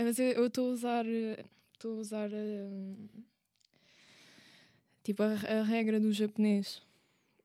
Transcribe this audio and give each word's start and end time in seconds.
É, 0.00 0.04
Mas 0.04 0.18
eu 0.18 0.46
estou 0.46 0.70
a 0.70 0.72
usar. 0.72 1.06
eh, 1.06 1.44
Estou 1.74 1.96
a 1.98 2.00
usar. 2.00 2.30
eh, 2.32 2.94
Tipo, 5.02 5.22
a, 5.22 5.32
a 5.32 5.62
regra 5.62 5.98
do 6.00 6.10
japonês. 6.12 6.82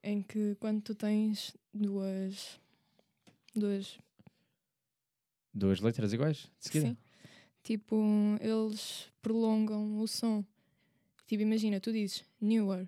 Em 0.03 0.21
que 0.21 0.55
quando 0.59 0.81
tu 0.81 0.95
tens 0.95 1.53
duas. 1.73 2.57
Duas. 3.55 3.97
Duas 5.53 5.79
letras 5.81 6.13
iguais? 6.13 6.47
De 6.59 6.67
seguida? 6.67 6.87
Sim. 6.87 6.97
Tipo, 7.63 7.95
eles 8.39 9.07
prolongam 9.21 9.99
o 9.99 10.07
som. 10.07 10.43
Tipo, 11.27 11.41
imagina, 11.43 11.79
tu 11.79 11.91
dizes 11.91 12.23
newer. 12.39 12.87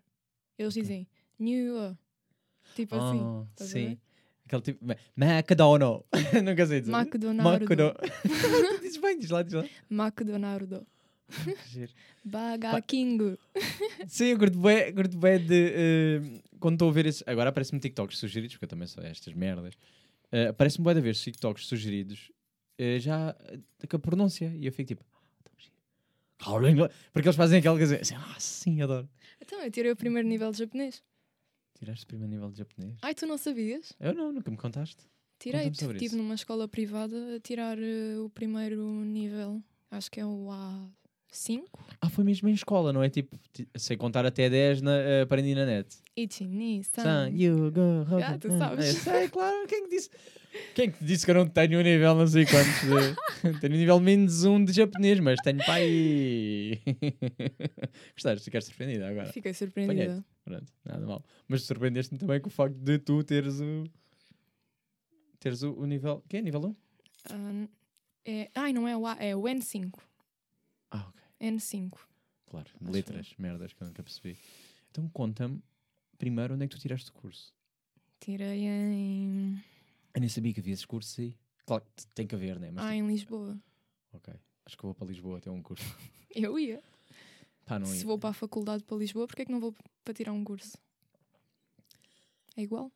Eles 0.58 0.74
Ok. 0.74 0.82
dizem 0.84 1.08
newer. 1.40 1.96
Tipo 2.76 2.96
assim. 2.96 3.22
Ah, 3.22 3.46
estás 3.52 3.70
a 3.70 3.74
sim. 3.74 3.98
Aquele 4.46 4.62
tipo. 4.62 4.86
McDonald's. 5.18 6.06
Nunca 6.44 6.66
sei 6.68 6.82
dizer. 6.82 6.92
McDonaldo. 6.94 7.64
McDonald's. 7.64 8.12
Dizes 8.88 9.02
bem, 9.02 9.18
diz 9.20 9.30
lá, 9.30 9.44
diz 9.44 9.54
lá. 9.54 9.66
McDonaldo. 9.90 10.86
Giro. 11.68 11.92
Baga 12.24 12.82
King. 12.82 13.38
Sim, 14.08 14.26
eu 14.28 14.40
curto 14.40 14.58
bem, 14.60 14.94
curto 14.94 15.18
bem 15.18 15.46
de. 15.46 15.74
eh, 15.76 16.22
quando 16.60 16.76
estou 16.76 16.90
a 16.90 16.92
ver 16.94 17.06
esses. 17.06 17.24
Agora 17.28 17.50
aparece-me 17.50 17.80
TikToks 17.82 18.18
sugeridos, 18.18 18.56
porque 18.56 18.66
eu 18.66 18.70
também 18.70 18.88
sou 18.88 19.04
estas 19.04 19.34
merdas. 19.34 19.74
Uh, 20.32 20.50
Aparece-me 20.50 20.86
bem 20.86 20.96
de 20.96 21.02
ver 21.02 21.16
TikToks 21.16 21.66
sugeridos 21.66 22.32
eh, 22.78 23.00
já 23.00 23.36
eh, 23.82 23.88
com 23.88 23.98
a 23.98 24.00
pronúncia. 24.00 24.54
E 24.56 24.66
eu 24.66 24.72
fico 24.72 24.88
tipo. 24.88 25.04
"Ah, 25.14 25.20
tão 25.44 25.54
giro." 25.58 26.90
Porque 27.12 27.28
eles 27.28 27.36
fazem 27.36 27.60
aquela 27.60 27.78
coisa 27.78 27.98
assim, 27.98 28.16
ah, 28.16 28.36
sim, 28.40 28.82
adoro. 28.82 29.10
Então, 29.42 29.62
eu 29.62 29.70
tirei 29.72 29.92
o 29.92 29.96
primeiro 29.98 30.28
nível 30.28 30.50
de 30.52 30.60
japonês. 30.60 31.04
Tiraste 31.78 32.06
o 32.06 32.08
primeiro 32.08 32.32
nível 32.34 32.50
de 32.52 32.58
japonês? 32.60 32.96
Ai, 33.02 33.14
tu 33.14 33.26
não 33.28 33.38
sabias? 33.38 33.94
Eu 34.00 34.14
não, 34.14 34.32
nunca 34.32 34.50
me 34.50 34.58
contaste. 34.58 35.04
Tirei. 35.40 35.72
Sobre 35.74 35.96
Estive 35.98 36.06
isso. 36.06 36.18
numa 36.18 36.36
escola 36.36 36.68
privada 36.68 37.36
a 37.36 37.40
tirar 37.40 37.78
eh, 37.78 38.18
o 38.20 38.30
primeiro 38.30 38.84
nível. 39.06 39.62
Acho 39.92 40.10
que 40.12 40.20
é 40.20 40.26
o 40.26 40.48
A5. 41.32 41.64
Ah, 42.02 42.10
foi 42.10 42.24
mesmo 42.24 42.50
em 42.50 42.54
escola, 42.54 42.92
não 42.92 43.04
é 43.04 43.10
tipo, 43.10 43.38
ti- 43.54 43.68
sei 43.78 43.96
contar 43.96 44.26
até 44.26 44.50
10, 44.50 44.82
na, 44.82 44.96
eh, 44.98 45.22
aprendi 45.22 45.54
na 45.54 45.66
net. 45.66 45.96
Ichini, 46.16 46.84
San, 46.84 47.04
san. 47.04 47.30
you, 47.32 47.72
go, 47.72 47.82
ho, 48.10 48.18
Ah, 48.24 48.38
tu 48.40 48.50
sabes. 48.58 48.86
É, 48.86 48.92
sei, 48.94 49.30
claro. 49.30 49.68
Quem 49.68 49.84
que 49.84 49.90
disse? 49.90 50.10
Quem 50.74 50.90
que 50.92 51.04
disse 51.06 51.24
que 51.24 51.30
eu 51.32 51.36
não 51.36 51.48
tenho 51.48 51.80
um 51.80 51.84
nível 51.84 52.16
não 52.16 52.26
sei 52.26 52.44
quantos? 52.46 52.82
de- 52.82 53.16
tenho 53.62 53.74
um 53.76 53.78
nível 53.78 54.00
menos 54.00 54.44
um 54.44 54.64
de 54.66 54.74
japonês, 54.74 55.20
mas 55.20 55.40
tenho 55.44 55.60
pai. 55.64 56.82
Gostaste? 58.16 58.44
Ficaste 58.46 58.68
surpreendida 58.68 59.08
agora. 59.08 59.28
Fiquei 59.32 59.54
surpreendida. 59.54 60.26
Pronto, 60.44 60.72
nada 60.84 61.06
mal. 61.06 61.24
Mas 61.48 61.64
surpreendeste-me 61.64 62.20
também 62.20 62.40
com 62.42 62.48
o 62.48 62.52
facto 62.52 62.76
de 62.76 62.98
tu 62.98 63.24
teres 63.24 63.60
o. 63.62 63.84
teres 65.40 65.64
o, 65.64 65.74
o 65.74 65.86
nível. 65.86 66.24
Que 66.28 66.38
é? 66.38 66.42
Nível 66.42 66.62
1? 66.66 66.76
Ah, 67.30 67.68
é... 68.26 68.52
Ai, 68.56 68.74
não 68.74 68.88
é 68.88 68.96
o 68.98 69.06
A, 69.06 69.14
é 69.16 69.36
o 69.36 69.44
N5. 69.44 70.00
Ah, 70.92 71.08
ok. 71.10 71.22
N5. 71.52 71.98
Claro. 72.50 72.70
Acho 72.82 72.92
Letras, 72.92 73.34
merdas 73.38 73.74
que 73.74 73.82
eu 73.84 73.88
nunca 73.88 74.04
percebi. 74.04 74.38
Então 74.92 75.08
conta-me 75.10 75.62
primeiro 76.18 76.54
onde 76.56 76.64
é 76.66 76.68
que 76.68 76.76
tu 76.76 76.82
tiraste 76.82 77.10
o 77.10 77.14
curso. 77.14 77.54
Tirei 78.20 78.62
em. 78.66 79.62
Eu 80.14 80.20
nem 80.22 80.30
sabia 80.30 80.54
que 80.54 80.60
havia 80.60 80.74
esse 80.74 80.88
curso 80.88 81.22
aí. 81.22 81.38
Claro 81.66 81.84
que 81.96 82.08
tem 82.16 82.26
que 82.26 82.34
haver, 82.34 82.60
né? 82.60 82.72
Mas 82.72 82.86
Ah, 82.86 82.96
em 82.96 83.06
Lisboa. 83.06 83.60
Ok. 84.14 84.34
Acho 84.66 84.78
que 84.78 84.84
vou 84.84 84.96
para 84.96 85.08
Lisboa 85.08 85.40
ter 85.42 85.50
um 85.50 85.62
curso. 85.62 85.84
Eu 86.34 86.58
ia. 86.58 86.82
Pá, 87.66 87.78
não 87.78 87.86
Se 87.86 88.00
ia. 88.00 88.06
vou 88.06 88.18
para 88.18 88.30
a 88.30 88.34
faculdade 88.34 88.84
para 88.84 88.98
Lisboa, 88.98 89.28
porquê 89.28 89.42
é 89.44 89.46
que 89.46 89.52
não 89.52 89.60
vou 89.60 89.76
para 90.04 90.14
tirar 90.14 90.32
um 90.32 90.44
curso? 90.44 90.78
É 92.56 92.62
igual? 92.62 92.92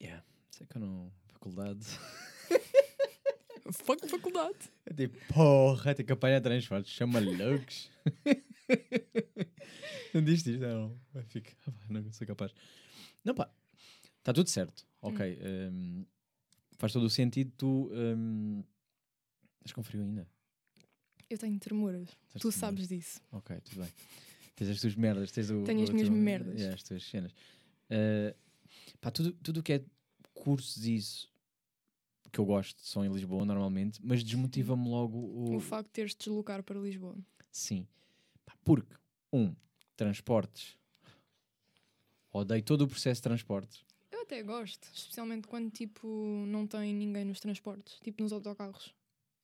Yeah. 0.00 0.24
Sei 0.50 0.66
que 0.66 0.76
eu 0.76 0.80
não. 0.80 1.12
Faculdade. 1.38 1.86
Fuck 3.70 4.08
faculdade. 4.08 4.56
Eu 4.86 4.96
tipo, 4.96 5.18
porra, 5.32 5.94
tem 5.94 6.04
que 6.04 6.12
apanhar 6.12 6.40
transportes. 6.40 6.90
Chama 6.92 7.20
loucos. 7.20 7.90
não 10.12 10.22
diste 10.24 10.50
isto? 10.52 10.60
Não. 10.60 10.98
Vai, 11.12 11.22
Fica. 11.24 11.52
Pá, 11.64 11.72
Não 11.88 12.12
sou 12.12 12.26
capaz. 12.26 12.52
Não, 13.24 13.34
pá. 13.34 13.50
Está 14.18 14.32
tudo 14.32 14.48
certo. 14.48 14.86
Ok. 15.02 15.38
hum, 15.70 16.04
faz 16.78 16.92
todo 16.92 17.04
o 17.04 17.10
sentido. 17.10 17.52
Tu. 17.56 17.90
Um, 17.92 18.64
estás 19.58 19.72
com 19.72 19.82
frio 19.82 20.02
ainda? 20.02 20.26
Eu 21.28 21.38
tenho 21.38 21.58
tremuras. 21.58 22.08
Estás 22.28 22.40
Tu 22.42 22.50
sabes 22.50 22.88
disso. 22.88 23.20
Ok, 23.30 23.60
tudo 23.60 23.82
bem. 23.82 23.92
Tens 24.56 24.70
as 24.70 24.80
tuas 24.80 24.94
merdas, 24.96 25.30
tens 25.30 25.50
o. 25.50 25.62
Tenho 25.64 25.82
as 25.82 25.90
o 25.90 25.92
minhas 25.92 26.08
teu- 26.08 26.16
merdas. 26.16 26.54
Yeah, 26.58 26.74
as 26.74 26.82
tuas 26.82 27.04
cenas. 27.04 27.32
Uh, 27.90 28.34
pá, 29.00 29.10
tudo 29.10 29.60
o 29.60 29.62
que 29.62 29.74
é 29.74 29.84
cursos 30.38 30.86
e 30.86 30.96
isso 30.96 31.28
que 32.30 32.38
eu 32.38 32.44
gosto 32.44 32.80
são 32.82 33.04
em 33.04 33.12
Lisboa 33.12 33.44
normalmente, 33.44 34.00
mas 34.02 34.22
desmotiva-me 34.22 34.88
logo 34.88 35.18
o. 35.18 35.56
O 35.56 35.60
facto 35.60 35.86
de 35.86 35.92
teres 35.92 36.12
de 36.12 36.18
deslocar 36.18 36.62
para 36.62 36.78
Lisboa. 36.78 37.16
Sim. 37.50 37.86
Porque, 38.64 38.94
um, 39.32 39.54
transportes. 39.96 40.76
Odeio 42.32 42.62
todo 42.62 42.82
o 42.82 42.88
processo 42.88 43.20
de 43.20 43.22
transportes. 43.22 43.84
Eu 44.12 44.22
até 44.22 44.42
gosto, 44.42 44.88
especialmente 44.92 45.48
quando 45.48 45.70
tipo 45.70 46.06
não 46.46 46.66
tem 46.66 46.94
ninguém 46.94 47.24
nos 47.24 47.40
transportes, 47.40 47.98
tipo 48.00 48.22
nos 48.22 48.32
autocarros. 48.32 48.94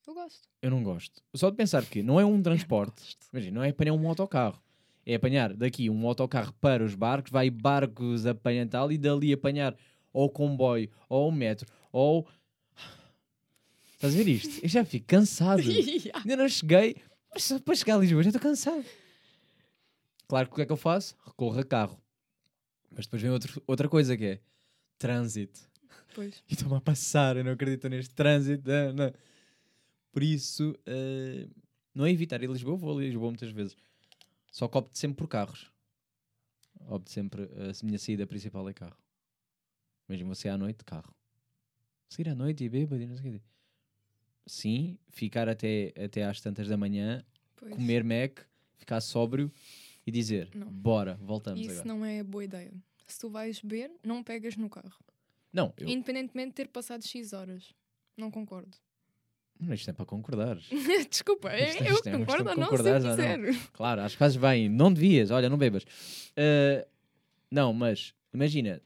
Eu 0.07 0.13
gosto. 0.13 0.47
Eu 0.61 0.69
não 0.69 0.83
gosto. 0.83 1.23
Só 1.33 1.49
de 1.49 1.55
pensar 1.55 1.83
que 1.85 2.03
não 2.03 2.19
é 2.19 2.25
um 2.25 2.41
transporte. 2.43 3.17
Imagina, 3.33 3.55
não 3.55 3.63
é 3.63 3.69
apanhar 3.69 3.93
um 3.93 4.07
autocarro. 4.07 4.61
É 5.05 5.15
apanhar 5.15 5.53
daqui 5.53 5.89
um 5.89 6.07
autocarro 6.07 6.53
para 6.53 6.83
os 6.83 6.95
barcos, 6.95 7.31
vai 7.31 7.49
barcos 7.49 8.25
apanhar 8.25 8.67
tal 8.67 8.91
e 8.91 8.97
dali 8.97 9.33
apanhar 9.33 9.75
ou 10.15 10.27
o 10.27 10.29
comboio, 10.29 10.89
ou 11.09 11.27
o 11.27 11.31
metro, 11.31 11.67
ou. 11.91 12.25
Estás 13.95 14.13
a 14.13 14.17
ver 14.17 14.29
isto? 14.29 14.63
Eu 14.63 14.69
já 14.69 14.85
fico 14.85 15.05
cansado. 15.05 15.61
Ainda 16.15 16.37
não 16.37 16.47
cheguei, 16.47 16.95
mas 17.33 17.43
só 17.43 17.59
para 17.59 17.75
chegar 17.75 17.95
a 17.95 17.99
Lisboa 17.99 18.23
já 18.23 18.29
estou 18.29 18.41
cansado. 18.41 18.85
Claro 20.25 20.47
que 20.47 20.53
o 20.53 20.55
que 20.55 20.61
é 20.61 20.65
que 20.65 20.71
eu 20.71 20.77
faço? 20.77 21.15
Recorro 21.25 21.59
a 21.59 21.63
carro. 21.65 21.99
Mas 22.89 23.05
depois 23.05 23.21
vem 23.21 23.29
outro, 23.29 23.61
outra 23.67 23.89
coisa 23.89 24.15
que 24.15 24.25
é 24.25 24.39
trânsito. 24.97 25.59
Pois. 26.13 26.41
E 26.49 26.53
estou-me 26.55 26.77
a 26.77 26.81
passar, 26.81 27.35
eu 27.35 27.43
não 27.43 27.51
acredito 27.51 27.89
neste 27.89 28.15
trânsito. 28.15 28.69
não, 28.69 28.93
não. 28.93 29.13
Por 30.13 30.23
isso, 30.23 30.73
eh, 30.85 31.45
não 31.93 32.05
é 32.05 32.11
evitar 32.11 32.41
ir 32.41 32.49
a 32.49 32.53
Lisboa, 32.53 32.77
vou 32.77 32.97
a 32.97 33.01
Lisboa 33.01 33.31
muitas 33.31 33.51
vezes. 33.51 33.75
Só 34.49 34.69
que 34.69 34.77
opto 34.77 34.97
sempre 34.97 35.17
por 35.17 35.27
carros. 35.27 35.69
Opto 36.87 37.11
sempre, 37.11 37.43
a 37.43 37.85
minha 37.85 37.99
saída 37.99 38.25
principal 38.25 38.69
é 38.69 38.73
carro. 38.73 39.04
Mesmo 40.07 40.33
você 40.33 40.49
à 40.49 40.57
noite, 40.57 40.83
carro. 40.83 41.13
Sair 42.09 42.29
à 42.29 42.35
noite 42.35 42.63
e 42.63 42.69
bêbado 42.69 43.01
e 43.01 43.07
não 43.07 43.17
sei 43.17 43.29
o 43.29 43.33
quê. 43.33 43.41
Sim, 44.45 44.97
ficar 45.09 45.49
até, 45.49 45.91
até 46.03 46.23
às 46.23 46.39
tantas 46.39 46.67
da 46.67 46.77
manhã, 46.77 47.23
pois. 47.55 47.73
comer 47.73 48.03
Mac, 48.03 48.39
ficar 48.77 49.01
sóbrio 49.01 49.51
e 50.05 50.11
dizer, 50.11 50.49
Não. 50.53 50.67
bora, 50.67 51.15
voltamos 51.21 51.61
Isso 51.61 51.71
agora. 51.81 51.87
não 51.87 52.05
é 52.05 52.21
boa 52.21 52.43
ideia. 52.43 52.71
Se 53.07 53.19
tu 53.19 53.29
vais 53.29 53.59
beber, 53.59 53.91
não 54.03 54.23
pegas 54.23 54.55
no 54.55 54.69
carro. 54.69 54.93
Não, 55.51 55.73
eu, 55.77 55.87
Independentemente 55.89 56.49
de 56.49 56.53
ter 56.55 56.67
passado 56.67 57.03
X 57.05 57.33
horas. 57.33 57.73
Não 58.15 58.29
concordo. 58.29 58.77
não, 59.59 59.73
isto 59.73 59.89
é 59.89 59.93
para 59.93 60.05
concordar. 60.05 60.57
Desculpa, 61.09 61.49
é- 61.49 61.69
Isto 61.69 61.83
é- 61.83 61.89
eu 61.89 61.93
isto 61.95 62.09
é 62.09 62.11
concordo 62.11 62.49
ou 62.49 62.55
de 62.55 62.61
não, 62.61 62.67
se 62.77 62.83
ou 62.83 62.99
não. 63.01 63.15
quiser. 63.15 63.69
Claro, 63.73 64.01
acho 64.01 64.15
que 64.15 64.19
fazes 64.19 64.37
bem. 64.37 64.69
Não 64.69 64.93
devias, 64.93 65.31
olha, 65.31 65.49
não 65.49 65.57
bebas. 65.57 65.85
Ah, 66.37 66.85
não, 67.49 67.73
mas 67.73 68.13
imagina, 68.33 68.79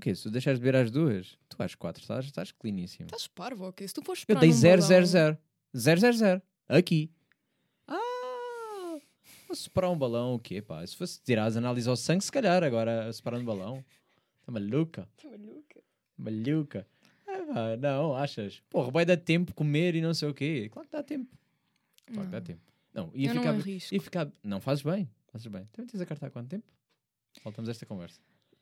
ok, 0.00 0.14
se 0.14 0.22
tu 0.24 0.30
deixares 0.30 0.58
de 0.58 0.64
beber 0.64 0.78
às 0.78 0.90
duas, 0.90 1.38
tu 1.48 1.62
às 1.62 1.74
quatro 1.74 2.00
estás, 2.02 2.24
estás 2.24 2.52
cleaníssimo. 2.52 3.06
Estás 3.06 3.26
parvo, 3.28 3.68
ok? 3.68 3.86
Se 3.86 3.94
tu 3.94 4.02
fores 4.02 4.24
Eu 4.26 4.36
dei 4.36 4.48
num 4.48 4.54
0, 4.54 4.80
0, 4.82 4.90
balão- 5.06 5.06
0. 5.06 5.38
0, 5.76 6.00
0, 6.00 6.16
0. 6.16 6.42
Aqui. 6.68 7.10
Ah, 7.86 8.98
vou 9.46 9.56
separar 9.56 9.90
um 9.90 9.98
balão, 9.98 10.34
o 10.34 10.38
quê, 10.38 10.62
pá? 10.62 10.86
Se 10.86 10.96
fosse 10.96 11.20
tirar 11.22 11.44
as 11.46 11.56
análises 11.56 11.88
ao 11.88 11.96
sangue, 11.96 12.24
se 12.24 12.32
calhar, 12.32 12.62
agora 12.64 13.12
separar 13.12 13.38
um 13.38 13.44
balão. 13.44 13.84
Tá 14.46 14.50
maluca? 14.52 15.06
Tá 15.22 15.28
maluca? 15.28 15.82
Maluca. 16.16 16.86
Ah, 17.54 17.76
não, 17.78 18.16
achas? 18.16 18.62
Porra, 18.70 18.90
vai 18.90 19.04
dar 19.04 19.16
tempo 19.18 19.54
comer 19.54 19.94
e 19.94 20.00
não 20.00 20.14
sei 20.14 20.28
o 20.28 20.34
quê. 20.34 20.68
Claro 20.72 20.88
que 20.88 20.96
dá 20.96 21.02
tempo. 21.02 21.30
Claro 22.06 22.26
que 22.28 22.32
dá 22.32 22.38
Não. 22.40 22.44
tempo. 22.46 22.60
Não, 22.92 23.10
ia 23.14 23.28
Eu 23.28 23.34
não 23.34 23.42
ficar, 23.42 23.54
arrisco. 23.54 23.94
ia 23.94 24.00
ficar. 24.00 24.32
Não, 24.42 24.60
fazes 24.60 24.82
bem. 24.82 25.08
Fazes 25.28 25.46
bem. 25.46 25.66
Também 25.72 25.86
tens 25.88 26.00
a 26.00 26.06
carta 26.06 26.26
há 26.26 26.30
quanto 26.30 26.48
tempo? 26.48 26.66
Voltamos 27.44 27.68
a 27.68 27.72
esta 27.72 27.84
conversa. 27.86 28.20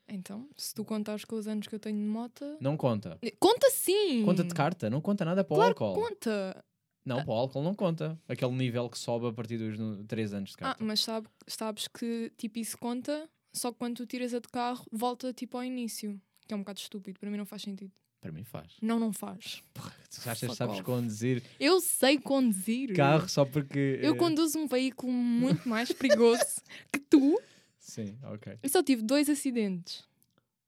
Então, 0.08 0.48
se 0.56 0.74
tu 0.74 0.84
contares 0.84 1.24
com 1.24 1.36
os 1.36 1.46
anos 1.46 1.66
que 1.66 1.74
eu 1.74 1.78
tenho 1.78 1.98
de 1.98 2.04
moto... 2.04 2.56
Não 2.60 2.76
conta. 2.76 3.18
Conta 3.38 3.68
sim! 3.70 4.24
Conta 4.24 4.42
de 4.42 4.54
carta, 4.54 4.88
não 4.88 5.00
conta 5.00 5.24
nada 5.24 5.44
para 5.44 5.54
o 5.54 5.56
Claro 5.56 5.74
que 5.74 5.82
álcool. 5.82 6.02
conta! 6.02 6.64
Não, 7.04 7.16
para 7.24 7.30
o 7.30 7.36
álcool 7.36 7.62
não 7.62 7.74
conta. 7.74 8.18
Aquele 8.28 8.52
nível 8.52 8.88
que 8.88 8.98
sobe 8.98 9.26
a 9.28 9.32
partir 9.32 9.56
dos 9.58 9.76
3 10.06 10.34
anos 10.34 10.50
de 10.50 10.56
Ah, 10.56 10.58
carta. 10.60 10.84
mas 10.84 11.00
sabe, 11.00 11.26
sabes 11.46 11.88
que 11.88 12.30
tipo 12.36 12.58
isso 12.58 12.76
conta, 12.78 13.28
só 13.52 13.70
que 13.72 13.78
quando 13.78 13.96
tu 13.96 14.06
tiras 14.06 14.32
a 14.34 14.40
de 14.40 14.48
carro, 14.48 14.84
volta 14.92 15.32
tipo 15.32 15.56
ao 15.56 15.64
início. 15.64 16.20
Que 16.46 16.54
é 16.54 16.56
um 16.56 16.60
bocado 16.60 16.78
estúpido, 16.80 17.18
para 17.20 17.30
mim 17.30 17.36
não 17.36 17.44
faz 17.46 17.62
sentido. 17.62 17.92
Para 18.20 18.32
mim 18.32 18.42
faz. 18.44 18.72
Não, 18.82 18.98
não 18.98 19.12
faz. 19.12 19.62
Tu 19.74 20.28
achas 20.28 20.50
que 20.50 20.56
sabes 20.56 20.80
conduzir 20.80 21.42
Eu 21.60 21.80
sei 21.80 22.18
conduzir. 22.18 22.94
carro 22.96 23.28
só 23.28 23.44
porque. 23.44 24.00
Eu 24.02 24.14
eh, 24.14 24.16
conduzo 24.16 24.58
um 24.58 24.66
veículo 24.66 25.12
muito 25.12 25.68
mais 25.68 25.92
perigoso 25.92 26.42
que 26.92 26.98
tu. 26.98 27.40
Sim, 27.88 28.18
ok. 28.22 28.58
Eu 28.62 28.68
só 28.68 28.82
tive 28.82 29.00
dois 29.02 29.30
acidentes. 29.30 30.06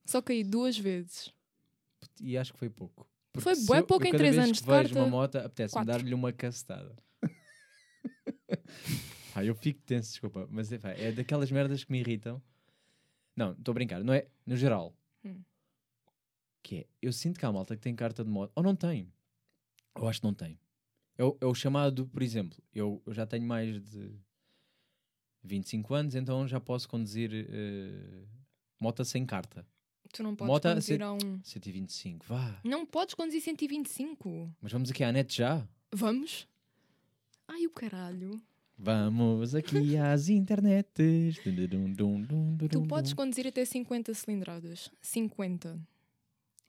Só 0.07 0.23
caí 0.23 0.43
duas 0.43 0.79
vezes. 0.79 1.31
E 2.19 2.37
acho 2.39 2.53
que 2.55 2.59
foi 2.59 2.71
pouco. 2.71 3.07
Porque 3.31 3.55
Foi 3.55 3.79
eu- 3.79 3.87
pouco 3.87 4.05
eu 4.05 4.09
em 4.09 4.17
três 4.17 4.39
anos 4.39 4.59
que 4.59 4.65
de 4.65 4.71
vejo 4.71 4.83
carta, 4.95 4.99
uma 5.01 5.07
moto, 5.09 5.37
apetece-me 5.37 5.85
dar-lhe 5.85 6.15
uma 6.15 6.33
cacetada. 6.33 6.97
Pá, 9.35 9.45
eu 9.45 9.55
fico 9.55 9.81
tenso, 9.83 10.11
desculpa, 10.11 10.49
mas 10.51 10.73
é, 10.73 10.79
pá, 10.79 10.91
é 10.91 11.13
daquelas 11.13 11.51
merdas 11.53 11.85
que 11.85 11.93
me 11.93 12.01
irritam. 12.01 12.43
Não, 13.37 13.53
estou 13.53 13.73
a 13.73 13.75
brincar, 13.75 14.03
não 14.03 14.13
é? 14.13 14.27
No 14.45 14.57
geral. 14.57 14.97
Hum. 15.25 15.41
Que 16.63 16.77
é, 16.79 16.87
eu 17.01 17.13
sinto 17.13 17.39
que 17.39 17.47
há 17.47 17.53
malta 17.53 17.77
que 17.77 17.83
tem 17.83 17.95
carta 17.95 18.25
de 18.25 18.31
moto, 18.31 18.51
ou 18.57 18.63
não 18.63 18.75
tem. 18.75 19.13
Eu 19.95 20.09
acho 20.09 20.21
que 20.21 20.27
não 20.27 20.35
tem. 20.35 20.59
É 21.17 21.25
o, 21.25 21.37
é 21.41 21.47
o 21.47 21.55
chamado, 21.55 22.07
por 22.09 22.23
exemplo, 22.23 22.59
eu, 22.75 23.01
eu 23.07 23.15
já 23.15 23.27
tenho 23.27 23.47
mais 23.47 23.81
de 23.83 24.11
25 25.43 25.95
anos, 25.95 26.15
então 26.15 26.47
já 26.47 26.61
posso 26.61 26.89
conduzir 26.89 27.31
eh, 27.33 28.25
moto 28.79 29.05
sem 29.05 29.25
carta. 29.25 29.67
Tu 30.13 30.23
não 30.23 30.35
podes 30.35 30.53
Moto 30.53 30.69
conduzir 30.69 31.03
a 31.03 31.13
um. 31.13 31.41
125, 31.45 32.27
vá. 32.27 32.61
Não 32.65 32.85
podes 32.85 33.15
conduzir 33.15 33.41
125. 33.41 34.53
Mas 34.61 34.73
vamos 34.73 34.91
aqui 34.91 35.05
à 35.05 35.13
net 35.13 35.37
já? 35.37 35.67
Vamos? 35.93 36.49
Ai, 37.47 37.67
o 37.67 37.71
caralho. 37.71 38.43
Vamos 38.77 39.55
aqui 39.55 39.97
às 39.97 40.29
internets. 40.29 41.37
Tu 42.71 42.83
podes 42.89 43.13
conduzir 43.13 43.47
até 43.47 43.65
50 43.65 44.15
cilindradas. 44.15 44.91
50. 45.03 45.79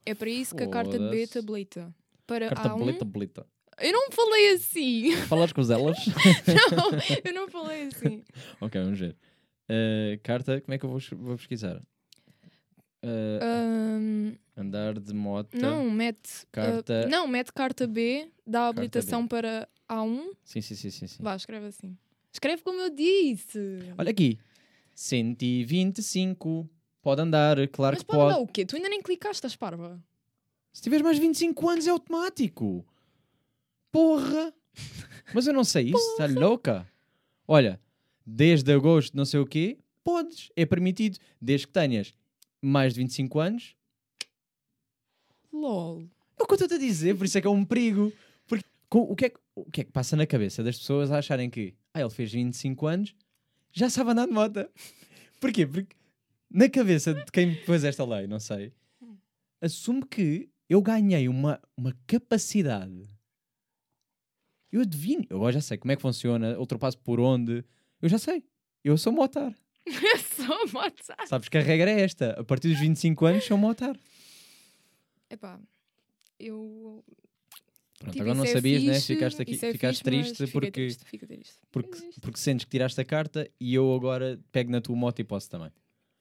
É 0.04 0.14
para 0.14 0.28
isso 0.28 0.54
que 0.54 0.62
a 0.62 0.68
carta 0.68 0.98
B 0.98 1.26
te 1.26 1.38
habilita. 1.38 1.94
Para 2.26 2.48
Carta 2.48 2.70
A1. 2.70 2.78
boleta, 2.78 3.04
boleta. 3.04 3.46
Eu 3.80 3.92
não 3.92 4.10
falei 4.10 4.52
assim. 4.52 5.12
Falas 5.28 5.52
com 5.52 5.60
elas? 5.62 5.98
não, 6.76 6.90
eu 7.24 7.32
não 7.34 7.48
falei 7.48 7.88
assim. 7.88 8.22
ok, 8.60 8.80
vamos 8.82 8.98
ver. 8.98 9.16
Uh, 9.68 10.18
carta, 10.22 10.60
como 10.60 10.74
é 10.74 10.78
que 10.78 10.84
eu 10.84 10.90
vou, 10.90 11.00
vou 11.18 11.36
pesquisar? 11.36 11.80
Uh, 13.04 13.40
Ahm, 13.42 14.32
andar 14.56 14.98
de 15.00 15.12
moto. 15.12 15.56
não, 15.56 15.90
mete. 15.90 16.46
Carta- 16.52 17.02
ah, 17.06 17.08
não, 17.08 17.26
mete 17.26 17.52
carta 17.52 17.86
B, 17.86 18.28
dá 18.46 18.68
habilitação 18.68 19.26
para 19.26 19.68
A1. 19.88 20.30
Sim, 20.44 20.60
sim, 20.60 20.74
sim, 20.76 20.90
sim. 20.90 21.06
sim. 21.06 21.22
Vá, 21.22 21.34
escreve 21.34 21.66
assim. 21.66 21.96
Escreve 22.32 22.62
como 22.62 22.80
eu 22.80 22.90
disse. 22.90 23.58
Olha 23.98 24.10
aqui. 24.10 24.38
125. 24.94 26.68
Pode 27.02 27.20
andar, 27.20 27.56
claro 27.68 27.94
Mas 27.96 28.02
que 28.02 28.06
pode 28.06 28.18
pode. 28.20 28.34
dar 28.34 28.40
o 28.40 28.46
quê? 28.46 28.64
Tu 28.64 28.76
ainda 28.76 28.88
nem 28.88 29.02
clicaste 29.02 29.44
a 29.44 29.48
esparva. 29.48 30.00
Se 30.72 30.80
tiveres 30.82 31.02
mais 31.02 31.18
25 31.18 31.68
anos 31.68 31.86
é 31.86 31.90
automático. 31.90 32.86
Porra! 33.92 34.52
Mas 35.34 35.46
eu 35.46 35.52
não 35.52 35.64
sei 35.64 35.90
isso, 35.90 36.12
está 36.12 36.26
louca? 36.26 36.90
Olha, 37.46 37.78
desde 38.26 38.72
agosto 38.72 39.16
não 39.16 39.24
sei 39.24 39.38
o 39.40 39.46
quê, 39.46 39.78
podes, 40.02 40.50
é 40.56 40.64
permitido, 40.66 41.18
desde 41.40 41.66
que 41.66 41.72
tenhas 41.72 42.14
mais 42.60 42.94
de 42.94 43.00
25 43.00 43.38
anos. 43.38 43.76
LOL. 45.52 46.02
É 46.38 46.42
o 46.42 46.46
que 46.46 46.52
eu 46.54 46.56
estou 46.56 46.76
a 46.76 46.80
dizer, 46.80 47.16
por 47.16 47.24
isso 47.26 47.36
é 47.38 47.40
que 47.40 47.46
é 47.46 47.50
um 47.50 47.64
perigo. 47.64 48.12
Porque 48.46 48.64
com- 48.88 49.00
o, 49.02 49.14
que 49.14 49.26
é, 49.26 49.28
que- 49.30 49.40
o 49.54 49.70
que 49.70 49.80
é 49.82 49.84
que 49.84 49.92
passa 49.92 50.16
na 50.16 50.26
cabeça 50.26 50.62
das 50.62 50.78
pessoas 50.78 51.10
a 51.12 51.18
acharem 51.18 51.50
que 51.50 51.74
ah, 51.94 52.00
ele 52.00 52.10
fez 52.10 52.32
25 52.32 52.86
anos, 52.86 53.14
já 53.72 53.90
sabe 53.90 54.10
andar 54.10 54.26
de 54.26 54.32
moto? 54.32 54.66
Porquê? 55.40 55.66
Porque 55.66 55.94
na 56.50 56.68
cabeça 56.68 57.12
de 57.14 57.30
quem 57.30 57.54
pôs 57.64 57.84
esta 57.84 58.04
lei, 58.04 58.26
não 58.26 58.40
sei, 58.40 58.72
assume 59.60 60.02
que 60.06 60.48
eu 60.68 60.80
ganhei 60.80 61.28
uma, 61.28 61.60
uma 61.76 61.94
capacidade. 62.06 63.02
Eu 64.72 64.80
adivinho, 64.80 65.26
eu 65.28 65.52
já 65.52 65.60
sei 65.60 65.76
como 65.76 65.92
é 65.92 65.96
que 65.96 66.02
funciona, 66.02 66.58
ultrapasso 66.58 66.98
por 66.98 67.20
onde, 67.20 67.62
eu 68.00 68.08
já 68.08 68.18
sei. 68.18 68.42
Eu 68.82 68.96
sou 68.96 69.12
motar. 69.12 69.54
É 69.86 70.18
só 70.18 70.66
matar. 70.72 71.26
Sabes 71.26 71.48
que 71.48 71.58
a 71.58 71.60
regra 71.60 71.90
é 71.90 72.00
esta: 72.02 72.40
a 72.40 72.44
partir 72.44 72.68
dos 72.68 72.78
25 72.80 73.26
anos 73.26 73.44
sou 73.44 73.58
motar. 73.58 73.96
Epá, 75.28 75.60
eu. 76.38 77.04
Pronto, 77.98 78.12
tipo, 78.12 78.22
agora 78.22 78.36
não 78.36 78.44
é 78.44 78.48
sabias, 78.48 78.82
né? 78.82 79.00
Ficaste, 79.00 79.42
aqui, 79.42 79.54
é 79.54 79.72
ficaste 79.72 80.02
fixe, 80.02 80.04
triste 80.04 80.52
porque, 80.52 80.70
triste, 80.70 81.04
triste. 81.04 81.54
porque, 81.70 81.90
Triste. 81.90 82.20
porque 82.20 82.38
sentes 82.38 82.64
que 82.64 82.70
tiraste 82.70 83.00
a 83.00 83.04
carta 83.04 83.48
e 83.60 83.74
eu 83.74 83.94
agora 83.94 84.40
pego 84.50 84.70
na 84.70 84.80
tua 84.80 84.96
moto 84.96 85.20
e 85.20 85.24
posso 85.24 85.48
também. 85.48 85.70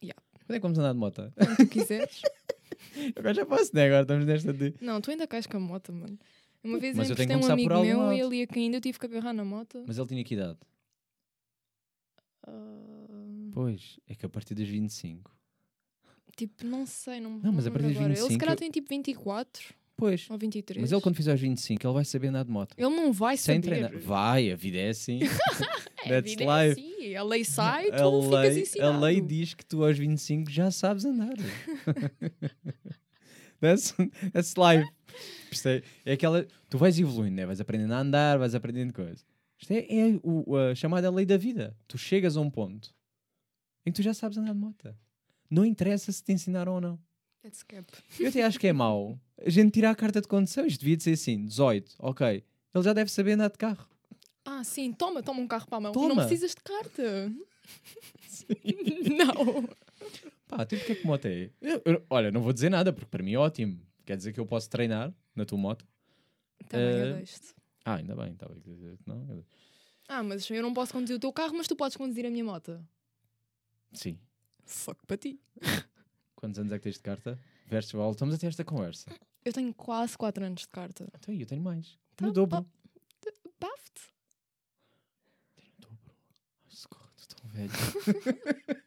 Yeah. 0.04 0.22
Quando 0.46 0.56
é 0.56 0.60
que 0.60 0.62
vamos 0.62 0.78
andar 0.78 0.94
de 0.94 1.00
moto? 1.00 1.34
Quando 1.36 1.58
tu 1.58 1.68
quiseres. 1.68 2.22
Agora 3.16 3.34
já 3.34 3.46
posso, 3.46 3.72
né? 3.76 3.86
Agora 3.86 4.02
estamos 4.02 4.26
nesta 4.26 4.54
de. 4.54 4.74
Não, 4.82 5.00
tu 5.02 5.12
ainda 5.12 5.28
cais 5.28 5.48
com 5.48 5.58
a 5.58 5.60
moto, 5.60 5.94
mano. 5.94 6.18
Uma 6.64 6.78
vez 6.78 6.96
Mas 6.96 7.10
eu 7.10 7.14
emprestei 7.14 7.36
um 7.36 7.52
amigo 7.52 7.82
meu 7.82 8.14
e 8.14 8.20
ele 8.20 8.36
ia 8.38 8.48
caindo, 8.48 8.76
eu 8.76 8.82
tive 8.82 9.00
que 9.00 9.06
agarrar 9.06 9.34
na 9.34 9.44
moto. 9.44 9.84
Mas 9.88 9.98
ele 9.98 10.08
tinha 10.08 10.24
que 10.24 10.34
idade? 10.36 10.60
Ah, 12.48 12.52
Pois, 13.54 14.00
é 14.08 14.16
que 14.16 14.26
a 14.26 14.30
partir 14.30 14.54
dos 14.56 14.68
25. 14.68 15.32
tipo, 16.36 16.66
não 16.66 16.86
sei, 16.86 17.20
não 17.20 17.40
Não, 17.40 17.52
mas 17.52 17.68
a 17.68 17.72
partir 17.72 17.88
dos 17.88 17.98
agora. 17.98 18.10
Ele 18.14 18.16
se 18.16 18.22
25 18.24 18.40
calhar 18.40 18.54
eu- 18.54 18.58
tem 18.60 18.72
tipo 18.72 18.88
24 18.90 19.74
Pois. 19.98 20.28
ou 20.30 20.38
23. 20.38 20.82
Mas 20.82 20.92
ele 20.92 21.02
quando 21.02 21.16
fizer 21.16 21.34
os 21.36 21.42
25, 21.42 21.86
ele 21.86 21.94
vai 21.94 22.06
saber 22.06 22.28
andar 22.28 22.44
de 22.46 22.52
moto. 22.52 22.74
Ele 22.78 22.90
não 22.90 23.12
vai 23.12 23.36
Sem 23.38 23.56
saber. 23.56 23.68
treinar. 23.68 23.98
Vai, 24.00 24.52
a 24.52 24.56
vida 24.56 24.78
é 24.78 24.90
assim. 24.90 25.20
É, 25.22 25.26
a 26.06 26.10
That's 26.10 26.32
vida 26.32 26.44
life. 26.46 26.82
É 26.82 26.86
assim. 27.06 27.16
A 27.16 27.24
lei 27.24 27.44
sai, 27.44 27.90
a, 27.90 27.98
tu 27.98 28.22
ficas 28.24 28.30
lei, 28.42 28.50
a 28.58 28.60
ensinado. 28.62 29.00
lei 29.04 29.22
diz 29.22 29.54
que 29.54 29.66
tu 29.66 29.84
aos 29.84 29.98
25 29.98 30.50
já 30.50 30.72
sabes 30.72 31.04
andar. 31.06 31.34
that's, 33.62 33.96
that's 34.34 34.56
life. 34.56 34.88
É, 36.06 36.14
aquela. 36.14 36.46
Tu 36.70 36.78
vais 36.78 37.00
evoluindo, 37.00 37.36
né? 37.36 37.46
vais 37.46 37.62
aprendendo 37.62 37.94
a 37.94 38.00
andar, 38.00 38.38
vais 38.38 38.56
aprendendo 38.56 38.94
coisas. 38.94 39.26
Isto 39.58 39.74
é, 39.74 39.80
é 39.80 40.20
o, 40.24 40.56
a 40.58 40.76
chamada 40.76 41.12
lei 41.12 41.26
da 41.26 41.38
vida. 41.38 41.76
Tu 41.88 41.98
chegas 41.98 42.36
a 42.36 42.42
um 42.42 42.50
ponto 42.50 42.94
em 43.86 43.92
que 43.92 43.98
tu 43.98 44.04
já 44.04 44.14
sabes 44.14 44.38
andar 44.38 44.54
de 44.54 44.60
moto. 44.60 44.96
Não 45.50 45.66
interessa 45.66 46.12
se 46.12 46.24
te 46.24 46.32
ensinaram 46.32 46.76
ou 46.76 46.82
não. 46.82 47.00
Eu 48.20 48.30
até 48.30 48.44
acho 48.44 48.60
que 48.60 48.68
é 48.68 48.74
mau 48.74 49.20
a 49.44 49.50
gente 49.50 49.72
tirar 49.72 49.92
a 49.92 49.96
carta 49.96 50.22
de 50.22 50.28
condução. 50.28 50.66
Isto 50.66 50.82
devia 50.82 50.98
de 50.98 51.04
ser 51.04 51.14
assim: 51.14 51.46
18, 51.46 51.96
ok. 52.00 52.44
Ele 52.74 52.84
já 52.84 52.94
deve 52.94 53.12
saber 53.12 53.34
andar 53.34 53.50
de 53.50 53.58
carro. 53.58 53.88
Ah, 54.46 54.64
sim, 54.64 54.92
toma, 54.94 55.22
toma 55.22 55.42
um 55.42 55.48
carro 55.48 55.68
para 55.68 55.78
a 55.78 55.82
mão. 55.82 55.92
Toma. 55.92 56.10
Não 56.10 56.16
precisas 56.16 56.52
de 56.52 56.62
carta. 56.64 57.32
não. 59.18 59.70
Pá, 60.58 60.66
tipo, 60.66 60.84
o 60.84 60.86
que 60.86 60.92
é 60.92 60.96
que 60.96 61.06
moto 61.08 61.26
é? 61.26 61.50
Eu- 61.62 61.82
eu- 61.86 62.06
olha, 62.10 62.30
não 62.32 62.42
vou 62.42 62.52
dizer 62.54 62.70
nada, 62.70 62.92
porque 62.92 63.08
para 63.10 63.24
mim 63.24 63.34
é 63.34 63.38
ótimo. 63.38 63.80
Quer 64.06 64.18
dizer 64.18 64.34
que 64.34 64.40
eu 64.40 64.46
posso 64.46 64.70
treinar 64.70 65.14
na 65.36 65.46
tua 65.46 65.58
moto. 65.58 65.88
Também 66.68 66.86
Eh, 66.88 67.02
eu 67.12 67.16
deixo 67.16 67.40
Ah, 67.86 67.96
ainda 67.96 68.16
bem, 68.16 68.32
estava 68.34 68.54
a 68.54 68.60
dizer 68.60 68.98
que 68.98 69.04
não. 69.10 69.26
eu- 69.30 69.46
Ah, 70.08 70.22
mas 70.22 70.50
eu 70.50 70.62
não 70.62 70.74
posso 70.74 70.92
conduzir 70.94 71.16
o 71.16 71.20
teu 71.20 71.32
carro, 71.32 71.54
mas 71.56 71.68
tu 71.68 71.76
podes 71.76 71.96
conduzir 71.98 72.26
a 72.26 72.30
minha 72.30 72.44
moto. 72.44 72.86
Sim. 73.94 74.20
Fuck 74.66 75.06
para 75.08 75.18
ti. 75.18 75.40
Quantos 76.36 76.60
anos 76.60 76.72
é 76.74 76.78
que 76.78 76.84
tens 76.84 76.96
de 76.96 77.02
carta? 77.02 77.40
Versus 77.68 77.92
Val, 77.94 78.12
estamos 78.12 78.36
a 78.36 78.38
ter 78.38 78.48
esta 78.48 78.64
conversa. 78.66 79.10
Eu 79.46 79.54
tenho 79.54 79.74
quase 79.74 80.18
4 80.18 80.44
anos 80.44 80.62
de 80.62 80.68
carta. 80.68 81.08
Então, 81.18 81.34
eu 81.34 81.46
tenho 81.46 81.62
mais. 81.62 81.98
No 82.20 82.32
dobro. 82.34 82.66
Bafte. 83.60 84.02
Tenho 85.56 85.72
o 85.78 85.82
dobro. 85.82 86.16
Ai, 86.66 86.72
socorro, 86.76 87.10
estou 87.16 87.40
tão 87.40 87.50
velho. 87.52 87.72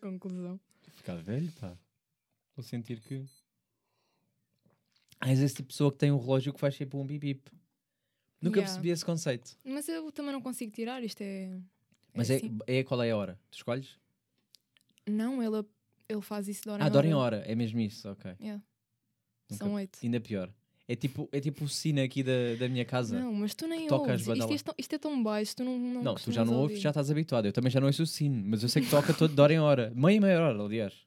Conclusão. 0.00 0.58
Vou 0.86 0.94
ficar 0.96 1.16
velho, 1.16 1.50
pá. 1.60 1.76
Vou 2.56 2.62
sentir 2.64 3.00
que. 3.00 3.24
Ah, 5.20 5.30
és 5.30 5.40
esse 5.40 5.56
tipo 5.56 5.68
de 5.68 5.74
pessoa 5.74 5.92
que 5.92 5.98
tem 5.98 6.10
um 6.10 6.18
relógio 6.18 6.52
que 6.52 6.60
faz 6.60 6.74
sempre 6.74 6.96
um 6.96 7.06
bip 7.06 7.34
bip. 7.34 7.50
Nunca 8.40 8.58
Yeah. 8.58 8.72
percebi 8.72 8.88
esse 8.90 9.04
conceito. 9.04 9.56
Mas 9.64 9.86
eu 9.88 10.10
também 10.10 10.32
não 10.32 10.40
consigo 10.40 10.72
tirar, 10.72 11.02
isto 11.04 11.20
é. 11.20 11.60
Mas 12.14 12.30
é, 12.30 12.36
assim. 12.36 12.58
é 12.66 12.82
qual 12.82 13.02
é 13.02 13.10
a 13.10 13.16
hora? 13.16 13.38
Tu 13.50 13.56
escolhes? 13.56 13.98
Não, 15.06 15.42
ele, 15.42 15.62
ele 16.08 16.22
faz 16.22 16.48
isso 16.48 16.62
de 16.62 16.70
hora 16.70 16.84
Ah, 16.84 16.88
em 16.88 16.90
de 16.90 16.96
hora 16.96 17.06
em 17.06 17.14
hora. 17.14 17.36
É 17.46 17.54
mesmo 17.54 17.78
isso, 17.80 18.08
ok. 18.08 18.34
Yeah. 18.40 18.62
Nunca- 19.50 19.64
São 19.64 19.74
8. 19.74 19.98
Ainda 20.02 20.20
pior. 20.20 20.50
É 20.90 20.96
tipo, 20.96 21.28
é 21.30 21.38
tipo 21.38 21.64
o 21.64 21.68
sino 21.68 22.02
aqui 22.02 22.20
da, 22.20 22.56
da 22.58 22.68
minha 22.68 22.84
casa. 22.84 23.16
Não, 23.16 23.32
mas 23.32 23.54
tu 23.54 23.68
nem 23.68 23.86
toca 23.86 24.10
ouves. 24.10 24.26
Isto, 24.26 24.32
isto, 24.32 24.52
é 24.52 24.58
tão- 24.64 24.74
isto 24.76 24.92
é 24.94 24.98
tão 24.98 25.22
baixo, 25.22 25.54
tu 25.54 25.62
não. 25.62 25.78
Não, 25.78 26.02
Não, 26.02 26.14
tu 26.16 26.32
já 26.32 26.44
não 26.44 26.54
ouves, 26.54 26.70
ouvir. 26.72 26.80
já 26.82 26.90
estás 26.90 27.08
habituado. 27.12 27.46
Eu 27.46 27.52
também 27.52 27.70
já 27.70 27.78
não 27.78 27.86
ouço 27.86 28.02
o 28.02 28.06
sino, 28.06 28.42
mas 28.44 28.64
eu 28.64 28.68
sei 28.68 28.82
que 28.82 28.90
toca 28.90 29.14
todo 29.14 29.32
de 29.32 29.40
hora 29.40 29.52
em 29.52 29.60
hora. 29.60 29.92
Meia 29.94 30.16
e 30.16 30.20
meia 30.20 30.40
hora, 30.42 30.60
aliás. 30.60 31.06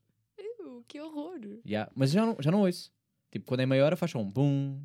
Uh, 0.62 0.82
que 0.88 1.02
horror. 1.02 1.38
Yeah. 1.66 1.92
Mas 1.96 2.12
já 2.12 2.26
não, 2.26 2.38
já 2.40 2.50
não 2.50 2.62
ouço. 2.62 2.94
Tipo, 3.30 3.46
quando 3.46 3.60
é 3.60 3.66
meia 3.66 3.84
hora 3.84 3.98
faz 3.98 4.10
só 4.10 4.20
um 4.20 4.32
bum. 4.32 4.82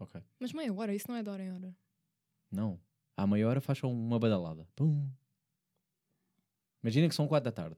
Ok. 0.00 0.20
Mas 0.40 0.52
meia 0.52 0.74
hora, 0.74 0.92
isso 0.92 1.06
não 1.08 1.14
é 1.16 1.22
de 1.22 1.30
hora 1.30 1.44
em 1.44 1.52
hora. 1.52 1.76
Não. 2.50 2.80
À 3.16 3.28
meia 3.28 3.46
hora 3.48 3.60
faz 3.60 3.78
só 3.78 3.88
uma 3.88 4.18
badalada. 4.18 4.66
Bum. 4.76 5.08
Imagina 6.82 7.08
que 7.08 7.14
são 7.14 7.26
quatro 7.28 7.44
da 7.44 7.52
tarde. 7.52 7.76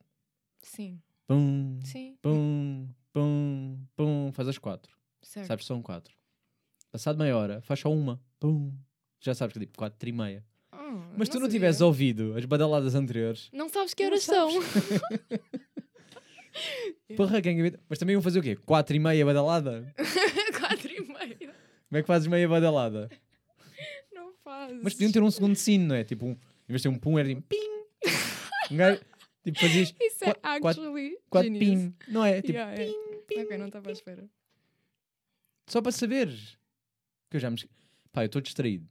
Sim, 0.62 1.00
Bum. 1.28 1.78
sim. 1.84 2.16
Bum. 2.22 2.88
Bum. 3.14 3.78
Bum. 3.96 4.30
Faz 4.32 4.48
as 4.48 4.56
quatro. 4.58 4.96
Certo. 5.22 5.46
Sabes 5.46 5.64
que 5.64 5.68
são 5.68 5.82
quatro. 5.82 6.16
Passado 6.90 7.18
meia 7.18 7.36
hora 7.36 7.60
faz 7.62 7.80
só 7.80 7.92
uma. 7.92 8.20
Bum. 8.40 8.72
Já 9.20 9.34
sabes 9.34 9.52
que 9.52 9.58
é 9.58 9.62
tipo 9.66 9.76
quatro 9.78 10.08
e 10.08 10.12
meia. 10.12 10.44
Ah, 10.72 11.10
Mas 11.16 11.28
tu 11.28 11.34
não 11.34 11.42
sabia. 11.42 11.58
tivesse 11.58 11.82
ouvido 11.82 12.34
as 12.36 12.44
badaladas 12.44 12.94
anteriores. 12.94 13.48
Não 13.52 13.68
sabes 13.68 13.94
que 13.94 14.04
horas 14.04 14.22
são. 14.22 14.48
Porra, 17.16 17.40
quem 17.40 17.58
inventa- 17.58 17.80
Mas 17.88 17.98
também 17.98 18.12
iam 18.14 18.22
fazer 18.22 18.38
o 18.40 18.42
quê? 18.42 18.56
Quatro 18.56 18.94
e 18.96 18.98
meia 18.98 19.24
badalada? 19.24 19.92
Quatro 20.58 20.90
e 20.92 21.00
meia. 21.00 21.54
Como 21.88 21.98
é 21.98 22.00
que 22.02 22.06
fazes 22.06 22.26
meia 22.28 22.48
badalada? 22.48 23.08
Não 24.12 24.32
fazes. 24.44 24.80
Mas 24.82 24.92
podiam 24.94 25.12
ter 25.12 25.22
um 25.22 25.30
segundo 25.30 25.54
sino, 25.56 25.86
não 25.88 25.94
é? 25.94 26.04
Tipo, 26.04 26.26
um, 26.26 26.30
em 26.32 26.36
vez 26.68 26.82
de 26.82 26.88
ter 26.88 26.94
um 26.94 26.98
pum, 26.98 27.18
era 27.18 27.28
tipo 27.28 27.42
pim. 27.42 27.56
Um 28.70 28.76
gajo, 28.76 29.00
tipo, 29.42 29.58
fazias 29.60 29.94
Isso 30.00 30.24
é 30.24 30.34
actually 30.42 31.16
quatro 31.30 31.52
genius. 31.52 31.94
pim, 31.94 31.94
não 32.08 32.24
é? 32.24 32.42
Tipo, 32.42 32.52
Yeah, 32.58 32.72
é. 32.82 32.86
pim. 33.26 33.40
Ok, 33.42 33.58
não 33.58 33.66
estava 33.66 33.88
à 33.88 33.92
espera. 33.92 34.28
Só 35.68 35.80
para 35.80 35.92
saberes. 35.92 36.57
Que 37.30 37.36
eu 37.36 37.40
já 37.40 37.50
me. 37.50 37.56
Pá, 38.12 38.22
eu 38.22 38.26
estou 38.26 38.40
distraído. 38.40 38.88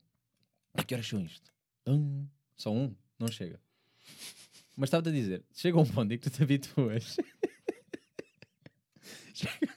A 0.74 0.84
que 0.84 0.94
horas 0.94 1.08
são 1.08 1.20
isto? 1.22 1.51
Hum, 1.88 2.27
Só 2.56 2.72
um? 2.72 2.96
Não 3.17 3.27
chega. 3.27 3.60
Mas 4.75 4.89
estava-te 4.89 5.10
a 5.10 5.12
dizer, 5.12 5.44
chega 5.53 5.79
um 5.79 5.86
ponto 5.86 6.13
em 6.13 6.17
que 6.20 6.29
tu 6.29 6.36
te 6.36 6.44
habituas. 6.44 7.17
chega... 9.34 9.75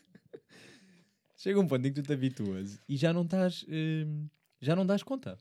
chega 1.37 1.61
um 1.61 1.67
ponto 1.67 1.87
em 1.87 1.93
que 1.93 2.03
tu 2.03 2.07
te 2.07 2.13
habituas 2.13 2.79
e 2.89 2.97
já 2.97 3.13
não 3.13 3.23
estás. 3.23 3.65
hum, 3.69 4.29
já 4.61 4.77
não 4.77 4.85
dás 4.85 5.03
conta. 5.03 5.39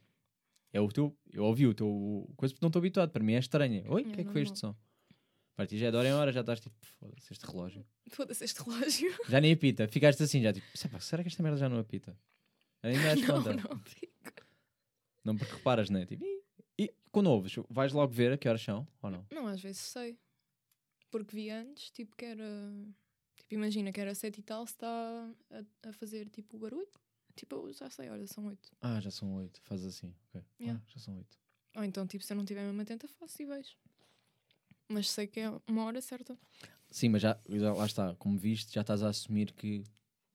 É 0.72 0.80
o 0.80 0.88
teu. 0.90 1.18
Eu 1.34 1.44
ouvi 1.44 1.66
o 1.68 1.74
teu. 1.74 2.30
Coisa 2.38 2.54
porque 2.54 2.64
não 2.64 2.70
estou 2.70 2.80
habituado. 2.80 3.10
Para 3.12 3.24
mim 3.24 3.34
é 3.34 3.40
estranha. 3.40 3.84
Oi, 3.88 4.04
o 4.04 4.12
que 4.12 4.22
é 4.22 4.24
que 4.24 4.32
foi 4.32 4.44
este 4.44 4.60
som? 4.60 4.76
Para 5.56 5.68
ti 5.68 5.78
já 5.78 5.88
é 5.88 5.92
de 5.92 5.98
hora 5.98 6.08
em 6.08 6.14
hora, 6.14 6.32
já 6.32 6.40
estás 6.40 6.62
tipo, 6.62 6.74
foda-se 7.00 7.34
este 7.34 7.46
relógio. 7.46 7.86
Foda-se 8.12 8.46
este 8.46 8.64
relógio. 8.64 9.14
Já 9.28 9.42
nem 9.42 9.52
apita. 9.52 9.90
Ficaste 9.90 10.24
assim, 10.24 10.42
já 10.42 10.54
tipo, 10.54 10.66
"Sei 10.74 10.90
será 11.02 11.22
que 11.22 11.28
esta 11.28 11.44
merda 11.44 11.58
já 11.58 11.68
não 11.68 11.80
apita? 11.80 12.16
Nem 12.84 13.02
das 13.02 13.20
não, 13.22 13.36
conta. 13.36 13.54
não 13.54 13.80
fico. 13.80 14.10
Não 15.24 15.38
porque 15.38 15.54
reparas, 15.54 15.90
né? 15.90 16.06
Tipo, 16.06 16.24
e, 16.26 16.44
e 16.78 16.94
quando 17.12 17.28
ouves, 17.30 17.54
vais 17.70 17.92
logo 17.94 18.14
ver 18.14 18.32
a 18.34 18.38
que 18.38 18.48
horas 18.48 18.62
são 18.62 18.88
ou 19.02 19.10
não? 19.12 19.26
Não, 19.32 19.48
às 19.48 19.62
vezes 19.62 19.82
sei. 19.82 20.18
Porque 21.12 21.36
vi 21.36 21.50
antes, 21.50 21.90
tipo, 21.92 22.16
que 22.16 22.26
era. 22.26 22.46
Tipo, 23.36 23.54
imagina 23.56 23.92
que 23.92 24.00
era 24.00 24.14
7 24.14 24.40
e 24.40 24.44
tal, 24.44 24.66
se 24.66 24.74
está 24.74 24.88
a, 25.52 25.90
a 25.90 25.94
fazer 25.94 26.30
tipo 26.30 26.56
o 26.58 26.60
barulho. 26.60 26.88
Tipo, 27.36 27.56
eu 27.68 27.74
já 27.74 27.90
sei, 27.90 28.10
olha, 28.10 28.28
são 28.28 28.46
8. 28.48 28.72
Ah, 28.82 29.00
já 29.00 29.10
são 29.12 29.34
oito. 29.36 29.62
Faz 29.64 29.84
assim. 29.86 30.14
ok. 30.30 30.42
Yeah. 30.60 30.82
Ah, 30.86 30.92
já 30.92 31.00
são 31.00 31.16
oito. 31.18 31.38
Ou 31.76 31.84
então, 31.84 32.06
tipo, 32.06 32.24
se 32.24 32.34
eu 32.34 32.36
não 32.36 32.44
estiver 32.44 32.64
mesmo 32.66 32.82
atenta, 32.82 33.08
faço 33.08 33.42
e 33.42 33.46
vejo. 33.46 33.76
Mas 34.88 35.10
sei 35.10 35.28
que 35.28 35.40
é 35.40 35.50
uma 35.68 35.86
hora 35.86 36.02
certa. 36.02 36.38
Sim, 36.90 37.10
mas 37.10 37.22
já, 37.22 37.40
já- 37.48 37.74
lá 37.74 37.86
está. 37.86 38.16
Como 38.16 38.38
viste, 38.38 38.74
já 38.74 38.82
estás 38.82 39.04
a 39.04 39.10
assumir 39.10 39.52
que 39.54 39.84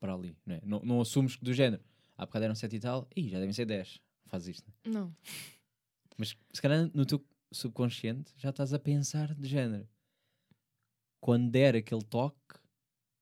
para 0.00 0.14
ali, 0.14 0.36
não 0.46 0.54
é? 0.56 0.60
Não, 0.64 0.80
não 0.80 1.00
assumes 1.00 1.36
que 1.36 1.44
do 1.44 1.52
género. 1.52 1.82
Há 2.16 2.26
bocado 2.26 2.44
eram 2.44 2.54
sete 2.54 2.76
e 2.76 2.80
tal. 2.80 3.08
Ih, 3.16 3.28
já 3.30 3.38
devem 3.38 3.52
ser 3.52 3.66
dez. 3.66 4.00
Faz 4.26 4.46
isto, 4.48 4.66
né? 4.68 4.74
Não. 4.92 5.16
Mas 6.16 6.36
se 6.52 6.62
calhar 6.62 6.88
no 6.94 7.04
teu 7.04 7.24
subconsciente 7.52 8.32
já 8.36 8.50
estás 8.50 8.72
a 8.72 8.78
pensar 8.78 9.34
de 9.34 9.48
género. 9.48 9.88
Quando 11.20 11.50
der 11.50 11.74
aquele 11.76 12.02
toque, 12.02 12.36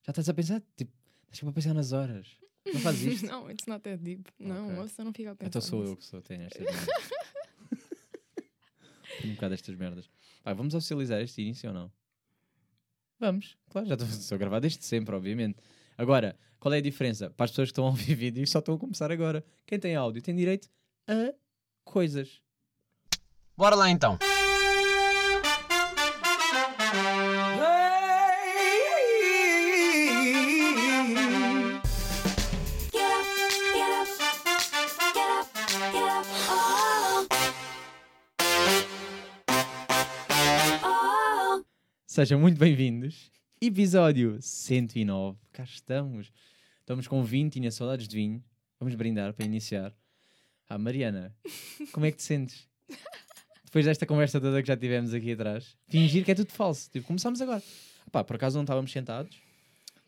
já 0.05 0.11
estás 0.11 0.29
a 0.29 0.35
pensar, 0.35 0.63
tipo, 0.77 0.93
deixa-me 1.29 1.51
a 1.51 1.53
pensar 1.53 1.73
nas 1.75 1.93
horas. 1.93 2.29
Não 2.67 2.81
fazes 2.81 3.03
isto? 3.23 3.27
não, 3.27 3.51
it's 3.51 3.67
not 3.67 3.83
that 3.83 4.03
deep. 4.03 4.29
Não, 4.39 4.65
Ok. 4.67 4.73
a 4.77 4.81
moça 4.81 5.05
não 5.05 5.13
fica 5.13 5.31
a 5.33 5.35
pensar. 5.37 5.49
Então 5.49 5.61
sou 5.63 5.85
eu 5.85 5.97
que 5.97 6.05
sou, 6.05 6.21
tenho 6.21 6.43
estas 6.43 6.63
merdas. 6.65 6.87
tenho 9.21 9.33
um 9.33 9.35
bocado 9.35 9.55
estas 9.55 9.75
merdas. 9.77 10.11
Vai, 10.45 10.55
vamos 10.55 10.75
oficializar 10.75 11.21
este 11.21 11.43
início 11.43 11.69
ou 11.69 11.75
não? 11.75 11.93
Vamos, 13.19 13.57
claro, 13.71 13.87
já 13.87 13.95
estou 13.95 14.35
a 14.35 14.39
gravar 14.39 14.59
desde 14.61 14.85
sempre, 14.85 15.15
obviamente. 15.15 15.59
Agora, 15.97 16.37
qual 16.59 16.73
é 16.75 16.79
a 16.79 16.83
diferença? 16.83 17.31
Para 17.31 17.45
as 17.45 17.51
pessoas 17.51 17.69
que 17.69 17.73
estão 17.73 17.87
a 17.87 17.91
ouvir 17.91 18.15
vídeo 18.15 18.43
e 18.43 18.47
só 18.47 18.59
estão 18.59 18.75
a 18.75 18.79
começar 18.79 19.11
agora. 19.11 19.45
Quem 19.67 19.79
tem 19.79 19.95
áudio 19.95 20.23
tem 20.23 20.35
direito 20.35 20.69
a 21.07 21.35
coisas. 21.85 22.41
Bora 23.57 23.75
lá 23.75 23.91
então. 23.91 24.19
Sejam 42.07 42.39
muito 42.39 42.59
bem-vindos. 42.59 43.33
Episódio 43.65 44.43
109. 44.43 45.39
Cá 45.53 45.63
estamos. 45.63 46.33
Estamos 46.81 47.07
com 47.07 47.23
vinho, 47.23 47.49
tinha 47.49 47.71
saudades 47.71 48.09
de 48.09 48.17
vinho. 48.17 48.43
Vamos 48.81 48.93
brindar 48.97 49.33
para 49.33 49.47
iniciar. 49.47 49.95
Ah, 50.69 50.77
Mariana, 50.77 51.33
como 51.93 52.05
é 52.05 52.11
que 52.11 52.17
te 52.17 52.25
sentes? 52.25 52.69
Depois 53.65 53.85
desta 53.85 54.05
conversa 54.05 54.41
toda 54.41 54.61
que 54.61 54.67
já 54.67 54.77
tivemos 54.77 55.15
aqui 55.15 55.31
atrás, 55.31 55.79
fingir 55.87 56.25
que 56.25 56.33
é 56.33 56.35
tudo 56.35 56.51
falso. 56.51 56.91
Tipo, 56.91 57.07
começamos 57.07 57.41
agora. 57.41 57.63
Pá, 58.11 58.25
por 58.25 58.35
acaso 58.35 58.57
não 58.57 58.65
estávamos 58.65 58.91
sentados? 58.91 59.41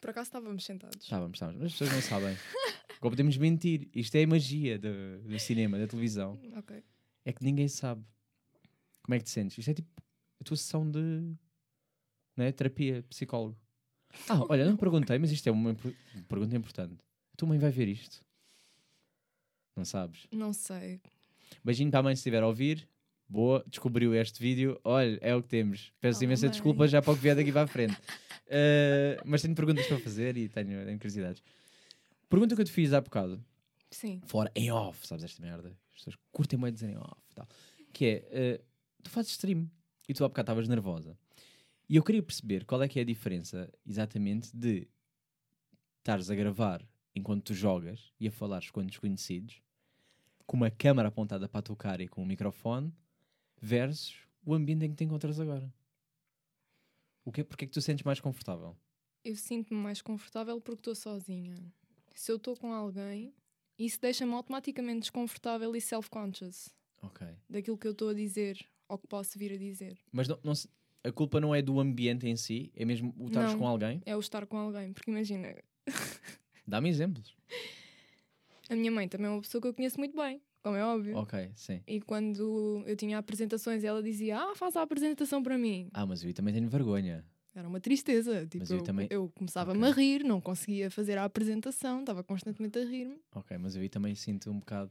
Por 0.00 0.10
acaso 0.10 0.26
estávamos 0.26 0.64
sentados. 0.64 1.04
Estávamos, 1.04 1.36
estávamos, 1.36 1.60
mas 1.62 1.66
as 1.66 1.78
pessoas 1.78 1.92
não 1.92 2.02
sabem. 2.02 2.36
Agora 2.98 3.10
podemos 3.10 3.36
mentir. 3.36 3.88
Isto 3.94 4.16
é 4.16 4.24
a 4.24 4.26
magia 4.26 4.80
do, 4.80 5.20
do 5.28 5.38
cinema, 5.38 5.78
da 5.78 5.86
televisão. 5.86 6.40
Ok. 6.56 6.82
É 7.24 7.32
que 7.32 7.44
ninguém 7.44 7.68
sabe. 7.68 8.02
Como 9.00 9.14
é 9.14 9.18
que 9.18 9.24
te 9.26 9.30
sentes? 9.30 9.56
Isto 9.56 9.70
é 9.70 9.74
tipo 9.74 9.88
a 10.40 10.44
tua 10.44 10.56
sessão 10.56 10.90
de 10.90 11.36
não 12.36 12.44
é? 12.44 12.52
terapia, 12.52 13.02
psicólogo. 13.08 13.56
Ah, 14.28 14.44
olha, 14.48 14.64
não 14.64 14.76
perguntei, 14.76 15.18
mas 15.18 15.30
isto 15.32 15.46
é 15.48 15.52
uma 15.52 15.72
impor- 15.72 15.94
pergunta 16.28 16.56
importante. 16.56 16.94
A 17.32 17.36
tua 17.36 17.48
mãe 17.48 17.58
vai 17.58 17.70
ver 17.70 17.88
isto? 17.88 18.24
Não 19.76 19.84
sabes? 19.84 20.26
Não 20.30 20.52
sei. 20.52 21.00
Beijinho 21.64 21.90
para 21.90 22.00
a 22.00 22.02
mãe 22.02 22.14
se 22.14 22.20
estiver 22.20 22.42
a 22.42 22.46
ouvir. 22.46 22.88
Boa, 23.28 23.64
descobriu 23.66 24.14
este 24.14 24.40
vídeo. 24.40 24.78
Olha, 24.84 25.18
é 25.20 25.34
o 25.34 25.42
que 25.42 25.48
temos. 25.48 25.92
Peço 26.00 26.20
Oh, 26.20 26.24
imensa 26.24 26.46
mãe. 26.46 26.50
desculpa 26.52 26.86
já 26.86 27.02
para 27.02 27.12
o 27.12 27.16
que 27.16 27.22
vier 27.22 27.34
daqui 27.34 27.50
para 27.50 27.62
a 27.62 27.66
frente. 27.66 27.96
Eh, 28.46 29.20
mas 29.24 29.42
tenho 29.42 29.54
perguntas 29.54 29.86
para 29.86 29.98
fazer 29.98 30.36
e 30.36 30.48
tenho, 30.48 30.84
tenho 30.84 30.98
curiosidades. 30.98 31.42
Pergunta 32.28 32.54
que 32.54 32.60
eu 32.60 32.64
te 32.64 32.70
fiz 32.70 32.92
há 32.92 33.00
bocado 33.00 33.42
Sim. 33.90 34.20
fora 34.26 34.52
em 34.54 34.70
off, 34.70 35.06
sabes 35.06 35.24
esta 35.24 35.40
merda? 35.42 35.70
As 35.92 35.98
pessoas 35.98 36.16
curtem 36.30 36.58
muito 36.58 36.74
dizer 36.74 36.90
em 36.90 36.96
off 36.98 37.20
e 37.30 37.34
tal. 37.34 37.48
Que 37.92 38.04
é, 38.04 38.28
eh, 38.30 38.60
tu 39.02 39.10
fazes 39.10 39.32
stream 39.32 39.68
e 40.08 40.14
tu 40.14 40.24
há 40.24 40.28
bocado 40.28 40.44
estavas 40.44 40.68
nervosa. 40.68 41.18
E 41.94 41.96
eu 41.96 42.02
queria 42.02 42.24
perceber 42.24 42.64
qual 42.64 42.82
é 42.82 42.88
que 42.88 42.98
é 42.98 43.02
a 43.02 43.04
diferença 43.04 43.72
exatamente 43.86 44.50
de 44.52 44.88
estares 45.98 46.28
a 46.28 46.34
gravar 46.34 46.84
enquanto 47.14 47.44
tu 47.44 47.54
jogas 47.54 48.12
e 48.18 48.26
a 48.26 48.32
falares 48.32 48.68
com 48.68 48.84
desconhecidos, 48.84 49.62
com 50.44 50.56
uma 50.56 50.72
câmara 50.72 51.06
apontada 51.06 51.48
para 51.48 51.60
a 51.60 51.62
tua 51.62 51.76
cara 51.76 52.02
e 52.02 52.08
com 52.08 52.24
um 52.24 52.26
microfone, 52.26 52.92
versus 53.62 54.16
o 54.44 54.54
ambiente 54.54 54.84
em 54.84 54.90
que 54.90 54.96
te 54.96 55.04
encontras 55.04 55.38
agora. 55.38 55.72
O 57.24 57.30
que 57.30 57.42
é, 57.42 57.44
porque 57.44 57.64
é 57.64 57.68
que 57.68 57.72
tu 57.72 57.80
sentes 57.80 58.02
mais 58.02 58.18
confortável? 58.18 58.76
Eu 59.24 59.36
sinto-me 59.36 59.80
mais 59.80 60.02
confortável 60.02 60.60
porque 60.60 60.80
estou 60.80 60.96
sozinha. 60.96 61.54
Se 62.12 62.32
eu 62.32 62.38
estou 62.38 62.56
com 62.56 62.72
alguém, 62.72 63.32
isso 63.78 64.00
deixa-me 64.00 64.32
automaticamente 64.32 65.02
desconfortável 65.02 65.76
e 65.76 65.80
self-conscious 65.80 66.74
Ok. 67.00 67.24
daquilo 67.48 67.78
que 67.78 67.86
eu 67.86 67.92
estou 67.92 68.08
a 68.08 68.14
dizer 68.14 68.68
ou 68.88 68.98
que 68.98 69.06
posso 69.06 69.38
vir 69.38 69.52
a 69.52 69.56
dizer. 69.56 69.96
Mas 70.10 70.26
não, 70.26 70.40
não 70.42 70.54
a 71.04 71.12
culpa 71.12 71.40
não 71.40 71.54
é 71.54 71.60
do 71.62 71.78
ambiente 71.78 72.26
em 72.26 72.36
si, 72.36 72.72
é 72.74 72.84
mesmo 72.84 73.14
o 73.18 73.26
estares 73.26 73.52
Não. 73.52 73.58
com 73.58 73.68
alguém? 73.68 74.02
É 74.06 74.16
o 74.16 74.20
estar 74.20 74.46
com 74.46 74.56
alguém. 74.56 74.92
Porque 74.92 75.10
imagina, 75.10 75.54
Dá-me 76.66 76.88
exemplos. 76.88 77.36
a 78.68 78.74
minha 78.74 78.90
mãe 78.90 79.06
também 79.08 79.26
é 79.26 79.30
uma 79.30 79.40
pessoa 79.42 79.60
que 79.60 79.68
eu 79.68 79.74
conheço 79.74 79.98
muito 79.98 80.16
bem, 80.16 80.40
como 80.62 80.76
é 80.76 80.84
óbvio. 80.84 81.16
Ok, 81.18 81.50
sim. 81.54 81.80
E 81.86 82.00
quando 82.00 82.82
eu 82.86 82.96
tinha 82.96 83.18
apresentações, 83.18 83.84
ela 83.84 84.02
dizia: 84.02 84.38
Ah, 84.38 84.54
faz 84.56 84.76
a 84.76 84.82
apresentação 84.82 85.42
para 85.42 85.58
mim. 85.58 85.88
Ah, 85.92 86.06
mas 86.06 86.24
eu 86.24 86.32
também 86.32 86.54
tenho 86.54 86.68
vergonha. 86.68 87.24
Era 87.54 87.68
uma 87.68 87.78
tristeza. 87.80 88.42
Tipo, 88.46 88.58
Mas 88.60 88.70
eu 88.70 88.78
eu, 88.78 88.82
também- 88.82 89.06
eu 89.10 89.28
começava-me 89.34 89.78
Ok. 89.78 89.88
a 89.90 89.94
rir, 89.94 90.24
não 90.24 90.40
conseguia 90.40 90.90
fazer 90.90 91.16
a 91.18 91.24
apresentação, 91.24 92.00
estava 92.00 92.24
constantemente 92.24 92.78
a 92.78 92.84
rir-me. 92.84 93.20
Ok, 93.32 93.56
mas 93.58 93.76
eu 93.76 93.88
também 93.88 94.14
sinto 94.16 94.50
um 94.50 94.58
bocado. 94.58 94.90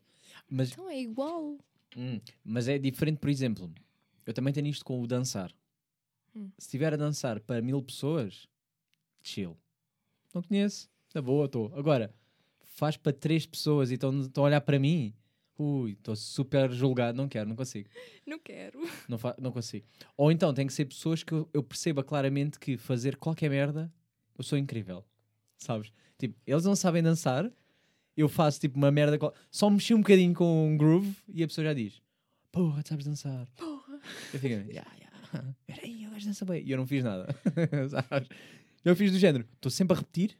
Mas, 0.49 0.71
Então 0.71 0.89
é 0.89 0.97
igual. 1.01 1.57
hum, 1.97 2.21
mas 2.43 2.67
é 2.69 2.77
diferente, 2.77 3.17
por 3.17 3.29
exemplo, 3.29 3.69
eu 4.25 4.33
também 4.33 4.53
tenho 4.53 4.67
isto 4.67 4.85
com 4.85 5.01
o 5.01 5.05
dançar. 5.07 5.51
Hum. 6.35 6.49
Se 6.57 6.67
estiver 6.67 6.93
a 6.93 6.97
dançar 6.97 7.39
para 7.39 7.61
mil 7.61 7.81
pessoas, 7.81 8.47
chill. 9.21 9.57
Não 10.33 10.41
conheço, 10.41 10.89
na 11.13 11.21
boa, 11.21 11.45
estou. 11.45 11.71
Agora, 11.75 12.13
faz 12.61 12.97
para 12.97 13.13
três 13.13 13.45
pessoas 13.45 13.91
e 13.91 13.95
estão 13.95 14.27
a 14.35 14.41
olhar 14.41 14.61
para 14.61 14.79
mim, 14.79 15.13
ui, 15.57 15.91
estou 15.91 16.15
super 16.15 16.71
julgado, 16.71 17.17
não 17.17 17.27
quero, 17.27 17.47
não 17.47 17.55
consigo. 17.55 17.89
Não 18.25 18.39
quero. 18.39 18.79
Não, 19.07 19.19
não 19.39 19.51
consigo. 19.51 19.85
Ou 20.17 20.31
então 20.31 20.53
tem 20.53 20.65
que 20.65 20.73
ser 20.73 20.85
pessoas 20.85 21.23
que 21.23 21.33
eu, 21.33 21.47
eu 21.53 21.61
perceba 21.61 22.03
claramente 22.03 22.59
que 22.59 22.77
fazer 22.77 23.15
qualquer 23.17 23.49
merda 23.49 23.91
eu 24.37 24.43
sou 24.43 24.57
incrível. 24.57 25.03
Sabes? 25.57 25.91
Tipo, 26.17 26.35
eles 26.45 26.65
não 26.65 26.75
sabem 26.75 27.03
dançar, 27.03 27.51
eu 28.15 28.27
faço 28.27 28.59
tipo 28.59 28.77
uma 28.77 28.91
merda, 28.91 29.17
só 29.51 29.69
mexi 29.69 29.93
um 29.93 29.99
bocadinho 29.99 30.33
com 30.33 30.67
um 30.69 30.77
groove 30.77 31.15
e 31.27 31.43
a 31.43 31.47
pessoa 31.47 31.65
já 31.65 31.73
diz: 31.73 32.01
Porra, 32.51 32.81
sabes 32.85 33.05
dançar. 33.05 33.47
Porra. 33.55 33.99
Eu 34.33 34.39
fico, 34.39 34.47
yeah, 34.47 34.89
yeah. 34.95 35.02
peraí, 35.65 36.03
eu 36.03 36.11
gajo 36.11 36.25
dança 36.27 36.45
bem. 36.45 36.63
E 36.65 36.71
eu 36.71 36.77
não 36.77 36.87
fiz 36.87 37.03
nada. 37.03 37.27
Sabes? 37.89 38.27
Eu 38.83 38.95
fiz 38.95 39.11
do 39.11 39.17
género, 39.19 39.47
estou 39.53 39.71
sempre 39.71 39.95
a 39.95 39.99
repetir, 39.99 40.37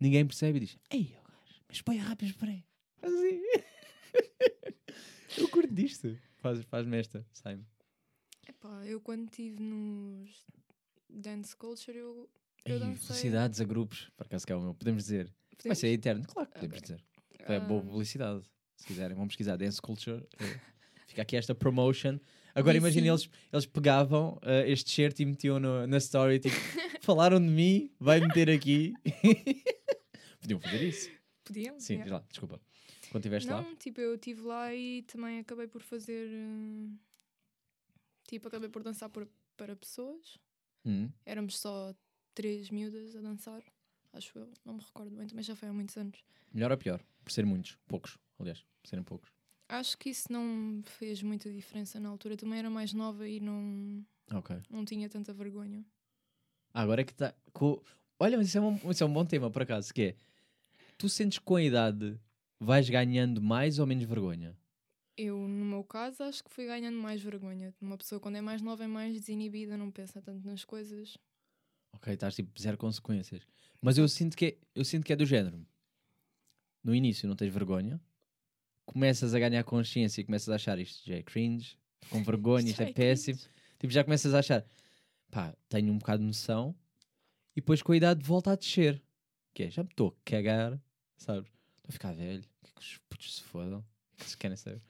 ninguém 0.00 0.26
percebe 0.26 0.58
e 0.58 0.60
diz: 0.60 0.76
Ei, 0.90 1.14
ó 1.18 1.22
gajo, 1.28 1.60
mas 1.68 1.82
põe 1.82 1.96
rápido, 1.96 2.28
esperei. 2.30 2.64
Assim. 3.02 3.42
eu 5.38 5.48
curto 5.48 5.72
disto. 5.72 6.16
Faz- 6.36 6.64
Faz-me 6.64 6.98
esta, 6.98 7.24
sai-me. 7.32 7.64
Epá, 8.48 8.84
eu 8.86 9.00
quando 9.00 9.24
estive 9.26 9.62
nos 9.62 10.30
Dance 11.08 11.54
Culture, 11.56 11.96
eu, 11.96 12.28
eu 12.64 12.74
Ei, 12.74 12.80
dancei. 12.80 13.06
felicidades 13.08 13.60
a 13.60 13.64
grupos, 13.64 14.10
por 14.16 14.26
acaso 14.26 14.44
que 14.46 14.52
é 14.52 14.56
o 14.56 14.60
meu, 14.60 14.74
podemos 14.74 15.04
dizer. 15.04 15.26
Vai 15.26 15.56
Podemos? 15.56 15.78
ser 15.78 15.88
eterno, 15.88 16.24
claro 16.26 16.48
que 16.48 16.54
podemos 16.54 16.76
Ok. 16.78 16.82
dizer. 16.82 17.04
Foi 17.46 17.60
boa 17.60 17.80
Ah, 17.80 17.84
publicidade. 17.84 18.42
Se 18.76 18.86
quiserem, 18.86 19.16
vão 19.16 19.28
pesquisar 19.28 19.56
Dance 19.56 19.80
Culture. 19.80 20.26
eh, 20.40 20.60
Fica 21.06 21.22
aqui 21.22 21.36
esta 21.36 21.54
promotion. 21.54 22.18
Agora 22.54 22.76
imagina, 22.76 23.06
eles, 23.08 23.28
eles 23.52 23.66
pegavam 23.66 24.38
eh, 24.42 24.70
este 24.70 24.90
shirt 24.90 25.18
e 25.20 25.24
metiam 25.24 25.58
no- 25.58 25.86
na 25.86 25.96
story, 25.98 26.38
tipo, 26.38 26.54
falaram 27.02 27.40
de 27.40 27.46
mim, 27.48 27.90
vai 27.98 28.20
meter 28.20 28.50
aqui. 28.50 28.92
Podiam 30.40 30.60
fazer 30.60 30.82
isso. 30.88 31.10
Podiam? 31.44 31.78
Sim, 31.80 31.94
yeah. 31.94 32.04
diz 32.04 32.12
lá, 32.12 32.24
desculpa. 32.28 32.60
Quando 33.10 33.24
estiveste 33.24 33.50
lá. 33.50 33.62
Não, 33.62 33.76
tipo, 33.76 34.00
eu 34.00 34.14
estive 34.14 34.40
lá 34.42 34.74
e 34.74 35.02
também 35.02 35.38
acabei 35.38 35.66
por 35.66 35.82
fazer. 35.82 36.28
eh, 36.30 36.88
tipo, 38.26 38.48
acabei 38.48 38.68
por 38.68 38.82
dançar 38.82 39.08
por- 39.08 39.28
para 39.56 39.76
pessoas. 39.76 40.38
Hum. 40.84 41.10
Éramos 41.24 41.58
só 41.58 41.94
três 42.34 42.70
miúdas 42.70 43.14
a 43.16 43.20
dançar. 43.20 43.62
Acho 44.12 44.38
eu, 44.38 44.50
não 44.64 44.74
me 44.74 44.80
recordo 44.80 45.16
bem, 45.16 45.26
também 45.26 45.42
já 45.42 45.54
foi 45.56 45.68
há 45.68 45.72
muitos 45.72 45.96
anos. 45.96 46.22
Melhor 46.52 46.70
ou 46.70 46.76
pior? 46.76 47.02
Por 47.24 47.32
serem 47.32 47.48
muitos. 47.48 47.78
Poucos, 47.86 48.18
aliás. 48.38 48.64
Por 48.82 48.88
serem 48.88 49.04
poucos. 49.04 49.30
Acho 49.72 49.96
que 49.96 50.10
isso 50.10 50.30
não 50.30 50.82
fez 50.84 51.22
muita 51.22 51.50
diferença 51.50 51.98
na 51.98 52.10
altura. 52.10 52.36
Também 52.36 52.58
era 52.58 52.68
mais 52.68 52.92
nova 52.92 53.26
e 53.26 53.40
não, 53.40 54.04
Ok. 54.30 54.54
não 54.68 54.84
tinha 54.84 55.08
tanta 55.08 55.32
vergonha. 55.32 55.82
Ah, 56.74 56.82
agora 56.82 57.00
é 57.00 57.04
que 57.04 57.12
está. 57.12 57.34
Co... 57.54 57.82
Olha, 58.18 58.36
mas 58.36 58.48
isso 58.48 58.58
é, 58.58 58.60
um, 58.60 58.90
isso 58.90 59.02
é 59.02 59.06
um 59.06 59.12
bom 59.12 59.24
tema, 59.24 59.50
por 59.50 59.62
acaso, 59.62 59.92
que 59.94 60.02
é. 60.02 60.16
Tu 60.98 61.08
sentes 61.08 61.38
que 61.38 61.44
com 61.46 61.56
a 61.56 61.62
idade 61.62 62.20
vais 62.60 62.88
ganhando 62.90 63.40
mais 63.40 63.78
ou 63.78 63.86
menos 63.86 64.04
vergonha? 64.04 64.54
Eu, 65.16 65.38
no 65.48 65.64
meu 65.64 65.82
caso, 65.84 66.22
acho 66.22 66.44
que 66.44 66.50
fui 66.50 66.66
ganhando 66.66 66.98
mais 66.98 67.22
vergonha. 67.22 67.74
Uma 67.80 67.96
pessoa, 67.96 68.20
quando 68.20 68.36
é 68.36 68.40
mais 68.42 68.60
nova, 68.60 68.84
é 68.84 68.86
mais 68.86 69.14
desinibida, 69.14 69.76
não 69.78 69.90
pensa 69.90 70.20
tanto 70.20 70.46
nas 70.46 70.64
coisas. 70.66 71.16
Ok, 71.94 72.12
estás 72.12 72.34
tipo 72.34 72.60
zero 72.60 72.76
consequências. 72.76 73.42
Mas 73.80 73.96
eu 73.96 74.06
sinto 74.06 74.36
que 74.36 74.44
é, 74.46 74.58
eu 74.74 74.84
sinto 74.84 75.04
que 75.04 75.12
é 75.12 75.16
do 75.16 75.24
género. 75.26 75.66
No 76.84 76.94
início 76.94 77.26
não 77.28 77.36
tens 77.36 77.52
vergonha, 77.52 77.98
começas 78.84 79.34
a 79.34 79.38
ganhar 79.38 79.62
consciência 79.64 80.20
e 80.20 80.24
começas 80.24 80.48
a 80.48 80.54
achar 80.56 80.78
isto 80.78 81.06
já 81.06 81.16
é 81.16 81.22
cringe, 81.22 81.78
com 82.10 82.22
vergonha, 82.22 82.70
isto 82.70 82.82
é 82.82 82.90
é 82.90 82.92
péssimo. 82.92 83.38
Tipo, 83.78 83.92
já 83.92 84.04
começas 84.04 84.34
a 84.34 84.38
achar, 84.38 84.64
pá, 85.30 85.54
tenho 85.68 85.92
um 85.92 85.98
bocado 85.98 86.20
de 86.20 86.26
noção, 86.26 86.74
e 87.56 87.60
depois 87.60 87.82
com 87.82 87.92
a 87.92 87.96
idade 87.96 88.22
volta 88.24 88.52
a 88.52 88.56
descer. 88.56 89.02
Que 89.54 89.64
é, 89.64 89.70
já 89.70 89.82
me 89.82 89.90
estou 89.90 90.08
a 90.08 90.30
cagar, 90.30 90.80
sabes? 91.16 91.50
Estou 91.76 91.90
a 91.90 91.92
ficar 91.92 92.12
velho, 92.14 92.42
que, 92.62 92.72
que 92.72 92.80
os 92.80 92.98
putos 93.08 93.36
se 93.36 93.42
fodam, 93.42 93.84
que 94.16 94.30
se 94.30 94.36
querem 94.36 94.56
saber. 94.56 94.80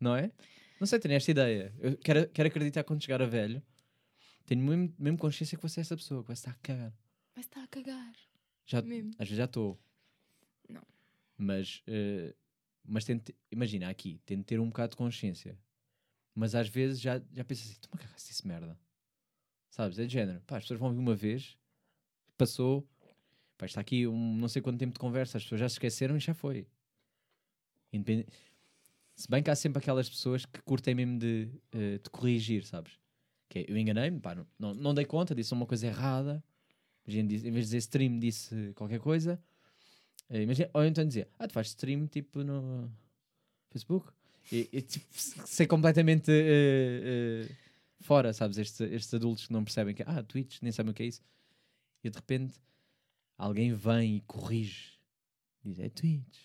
Não 0.00 0.16
é? 0.16 0.32
Não 0.80 0.86
sei, 0.86 0.98
tenho 0.98 1.14
esta 1.14 1.30
ideia. 1.30 1.72
Eu 1.78 1.96
quero, 1.98 2.28
quero 2.30 2.48
acreditar 2.48 2.82
quando 2.84 3.02
chegar 3.02 3.22
a 3.22 3.26
velho, 3.26 3.62
tenho 4.44 4.62
mesmo, 4.62 4.94
mesmo 4.98 5.18
consciência 5.18 5.56
que 5.56 5.62
você 5.62 5.80
é 5.80 5.82
essa 5.82 5.96
pessoa, 5.96 6.22
que 6.22 6.28
vai 6.28 6.34
estar 6.34 6.50
a 6.50 6.54
cagar. 6.54 6.92
Mas 7.36 7.46
está 7.46 7.62
a 7.62 7.68
cagar. 7.68 8.12
Já, 8.66 8.82
Mesmo. 8.82 9.10
às 9.12 9.28
vezes 9.28 9.36
já 9.36 9.44
estou. 9.44 9.78
Não. 10.68 10.82
Mas, 11.36 11.82
eh, 11.86 12.34
mas 12.86 13.04
tento, 13.04 13.32
imagina, 13.50 13.88
aqui, 13.88 14.20
tento 14.26 14.44
ter 14.44 14.60
um 14.60 14.66
bocado 14.66 14.90
de 14.90 14.96
consciência. 14.96 15.58
Mas 16.34 16.54
às 16.54 16.68
vezes 16.68 17.00
já, 17.00 17.20
já 17.32 17.44
penso 17.44 17.62
assim, 17.64 17.78
toma 17.80 17.96
cagaste 18.02 18.32
isso 18.32 18.46
merda. 18.46 18.78
Sabes? 19.70 19.98
É 19.98 20.06
de 20.06 20.12
género. 20.12 20.40
Pá, 20.46 20.56
as 20.58 20.64
pessoas 20.64 20.80
vão 20.80 20.92
vir 20.92 20.98
uma 20.98 21.14
vez, 21.14 21.56
passou, 22.36 22.86
pá, 23.56 23.66
está 23.66 23.80
aqui 23.80 24.06
um 24.06 24.36
não 24.36 24.48
sei 24.48 24.60
quanto 24.62 24.78
tempo 24.78 24.92
de 24.92 24.98
conversa, 24.98 25.38
as 25.38 25.44
pessoas 25.44 25.60
já 25.60 25.68
se 25.68 25.74
esqueceram 25.74 26.16
e 26.16 26.20
já 26.20 26.34
foi. 26.34 26.66
Independe- 27.92 28.26
Se 29.16 29.28
bem 29.30 29.42
que 29.42 29.50
há 29.50 29.54
sempre 29.54 29.78
aquelas 29.78 30.08
pessoas 30.08 30.44
que 30.44 30.60
curtem 30.62 30.94
mesmo 30.94 31.18
de, 31.18 31.48
eh, 31.72 31.98
de 31.98 32.10
corrigir, 32.10 32.64
sabes? 32.64 32.98
Que 33.48 33.60
é, 33.60 33.64
eu 33.68 33.76
enganei-me, 33.78 34.18
pá, 34.20 34.34
não, 34.34 34.46
não, 34.58 34.74
não 34.74 34.94
dei 34.94 35.04
conta, 35.04 35.34
disse 35.34 35.52
uma 35.52 35.66
coisa 35.66 35.86
errada. 35.86 36.42
Imagina, 37.06 37.32
em 37.32 37.52
vez 37.52 37.54
de 37.54 37.60
dizer 37.60 37.78
stream, 37.78 38.18
disse 38.18 38.72
qualquer 38.74 38.98
coisa. 38.98 39.40
Eh, 40.30 40.42
imagina, 40.42 40.70
ou 40.72 40.84
então 40.84 41.06
dizer, 41.06 41.28
ah, 41.38 41.46
tu 41.46 41.52
fazes 41.52 41.70
stream 41.72 42.06
tipo 42.06 42.42
no 42.42 42.90
Facebook? 43.70 44.12
E, 44.50 44.68
e, 44.72 44.82
tipo, 44.82 45.06
ser 45.46 45.66
completamente 45.66 46.30
eh, 46.30 47.46
eh, 47.48 47.56
fora, 48.00 48.32
sabes? 48.32 48.58
Estes, 48.58 48.80
estes 48.80 49.14
adultos 49.14 49.46
que 49.46 49.52
não 49.52 49.64
percebem 49.64 49.94
que, 49.94 50.02
ah, 50.02 50.22
Twitch, 50.22 50.60
nem 50.62 50.72
sabem 50.72 50.92
o 50.92 50.94
que 50.94 51.02
é 51.02 51.06
isso. 51.06 51.22
E 52.02 52.10
de 52.10 52.16
repente 52.16 52.54
alguém 53.38 53.72
vem 53.72 54.16
e 54.16 54.20
corrige. 54.22 54.98
Diz, 55.64 55.78
é 55.78 55.88
Twitch. 55.88 56.38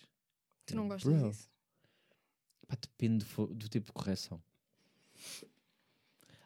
Tu 0.66 0.74
não 0.74 0.84
Eu, 0.84 0.88
gostas 0.88 1.12
"Bro." 1.12 1.28
disso? 1.30 1.50
Pá, 2.66 2.76
depende 2.80 3.24
do, 3.24 3.46
do 3.48 3.68
tipo 3.68 3.86
de 3.86 3.92
correção. 3.92 4.42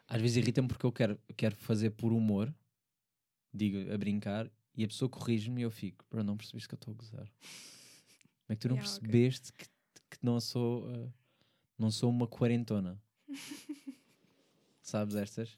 Às 0.07 0.21
vezes 0.21 0.37
irrita-me 0.37 0.67
porque 0.67 0.85
eu 0.85 0.91
quero, 0.91 1.19
quero 1.35 1.55
fazer 1.55 1.91
por 1.91 2.11
humor, 2.11 2.53
digo 3.53 3.91
a 3.91 3.97
brincar, 3.97 4.51
e 4.75 4.83
a 4.83 4.87
pessoa 4.87 5.07
corrige-me 5.09 5.61
e 5.61 5.63
eu 5.63 5.71
fico, 5.71 6.05
bro, 6.09 6.23
não 6.23 6.35
percebeste 6.37 6.67
que 6.67 6.75
eu 6.75 6.77
estou 6.77 6.93
a 6.93 6.97
gozar. 6.97 7.25
Como 7.27 8.49
é 8.49 8.55
que 8.55 8.61
tu 8.61 8.69
não 8.69 8.75
Yeah, 8.77 8.99
percebeste 8.99 9.53
que, 9.53 9.65
que 9.65 10.17
não 10.21 10.39
sou 10.39 10.87
uh, 10.91 11.13
não 11.77 11.89
sou 11.91 12.09
uma 12.09 12.27
quarentona? 12.27 13.01
Sabes 14.81 15.15
estas? 15.15 15.57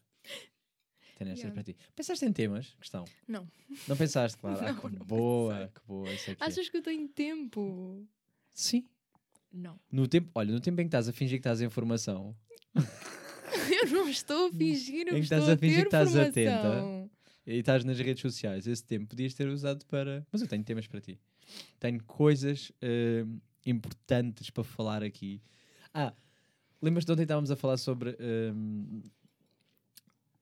Tenho 1.18 1.32
estas 1.32 1.40
Yeah. 1.46 1.54
para 1.54 1.64
ti. 1.64 1.76
Pensaste 1.96 2.26
em 2.26 2.32
temas? 2.32 2.76
Questão. 2.80 3.06
Não. 3.28 3.48
Não 3.88 3.98
pensaste, 3.98 4.38
claro. 4.38 4.60
Ah, 4.66 4.72
Não, 4.74 4.80
que 4.80 4.96
não 4.98 5.06
boa, 5.06 5.54
pensei. 5.56 5.68
que 5.74 5.82
boa. 5.88 6.14
Isso 6.14 6.32
é 6.32 6.36
que 6.36 6.44
é. 6.44 6.46
Achas 6.46 6.70
que 6.70 6.78
eu 6.78 6.82
tenho 6.84 7.08
tempo? 7.10 8.08
Sim. 8.54 8.86
Não. 9.52 9.80
No 9.92 10.08
tempo, 10.08 10.30
olha, 10.36 10.52
no 10.54 10.60
tempo 10.62 10.80
em 10.80 10.84
que 10.86 10.88
estás 10.90 11.08
a 11.10 11.14
fingir 11.14 11.38
que 11.38 11.42
estás 11.42 11.62
em 11.62 11.70
formação, 11.70 12.36
Eu 13.70 13.90
não 13.92 14.10
estou 14.10 14.48
a 14.48 14.52
fingir, 14.52 15.08
eu 15.08 15.16
Em 15.18 15.20
que 15.20 15.24
estou 15.26 15.38
estás 15.40 15.50
a 15.50 15.54
a 15.54 15.58
fingir 15.58 15.80
que 15.82 15.88
estás 15.88 16.10
formação. 16.12 16.30
atenta. 16.32 16.97
E 17.48 17.60
estás 17.60 17.86
nas 17.86 17.98
redes 17.98 18.22
sociais, 18.22 18.68
esse 18.68 18.84
tempo 18.84 19.08
podias 19.08 19.34
ter 19.34 19.48
usado 19.48 19.86
para. 19.86 20.28
Mas 20.32 20.42
eu 20.42 20.48
tenho 20.48 20.64
temas 20.64 20.86
para 20.86 21.00
ti. 21.00 21.18
Tenho 21.80 22.04
coisas 22.04 22.74
hum, 23.26 23.40
importantes 23.66 24.50
para 24.50 24.66
falar 24.66 25.02
aqui. 25.02 25.42
Ah, 25.94 26.14
lembras-te 26.82 27.08
de 27.08 27.14
ontem 27.14 27.22
estávamos 27.24 27.50
a 27.50 27.56
falar 27.56 27.78
sobre 27.78 28.18
hum, 28.54 29.02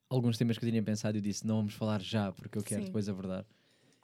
alguns 0.10 0.36
temas 0.36 0.58
que 0.58 0.66
eu 0.66 0.70
tinha 0.70 0.82
pensado 0.82 1.16
e 1.16 1.20
eu 1.20 1.22
disse 1.22 1.46
não 1.46 1.58
vamos 1.58 1.76
falar 1.76 2.02
já 2.02 2.32
porque 2.32 2.58
eu 2.58 2.64
quero 2.64 2.82
Sim. 2.82 2.88
depois 2.88 3.08
abordar. 3.08 3.46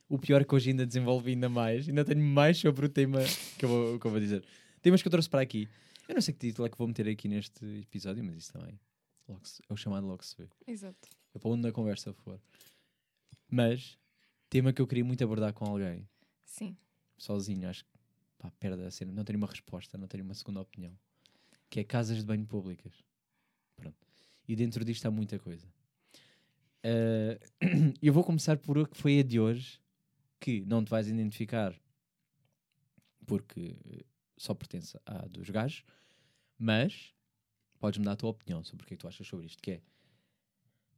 O 0.08 0.20
pior 0.20 0.42
é 0.42 0.44
que 0.44 0.54
hoje 0.54 0.70
ainda 0.70 0.86
desenvolvi 0.86 1.32
ainda 1.32 1.50
mais, 1.50 1.90
ainda 1.90 2.06
tenho 2.06 2.22
mais 2.22 2.58
sobre 2.60 2.86
o 2.86 2.90
tema 2.90 3.20
que 3.58 3.66
eu 3.66 3.70
vou, 3.70 4.00
que 4.00 4.06
eu 4.06 4.12
vou 4.12 4.20
dizer. 4.20 4.44
Temas 4.82 5.02
que 5.02 5.08
eu 5.08 5.12
trouxe 5.12 5.30
para 5.30 5.42
aqui. 5.42 5.68
Eu 6.08 6.14
não 6.14 6.22
sei 6.22 6.34
que 6.34 6.40
título 6.40 6.68
é 6.68 6.70
que 6.70 6.78
vou 6.78 6.88
meter 6.88 7.08
aqui 7.08 7.28
neste 7.28 7.66
episódio, 7.80 8.24
mas 8.24 8.36
isso 8.36 8.54
também 8.54 8.78
é 9.70 9.74
o 9.74 9.78
chamado 9.78 10.06
logo 10.06 10.24
se 10.24 10.36
vê. 10.38 10.50
Exato. 10.68 11.10
É 11.34 11.40
para 11.40 11.50
onde 11.50 11.68
a 11.68 11.72
conversa 11.72 12.14
for. 12.14 12.40
Mas, 13.52 14.00
tema 14.50 14.72
que 14.72 14.82
eu 14.82 14.88
queria 14.88 15.04
muito 15.04 15.22
abordar 15.24 15.54
com 15.54 15.66
alguém, 15.66 16.08
Sim. 16.46 16.78
sozinho, 17.18 17.70
acho 17.70 17.84
que 17.84 17.92
pá, 18.40 18.50
perde 18.52 18.82
a 18.84 18.90
cena, 18.90 19.12
não 19.12 19.26
tenho 19.26 19.38
uma 19.38 19.48
resposta, 19.48 19.98
não 19.98 20.08
tenho 20.08 20.24
uma 20.24 20.34
segunda 20.34 20.62
opinião. 20.62 20.98
Que 21.70 21.82
é 21.82 21.84
casas 21.84 22.18
de 22.20 22.26
banho 22.26 22.46
públicas. 22.46 22.94
Pronto. 23.76 23.98
E 24.48 24.56
dentro 24.56 24.84
disto 24.86 25.06
há 25.06 25.12
muita 25.12 25.38
coisa. 25.38 25.68
Eh, 26.84 27.40
eu 28.02 28.14
vou 28.14 28.24
começar 28.24 28.58
por 28.58 28.78
o 28.78 28.88
que 28.88 28.98
foi 28.98 29.20
a 29.20 29.24
de 29.24 29.40
hoje, 29.40 29.80
que 30.40 30.66
não 30.66 30.84
te 30.84 30.90
vais 30.90 31.08
identificar 31.08 31.76
porque 33.26 33.78
só 34.38 34.54
pertence 34.54 35.00
à 35.06 35.28
dos 35.28 35.50
gajos, 35.50 35.84
mas 36.58 37.14
podes-me 37.80 38.06
dar 38.06 38.14
a 38.14 38.16
tua 38.16 38.32
opinião 38.32 38.64
sobre 38.64 38.84
o 38.84 38.88
que 38.88 38.94
é 38.94 38.98
que 38.98 39.02
tu 39.02 39.08
achas 39.08 39.26
sobre 39.28 39.46
isto, 39.46 39.62
que 39.62 39.72
é 39.72 39.82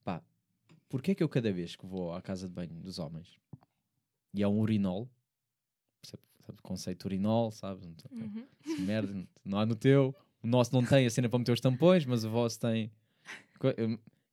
pá, 0.03 0.23
porque 0.93 1.09
é 1.09 1.15
que 1.15 1.23
eu 1.23 1.27
cada 1.27 1.51
vez 1.51 1.75
que 1.75 1.87
vou 1.87 2.13
à 2.13 2.21
casa 2.21 2.47
de 2.47 2.53
banho 2.53 2.75
dos 2.75 2.99
homens 2.99 3.39
e 4.31 4.43
há 4.43 4.47
um 4.47 4.59
urinol, 4.59 5.09
percebe, 5.99 6.21
sabe, 6.45 6.61
conceito 6.61 7.05
urinol, 7.05 7.49
sabes? 7.49 7.83
Uhum. 8.11 8.45
essa 8.63 8.81
merda, 8.81 9.27
não- 9.43 9.57
há 9.57 9.65
no 9.65 9.75
teu, 9.75 10.15
o 10.43 10.45
nosso 10.47 10.71
não 10.71 10.85
tem 10.85 11.07
a 11.07 11.09
cena 11.09 11.27
para 11.27 11.39
meter 11.39 11.51
os 11.51 11.59
tampões, 11.59 12.05
mas 12.05 12.23
o 12.23 12.29
vosso 12.29 12.59
tem. 12.59 12.91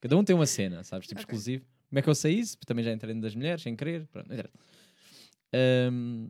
Cada 0.01 0.16
um 0.18 0.23
tem 0.23 0.37
uma 0.37 0.44
cena, 0.44 0.85
sabes? 0.85 1.09
Tipo 1.09 1.18
Ok. 1.20 1.23
exclusivo. 1.33 1.64
Como 1.88 1.99
é 1.99 2.03
que 2.03 2.11
eu 2.11 2.14
sei 2.14 2.35
isso? 2.38 2.59
Porque 2.59 2.66
também 2.66 2.85
já 2.85 2.92
entrei 2.92 3.14
das 3.18 3.35
mulheres 3.35 3.62
sem 3.62 3.75
querer. 3.75 4.07
Pronto. 4.09 4.29
Ahm, 5.55 6.29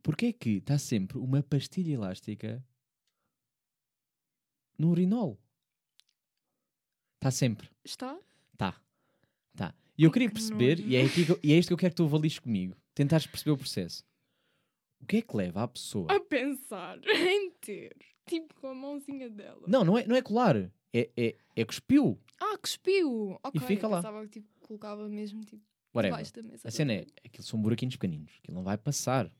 Porquê 0.00 0.26
é 0.26 0.32
que 0.32 0.50
está 0.58 0.78
sempre 0.78 1.18
uma 1.18 1.42
pastilha 1.42 1.92
elástica 1.92 2.64
no 4.78 4.90
urinol? 4.90 5.38
Está 7.16 7.30
sempre. 7.32 7.68
Está? 7.84 8.16
Tá. 9.56 9.74
E 9.96 10.04
eu 10.04 10.10
queria 10.10 10.28
que 10.28 10.34
perceber, 10.34 10.80
e 10.80 10.96
é, 10.96 11.02
aqui 11.04 11.24
que 11.26 11.32
eu- 11.32 11.40
e 11.42 11.52
é 11.52 11.58
isto 11.58 11.68
que 11.68 11.72
eu 11.74 11.78
quero 11.78 11.92
que 11.92 11.96
tu 11.96 12.04
avalies 12.04 12.38
comigo. 12.38 12.76
Tentares 12.94 13.26
perceber 13.26 13.50
o 13.52 13.56
processo. 13.58 14.02
O 15.00 15.06
que 15.06 15.18
é 15.18 15.22
que 15.22 15.36
leva 15.36 15.62
a 15.62 15.68
pessoa? 15.68 16.06
A 16.12 16.20
pensar 16.20 16.98
em 17.04 17.50
ter. 17.60 17.96
Tipo 18.26 18.54
com 18.54 18.68
a 18.68 18.74
mãozinha 18.74 19.28
dela. 19.28 19.62
Não, 19.66 19.84
não 19.84 19.98
é, 19.98 20.06
não 20.06 20.14
é 20.16 20.22
colar. 20.22 20.56
É, 20.92 21.10
é, 21.16 21.36
é 21.56 21.64
cuspiu. 21.64 22.18
Ah, 22.40 22.56
cuspiu! 22.58 23.38
Ok, 23.42 23.60
fica 23.66 23.86
lá. 23.88 23.98
Pensava 23.98 24.22
que 24.26 24.40
tipo, 24.40 24.48
colocava 24.60 25.08
mesmo 25.08 25.44
tipo, 25.44 25.62
Whatever. 25.94 26.16
debaixo 26.18 26.32
da 26.34 26.42
mesa. 26.42 26.68
A 26.68 26.70
cena 26.70 26.92
é, 26.94 27.06
aquilo 27.24 27.42
são 27.44 27.60
buraquinhos 27.60 27.96
pequeninos. 27.96 28.32
Aquilo 28.38 28.56
não 28.56 28.62
vai 28.64 28.76
passar. 28.78 29.30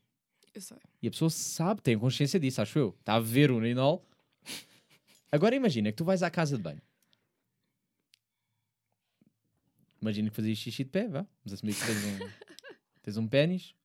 Eu 0.53 0.61
sei. 0.61 0.77
E 1.01 1.07
a 1.07 1.11
pessoa 1.11 1.29
sabe, 1.29 1.81
tem 1.81 1.97
consciência 1.97 2.39
disso, 2.39 2.61
acho 2.61 2.77
eu. 2.77 2.95
Está 2.99 3.15
a 3.15 3.19
ver 3.19 3.49
o 3.51 3.55
urinol. 3.55 4.05
Agora 5.31 5.55
imagina 5.55 5.91
que 5.91 5.97
tu 5.97 6.03
vais 6.05 6.21
à 6.23 6.29
casa 6.29 6.57
de 6.57 6.63
banho. 6.63 6.81
Imagina 10.01 10.29
que 10.29 10.35
fazias 10.35 10.57
xixi 10.57 10.83
de 10.83 10.89
pé, 10.89 11.07
vá. 11.07 11.25
Vamos 11.43 11.53
assumir 11.53 11.75
que 11.75 11.85
tens 11.85 12.03
um, 12.03 12.19
tens 13.03 13.17
um 13.17 13.27
pênis. 13.27 13.75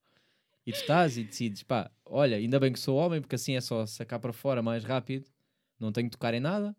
E 0.66 0.72
tu 0.72 0.80
estás 0.80 1.16
e 1.16 1.22
decides, 1.22 1.62
pá, 1.62 1.90
olha, 2.04 2.36
ainda 2.36 2.58
bem 2.58 2.72
que 2.72 2.80
sou 2.80 2.96
homem, 2.96 3.20
porque 3.20 3.36
assim 3.36 3.54
é 3.54 3.60
só 3.60 3.86
sacar 3.86 4.18
para 4.18 4.32
fora 4.32 4.62
mais 4.62 4.82
rápido. 4.82 5.30
Não 5.78 5.92
tenho 5.92 6.08
que 6.08 6.16
tocar 6.16 6.34
em 6.34 6.40
nada. 6.40 6.74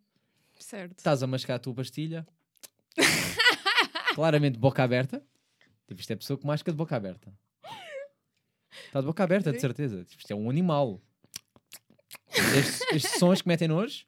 Certo. 0.59 0.97
Estás 0.97 1.21
a 1.23 1.27
mascar 1.27 1.55
a 1.55 1.59
tua 1.59 1.73
pastilha. 1.73 2.27
Claramente 4.15 4.57
boca 4.57 4.83
aberta. 4.83 5.23
Tipo, 5.87 6.01
isto 6.01 6.11
é 6.11 6.15
pessoa 6.15 6.37
que 6.37 6.45
masca 6.45 6.71
de 6.71 6.77
boca 6.77 6.95
aberta. 6.95 7.31
Está 8.85 8.99
de 8.99 9.05
boca 9.05 9.23
aberta, 9.23 9.51
de 9.53 9.61
certeza. 9.61 10.03
Tipo, 10.03 10.21
isto 10.21 10.31
é 10.31 10.35
um 10.35 10.49
animal. 10.49 11.01
Estes, 12.29 12.81
estes 12.91 13.19
sons 13.19 13.41
que 13.41 13.47
metem 13.47 13.67
nojo. 13.67 14.05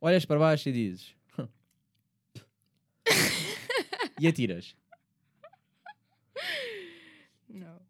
olhas 0.00 0.24
para 0.24 0.38
baixo 0.38 0.68
e 0.68 0.72
dizes. 0.72 1.14
E 4.20 4.26
atiras. 4.26 4.76
Não. 7.48 7.80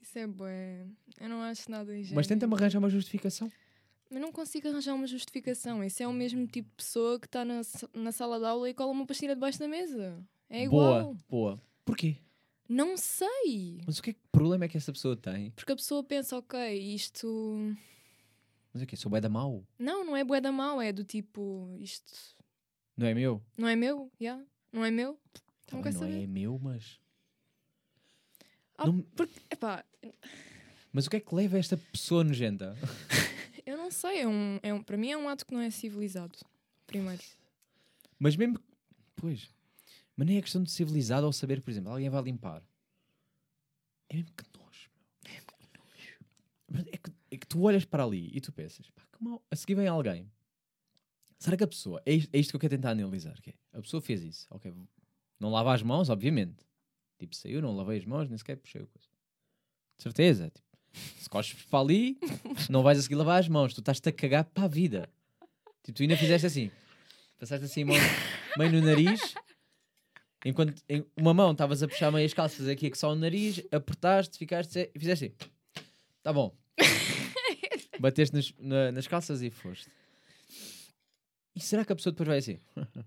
Isso 0.00 0.18
é 0.18 0.26
bué. 0.26 0.86
Eu 1.20 1.28
não 1.28 1.42
acho 1.42 1.70
nada 1.70 1.92
higiênico. 1.92 2.14
Mas 2.14 2.26
tenta-me 2.26 2.54
arranjar 2.54 2.78
uma 2.78 2.90
justificação. 2.90 3.50
Mas 4.10 4.20
não 4.20 4.30
consigo 4.30 4.68
arranjar 4.68 4.94
uma 4.94 5.06
justificação. 5.06 5.82
Esse 5.82 6.02
é 6.02 6.08
o 6.08 6.12
mesmo 6.12 6.46
tipo 6.46 6.68
de 6.68 6.76
pessoa 6.76 7.18
que 7.18 7.26
está 7.26 7.44
na, 7.44 7.62
na 7.94 8.12
sala 8.12 8.38
de 8.38 8.44
aula 8.46 8.70
e 8.70 8.74
cola 8.74 8.92
uma 8.92 9.06
pastilha 9.06 9.34
debaixo 9.34 9.58
da 9.58 9.66
mesa. 9.66 10.24
É 10.48 10.64
igual. 10.64 11.14
Boa, 11.14 11.18
boa. 11.28 11.62
Porquê? 11.84 12.16
Não 12.68 12.96
sei. 12.96 13.80
Mas 13.86 13.98
o 13.98 14.02
que, 14.02 14.10
é 14.10 14.12
que 14.12 14.20
problema 14.30 14.64
é 14.64 14.68
que 14.68 14.76
essa 14.76 14.92
pessoa 14.92 15.16
tem? 15.16 15.50
Porque 15.50 15.72
a 15.72 15.76
pessoa 15.76 16.02
pensa, 16.02 16.36
ok, 16.38 16.78
isto. 16.94 17.76
Mas 18.72 18.82
o 18.82 18.86
quê? 18.86 18.96
Sou 18.96 19.10
bué 19.10 19.20
da 19.20 19.28
mau? 19.28 19.66
Não, 19.78 20.04
não 20.04 20.16
é 20.16 20.24
bué 20.24 20.40
da 20.40 20.50
mau, 20.52 20.80
é 20.80 20.92
do 20.92 21.04
tipo, 21.04 21.76
isto 21.78 22.12
Não 22.96 23.06
é 23.06 23.14
meu? 23.14 23.42
não 23.56 23.68
é 23.68 23.76
meu, 23.76 24.10
já? 24.20 24.40
Não 24.74 24.84
é 24.84 24.90
meu? 24.90 25.16
Não 25.70 25.80
quer 25.80 25.92
não 25.92 26.00
saber. 26.00 26.24
é 26.24 26.26
meu, 26.26 26.58
mas... 26.58 26.98
Ah, 28.76 28.86
Não- 28.88 29.02
Porque, 29.02 29.40
epá, 29.48 29.84
Mas 30.92 31.06
o 31.06 31.10
que 31.10 31.16
é 31.16 31.20
que 31.20 31.32
leva 31.32 31.56
esta 31.56 31.76
pessoa 31.76 32.24
nojenta? 32.24 32.76
eu 33.64 33.76
não 33.76 33.88
sei, 33.88 34.22
é 34.22 34.26
um, 34.28 34.58
é 34.64 34.74
um, 34.74 34.82
para 34.82 34.96
mim 34.96 35.10
é 35.12 35.16
um 35.16 35.28
ato 35.28 35.46
que 35.46 35.54
não 35.54 35.60
é 35.60 35.70
civilizado. 35.70 36.36
Primeiro. 36.88 37.22
Mas 38.18 38.34
mesmo. 38.34 38.58
Pois. 39.14 39.48
Mas 40.16 40.26
nem 40.26 40.38
é 40.38 40.42
questão 40.42 40.60
de 40.62 40.72
civilizado 40.72 41.24
ou 41.24 41.32
saber, 41.32 41.60
por 41.62 41.70
exemplo, 41.70 41.92
alguém 41.92 42.10
vai 42.10 42.22
limpar. 42.22 42.60
É 44.08 44.16
mesmo 44.16 44.32
que 44.36 44.44
nojo. 44.58 44.90
meu. 45.24 45.32
É 45.32 45.34
mesmo 45.34 45.46
que 45.46 45.78
nojo. 45.78 46.88
É 46.92 46.96
que, 46.98 47.10
é 47.30 47.36
que 47.36 47.46
tu 47.46 47.62
olhas 47.62 47.84
para 47.84 48.02
ali 48.02 48.28
e 48.34 48.40
tu 48.40 48.52
pensas, 48.52 48.90
pá, 48.90 49.02
que 49.16 49.22
mal. 49.22 49.40
A 49.52 49.54
seguir 49.54 49.76
vem 49.76 49.86
alguém. 49.86 50.28
Será 51.44 51.58
que 51.58 51.64
a 51.64 51.68
pessoa. 51.68 52.00
É 52.06 52.12
isto, 52.14 52.30
é 52.34 52.38
isto 52.38 52.50
que 52.50 52.56
eu 52.56 52.60
quero 52.60 52.74
tentar 52.74 52.92
analisar. 52.92 53.38
Que 53.42 53.50
é, 53.50 53.54
a 53.74 53.82
pessoa 53.82 54.00
fez 54.00 54.22
isso. 54.22 54.46
Ok. 54.50 54.72
Não 55.38 55.50
lava 55.50 55.74
as 55.74 55.82
mãos, 55.82 56.08
obviamente. 56.08 56.56
Tipo, 57.18 57.36
saiu, 57.36 57.60
não 57.60 57.76
lavei 57.76 57.98
as 57.98 58.06
mãos, 58.06 58.30
nem 58.30 58.38
sequer 58.38 58.56
puxei 58.56 58.80
a 58.80 58.86
coisa. 58.86 59.08
De 59.98 60.02
certeza. 60.04 60.50
Tipo, 60.50 60.66
se 61.20 61.28
cospes 61.28 61.64
para 61.64 61.80
ali, 61.80 62.16
não 62.70 62.82
vais 62.82 62.98
a 62.98 63.02
seguir 63.02 63.16
lavar 63.16 63.40
as 63.40 63.46
mãos. 63.48 63.74
Tu 63.74 63.80
estás-te 63.80 64.08
a 64.08 64.12
cagar 64.12 64.44
para 64.46 64.64
a 64.64 64.68
vida. 64.68 65.06
Tipo, 65.82 65.98
tu 65.98 66.02
ainda 66.02 66.16
fizeste 66.16 66.46
assim. 66.46 66.70
Passaste 67.38 67.66
assim 67.66 67.84
mão 67.84 67.96
meio 68.56 68.72
no 68.72 68.80
nariz. 68.80 69.34
Enquanto 70.46 70.82
em 70.88 71.04
uma 71.14 71.34
mão 71.34 71.52
estavas 71.52 71.82
a 71.82 71.88
puxar 71.88 72.10
meio 72.10 72.24
as 72.24 72.32
calças 72.32 72.68
aqui 72.68 72.90
que 72.90 72.96
só 72.96 73.12
o 73.12 73.14
nariz, 73.14 73.62
apertaste, 73.70 74.38
ficaste 74.38 74.90
e 74.94 74.98
fizeste 74.98 75.26
assim. 75.26 75.34
Tá 76.22 76.32
bom. 76.32 76.56
Bateste 78.00 78.34
nas, 78.34 78.54
na- 78.58 78.92
nas 78.92 79.06
calças 79.06 79.42
e 79.42 79.50
foste. 79.50 79.90
E 81.54 81.60
será 81.60 81.84
que 81.84 81.92
a 81.92 81.96
pessoa 81.96 82.12
depois 82.12 82.26
vai 82.28 82.38
assim? 82.38 82.58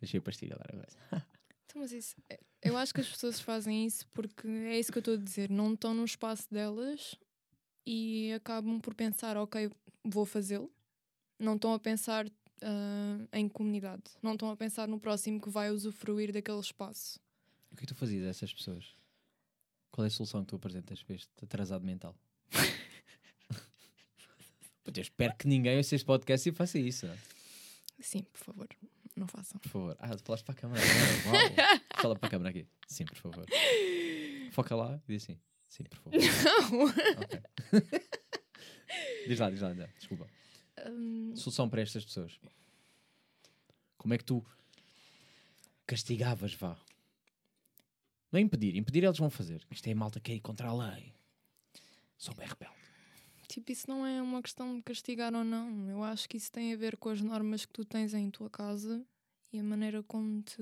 Deixei 0.00 0.18
a 0.18 0.22
pastilha 0.22 0.56
lá 0.56 0.64
agora. 0.68 1.26
Então, 1.68 1.82
mas 1.82 1.92
isso, 1.92 2.16
é- 2.30 2.40
eu 2.62 2.76
acho 2.76 2.94
que 2.94 3.00
as 3.02 3.08
pessoas 3.08 3.38
fazem 3.38 3.84
isso 3.84 4.06
porque 4.14 4.46
é 4.48 4.78
isso 4.78 4.90
que 4.90 4.96
eu 4.96 5.00
estou 5.00 5.14
a 5.14 5.18
dizer, 5.18 5.50
não 5.50 5.74
estão 5.74 5.92
no 5.92 6.04
espaço 6.06 6.46
delas 6.50 7.14
e 7.84 8.32
acabam 8.32 8.80
por 8.80 8.94
pensar, 8.94 9.36
ok, 9.36 9.70
vou 10.02 10.24
fazê-lo. 10.24 10.72
Não 11.38 11.56
estão 11.56 11.74
a 11.74 11.78
pensar 11.78 12.26
ah, 12.62 13.28
em 13.32 13.46
comunidade, 13.48 14.04
não 14.22 14.32
estão 14.32 14.50
a 14.50 14.56
pensar 14.56 14.88
no 14.88 14.98
próximo 14.98 15.38
que 15.40 15.50
vai 15.50 15.70
usufruir 15.70 16.32
daquele 16.32 16.60
espaço. 16.60 17.20
O 17.70 17.76
que 17.76 17.82
é 17.82 17.86
que 17.86 17.92
tu 17.92 17.94
fazias 17.94 18.24
a 18.24 18.28
essas 18.30 18.54
pessoas? 18.54 18.96
Qual 19.90 20.04
é 20.04 20.08
a 20.08 20.10
solução 20.10 20.42
que 20.42 20.48
tu 20.48 20.56
apresentas 20.56 21.02
para 21.02 21.14
este 21.16 21.28
atrasado 21.42 21.84
mental? 21.84 22.16
Eu 24.86 25.02
espero 25.02 25.34
que 25.36 25.46
ninguém 25.46 25.76
ouça 25.76 25.94
este 25.94 26.06
podcast 26.06 26.48
e 26.48 26.52
faça 26.52 26.78
isso. 26.78 27.06
Sim, 28.06 28.22
por 28.22 28.38
favor, 28.38 28.68
não 29.16 29.26
façam. 29.26 29.58
Por 29.58 29.68
favor. 29.68 29.96
Ah, 29.98 30.14
tu 30.14 30.22
falaste 30.22 30.44
para 30.44 30.54
a 30.54 30.56
câmara. 30.56 30.80
Uau. 30.80 31.80
Fala 32.00 32.16
para 32.16 32.28
a 32.28 32.30
câmara 32.30 32.50
aqui. 32.50 32.64
Sim, 32.86 33.04
por 33.04 33.16
favor. 33.16 33.44
Foca 34.52 34.76
lá 34.76 35.02
e 35.08 35.12
diz 35.12 35.24
assim. 35.24 35.40
Sim, 35.66 35.82
por 35.82 35.98
favor. 35.98 36.12
Ok. 37.24 37.42
diz 39.26 39.40
lá, 39.40 39.50
diz 39.50 39.60
lá, 39.60 39.70
ainda. 39.70 39.92
Desculpa. 39.98 40.30
Hum, 40.86 41.34
Solução 41.34 41.68
para 41.68 41.82
estas 41.82 42.04
pessoas. 42.04 42.38
Como 43.98 44.14
é 44.14 44.18
que 44.18 44.24
tu 44.24 44.46
castigavas, 45.84 46.54
vá? 46.54 46.78
Não 48.30 48.38
é 48.38 48.40
impedir. 48.40 48.76
Impedir 48.76 49.02
eles 49.02 49.18
vão 49.18 49.30
fazer. 49.30 49.66
Isto 49.68 49.88
é 49.88 49.92
a 49.92 49.96
malta 49.96 50.20
que 50.20 50.30
quer 50.30 50.36
ir 50.36 50.40
contra 50.42 50.68
a 50.68 50.72
lei. 50.92 51.12
Sou 52.16 52.32
bem 52.36 52.46
rebelde. 52.46 52.85
Tipo, 53.56 53.72
isso 53.72 53.88
não 53.88 54.04
é 54.04 54.20
uma 54.20 54.42
questão 54.42 54.76
de 54.76 54.82
castigar 54.82 55.34
ou 55.34 55.42
não. 55.42 55.88
Eu 55.88 56.02
acho 56.02 56.28
que 56.28 56.36
isso 56.36 56.52
tem 56.52 56.74
a 56.74 56.76
ver 56.76 56.94
com 56.98 57.08
as 57.08 57.22
normas 57.22 57.64
que 57.64 57.72
tu 57.72 57.86
tens 57.86 58.12
em 58.12 58.30
tua 58.30 58.50
casa 58.50 59.02
e 59.50 59.58
a 59.58 59.62
maneira 59.62 60.02
como 60.02 60.42
te 60.42 60.56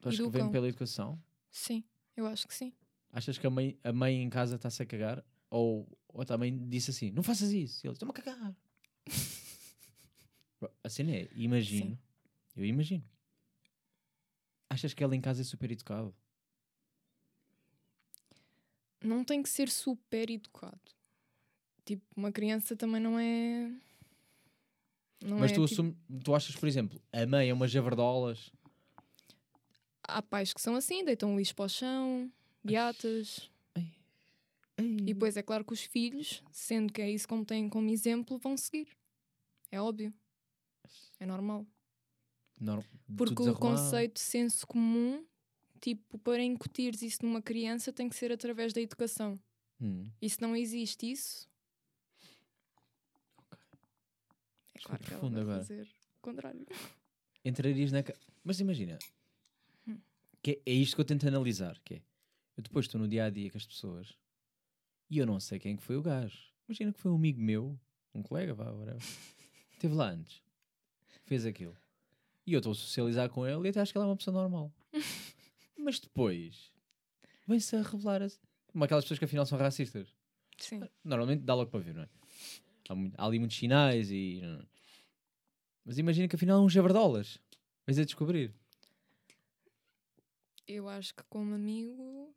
Tu 0.00 0.08
achas 0.08 0.18
que 0.18 0.30
vem 0.30 0.50
pela 0.50 0.66
educação? 0.66 1.22
Sim, 1.50 1.84
eu 2.16 2.26
acho 2.26 2.48
que 2.48 2.54
sim. 2.54 2.72
Achas 3.12 3.36
que 3.36 3.46
a 3.46 3.50
mãe, 3.50 3.78
a 3.84 3.92
mãe 3.92 4.22
em 4.22 4.30
casa 4.30 4.56
está-se 4.56 4.82
a 4.82 4.86
cagar? 4.86 5.22
Ou, 5.50 5.86
ou 6.08 6.24
também 6.24 6.66
disse 6.70 6.90
assim, 6.90 7.10
não 7.10 7.22
faças 7.22 7.52
isso. 7.52 7.84
E 7.84 7.86
ele, 7.86 7.92
estou-me 7.92 8.12
a 8.12 8.14
cagar. 8.14 8.56
A 10.82 10.88
cena 10.88 11.10
é, 11.10 11.28
imagino. 11.34 11.98
Eu 12.56 12.64
imagino. 12.64 13.04
Achas 14.70 14.94
que 14.94 15.04
ela 15.04 15.14
em 15.14 15.20
casa 15.20 15.42
é 15.42 15.44
super 15.44 15.70
educado? 15.70 16.14
Não 19.02 19.22
tem 19.22 19.42
que 19.42 19.48
ser 19.50 19.68
super 19.68 20.30
educado. 20.30 20.80
Tipo, 21.84 22.02
uma 22.16 22.30
criança 22.30 22.76
também 22.76 23.00
não 23.00 23.18
é. 23.18 23.70
Não 25.24 25.38
Mas 25.38 25.52
é, 25.52 25.54
tu, 25.54 25.66
tipo, 25.66 25.72
assume- 25.72 25.96
tu 26.24 26.34
achas, 26.34 26.54
por 26.56 26.68
exemplo, 26.68 27.00
a 27.12 27.26
mãe 27.26 27.48
é 27.48 27.52
umas 27.54 27.70
javardolas. 27.70 28.50
Há 30.02 30.20
pais 30.20 30.52
que 30.52 30.60
são 30.60 30.74
assim, 30.74 31.04
deitam 31.04 31.36
lixo 31.36 31.54
para 31.54 31.64
o 31.64 31.68
chão, 31.68 32.30
beatas. 32.62 33.48
E 34.78 35.04
depois 35.14 35.36
é 35.36 35.42
claro 35.42 35.64
que 35.64 35.72
os 35.72 35.82
filhos, 35.82 36.42
sendo 36.50 36.92
que 36.92 37.00
é 37.00 37.08
isso 37.10 37.28
como 37.28 37.44
têm 37.44 37.68
como 37.68 37.88
exemplo, 37.90 38.38
vão 38.38 38.56
seguir. 38.56 38.88
É 39.70 39.80
óbvio. 39.80 40.12
É 41.20 41.26
normal. 41.26 41.64
Porque 43.16 43.42
o 43.42 43.54
conceito 43.54 44.14
de 44.14 44.20
senso 44.20 44.66
comum, 44.66 45.24
tipo, 45.80 46.18
para 46.18 46.42
incutires 46.42 47.02
isso 47.02 47.24
numa 47.24 47.42
criança, 47.42 47.92
tem 47.92 48.08
que 48.08 48.16
ser 48.16 48.32
através 48.32 48.72
da 48.72 48.80
educação. 48.80 49.38
Hum. 49.80 50.04
E 50.20 50.28
se 50.28 50.40
não 50.40 50.56
existe 50.56 51.10
isso. 51.10 51.48
Claro 54.84 55.02
que 55.02 55.12
ela 55.14 55.28
vai 55.30 55.40
agora. 55.42 55.58
fazer 55.58 55.82
o 56.18 56.20
contrário. 56.20 56.66
Entrarias 57.44 57.92
na. 57.92 58.02
ca- 58.02 58.14
Mas 58.44 58.60
imagina. 58.60 58.98
Hum. 59.86 59.98
Que 60.42 60.62
é, 60.66 60.70
é 60.70 60.74
isto 60.74 60.94
que 60.94 61.00
eu 61.00 61.04
tento 61.04 61.26
analisar. 61.26 61.78
Que 61.84 61.94
é, 61.94 62.02
eu 62.56 62.62
depois 62.62 62.86
estou 62.86 63.00
no 63.00 63.08
dia 63.08 63.24
a 63.24 63.30
dia 63.30 63.50
com 63.50 63.58
as 63.58 63.66
pessoas 63.66 64.16
e 65.10 65.18
eu 65.18 65.26
não 65.26 65.38
sei 65.40 65.58
quem 65.58 65.76
que 65.76 65.82
foi 65.82 65.96
o 65.96 66.02
gajo. 66.02 66.38
Imagina 66.68 66.92
que 66.92 67.00
foi 67.00 67.10
um 67.10 67.16
amigo 67.16 67.40
meu, 67.40 67.78
um 68.14 68.22
colega, 68.22 68.54
vá, 68.54 68.70
whatever. 68.70 69.00
Esteve 69.72 69.94
lá 69.94 70.10
antes, 70.10 70.40
fez 71.24 71.44
aquilo. 71.44 71.76
E 72.46 72.52
eu 72.54 72.58
estou 72.58 72.72
a 72.72 72.74
socializar 72.74 73.28
com 73.28 73.46
ele 73.46 73.66
e 73.66 73.70
até 73.70 73.80
acho 73.80 73.92
que 73.92 73.98
ele 73.98 74.04
é 74.04 74.08
uma 74.08 74.16
pessoa 74.16 74.34
normal. 74.34 74.72
Mas 75.78 75.98
depois 75.98 76.72
vem-se 77.46 77.74
a 77.76 77.82
revelar 77.82 78.22
assim. 78.22 78.38
Como 78.68 78.84
aquelas 78.84 79.04
pessoas 79.04 79.18
que 79.18 79.24
afinal 79.24 79.44
são 79.46 79.58
racistas. 79.58 80.14
Sim. 80.58 80.80
Normalmente 81.04 81.42
dá 81.42 81.54
logo 81.54 81.70
para 81.70 81.80
ver, 81.80 81.94
não 81.94 82.02
é? 82.02 82.08
Há, 82.88 83.22
há 83.22 83.26
ali 83.26 83.38
muitos 83.40 83.56
sinais 83.56 84.10
e. 84.10 84.40
Mas 85.84 85.98
imagina 85.98 86.28
que 86.28 86.36
afinal 86.36 86.58
é 86.60 86.64
um 86.64 86.68
javardolas. 86.70 87.38
Vais 87.86 87.98
a 87.98 88.04
descobrir. 88.04 88.52
Eu 90.66 90.88
acho 90.88 91.14
que 91.14 91.22
como 91.28 91.54
amigo, 91.54 92.32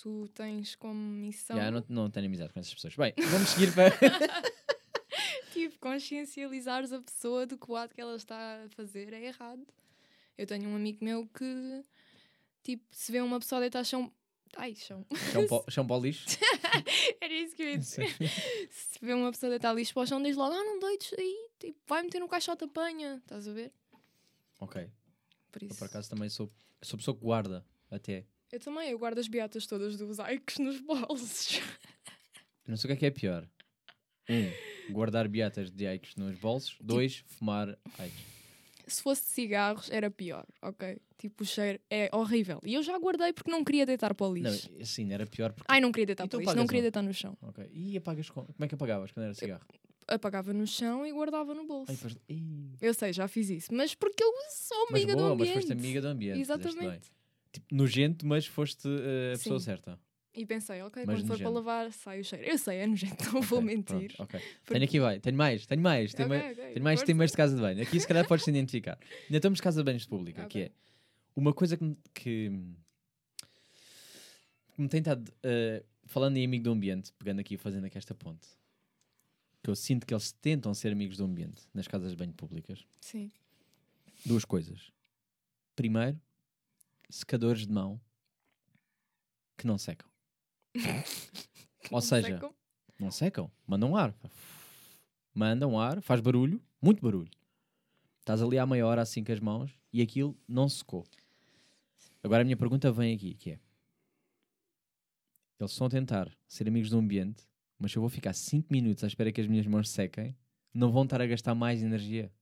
tu 0.00 0.28
tens 0.34 0.74
como 0.76 0.94
missão 1.00 1.56
Já, 1.56 1.70
não, 1.70 1.84
não 1.88 2.10
tenho 2.10 2.26
amizade 2.26 2.52
com 2.52 2.60
essas 2.60 2.74
pessoas. 2.74 2.94
Bem, 2.94 3.14
vamos 3.30 3.48
seguir 3.50 3.72
para. 3.74 3.90
tipo, 5.52 5.78
consciencializares 5.78 6.92
a 6.92 7.00
pessoa 7.00 7.46
do 7.46 7.56
que 7.56 7.70
o 7.70 7.76
ato 7.76 7.94
que 7.94 8.00
ela 8.00 8.16
está 8.16 8.64
a 8.64 8.68
fazer 8.70 9.12
é 9.12 9.24
errado. 9.26 9.66
Eu 10.36 10.46
tenho 10.46 10.68
um 10.68 10.76
amigo 10.76 11.02
meu 11.04 11.26
que, 11.26 11.82
tipo, 12.62 12.84
se 12.90 13.10
vê 13.10 13.20
uma 13.20 13.38
pessoa 13.40 13.60
deitar 13.60 13.82
chão. 13.84 14.12
Ai, 14.56 14.74
chão. 14.74 15.04
chão, 15.32 15.46
para, 15.46 15.56
o- 15.66 15.70
chão 15.70 15.86
para 15.86 15.96
o 15.96 16.00
lixo. 16.00 16.26
Era 17.20 17.32
isso 17.32 17.56
que 17.56 17.62
eu 17.62 17.70
ia 17.70 17.78
dizer. 17.78 18.08
se 18.70 18.98
vê 19.00 19.14
uma 19.14 19.30
pessoa 19.32 19.48
deitar 19.50 19.72
lixo 19.72 19.94
para 19.94 20.02
o 20.02 20.06
chão, 20.06 20.22
diz 20.22 20.36
logo: 20.36 20.54
Ah, 20.54 20.62
não 20.64 20.78
deites 20.78 21.12
aí, 21.18 21.48
tipo, 21.66 21.78
vai 21.86 22.02
meter 22.02 22.18
no 22.20 22.28
caixote, 22.28 22.64
apanha. 22.64 23.16
Estás 23.22 23.46
a 23.48 23.52
ver? 23.52 23.72
ok. 24.60 24.88
Por 25.50 25.62
Eu 25.62 25.68
isso. 25.68 25.78
por 25.78 25.84
acaso 25.86 26.08
também 26.08 26.28
sou, 26.30 26.50
sou 26.80 26.98
pessoa 26.98 27.14
que 27.14 27.22
guarda 27.22 27.64
até. 27.90 28.24
Eu 28.50 28.58
também, 28.60 28.90
eu 28.90 28.98
guardo 28.98 29.18
as 29.18 29.28
beatas 29.28 29.66
todas 29.66 29.96
dos 29.96 30.18
Aikos 30.18 30.58
nos 30.58 30.80
bolsos. 30.80 31.58
Eu 31.58 31.62
não 32.68 32.76
sei 32.76 32.88
o 32.88 32.88
que 32.88 32.92
é 32.94 32.96
que 32.96 33.06
é 33.06 33.10
pior. 33.10 33.46
Um, 34.30 34.92
guardar 34.92 35.28
beatas 35.28 35.70
de 35.70 35.86
Aikos 35.86 36.14
nos 36.16 36.38
bolsos. 36.38 36.76
Dois, 36.80 37.22
fumar 37.26 37.78
Aikos. 37.98 38.32
Se 38.86 39.02
fosse 39.02 39.22
cigarros, 39.22 39.90
era 39.90 40.10
pior, 40.10 40.46
ok? 40.60 40.98
Tipo, 41.18 41.44
o 41.44 41.46
cheiro 41.46 41.78
é 41.88 42.10
horrível. 42.14 42.58
E 42.64 42.74
eu 42.74 42.82
já 42.82 42.98
guardei 42.98 43.32
porque 43.32 43.50
não 43.50 43.62
queria 43.62 43.86
deitar 43.86 44.12
para 44.14 44.26
o 44.26 44.34
Não, 44.34 44.50
lixo. 44.50 44.70
assim, 44.80 45.12
era 45.12 45.24
pior 45.26 45.52
porque. 45.52 45.70
Ai, 45.70 45.80
não 45.80 45.92
queria 45.92 46.06
deitar 46.06 46.24
Então 46.24 46.38
para 46.40 46.44
o 46.46 46.50
lixo, 46.50 46.56
não 46.56 46.66
queria 46.66 46.82
deitar 46.82 47.02
no 47.02 47.12
chão. 47.14 47.36
Ok. 47.42 47.68
E 47.72 47.96
apagas 47.96 48.28
com... 48.28 48.44
Como 48.44 48.64
é 48.64 48.68
que 48.68 48.74
apagavas 48.74 49.12
quando 49.12 49.24
era 49.26 49.34
cigarro? 49.34 49.64
Apagava 50.08 50.52
no 50.52 50.66
chão 50.66 51.06
e 51.06 51.12
guardava 51.12 51.54
no 51.54 51.66
bolso. 51.66 51.92
Ai, 52.06 52.12
Ih. 52.28 52.70
Eu 52.80 52.94
sei, 52.94 53.12
já 53.12 53.26
fiz 53.28 53.48
isso. 53.50 53.74
Mas 53.74 53.94
porque 53.94 54.22
eu 54.22 54.30
sou 54.50 54.86
Mas 54.90 55.02
amiga 55.02 55.16
boa, 55.16 55.28
do 55.30 55.36
mas 55.36 55.48
ambiente. 55.48 55.54
foste 55.54 55.72
amiga 55.72 56.00
do 56.00 56.08
ambiente. 56.08 56.38
fizeste 56.38 56.62
bem. 56.62 56.70
Exatamente. 56.72 57.10
Tipo, 57.52 57.66
nojento, 57.74 58.26
mas 58.26 58.46
foste 58.46 58.88
eh, 58.88 59.34
a 59.34 59.38
pessoa 59.38 59.58
Sim. 59.58 59.64
certa. 59.64 59.98
E 60.34 60.46
pensei, 60.46 60.80
ok, 60.80 61.04
Mas 61.06 61.16
quando 61.16 61.26
for 61.26 61.36
para 61.36 61.50
nojento. 61.50 61.68
lavar, 61.68 61.92
sai 61.92 62.20
o 62.20 62.24
cheiro. 62.24 62.44
Eu 62.46 62.56
sei, 62.56 62.78
é 62.78 62.86
nojento, 62.86 63.16
não 63.34 63.42
vou 63.42 63.58
Ok, 63.58 63.66
mentir. 63.66 64.14
pronto, 64.16 64.22
ok. 64.22 64.40
Tenho 64.64 64.84
aqui, 64.84 64.98
vai. 64.98 65.20
Tenho 65.20 65.36
mais, 65.36 65.66
tenho 65.66 65.82
mais. 65.82 66.14
Tenho, 66.14 66.28
Ok, 66.28 66.38
mais, 66.38 66.58
ok, 66.58 66.72
tenho 66.72 66.84
mais 66.84 67.00
força. 67.00 67.06
temas 67.12 67.30
de 67.30 67.36
casa 67.36 67.54
de 67.54 67.60
banho. 67.60 67.82
Aqui 67.82 68.00
se 68.00 68.08
calhar 68.08 68.26
podes 68.26 68.44
te 68.44 68.48
identificar. 68.50 68.98
Ainda 69.24 69.36
estamos 69.36 69.58
de 69.58 69.62
casa 69.62 69.80
de 69.82 69.84
banhos 69.84 70.06
pública, 70.06 70.46
que 70.46 70.58
Ok. 70.60 70.62
é 70.62 70.70
uma 71.36 71.52
coisa 71.52 71.76
que, 71.76 71.84
me- 71.84 71.96
que, 72.14 72.50
que 74.74 74.80
me 74.82 74.88
tem 74.88 75.00
estado, 75.00 75.30
eh, 75.42 75.84
falando 76.06 76.36
em 76.38 76.44
amigo 76.46 76.64
do 76.64 76.70
ambiente, 76.72 77.12
pegando 77.18 77.40
aqui 77.40 77.54
e 77.54 77.58
fazendo 77.58 77.84
aqui 77.84 77.98
esta 77.98 78.14
ponte, 78.14 78.48
que 79.62 79.70
eu 79.70 79.76
sinto 79.76 80.06
que 80.06 80.12
eles 80.12 80.32
tentam 80.32 80.74
ser 80.74 80.92
amigos 80.92 81.16
do 81.16 81.24
ambiente 81.24 81.62
nas 81.72 81.86
casas 81.86 82.10
de 82.10 82.16
banho 82.16 82.32
públicas. 82.32 82.84
Sim. 83.00 83.30
Duas 84.26 84.44
coisas. 84.44 84.90
Primeiro, 85.76 86.20
secadores 87.08 87.66
de 87.66 87.72
mão 87.72 88.00
que 89.56 89.66
não 89.66 89.78
secam. 89.78 90.08
Ou 91.90 91.96
Não 91.96 92.00
seja, 92.00 92.28
secam? 92.28 92.54
não 92.98 93.10
secam, 93.10 93.50
mandam 93.66 93.96
ar. 93.96 94.14
Mandam 95.34 95.78
ar, 95.78 96.00
faz 96.02 96.20
barulho, 96.20 96.60
muito 96.80 97.02
barulho. 97.02 97.30
Estás 98.20 98.40
ali 98.42 98.58
há 98.58 98.66
meia 98.66 98.86
hora 98.86 99.02
assim 99.02 99.22
com 99.24 99.32
as 99.32 99.40
mãos 99.40 99.70
e 99.92 100.00
aquilo 100.00 100.36
não 100.46 100.68
secou. 100.68 101.04
Agora 102.22 102.42
a 102.42 102.44
minha 102.44 102.56
pergunta 102.56 102.90
vem 102.92 103.14
aqui, 103.14 103.34
que 103.34 103.52
é 103.52 103.58
eles 105.58 105.72
estão 105.72 105.86
a 105.86 105.90
tentar 105.90 106.30
ser 106.48 106.66
amigos 106.66 106.90
do 106.90 106.98
ambiente, 106.98 107.44
mas 107.82 107.90
se 107.90 107.98
eu 107.98 108.00
vou 108.00 108.08
ficar 108.08 108.32
5 108.32 108.72
minutos 108.72 109.02
à 109.02 109.08
espera 109.08 109.32
que 109.32 109.40
as 109.40 109.48
minhas 109.48 109.66
mãos 109.66 109.90
sequem, 109.90 110.36
não 110.72 110.92
vão 110.92 111.02
estar 111.02 111.20
a 111.20 111.26
gastar 111.26 111.52
mais 111.52 111.82
energia. 111.82 112.32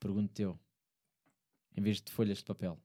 Pergunto 0.00 0.40
eu. 0.40 0.58
Em 1.76 1.82
vez 1.82 2.00
de 2.00 2.10
folhas 2.10 2.38
de 2.38 2.44
papel. 2.44 2.80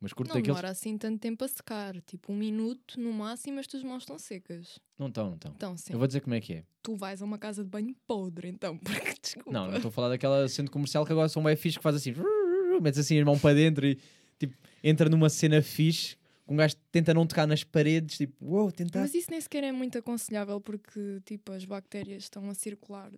Mas 0.00 0.14
curto 0.14 0.34
Não 0.34 0.40
demora 0.40 0.70
assim 0.70 0.96
tanto 0.96 1.20
tempo 1.20 1.44
a 1.44 1.48
secar. 1.48 2.00
Tipo, 2.00 2.32
um 2.32 2.36
minuto 2.36 2.98
no 2.98 3.12
máximo 3.12 3.60
as 3.60 3.66
tuas 3.66 3.82
mãos 3.82 4.04
estão 4.04 4.18
secas. 4.18 4.78
Não 4.98 5.08
estão, 5.08 5.26
não 5.26 5.34
estão. 5.34 5.52
Então, 5.54 5.76
sim. 5.76 5.92
Eu 5.92 5.98
vou 5.98 6.06
dizer 6.06 6.22
como 6.22 6.34
é 6.34 6.40
que 6.40 6.54
é. 6.54 6.64
Tu 6.82 6.96
vais 6.96 7.20
a 7.20 7.24
uma 7.26 7.38
casa 7.38 7.62
de 7.62 7.68
banho 7.68 7.94
podre, 8.06 8.48
então. 8.48 8.78
Porque, 8.80 9.14
desculpa. 9.20 9.52
Não, 9.52 9.66
não 9.66 9.76
estou 9.76 9.90
a 9.90 9.92
falar 9.92 10.08
daquela 10.08 10.48
centro 10.48 10.72
comercial 10.72 11.04
que 11.04 11.12
agora 11.12 11.28
são 11.28 11.42
bem 11.42 11.54
fixe 11.54 11.76
que 11.76 11.82
faz 11.82 11.96
assim, 11.96 12.14
metes 12.80 12.98
assim 12.98 13.20
a 13.20 13.24
mão 13.26 13.38
para 13.38 13.54
dentro 13.54 13.86
e 13.86 13.98
tipo, 14.38 14.56
entra 14.82 15.10
numa 15.10 15.28
cena 15.28 15.60
fixe, 15.60 16.16
um 16.50 16.56
gajo 16.56 16.74
tenta 16.90 17.14
não 17.14 17.24
tocar 17.28 17.46
nas 17.46 17.62
paredes, 17.62 18.16
tipo, 18.16 18.44
uou, 18.44 18.72
tentar. 18.72 19.00
Mas 19.00 19.14
isso 19.14 19.30
nem 19.30 19.40
sequer 19.40 19.62
é 19.62 19.70
muito 19.70 19.96
aconselhável 19.96 20.60
porque, 20.60 21.20
tipo, 21.24 21.52
as 21.52 21.64
bactérias 21.64 22.24
estão 22.24 22.50
a 22.50 22.54
circular 22.54 23.12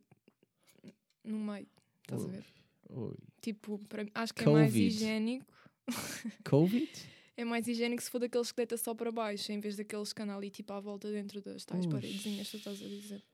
no 1.24 1.38
meio. 1.38 1.66
Estás 2.02 2.24
a 2.24 2.28
ver? 2.28 2.44
Ui. 2.90 3.16
Tipo, 3.40 3.78
para 3.88 4.06
acho 4.14 4.34
que 4.34 4.42
é 4.42 4.52
mais 4.52 4.70
Covid. 4.70 4.86
higiênico. 4.86 5.46
Covid? 6.44 6.90
É 7.34 7.44
mais 7.44 7.66
higiênico 7.66 8.02
se 8.02 8.10
for 8.10 8.18
daqueles 8.18 8.52
que 8.52 8.56
deita 8.58 8.76
só 8.76 8.94
para 8.94 9.10
baixo, 9.10 9.50
em 9.50 9.58
vez 9.60 9.76
daqueles 9.76 10.12
que 10.12 10.20
andam 10.20 10.36
ali, 10.36 10.50
tipo, 10.50 10.70
à 10.74 10.78
volta 10.80 11.10
dentro 11.10 11.40
das 11.40 11.64
tais 11.64 11.86
Ux. 11.86 11.94
paredezinhas 11.94 12.46
que 12.50 12.50
tu 12.50 12.56
estás 12.58 12.82
a 12.82 12.86
dizer. 12.86 13.24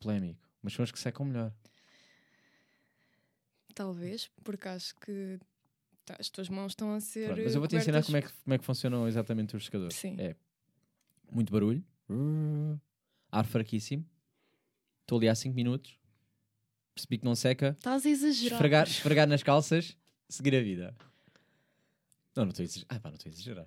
Polémico. 0.00 0.40
Mas 0.62 0.72
são 0.72 0.82
os 0.82 0.90
que 0.90 0.98
secam 0.98 1.26
melhor. 1.26 1.52
Talvez, 3.74 4.30
porque 4.42 4.66
acho 4.66 4.94
que 4.96 5.38
tá, 6.06 6.16
as 6.18 6.30
tuas 6.30 6.48
mãos 6.48 6.72
estão 6.72 6.92
a 6.94 7.00
ser. 7.00 7.26
Pronto, 7.26 7.42
mas 7.44 7.54
eu 7.54 7.60
vou-te 7.60 7.76
ensinar 7.76 8.02
cobertas- 8.02 8.06
como 8.06 8.16
é, 8.16 8.22
que, 8.22 8.32
como 8.44 8.54
é 8.54 8.58
que 8.58 8.64
funcionam 8.64 9.06
exatamente 9.08 9.54
os 9.56 9.64
secadores. 9.66 9.94
Sim. 9.96 10.16
É 10.18 10.34
muito 11.30 11.52
barulho, 11.52 11.84
ar 13.30 13.44
fraquíssimo, 13.44 14.04
estou 15.02 15.18
ali 15.18 15.28
há 15.28 15.34
5 15.34 15.54
minutos, 15.54 15.98
percebi 16.94 17.18
que 17.18 17.24
não 17.24 17.34
seca, 17.34 17.74
Estás 17.78 18.06
a 18.06 18.08
exagerar. 18.08 18.52
esfregar, 18.56 18.86
esfregar 18.88 19.28
nas 19.28 19.42
calças, 19.42 19.96
seguir 20.28 20.54
a 20.56 20.62
vida. 20.62 20.94
Não, 22.34 22.44
não 22.44 22.50
estou 22.50 22.62
a 22.62 22.64
exagerar. 22.64 22.86
Ah, 22.96 23.00
pá, 23.00 23.08
não 23.10 23.16
estou 23.16 23.28
a 23.28 23.32
exagerar. 23.32 23.66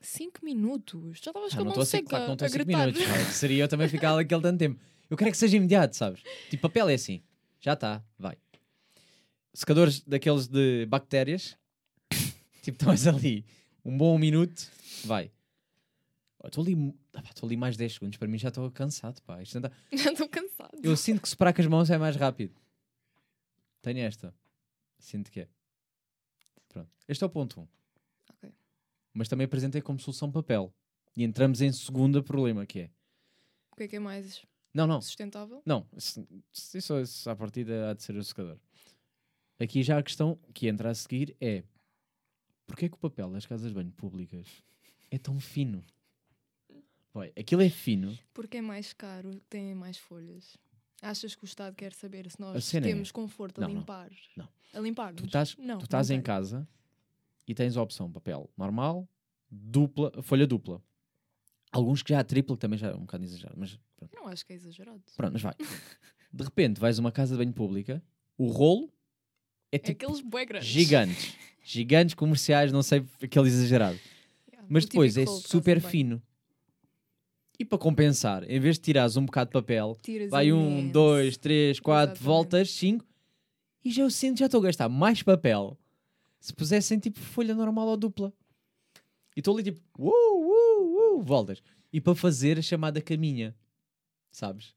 5 0.00 0.44
minutos. 0.44 1.18
Já 1.18 1.30
estavas 1.30 1.52
Ah, 1.52 1.56
com 1.56 1.62
a 1.62 1.64
não 1.64 1.74
mão 1.74 1.84
seca 1.84 2.06
claro 2.08 2.24
que 2.24 2.28
não 2.28 2.34
estou 2.34 2.44
a 2.44 2.48
a 2.48 2.50
5 2.50 2.64
gritar. 2.64 2.86
minutos. 2.92 3.34
Seria 3.34 3.64
eu 3.64 3.68
também 3.68 3.88
ficar 3.88 4.16
aquele 4.18 4.42
tanto 4.42 4.58
tempo. 4.58 4.80
Eu 5.10 5.16
quero 5.16 5.30
que 5.30 5.36
seja 5.36 5.56
imediato, 5.56 5.96
sabes? 5.96 6.22
Tipo, 6.50 6.62
papel 6.62 6.88
é 6.90 6.94
assim. 6.94 7.22
Já 7.60 7.72
está, 7.72 8.04
vai. 8.18 8.36
Secadores 9.54 10.00
daqueles 10.02 10.46
de 10.46 10.86
bactérias. 10.86 11.56
Tipo, 12.72 12.84
estás 12.92 13.06
ali 13.06 13.44
um 13.84 13.96
bom 13.96 14.18
minuto, 14.18 14.70
vai. 15.04 15.30
Estou 16.44 16.62
ali, 16.62 16.94
ah, 17.14 17.22
estou 17.24 17.46
ali 17.48 17.56
mais 17.56 17.76
10 17.76 17.94
segundos. 17.94 18.16
Para 18.16 18.28
mim 18.28 18.38
já 18.38 18.48
estou 18.48 18.70
cansado, 18.70 19.20
pá. 19.22 19.42
Isto 19.42 19.58
não 19.60 19.70
Já 19.92 20.12
estou 20.12 20.28
cansado. 20.28 20.78
Eu 20.82 20.96
sinto 20.96 21.20
que 21.20 21.28
separar 21.28 21.52
com 21.52 21.60
as 21.60 21.66
mãos 21.66 21.90
é 21.90 21.98
mais 21.98 22.14
rápido. 22.16 22.54
Tenho 23.82 23.98
esta. 24.00 24.32
Sinto 24.98 25.30
que 25.30 25.40
é. 25.40 25.48
Pronto. 26.68 26.90
Este 27.08 27.24
é 27.24 27.26
o 27.26 27.30
ponto 27.30 27.60
1. 27.60 27.68
Ok. 28.34 28.52
Mas 29.12 29.28
também 29.28 29.46
apresentei 29.46 29.80
como 29.80 29.98
solução 29.98 30.30
papel. 30.30 30.72
E 31.16 31.24
entramos 31.24 31.60
em 31.60 31.72
segundo 31.72 32.22
problema, 32.22 32.64
que 32.64 32.80
é... 32.80 32.90
O 33.72 33.76
que 33.76 33.82
é 33.84 33.88
que 33.88 33.96
é 33.96 34.00
mais 34.00 34.42
Não, 34.72 34.86
não. 34.86 35.00
sustentável? 35.00 35.60
Não. 35.66 35.86
Isso, 35.96 36.98
isso 37.00 37.28
à 37.28 37.34
partida 37.34 37.90
há 37.90 37.94
de 37.94 38.02
ser 38.02 38.16
o 38.16 38.22
secador. 38.22 38.58
Aqui 39.58 39.82
já 39.82 39.98
a 39.98 40.02
questão 40.02 40.38
que 40.54 40.68
entra 40.68 40.90
a 40.90 40.94
seguir 40.94 41.36
é... 41.40 41.64
Porquê 42.68 42.88
que 42.88 42.94
o 42.94 42.98
papel 42.98 43.30
das 43.32 43.44
casas 43.46 43.68
de 43.70 43.74
banho 43.74 43.90
públicas 43.90 44.46
é 45.10 45.18
tão 45.18 45.40
fino? 45.40 45.82
Vai, 47.12 47.32
aquilo 47.36 47.62
é 47.62 47.68
fino. 47.70 48.16
Porque 48.32 48.58
é 48.58 48.60
mais 48.62 48.92
caro, 48.92 49.40
tem 49.48 49.74
mais 49.74 49.96
folhas. 49.98 50.56
Achas 51.02 51.34
que 51.34 51.42
o 51.44 51.46
Estado 51.46 51.74
quer 51.74 51.92
saber 51.92 52.30
se 52.30 52.40
A 52.40 52.46
nós 52.46 52.64
cena 52.64 52.86
é- 52.86 52.92
temos 52.92 53.10
conforto 53.10 53.58
a 53.58 53.62
Não, 53.62 53.68
não, 53.72 53.80
limpar? 53.80 54.10
não. 54.36 54.48
A 54.74 54.78
limpar? 54.80 55.14
Tu 55.14 55.24
estás, 55.24 55.56
não, 55.56 55.78
tu 55.78 55.84
estás 55.84 56.10
não 56.10 56.16
em 56.16 56.22
casa 56.22 56.68
e 57.46 57.54
tens 57.54 57.76
a 57.76 57.82
opção 57.82 58.12
papel 58.12 58.50
normal, 58.56 59.08
dupla, 59.50 60.22
folha 60.22 60.46
dupla. 60.46 60.82
Alguns 61.72 62.02
que 62.02 62.10
já 62.10 62.20
há 62.20 62.24
tripla, 62.24 62.54
que 62.56 62.60
também 62.60 62.78
já 62.78 62.88
é 62.88 62.94
um 62.94 63.00
bocado 63.00 63.24
exagerado, 63.24 63.56
mas 63.58 63.78
pronto, 63.96 64.14
Não 64.14 64.26
acho 64.28 64.44
que 64.44 64.52
é 64.52 64.56
exagerado. 64.56 65.02
pronto, 65.16 65.32
mas 65.32 65.42
vai. 65.42 65.54
De 66.32 66.44
repente 66.44 66.78
vais 66.80 66.98
a 66.98 67.00
uma 67.00 67.10
casa 67.12 67.34
de 67.34 67.38
banho 67.42 67.52
pública, 67.54 68.02
o 68.36 68.46
rolo 68.48 68.92
é 69.70 69.78
tipo 69.78 70.04
aqueles 70.04 70.20
bué 70.20 70.44
grandes. 70.44 70.68
gigantes. 70.68 71.34
Gigantes 71.62 72.14
comerciais, 72.14 72.72
não 72.72 72.82
sei, 72.82 73.04
aquele 73.22 73.48
exagerado. 73.48 73.98
Yeah, 74.50 74.66
Mas 74.70 74.86
depois 74.86 75.16
é 75.18 75.26
super 75.26 75.80
fino. 75.80 76.22
E 77.58 77.64
para 77.64 77.76
compensar, 77.76 78.48
em 78.48 78.60
vez 78.60 78.76
de 78.76 78.82
tirares 78.82 79.16
um 79.16 79.26
bocado 79.26 79.48
de 79.48 79.52
papel, 79.52 79.98
Tiras 80.02 80.30
vai 80.30 80.52
um, 80.52 80.78
imenso. 80.78 80.92
dois, 80.92 81.36
três, 81.36 81.80
quatro, 81.80 82.12
Exatamente. 82.14 82.24
voltas, 82.24 82.70
cinco. 82.70 83.04
E 83.84 83.90
já 83.90 84.02
eu 84.02 84.10
sinto 84.10 84.38
já 84.38 84.46
estou 84.46 84.60
a 84.60 84.64
gastar 84.64 84.88
mais 84.88 85.22
papel 85.22 85.76
se 86.40 86.52
pusessem 86.52 86.98
tipo 86.98 87.18
folha 87.18 87.54
normal 87.54 87.88
ou 87.88 87.96
dupla. 87.96 88.32
E 89.36 89.40
estou 89.40 89.54
ali 89.54 89.64
tipo, 89.64 89.80
uh, 89.98 90.08
uh, 90.08 91.18
uh, 91.18 91.22
voltas. 91.22 91.60
E 91.92 92.00
para 92.00 92.14
fazer 92.14 92.58
a 92.58 92.62
chamada 92.62 93.00
caminha, 93.00 93.54
sabes? 94.30 94.74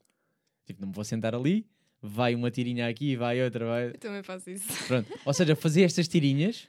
Tipo, 0.65 0.82
não 0.82 0.88
me 0.89 0.93
vou 0.93 1.04
sentar 1.04 1.36
ali, 1.36 1.67
vai 2.01 2.33
uma 2.33 2.49
tirinha 2.49 2.87
aqui, 2.87 3.15
vai 3.15 3.41
outra, 3.43 3.65
vai. 3.65 3.87
Eu 3.89 3.97
também 3.97 4.23
faço 4.23 4.49
isso. 4.49 4.67
Pronto. 4.87 5.09
Ou 5.25 5.33
seja, 5.33 5.55
fazer 5.55 5.83
estas 5.83 6.07
tirinhas, 6.07 6.67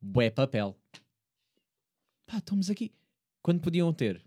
bué 0.00 0.30
papel. 0.30 0.76
Pá, 2.26 2.38
estamos 2.38 2.70
aqui. 2.70 2.92
Quando 3.42 3.60
podiam 3.60 3.92
ter 3.92 4.24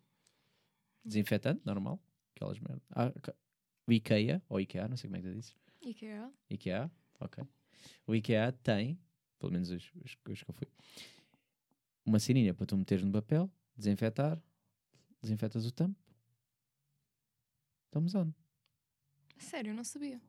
desinfetante, 1.04 1.62
normal, 1.66 2.00
aquelas 2.36 2.60
merdas. 2.60 2.84
Ah, 2.92 3.12
o 3.88 3.92
IKEA, 3.92 4.42
ou 4.48 4.60
IKEA, 4.60 4.88
não 4.88 4.98
sei 4.98 5.10
como 5.10 5.18
é 5.18 5.22
que 5.22 5.28
tu 5.28 5.34
dizes. 5.34 5.56
IKEA. 5.82 6.32
IKEA, 6.50 6.92
ok. 7.20 7.44
O 8.06 8.16
IKEA 8.16 8.52
tem, 8.52 9.00
pelo 9.40 9.52
menos 9.52 9.70
os, 9.70 9.92
os, 10.04 10.18
os 10.30 10.44
que 10.44 10.50
eu 10.50 10.54
fui, 10.54 10.68
uma 12.06 12.20
sininha 12.20 12.54
para 12.54 12.66
tu 12.66 12.78
meteres 12.78 13.04
no 13.04 13.12
papel, 13.12 13.50
desinfetar, 13.76 14.42
desinfetas 15.22 15.66
o 15.66 15.72
tampo. 15.72 16.00
Estamos 17.86 18.14
on. 18.14 18.32
Sério, 19.40 19.72
eu 19.72 19.76
não 19.76 19.84
sabia. 19.84 20.22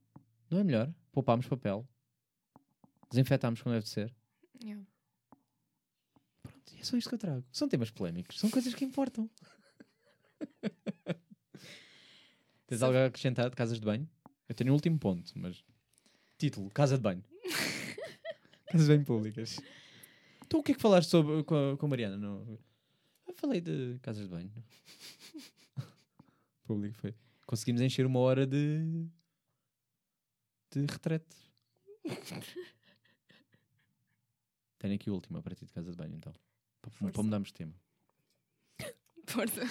Não 0.51 0.59
é 0.59 0.64
melhor? 0.64 0.92
Poupámos 1.12 1.47
papel. 1.47 1.87
Desinfetámos 3.11 3.62
como 3.62 3.75
deve 3.75 3.85
de 3.85 3.90
ser. 3.90 4.14
Yeah. 4.62 4.85
Pronto, 6.42 6.75
e 6.75 6.81
é 6.81 6.85
só 6.85 6.97
isto 6.97 7.09
que 7.09 7.14
eu 7.14 7.18
trago. 7.18 7.44
São 7.53 7.68
temas 7.68 7.90
polémicos, 7.90 8.38
são 8.38 8.51
coisas 8.51 8.75
que 8.75 8.85
importam. 8.85 9.31
Tens 12.66 12.83
algo 12.83 12.99
a 12.99 13.07
acrescentar 13.07 13.49
de 13.49 13.57
casas 13.57 13.81
de 13.81 13.85
banho? 13.85 14.09
Eu 14.49 14.55
tenho 14.55 14.71
um 14.71 14.75
último 14.75 14.99
ponto, 14.99 15.33
mas. 15.37 15.64
Título: 16.37 16.71
Casa 16.71 16.97
de 16.97 17.03
banho. 17.03 17.25
casas 18.66 18.87
de 18.87 18.94
banho 18.94 19.05
públicas. 19.05 19.59
Então 20.47 20.61
o 20.61 20.62
que 20.62 20.73
é 20.73 20.75
que 20.75 20.81
falaste 20.81 21.09
sobre, 21.11 21.42
com, 21.44 21.73
a, 21.73 21.77
com 21.77 21.87
a 21.87 21.88
Mariana? 21.88 22.16
No... 22.16 22.59
Eu 23.27 23.35
falei 23.35 23.61
de 23.61 23.99
casas 24.01 24.23
de 24.23 24.29
banho. 24.29 24.53
Público 26.64 26.97
foi. 26.99 27.14
Conseguimos 27.49 27.81
encher 27.81 28.05
uma 28.05 28.19
hora 28.21 28.47
de. 28.47 29.09
de 30.71 30.81
retrete. 30.83 31.35
Tenho 34.79 34.95
aqui 34.95 35.09
a 35.09 35.13
última 35.15 35.43
para 35.43 35.55
ti 35.55 35.65
de 35.65 35.73
casa 35.73 35.91
de 35.91 35.97
banho, 35.97 36.15
então. 36.15 36.33
Para, 36.83 36.91
Força. 36.91 37.13
para 37.15 37.23
mudarmos 37.23 37.49
de 37.49 37.55
tema. 37.55 37.75
Força. 39.27 39.63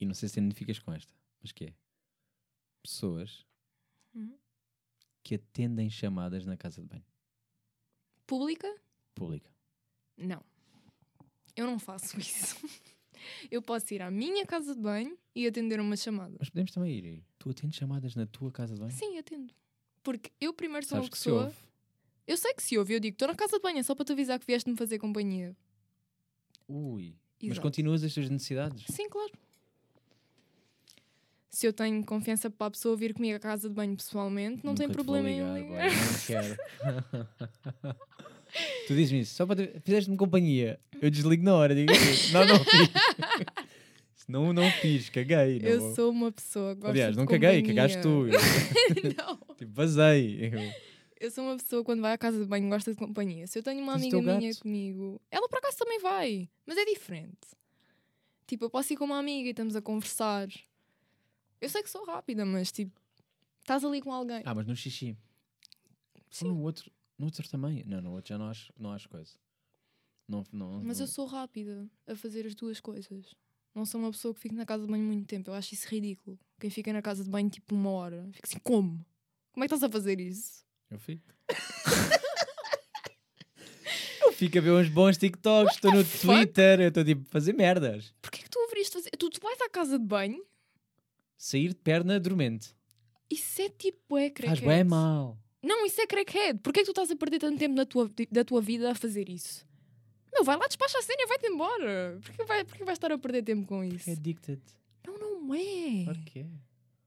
E 0.00 0.04
não 0.04 0.12
sei 0.14 0.28
se 0.28 0.34
te 0.34 0.40
identificas 0.40 0.78
com 0.80 0.92
esta, 0.92 1.14
mas 1.40 1.52
que 1.52 1.66
é 1.66 1.74
pessoas 2.82 3.46
Uhum. 4.12 4.36
que 5.22 5.36
atendem 5.36 5.88
chamadas 5.88 6.44
na 6.44 6.56
casa 6.56 6.82
de 6.82 6.88
banho 6.88 7.04
Pública? 8.26 8.66
pública. 9.14 9.48
Não. 10.16 10.44
Eu 11.54 11.66
não 11.66 11.78
faço 11.78 12.18
isso. 12.18 12.56
Eu 13.50 13.60
posso 13.62 13.92
ir 13.94 14.02
à 14.02 14.10
minha 14.10 14.44
casa 14.46 14.74
de 14.74 14.80
banho 14.80 15.16
e 15.34 15.46
atender 15.46 15.80
uma 15.80 15.96
chamada. 15.96 16.36
Mas 16.38 16.48
podemos 16.50 16.70
também 16.72 16.92
ir. 16.96 17.22
Tu 17.38 17.50
atendes 17.50 17.76
chamadas 17.78 18.14
na 18.14 18.26
tua 18.26 18.50
casa 18.50 18.74
de 18.74 18.80
banho? 18.80 18.92
Sim, 18.92 19.18
atendo. 19.18 19.52
Porque 20.02 20.30
eu 20.40 20.52
primeiro 20.52 20.86
sou 20.86 20.96
Sabes 20.96 21.06
uma 21.06 21.10
que 21.10 21.18
se 21.18 21.24
pessoa. 21.24 21.44
ouve. 21.44 21.56
Eu 22.26 22.36
sei 22.36 22.54
que 22.54 22.62
se 22.62 22.78
ouve, 22.78 22.94
eu 22.94 23.00
digo, 23.00 23.14
estou 23.14 23.28
na 23.28 23.34
casa 23.34 23.56
de 23.56 23.62
banho, 23.62 23.78
é 23.78 23.82
só 23.82 23.94
para 23.94 24.04
te 24.04 24.12
avisar 24.12 24.38
que 24.38 24.46
vieste-me 24.46 24.76
fazer 24.76 24.98
companhia. 24.98 25.56
Ui. 26.68 27.16
Mas 27.42 27.52
Exato. 27.52 27.62
continuas 27.62 28.04
as 28.04 28.12
tuas 28.14 28.28
necessidades? 28.30 28.84
Sim, 28.94 29.08
claro. 29.08 29.32
Se 31.48 31.66
eu 31.66 31.72
tenho 31.72 32.04
confiança 32.04 32.48
para 32.48 32.68
a 32.68 32.70
pessoa 32.70 32.96
vir 32.96 33.12
comigo 33.12 33.36
à 33.36 33.40
casa 33.40 33.68
de 33.68 33.74
banho 33.74 33.96
pessoalmente, 33.96 34.64
não 34.64 34.74
tem 34.74 34.86
Nunca 34.86 35.00
te 35.00 35.04
problema 35.04 35.28
vou 35.28 35.56
em 35.56 35.62
ligar, 35.62 35.88
ligar. 35.88 35.90
Não 35.90 36.20
quero. 36.26 36.56
tu 38.86 38.94
dizes-me 38.94 39.20
isso, 39.20 39.34
só 39.34 39.46
para 39.46 39.66
te... 39.66 39.80
fizeste-me 39.80 40.16
companhia. 40.16 40.78
Eu 41.00 41.10
desligo 41.10 41.42
na 41.42 41.54
hora, 41.54 41.74
digo 41.74 41.90
assim, 41.92 42.32
não, 42.32 42.44
não 42.46 42.64
fiz. 42.64 42.90
não, 44.28 44.52
não 44.52 44.70
fiz, 44.72 45.08
caguei. 45.08 45.58
Não 45.60 45.68
Eu 45.68 45.80
vou- 45.80 45.94
sou 45.94 46.10
uma 46.10 46.30
pessoa 46.32 46.74
que 46.74 46.80
gosta 46.82 46.90
Aliás, 46.92 47.16
não 47.16 47.26
caguei, 47.26 47.60
companhia. 47.62 47.74
cagaste 47.74 48.00
tu. 48.02 48.26
Não. 49.16 49.56
tipo, 49.56 49.72
vazei. 49.72 50.52
Eu- 51.20 51.30
sou 51.30 51.44
uma 51.44 51.56
pessoa 51.56 51.82
que 51.82 51.86
quando 51.86 52.00
vai 52.00 52.12
à 52.12 52.18
casa 52.18 52.38
de 52.40 52.46
banho 52.46 52.68
gosta 52.68 52.90
de 52.90 52.96
companhia. 52.96 53.46
Se 53.46 53.58
eu 53.58 53.62
tenho 53.62 53.82
uma 53.82 53.94
amiga 53.94 54.20
minha 54.22 54.40
gato? 54.50 54.60
comigo, 54.62 55.20
ela 55.30 55.48
por 55.48 55.58
acaso 55.58 55.76
também 55.78 55.98
vai, 56.00 56.48
mas 56.66 56.76
é 56.78 56.84
diferente. 56.84 57.36
Tipo, 58.46 58.64
eu 58.64 58.70
posso 58.70 58.92
ir 58.92 58.96
com 58.96 59.04
uma 59.04 59.18
amiga 59.18 59.46
e 59.48 59.50
estamos 59.50 59.76
a 59.76 59.82
conversar. 59.82 60.48
Eu 61.60 61.68
sei 61.68 61.82
que 61.82 61.90
sou 61.90 62.04
rápida, 62.06 62.44
mas 62.44 62.72
tipo, 62.72 62.92
estás 63.60 63.84
ali 63.84 64.00
com 64.00 64.12
alguém. 64.12 64.42
Ah, 64.44 64.54
mas 64.54 64.66
no 64.66 64.74
xixi. 64.74 65.14
Sim. 66.30 66.48
No 66.48 66.60
outro, 66.62 66.90
no 67.20 67.26
outro 67.26 67.48
também. 67.48 67.84
Não, 67.86 68.00
no 68.00 68.12
outro 68.12 68.30
já 68.30 68.38
não 68.38 68.48
acho, 68.48 68.72
não 68.78 68.92
acho 68.92 69.08
coisa. 69.08 69.32
Não, 70.26 70.44
não, 70.52 70.82
Mas 70.82 70.98
não- 70.98 71.04
eu 71.04 71.08
sou 71.08 71.26
rápida 71.26 71.88
a 72.06 72.14
fazer 72.16 72.46
as 72.46 72.54
duas 72.54 72.80
coisas. 72.80 73.34
Não 73.74 73.84
sou 73.84 74.00
uma 74.00 74.10
pessoa 74.10 74.34
que 74.34 74.40
fica 74.40 74.54
na 74.54 74.64
casa 74.66 74.84
de 74.84 74.90
banho 74.90 75.04
muito 75.04 75.26
tempo. 75.26 75.50
Eu 75.50 75.54
acho 75.54 75.74
isso 75.74 75.86
ridículo. 75.88 76.38
Quem 76.58 76.70
fica 76.70 76.92
na 76.92 77.02
casa 77.02 77.22
de 77.22 77.30
banho 77.30 77.48
tipo 77.50 77.74
uma 77.74 77.90
hora. 77.90 78.28
Fica 78.32 78.48
assim, 78.48 78.58
como? 78.62 79.04
Como 79.52 79.64
é 79.64 79.68
que 79.68 79.74
estás 79.74 79.88
a 79.88 79.92
fazer 79.92 80.18
isso? 80.20 80.64
Eu 80.90 80.98
fico. 80.98 81.32
eu 84.24 84.32
fico 84.32 84.58
a 84.58 84.60
ver 84.60 84.70
uns 84.72 84.88
bons 84.88 85.16
TikToks, 85.18 85.74
estou 85.74 85.92
no 85.92 86.04
fuck? 86.04 86.20
Twitter, 86.26 86.80
eu 86.80 86.88
estou 86.88 87.04
tipo 87.04 87.22
a 87.28 87.32
fazer 87.32 87.52
merdas. 87.52 88.14
Porquê 88.22 88.42
que 88.42 88.50
tu 88.50 88.58
ouviste 88.60 88.92
fazer? 88.92 89.10
Tu, 89.10 89.30
tu 89.30 89.40
vais 89.40 89.60
à 89.60 89.68
casa 89.68 89.98
de 89.98 90.04
banho? 90.04 90.44
Sair 91.36 91.68
de 91.68 91.74
perna 91.76 92.18
dormente. 92.20 92.74
Isso 93.30 93.62
é 93.62 93.68
tipo 93.68 94.16
é 94.18 94.22
Faz 94.28 94.32
crackhead. 94.34 94.66
bem 94.66 94.84
mal. 94.84 95.38
Não, 95.62 95.84
isso 95.84 96.00
é 96.00 96.06
crackhead. 96.06 96.58
Porquê 96.60 96.80
que 96.80 96.86
tu 96.86 96.90
estás 96.92 97.10
a 97.10 97.16
perder 97.16 97.38
tanto 97.38 97.58
tempo 97.58 97.74
na 97.74 97.84
tua, 97.84 98.10
da 98.30 98.44
tua 98.44 98.60
vida 98.62 98.90
a 98.90 98.94
fazer 98.94 99.28
isso? 99.28 99.66
Meu, 100.32 100.44
vai 100.44 100.56
lá, 100.56 100.66
despacha 100.66 100.98
a 100.98 101.02
cena 101.02 101.22
e 101.22 101.26
vai-te 101.26 101.46
embora. 101.48 102.18
Porquê 102.22 102.44
vai, 102.44 102.64
porquê 102.64 102.84
vais 102.84 102.96
estar 102.96 103.12
a 103.12 103.18
perder 103.18 103.42
tempo 103.42 103.66
com 103.66 103.82
isso? 103.84 104.08
É 104.08 104.12
addicted. 104.14 104.60
Não, 105.06 105.18
não 105.18 105.54
é. 105.54 105.58
É. 106.34 106.46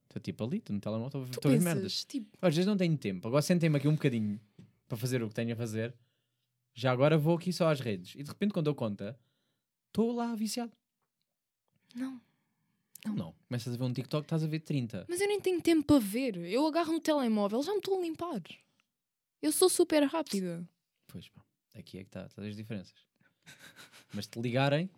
Estou 0.06 0.22
tipo 0.22 0.44
ali, 0.44 0.58
estou 0.58 0.74
no 0.76 0.80
telemóvel, 0.82 1.24
estou 1.26 1.50
a 1.50 1.56
ver- 1.56 1.62
merdas. 1.62 2.04
tipo, 2.06 2.38
Às 2.42 2.54
vezes 2.56 2.68
não 2.68 2.78
tenho 2.78 2.96
tempo. 2.98 3.28
Agora 3.28 3.42
sentei-me 3.42 3.78
aqui 3.78 3.88
um 3.88 3.94
bocadinho 3.96 4.40
para 4.88 4.98
fazer 4.98 5.24
o 5.24 5.28
que 5.30 5.34
tenho 5.34 5.54
a 5.54 5.56
fazer. 5.56 5.96
Já 6.76 6.92
agora 6.92 7.18
vou 7.18 7.38
aqui 7.38 7.52
só 7.54 7.70
às 7.72 7.80
redes. 7.80 8.14
E 8.16 8.22
de 8.24 8.30
repente, 8.30 8.52
quando 8.54 8.66
dou 8.66 8.76
conta, 8.76 9.18
estou 9.88 10.12
lá 10.12 10.36
viciado. 10.36 10.72
não. 11.96 12.22
Não. 13.06 13.16
não. 13.16 13.36
Começas 13.48 13.74
a 13.74 13.78
ver 13.78 13.84
um 13.84 13.94
TikTok, 13.94 14.26
estás 14.26 14.44
a 14.44 14.48
ver 14.48 14.60
30. 14.60 15.06
Mas 15.10 15.20
eu 15.22 15.28
nem 15.28 15.40
tenho 15.42 15.62
tempo 15.62 15.86
para 15.86 16.00
ver. 16.00 16.38
Eu 16.38 16.66
agarro 16.68 16.94
no 16.94 17.00
telemóvel, 17.00 17.62
já 17.62 17.72
me 17.72 17.80
estou 17.80 17.98
a 17.98 18.02
limpar. 18.02 18.42
Eu 19.42 19.52
sou 19.52 19.70
super 19.70 20.04
rápida. 20.04 20.68
Pois, 21.08 21.28
pá. 21.30 21.44
Aqui 21.76 21.98
é 21.98 22.04
que 22.04 22.10
está, 22.10 22.26
estás 22.26 22.48
as 22.48 22.56
diferenças. 22.56 22.94
Mas 24.14 24.28
te 24.28 24.40
ligarem 24.40 24.90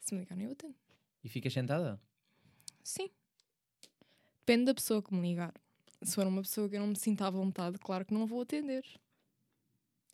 Se 0.00 0.14
me 0.14 0.20
ligarem, 0.20 0.44
eu 0.44 0.52
atendo. 0.52 0.74
e 1.24 1.28
ficas 1.28 1.52
sentada. 1.52 2.00
Sim. 2.84 3.10
Depende 4.40 4.66
da 4.66 4.74
pessoa 4.74 5.02
que 5.02 5.12
me 5.14 5.20
ligar. 5.22 5.54
Se 6.02 6.14
for 6.14 6.26
uma 6.26 6.42
pessoa 6.42 6.68
que 6.68 6.76
eu 6.76 6.80
não 6.80 6.88
me 6.88 6.96
sinta 6.96 7.26
à 7.26 7.30
vontade, 7.30 7.78
claro 7.78 8.04
que 8.04 8.14
não 8.14 8.26
vou 8.26 8.42
atender. 8.42 8.84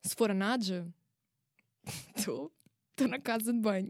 Se 0.02 0.14
for 0.14 0.30
a 0.30 0.34
Nadja, 0.34 0.86
estou 2.16 2.52
na 3.08 3.20
casa 3.20 3.52
de 3.52 3.58
banho. 3.58 3.88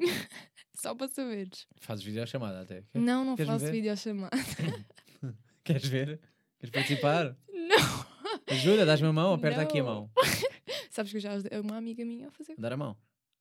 Só 0.76 0.94
para 0.94 1.08
saberes. 1.08 1.66
Fazes 1.80 2.04
videochamada 2.04 2.60
até. 2.62 2.82
Quer- 2.82 2.98
Não, 3.00 3.24
não 3.24 3.36
faço 3.36 3.64
ver? 3.64 3.72
videochamada. 3.72 4.36
Queres 5.64 5.86
ver? 5.88 6.20
Queres 6.58 6.70
participar? 6.72 7.36
Não. 7.48 8.06
Ajuda, 8.48 8.84
dás-me 8.86 9.08
a 9.08 9.12
mão, 9.12 9.34
aperta 9.34 9.62
aqui 9.62 9.80
a 9.80 9.82
Não. 9.82 9.94
mão. 9.94 10.10
Sabes 10.90 11.10
que 11.10 11.16
eu 11.16 11.20
já 11.20 11.32
uma 11.62 11.76
amiga 11.76 12.04
minha 12.04 12.28
a 12.28 12.30
fazer. 12.30 12.54
Dar 12.58 12.72
a 12.72 12.76
mão. 12.76 12.96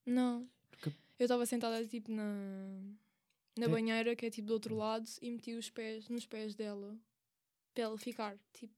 Não. 0.05 0.47
Porque- 0.71 0.89
Eu 1.19 1.25
estava 1.25 1.45
sentada 1.45 1.85
tipo 1.85 2.11
na, 2.11 2.79
na 3.57 3.67
banheira, 3.67 4.15
que 4.15 4.25
é 4.25 4.29
tipo 4.29 4.47
do 4.47 4.53
outro 4.53 4.75
lado, 4.75 5.05
e 5.21 5.29
meti 5.31 5.53
os 5.53 5.69
pés 5.69 6.09
nos 6.09 6.25
pés 6.25 6.55
dela. 6.55 6.97
Para 7.73 7.83
ela 7.83 7.97
ficar, 7.97 8.37
tipo. 8.53 8.73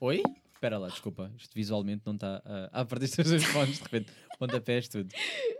Oi? 0.00 0.22
Espera 0.62 0.78
lá, 0.78 0.86
desculpa. 0.86 1.28
Isto 1.36 1.52
visualmente 1.56 2.02
não 2.06 2.14
está. 2.14 2.40
a 2.70 2.82
Ah, 2.82 2.84
perdeste 2.84 3.20
os 3.20 3.28
dois 3.30 3.42
fones 3.42 3.78
de 3.78 3.82
repente. 3.82 4.12
Pontapés, 4.38 4.86
tudo. 4.86 5.12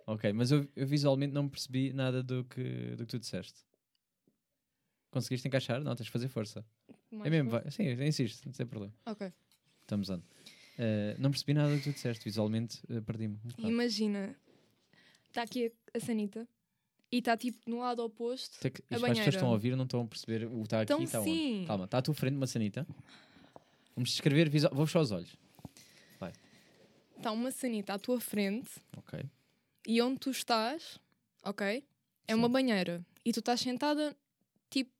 Ok, 0.06 0.32
mas 0.32 0.52
eu, 0.52 0.64
eu 0.76 0.86
visualmente 0.86 1.34
não 1.34 1.48
percebi 1.48 1.92
nada 1.92 2.22
do 2.22 2.44
que, 2.44 2.62
do 2.96 2.98
que 3.04 3.06
tu 3.10 3.18
disseste. 3.18 3.64
Conseguiste 5.10 5.48
encaixar? 5.48 5.82
Não, 5.82 5.96
tens 5.96 6.04
de 6.06 6.12
fazer 6.12 6.28
força. 6.28 6.64
mais 7.10 7.26
é 7.26 7.30
mesmo, 7.30 7.50
vai. 7.50 7.68
Sim, 7.72 7.90
insisto, 8.04 8.46
não 8.46 8.52
tem 8.52 8.64
problema. 8.64 8.94
Ok. 9.04 9.32
Estamos 9.80 10.08
on. 10.08 10.20
Eh, 10.78 11.16
não 11.18 11.32
percebi 11.32 11.52
nada 11.52 11.72
do 11.72 11.78
que 11.78 11.84
tu 11.90 11.92
disseste. 11.94 12.24
Visualmente 12.24 12.78
eh, 12.88 13.00
perdi-me. 13.00 13.40
Um. 13.58 13.68
Imagina, 13.68 14.36
está 15.26 15.42
aqui 15.42 15.66
a, 15.66 15.98
a 15.98 16.00
Sanita 16.00 16.46
e 17.10 17.18
está 17.18 17.36
tipo 17.36 17.58
no 17.68 17.80
lado 17.80 18.04
oposto. 18.04 18.64
É 18.64 18.70
que- 18.70 18.82
a 18.82 18.84
para 18.86 18.94
as 18.96 19.00
pessoas 19.00 19.10
banheira. 19.16 19.30
estão 19.30 19.48
a 19.48 19.52
ouvir 19.52 19.74
não 19.76 19.82
estão 19.84 20.00
a 20.02 20.06
perceber 20.06 20.46
o 20.46 20.58
que 20.58 20.62
está 20.62 20.80
aqui 20.82 20.92
Então 20.92 21.00
e 21.00 21.04
está 21.04 21.20
onde. 21.20 21.28
sim. 21.30 21.64
Calma, 21.66 21.84
está 21.86 21.98
à 21.98 22.02
tua 22.02 22.14
frente 22.14 22.36
uma 22.36 22.46
sanita. 22.46 22.86
Vamos 23.94 24.10
descrever 24.10 24.48
visual. 24.48 24.74
Vou 24.74 24.86
fechar 24.86 25.00
os 25.00 25.10
olhos. 25.12 25.36
Está 27.16 27.30
uma 27.30 27.52
Sanita 27.52 27.94
à 27.94 27.98
tua 28.00 28.18
frente 28.20 28.68
Ok. 28.96 29.22
e 29.86 30.02
onde 30.02 30.18
tu 30.18 30.30
estás, 30.30 30.98
ok? 31.44 31.84
É 32.26 32.34
uma 32.34 32.48
Sim. 32.48 32.52
banheira. 32.52 33.06
E 33.24 33.32
tu 33.32 33.38
estás 33.38 33.60
sentada 33.60 34.16
tipo 34.68 34.90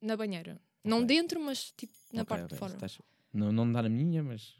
na 0.00 0.16
banheira. 0.16 0.60
Não 0.84 0.98
Ok. 0.98 1.06
dentro, 1.08 1.40
mas 1.40 1.72
tipo 1.72 1.92
na 2.12 2.22
Ok, 2.22 2.28
parte 2.28 2.44
ok, 2.44 2.54
de 2.54 2.58
fora. 2.60 2.74
estás- 2.74 2.98
Não, 3.32 3.50
não 3.50 3.72
dá 3.72 3.82
na 3.82 3.88
minha, 3.88 4.22
mas. 4.22 4.54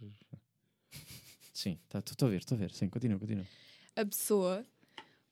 Sim, 1.54 1.78
estou 1.94 2.26
a 2.26 2.30
ver, 2.32 2.38
estou 2.38 2.56
a 2.56 2.58
ver. 2.58 2.72
Sim, 2.72 2.88
continua, 2.88 3.20
continua. 3.20 3.46
A 3.94 4.04
pessoa 4.04 4.66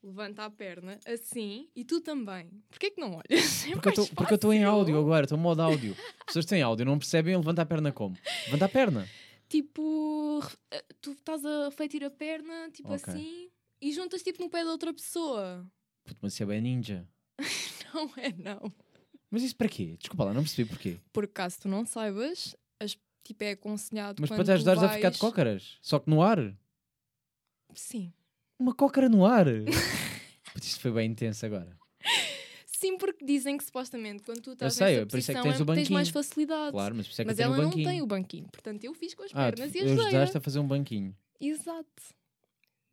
levanta 0.03 0.45
a 0.45 0.49
perna 0.49 0.99
assim 1.05 1.69
e 1.75 1.83
tu 1.83 2.01
também. 2.01 2.49
Porquê 2.69 2.91
que 2.91 2.99
não 2.99 3.15
olhas? 3.15 3.65
É 3.67 3.75
Porque 4.15 4.33
eu 4.33 4.35
estou 4.35 4.53
em 4.53 4.63
áudio 4.63 4.97
agora, 4.99 5.25
estou 5.25 5.37
em 5.37 5.41
modo 5.41 5.61
áudio. 5.61 5.95
As 6.19 6.25
pessoas 6.27 6.45
têm 6.45 6.61
áudio, 6.61 6.85
não 6.85 6.97
percebem, 6.97 7.35
levanta 7.35 7.61
a 7.61 7.65
perna 7.65 7.91
como? 7.91 8.17
Levanta 8.45 8.65
a 8.65 8.69
perna. 8.69 9.07
Tipo, 9.47 10.39
eh, 10.71 10.83
tu 11.01 11.11
estás 11.11 11.45
a 11.45 11.65
refletir 11.65 12.03
a 12.03 12.09
perna, 12.09 12.69
tipo 12.71 12.91
Ok. 12.93 13.13
assim, 13.13 13.49
e 13.81 13.91
juntas 13.91 14.23
tipo 14.23 14.41
no 14.41 14.49
pé 14.49 14.63
da 14.63 14.71
outra 14.71 14.93
pessoa. 14.93 15.65
Puto, 16.03 16.19
mas 16.21 16.33
isso 16.33 16.43
é 16.43 16.45
bem 16.45 16.61
ninja. 16.61 17.07
Não 17.93 18.09
é, 18.15 18.31
não. 18.31 18.73
Mas 19.29 19.43
isso 19.43 19.55
para 19.55 19.67
quê? 19.67 19.97
Desculpa 19.99 20.23
lá, 20.23 20.33
não 20.33 20.43
percebi 20.43 20.69
porquê. 20.69 20.97
Porque 21.11 21.33
caso 21.33 21.59
tu 21.59 21.67
não 21.67 21.85
saibas, 21.85 22.55
as, 22.79 22.97
tipo, 23.23 23.43
é 23.43 23.51
aconselhado 23.51 24.21
Mas 24.21 24.29
para 24.29 24.43
te 24.45 24.51
ajudares 24.51 24.81
a 24.81 24.87
vais... 24.87 24.95
ficar 24.97 25.09
de 25.09 25.17
cócaras, 25.17 25.77
só 25.81 25.99
que 25.99 26.09
no 26.09 26.21
ar. 26.21 26.57
Sim. 27.75 28.13
Uma 28.61 28.75
cócara 28.75 29.09
no 29.09 29.25
ar. 29.25 29.47
Isto 30.61 30.79
foi 30.81 30.91
bem 30.91 31.09
intenso 31.09 31.43
agora. 31.47 31.75
Sim, 32.67 32.95
porque 32.99 33.25
dizem 33.25 33.57
que 33.57 33.63
supostamente 33.63 34.21
quando 34.23 34.39
tu 34.41 34.51
estás 34.51 34.75
sei, 34.75 34.97
nessa 34.97 35.05
por 35.07 35.17
isso 35.17 35.31
é 35.31 35.33
que 35.35 35.41
tens 35.41 35.59
o 35.59 35.65
tens 35.65 35.89
mais 35.89 36.09
banquinho. 36.09 36.23
facilidade. 36.23 36.71
Claro, 36.71 36.95
mas 36.95 37.07
por 37.07 37.11
isso 37.13 37.21
é 37.21 37.25
que 37.25 37.31
Mas 37.31 37.39
ela 37.39 37.57
não 37.57 37.65
banquinho. 37.65 37.89
tem 37.89 38.01
o 38.03 38.05
banquinho. 38.07 38.47
Portanto, 38.51 38.83
eu 38.83 38.93
fiz 38.93 39.15
com 39.15 39.23
as 39.23 39.31
Ah, 39.33 39.51
pernas 39.51 39.71
tu 39.71 39.77
e 39.77 39.81
ajudei. 39.81 40.05
ajudaste 40.05 40.37
a 40.37 40.41
fazer 40.41 40.59
um 40.59 40.67
banquinho. 40.67 41.15
Exato. 41.39 42.03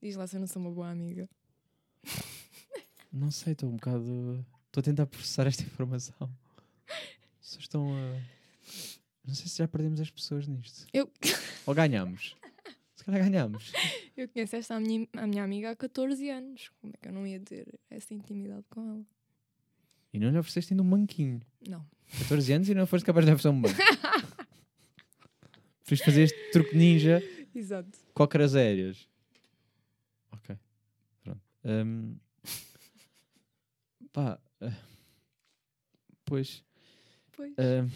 Diz 0.03 0.17
lá 0.17 0.27
se 0.27 0.37
eu 0.37 0.41
não 0.41 0.47
sou 0.47 0.63
uma 0.63 0.71
boa 0.71 0.89
amiga. 0.89 1.29
Não 3.13 3.31
sei, 3.31 3.53
estou 3.53 3.69
um 3.69 3.77
bocado. 3.77 4.45
Estou 4.67 4.81
a 4.81 4.85
tentar 4.85 5.07
processar 5.07 5.47
esta 5.47 5.63
informação. 5.63 6.31
As 6.89 7.41
pessoas 7.41 7.63
estão 7.65 7.95
a. 7.95 8.21
Não 9.27 9.35
sei 9.35 9.47
se 9.49 9.59
já 9.59 9.69
perdemos 9.69 10.01
as 10.01 10.11
pessoas 10.11 10.47
nisto. 10.47 10.87
Eu, 10.95 11.11
Ou 11.67 11.75
ganhamos. 11.75 12.35
Calhar 13.11 13.25
ganhamos. 13.31 13.73
eu 14.17 14.29
conheço 14.29 14.57
esta 14.57 14.75
a 14.77 14.81
minha, 14.81 15.09
a 15.17 15.27
minha 15.27 15.43
amiga 15.43 15.71
há 15.71 15.77
14 15.77 16.29
anos. 16.29 16.71
Como 16.81 16.93
é 16.95 16.97
que 17.01 17.09
eu 17.09 17.13
não 17.13 17.27
ia 17.27 17.41
ter 17.41 17.79
essa 17.89 18.13
intimidade 18.13 18.65
com 18.69 18.83
ela? 18.87 19.07
E 20.13 20.19
não 20.19 20.31
lhe 20.31 20.39
ofereceste 20.39 20.73
ainda 20.73 20.83
um 20.83 20.91
banquinho. 20.91 21.41
Não. 21.67 21.85
14 22.21 22.53
anos 22.53 22.69
e 22.69 22.75
não 22.75 22.87
foste 22.87 23.05
capaz 23.05 23.25
de 23.25 23.33
oferecer 23.33 23.49
um 23.49 23.61
banco. 23.61 23.79
Fiz 25.85 26.01
fazer 26.01 26.23
este 26.25 26.51
truque 26.51 26.77
ninja 26.77 27.23
Exato. 27.55 27.99
cócaras 28.13 28.55
aéreas. 28.55 29.09
Ok. 30.33 30.57
Pronto. 31.25 31.41
Hum, 31.65 32.17
Pá, 34.13 34.39
ah, 34.61 34.73
pois. 36.25 36.63
Pois. 37.33 37.53
ah, 37.59 37.87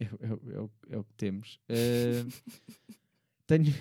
é, 0.00 0.04
é- 0.04 0.56
é 0.56 0.60
o- 0.60 0.70
é 0.90 0.98
o 0.98 1.04
que 1.04 1.14
temos. 1.14 1.58
Ah, 1.68 2.26
tenho, 3.46 3.72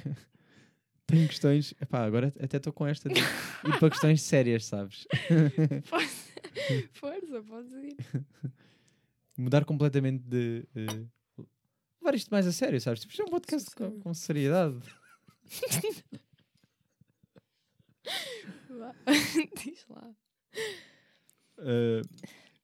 tenho 1.08 1.28
questões. 1.28 1.74
Epá, 1.82 2.04
agora 2.06 2.34
até 2.40 2.58
estou 2.58 2.74
com 2.74 2.88
esta 2.88 3.10
de 3.10 3.20
ir 3.20 3.80
para 3.80 3.90
questões 3.90 4.22
sérias, 4.22 4.66
sabes? 4.66 5.08
Força, 5.84 6.32
Força, 6.94 7.44
podes 7.44 7.74
ir. 7.74 7.96
Mudar 9.38 9.66
completamente 9.66 10.24
de. 10.24 10.68
eh, 10.76 11.44
levar 12.02 12.16
isto 12.16 12.30
mais 12.30 12.46
a 12.46 12.52
sério, 12.52 12.80
sabes? 12.80 13.02
Tipo, 13.02 13.12
isto 13.12 13.22
é 13.22 13.26
um 13.26 13.30
podcast 13.30 13.76
com, 13.76 14.00
com 14.00 14.14
seriedade. 14.14 14.78
Vá. 18.70 18.94
Diz 19.64 19.86
lá. 19.90 20.16
Uh, 21.58 22.02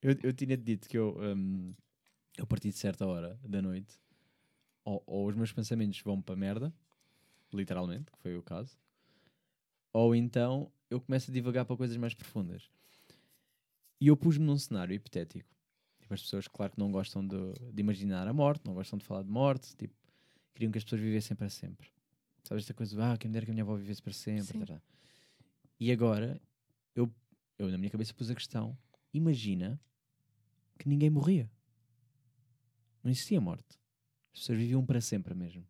eu, 0.01 0.15
eu 0.23 0.33
tinha 0.33 0.57
dito 0.57 0.87
que 0.87 0.97
eu, 0.97 1.17
um, 1.19 1.73
a 2.37 2.45
partir 2.45 2.69
de 2.69 2.77
certa 2.77 3.05
hora 3.05 3.39
da 3.43 3.61
noite, 3.61 3.99
ou, 4.83 5.03
ou 5.05 5.27
os 5.27 5.35
meus 5.35 5.51
pensamentos 5.51 5.99
vão 6.01 6.21
para 6.21 6.35
merda, 6.35 6.73
literalmente, 7.55 8.11
que 8.11 8.17
foi 8.19 8.35
o 8.37 8.43
caso, 8.43 8.77
ou 9.91 10.15
então 10.15 10.71
eu 10.89 10.99
começo 10.99 11.29
a 11.29 11.33
divagar 11.33 11.65
para 11.65 11.77
coisas 11.77 11.97
mais 11.97 12.13
profundas. 12.13 12.69
E 13.99 14.07
eu 14.07 14.15
pus-me 14.15 14.45
num 14.45 14.57
cenário 14.57 14.93
hipotético. 14.93 15.49
Tipo, 15.99 16.13
as 16.13 16.21
pessoas, 16.21 16.47
claro 16.47 16.71
que 16.71 16.79
não 16.79 16.91
gostam 16.91 17.25
de, 17.25 17.37
de 17.73 17.81
imaginar 17.81 18.27
a 18.27 18.33
morte, 18.33 18.65
não 18.65 18.73
gostam 18.73 18.97
de 18.97 19.05
falar 19.05 19.23
de 19.23 19.29
morte, 19.29 19.75
tipo, 19.75 19.93
queriam 20.53 20.71
que 20.71 20.77
as 20.77 20.83
pessoas 20.83 21.01
vivessem 21.01 21.35
para 21.35 21.49
sempre. 21.49 21.89
Sabes 22.43 22.63
esta 22.63 22.73
coisa, 22.73 23.13
ah, 23.13 23.17
quem 23.17 23.29
me 23.29 23.33
dera 23.33 23.45
que 23.45 23.51
a 23.51 23.53
minha 23.53 23.63
avó 23.63 23.75
vivesse 23.75 24.01
para 24.01 24.13
sempre. 24.13 24.43
Sim. 24.45 24.59
tará. 24.59 24.81
E 25.79 25.91
agora, 25.91 26.41
eu, 26.95 27.13
eu 27.57 27.69
na 27.69 27.77
minha 27.77 27.89
cabeça 27.89 28.13
pus 28.13 28.29
a 28.29 28.35
questão, 28.35 28.77
imagina 29.13 29.79
que 30.77 30.87
ninguém 30.87 31.09
morria. 31.09 31.51
Não 33.03 33.11
existia 33.11 33.39
morte. 33.39 33.77
As 34.33 34.39
pessoas 34.39 34.57
viviam 34.57 34.85
para 34.85 35.01
sempre 35.01 35.33
mesmo. 35.33 35.65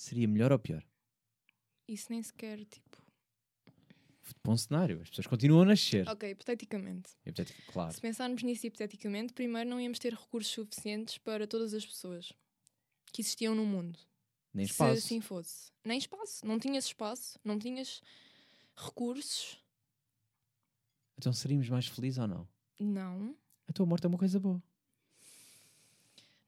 Seria 0.00 0.26
melhor 0.26 0.50
ou 0.50 0.58
pior? 0.58 0.82
Isso 1.86 2.06
nem 2.08 2.22
sequer, 2.22 2.64
tipo. 2.64 2.96
Bom 4.42 4.56
cenário. 4.56 5.02
As 5.02 5.10
pessoas 5.10 5.26
continuam 5.26 5.60
a 5.60 5.66
nascer. 5.66 6.08
Ok, 6.08 6.30
hipoteticamente. 6.30 7.10
Hipotético, 7.26 7.70
claro. 7.70 7.92
Se 7.92 8.00
pensarmos 8.00 8.42
nisso 8.42 8.66
hipoteticamente, 8.66 9.34
primeiro 9.34 9.68
não 9.68 9.78
íamos 9.78 9.98
ter 9.98 10.14
recursos 10.14 10.50
suficientes 10.50 11.18
para 11.18 11.46
todas 11.46 11.74
as 11.74 11.84
pessoas 11.84 12.32
que 13.12 13.20
existiam 13.20 13.54
no 13.54 13.66
mundo. 13.66 13.98
Nem 14.54 14.64
Se 14.64 14.72
espaço. 14.72 14.92
assim 15.04 15.20
fosse. 15.20 15.70
Nem 15.84 15.98
espaço. 15.98 16.46
Não 16.46 16.58
tinhas 16.58 16.86
espaço, 16.86 17.38
não 17.44 17.58
tinhas 17.58 18.00
recursos. 18.74 19.62
Então 21.18 21.30
seríamos 21.34 21.68
mais 21.68 21.86
felizes 21.86 22.18
ou 22.18 22.26
não? 22.26 22.48
Não. 22.78 23.36
A 23.68 23.72
tua 23.74 23.84
morte 23.84 24.06
é 24.06 24.08
uma 24.08 24.16
coisa 24.18 24.40
boa. 24.40 24.62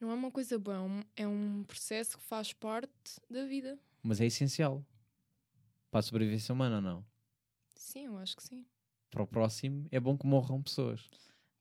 Não 0.02 0.10
é 0.10 0.14
uma 0.14 0.32
coisa 0.32 0.58
boa. 0.58 0.76
é 0.76 0.80
um- 0.80 1.02
É 1.14 1.28
um 1.28 1.62
processo 1.62 2.18
que 2.18 2.24
faz 2.24 2.52
parte 2.52 3.20
da 3.30 3.46
vida. 3.46 3.78
Mas 4.02 4.20
é 4.20 4.26
essencial. 4.26 4.84
Para 5.92 6.00
a 6.00 6.02
sobrevivência 6.02 6.52
humana 6.52 6.80
não? 6.80 7.06
Sim, 7.76 8.06
eu 8.06 8.18
acho 8.18 8.34
que 8.36 8.42
sim. 8.42 8.66
Para 9.12 9.22
o 9.22 9.26
próximo 9.28 9.86
é 9.92 10.00
bom 10.00 10.18
que 10.18 10.26
morram 10.26 10.60
pessoas. 10.60 11.02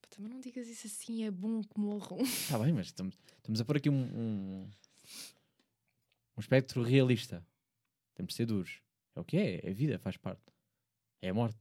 Pá, 0.02 0.08
Também 0.10 0.32
não 0.34 0.40
digas 0.40 0.68
isso 0.68 0.88
assim, 0.88 1.24
é 1.24 1.30
bom 1.30 1.62
que 1.62 1.80
morram. 1.80 2.18
Está 2.22 2.58
bem, 2.66 2.74
mas 2.74 2.88
estamos, 2.88 3.16
estamos 3.38 3.62
a 3.62 3.66
pôr 3.66 3.78
aqui 3.78 3.92
um, 3.92 4.02
um, 4.02 4.70
um 6.36 6.40
espectro 6.40 6.82
realista. 6.82 7.46
Temos 8.16 8.34
de 8.34 8.38
ser 8.38 8.48
duros. 8.48 8.82
É 9.16 9.20
o 9.20 9.24
que 9.24 9.38
é, 9.38 9.68
é 9.68 9.70
a 9.70 9.74
vida, 9.74 10.00
faz 10.00 10.18
parte. 10.18 10.42
É 11.22 11.30
a 11.30 11.34
morte. 11.34 11.60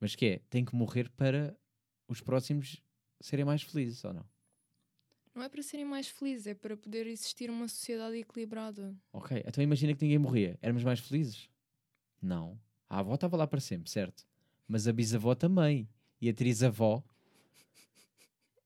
Mas 0.00 0.16
que 0.16 0.26
é? 0.26 0.38
Tem 0.50 0.64
que 0.64 0.74
morrer 0.74 1.08
para 1.10 1.56
os 2.08 2.20
próximos 2.20 2.82
serem 3.20 3.44
mais 3.44 3.62
felizes 3.62 4.02
ou 4.04 4.12
não? 4.12 4.26
Não 5.38 5.44
é 5.44 5.48
para 5.48 5.62
serem 5.62 5.84
mais 5.84 6.08
felizes, 6.08 6.48
é 6.48 6.54
para 6.54 6.76
poder 6.76 7.06
existir 7.06 7.48
uma 7.48 7.68
sociedade 7.68 8.16
equilibrada. 8.16 8.92
Ok, 9.12 9.40
então 9.46 9.62
imagina 9.62 9.94
que 9.94 10.02
ninguém 10.02 10.18
morria. 10.18 10.58
Éramos 10.60 10.82
mais 10.82 10.98
felizes? 10.98 11.48
Não. 12.20 12.60
A 12.90 12.98
avó 12.98 13.14
estava 13.14 13.36
lá 13.36 13.46
para 13.46 13.60
sempre, 13.60 13.88
certo? 13.88 14.26
Mas 14.66 14.88
a 14.88 14.92
bisavó 14.92 15.36
também. 15.36 15.88
E 16.20 16.28
a 16.28 16.34
trisavó. 16.34 17.04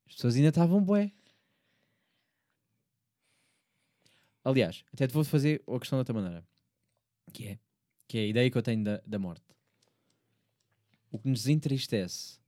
As 0.06 0.14
pessoas 0.14 0.34
ainda 0.34 0.48
estavam 0.48 0.82
bué. 0.82 1.12
Aliás, 4.42 4.82
até 4.94 5.06
te 5.06 5.12
vou 5.12 5.24
fazer 5.24 5.62
a 5.68 5.78
questão 5.78 5.98
de 5.98 6.00
outra 6.00 6.14
maneira. 6.14 6.48
Que 7.34 7.48
é, 7.48 7.58
que 8.08 8.16
é 8.16 8.20
a 8.22 8.26
ideia 8.28 8.50
que 8.50 8.56
eu 8.56 8.62
tenho 8.62 8.82
da, 8.82 8.96
da 9.06 9.18
morte. 9.18 9.44
O 11.10 11.18
que 11.18 11.28
nos 11.28 11.46
entristece 11.48 12.40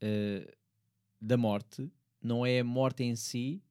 eh, 0.00 0.56
da 1.20 1.36
morte 1.36 1.92
não 2.20 2.44
é 2.44 2.60
a 2.60 2.64
morte 2.64 3.02
em 3.04 3.14
si, 3.16 3.62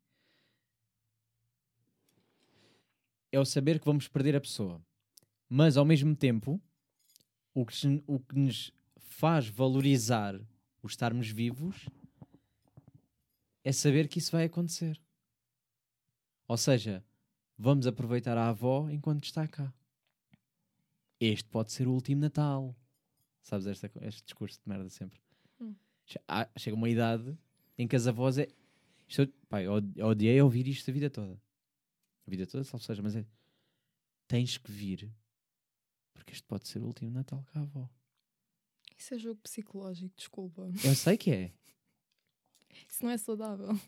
é 3.31 3.39
o 3.39 3.45
saber 3.45 3.79
que 3.79 3.85
vamos 3.85 4.07
perder 4.07 4.35
a 4.35 4.41
pessoa. 4.41 4.81
Mas 5.49 5.77
ao 5.77 5.85
mesmo 5.85 6.15
tempo, 6.15 6.61
o 7.53 7.65
que, 7.65 7.75
o 8.07 8.19
que 8.19 8.35
nos 8.37 8.71
faz 8.97 9.47
valorizar 9.47 10.35
o 10.81 10.87
estarmos 10.87 11.29
vivos 11.29 11.87
é 13.63 13.71
saber 13.71 14.07
que 14.07 14.19
isso 14.19 14.31
vai 14.31 14.45
acontecer. 14.45 15.01
Ou 16.47 16.57
seja, 16.57 17.03
vamos 17.57 17.87
aproveitar 17.87 18.37
a 18.37 18.49
avó 18.49 18.89
enquanto 18.89 19.25
está 19.25 19.47
cá. 19.47 19.73
Este 21.19 21.49
pode 21.49 21.71
ser 21.71 21.87
o 21.87 21.93
último 21.93 22.21
Natal. 22.21 22.75
Sabes 23.41 23.65
esta 23.67 23.91
este 24.01 24.23
discurso 24.23 24.59
de 24.61 24.69
merda 24.69 24.89
sempre. 24.89 25.19
Hum. 25.59 25.75
Há- 26.27 26.49
Chega 26.57 26.75
uma 26.75 26.89
idade 26.89 27.37
em 27.77 27.87
que 27.87 27.95
as 27.95 28.07
avós 28.07 28.37
é. 28.37 28.47
Isto, 29.07 29.21
eu- 29.23 29.33
pá, 29.49 29.61
eu 29.61 29.73
od- 29.73 29.93
eu 29.99 30.07
odiei 30.07 30.41
ouvir 30.41 30.67
isto 30.67 30.89
a 30.89 30.93
vida 30.93 31.09
toda. 31.09 31.39
A 32.25 32.29
vida 32.29 32.45
toda, 32.47 32.63
salvo 32.63 32.83
seja, 32.85 33.01
mas 33.01 33.15
é. 33.15 33.25
Tens 34.27 34.57
que 34.57 34.71
vir. 34.71 35.11
Porque 36.13 36.31
este 36.33 36.43
pode 36.47 36.67
ser 36.67 36.81
o 36.81 36.85
último 36.87 37.11
Natal 37.11 37.45
com 37.51 37.59
a 37.59 37.61
avó. 37.61 37.89
Isso 38.97 39.13
é 39.13 39.19
jogo 39.19 39.39
psicológico, 39.41 40.15
desculpa. 40.15 40.71
Eu 40.83 40.95
sei 40.95 41.17
que 41.17 41.29
é. 41.31 41.53
Isso 42.89 43.03
não 43.03 43.11
é 43.11 43.17
saudável. 43.17 43.79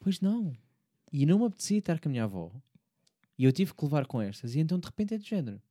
Pois 0.00 0.20
não. 0.20 0.56
E 1.12 1.24
não 1.26 1.38
me 1.38 1.44
apetecia 1.46 1.78
estar 1.78 2.00
com 2.00 2.08
a 2.08 2.10
minha 2.10 2.24
avó. 2.24 2.50
E 3.38 3.44
eu 3.44 3.52
tive 3.52 3.74
que 3.74 3.84
levar 3.84 4.06
com 4.06 4.20
estas. 4.20 4.54
E 4.54 4.58
então 4.60 4.78
de 4.78 4.86
repente 4.86 5.14
é 5.14 5.18
de 5.18 5.28
género. 5.28 5.62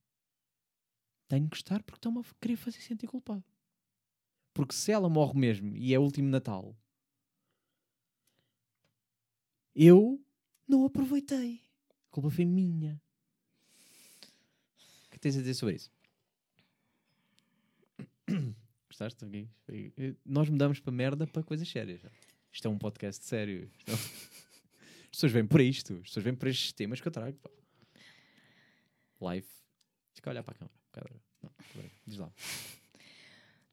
Tenho 1.27 1.49
que 1.49 1.55
estar 1.57 1.81
porque 1.83 1.97
estão-me 1.97 2.19
a 2.19 2.23
querer 2.39 2.55
fazer 2.55 2.79
sentir 2.79 3.07
culpado. 3.07 3.43
Porque 4.53 4.73
se 4.75 4.91
ela 4.91 5.09
morre 5.09 5.37
mesmo 5.39 5.75
e 5.75 5.93
é 5.93 5.99
o 5.99 6.03
último 6.03 6.29
Natal, 6.29 6.75
eu 9.75 10.23
não 10.67 10.85
aproveitei. 10.85 11.61
A 12.07 12.11
culpa 12.11 12.29
foi 12.29 12.45
minha. 12.45 13.01
O 15.07 15.11
que 15.11 15.19
tens 15.19 15.35
a 15.35 15.39
dizer 15.39 15.53
sobre 15.55 15.75
isso? 15.75 15.91
Gostaste? 18.89 19.25
Nós 20.25 20.49
mudamos 20.49 20.79
para 20.79 20.91
merda 20.91 21.25
para 21.27 21.43
coisas 21.43 21.67
sérias. 21.67 22.01
Isto 22.51 22.67
é 22.67 22.71
um 22.71 22.77
podcast 22.77 23.23
sério. 23.25 23.69
Isto 23.77 23.91
é 23.91 23.93
um- 23.93 23.97
As 25.13 25.17
pessoas 25.17 25.31
vêm 25.31 25.45
por 25.45 25.61
isto. 25.61 25.93
As 25.95 26.01
pessoas 26.03 26.23
vêm 26.23 26.35
por 26.35 26.47
estes 26.47 26.71
temas 26.73 26.99
que 26.99 27.07
eu 27.07 27.11
trago. 27.11 27.37
pá. 27.37 27.49
Live. 29.21 29.47
Fica 30.13 30.29
a 30.29 30.31
olhar 30.31 30.43
para 30.43 30.55
a 30.55 30.57
câmera. 30.91 31.21
Não. 31.41 31.51
Diz 32.05 32.17
lá. 32.17 32.31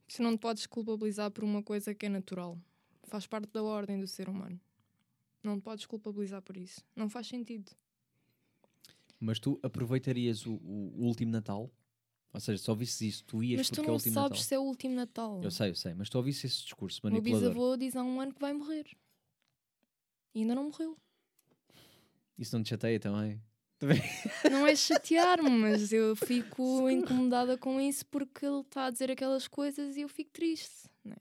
Tu 0.08 0.22
não 0.22 0.36
te 0.36 0.40
podes 0.40 0.66
culpabilizar 0.66 1.30
por 1.30 1.44
uma 1.44 1.62
coisa 1.62 1.94
que 1.94 2.06
é 2.06 2.08
natural. 2.08 2.58
Faz 3.04 3.26
parte 3.26 3.50
da 3.52 3.62
ordem 3.62 3.98
do 3.98 4.06
ser 4.06 4.28
humano. 4.28 4.60
Não 5.42 5.58
te 5.58 5.62
podes 5.62 5.86
culpabilizar 5.86 6.42
por 6.42 6.56
isso. 6.56 6.82
Não 6.94 7.08
faz 7.08 7.26
sentido. 7.26 7.70
Mas 9.18 9.38
tu 9.38 9.58
aproveitarias 9.62 10.46
o, 10.46 10.54
o- 10.54 10.94
o 10.96 11.04
último 11.06 11.30
Natal? 11.32 11.70
Ou 12.32 12.40
seja, 12.40 12.62
se 12.62 12.70
ouvisses 12.70 13.00
isso, 13.00 13.24
tu 13.24 13.42
ias 13.42 13.58
Mas 13.58 13.68
tu 13.68 13.74
porque 13.76 13.80
é 13.80 13.84
o 13.84 13.86
não 13.88 13.94
último 13.94 14.14
sabes 14.14 14.30
Natal? 14.30 14.44
se 14.44 14.54
é 14.54 14.58
o 14.58 14.62
último 14.62 14.94
Natal. 14.94 15.40
Eu 15.42 15.50
sei, 15.50 15.70
eu 15.70 15.74
sei. 15.74 15.94
Mas 15.94 16.08
tu 16.08 16.16
ouvisses 16.16 16.44
esse 16.44 16.62
discurso 16.64 17.00
O 17.02 17.06
meu 17.06 17.12
manipulador. 17.14 17.48
bisavô 17.50 17.76
diz 17.76 17.96
há 17.96 18.02
um 18.04 18.20
ano 18.20 18.32
que 18.34 18.40
vai 18.40 18.52
morrer. 18.52 18.86
E 20.34 20.40
ainda 20.40 20.54
não 20.54 20.64
morreu. 20.64 20.96
Isso 22.38 22.56
não 22.56 22.62
te 22.62 22.70
chateia 22.70 22.98
também? 23.00 23.42
Não 24.50 24.66
é 24.66 24.76
chatear-me, 24.76 25.50
mas 25.50 25.92
eu 25.92 26.14
fico 26.14 26.88
incomodada 26.90 27.58
com 27.58 27.80
isso 27.80 28.06
porque 28.06 28.46
ele 28.46 28.60
está 28.60 28.86
a 28.86 28.90
dizer 28.90 29.10
aquelas 29.10 29.48
coisas 29.48 29.96
e 29.96 30.02
eu 30.02 30.08
fico 30.08 30.30
triste. 30.30 30.88
Não 31.04 31.12
é? 31.12 31.16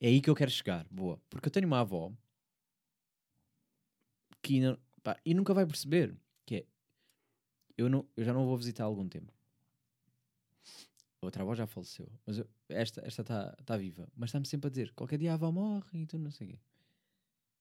É 0.00 0.08
aí 0.08 0.20
que 0.20 0.28
eu 0.30 0.34
quero 0.34 0.50
chegar. 0.50 0.86
Boa. 0.90 1.20
Porque 1.30 1.46
eu 1.48 1.52
tenho 1.52 1.66
uma 1.66 1.80
avó 1.80 2.12
que 4.42 4.60
não, 4.60 4.78
pá, 5.02 5.18
e 5.24 5.34
nunca 5.34 5.52
vai 5.54 5.66
perceber 5.66 6.16
que 6.46 6.56
é 6.56 6.66
eu, 7.76 7.88
não, 7.88 8.06
eu 8.16 8.24
já 8.24 8.32
não 8.32 8.44
vou 8.44 8.56
visitar 8.56 8.84
há 8.84 8.86
algum 8.86 9.08
tempo. 9.08 9.32
A 11.20 11.26
outra 11.26 11.42
avó 11.42 11.54
já 11.54 11.66
faleceu, 11.66 12.08
mas 12.26 12.38
eu- 12.38 12.48
esta 12.68 13.00
esta 13.04 13.22
está 13.22 13.52
tá 13.64 13.76
viva. 13.76 14.08
Mas 14.16 14.28
está-me 14.30 14.46
sempre 14.46 14.68
a 14.68 14.70
dizer: 14.70 14.92
qualquer 14.94 15.18
dia 15.18 15.32
a 15.32 15.34
avó 15.34 15.50
morre 15.50 16.02
e 16.02 16.06
tu 16.06 16.18
não 16.18 16.30
sei 16.30 16.46
o 16.46 16.50
quê. 16.50 16.58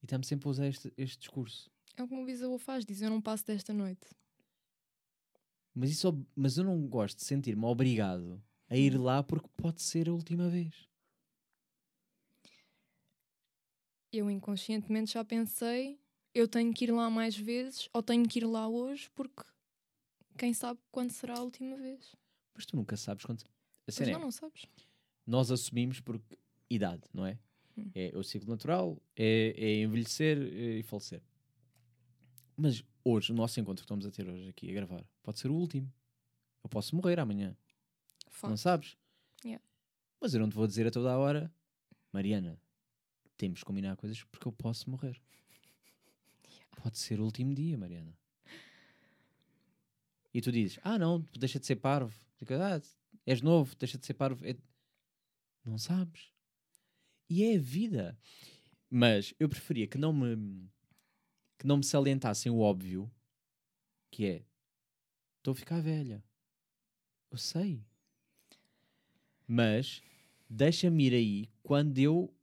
E 0.02 0.06
está-me 0.06 0.26
sempre 0.26 0.48
a 0.48 0.52
usar 0.52 0.68
este, 0.68 0.94
este 0.98 1.20
discurso. 1.20 1.70
É 1.96 2.04
o 2.04 2.08
que 2.08 2.14
o 2.14 2.18
meu 2.18 2.26
bisavô 2.26 2.58
faz, 2.60 2.86
diz 2.86 3.02
eu 3.02 3.10
não 3.10 3.22
passo 3.22 3.46
desta 3.46 3.74
noite. 3.74 4.08
Mas, 5.74 5.92
isso, 5.92 6.26
mas 6.36 6.58
eu 6.58 6.64
não 6.64 6.88
gosto 6.88 7.18
de 7.18 7.24
sentir-me 7.24 7.66
obrigado 7.66 8.42
a 8.70 8.76
ir 8.76 8.98
lá 8.98 9.24
porque 9.24 9.48
pode 9.56 9.82
ser 9.82 10.10
a 10.10 10.14
última 10.14 10.50
vez. 10.50 10.88
Eu 14.12 14.30
inconscientemente 14.32 15.14
já 15.14 15.24
pensei, 15.26 16.00
eu 16.38 16.48
tenho 16.48 16.74
que 16.74 16.86
ir 16.86 16.92
lá 16.92 17.10
mais 17.10 17.36
vezes, 17.36 17.90
ou 17.92 18.04
tenho 18.04 18.28
que 18.28 18.40
ir 18.40 18.46
lá 18.46 18.68
hoje, 18.68 19.10
porque 19.16 19.44
quem 20.38 20.54
sabe 20.54 20.80
quando 20.92 21.12
será 21.12 21.38
a 21.38 21.42
última 21.42 21.76
vez. 21.78 22.16
Mas 22.54 22.66
tu 22.66 22.76
nunca 22.76 22.96
sabes 22.96 23.26
quando. 23.26 23.44
A 23.88 23.92
cena 23.92 24.12
é, 24.12 24.14
não, 24.14 24.22
não 24.22 24.32
sabes. 24.32 24.68
nós 25.26 25.50
assumimos 25.50 26.00
por 26.00 26.22
idade, 26.70 27.04
não 27.14 27.26
é? 27.26 27.40
Hum. 27.78 27.90
É 27.96 28.12
o 28.16 28.24
ciclo 28.24 28.50
natural, 28.50 29.02
é, 29.16 29.54
é 29.58 29.82
envelhecer 29.82 30.38
é, 30.38 30.80
e 30.80 30.84
falecer. 30.84 31.22
Mas 32.56 32.84
hoje, 33.04 33.32
o 33.32 33.36
nosso 33.36 33.60
encontro 33.60 33.82
que 33.82 33.86
estamos 33.86 34.06
a 34.06 34.12
ter 34.12 34.28
hoje 34.28 34.50
aqui 34.50 34.70
a 34.70 34.74
gravar, 34.74 35.04
pode 35.24 35.40
ser 35.40 35.50
o 35.50 35.54
último. 35.54 35.92
Eu 36.64 36.70
posso 36.70 36.96
morrer 36.96 37.20
amanhã, 37.20 37.56
Facto. 38.30 38.50
não 38.50 38.58
sabes? 38.58 38.98
Yeah. 39.46 39.64
Mas 40.20 40.34
eu 40.34 40.40
não 40.40 40.50
te 40.50 40.56
vou 40.56 40.68
dizer 40.68 40.88
a 40.88 40.92
toda 40.92 41.12
a 41.12 41.18
hora, 41.18 41.54
Mariana, 42.12 42.60
temos 43.38 43.60
que 43.60 43.66
combinar 43.66 43.96
coisas 43.96 44.24
porque 44.24 44.48
eu 44.48 44.52
posso 44.52 44.90
morrer. 44.90 45.22
Pode 46.82 46.98
ser 46.98 47.20
o 47.20 47.26
último 47.26 47.54
dia, 47.54 47.78
Mariana. 47.78 48.18
E 50.34 50.42
tu 50.42 50.52
dizes, 50.52 50.80
ah 50.84 50.98
não, 50.98 51.26
deixa 51.38 51.60
de 51.60 51.66
ser 51.66 51.78
parvo. 51.78 52.14
Ah, 52.52 52.80
és 53.26 53.42
novo, 53.42 53.76
deixa 53.76 53.98
de 53.98 54.06
ser 54.06 54.14
parvo. 54.14 54.46
É- 54.46 54.56
Não 55.66 55.78
sabes. 55.78 56.32
E 57.30 57.44
é 57.44 57.56
a 57.56 57.60
vida. 57.60 58.18
Mas 58.90 59.34
eu 59.40 59.50
preferia 59.50 59.88
que 59.88 59.98
não 59.98 60.14
me 60.14 60.70
que 61.58 61.66
não 61.66 61.78
me 61.78 61.84
salientassem 61.84 62.52
o 62.52 62.60
óbvio, 62.60 63.12
que 64.12 64.26
é 64.26 64.46
estou 65.38 65.54
a 65.54 65.56
ficar 65.56 65.82
velha. 65.82 66.24
Eu 67.32 67.38
sei. 67.38 67.84
Mas 69.48 70.04
deixa-me 70.48 71.08
ir 71.08 71.14
aí 71.14 71.50
quando 71.64 71.98
eu 71.98 72.34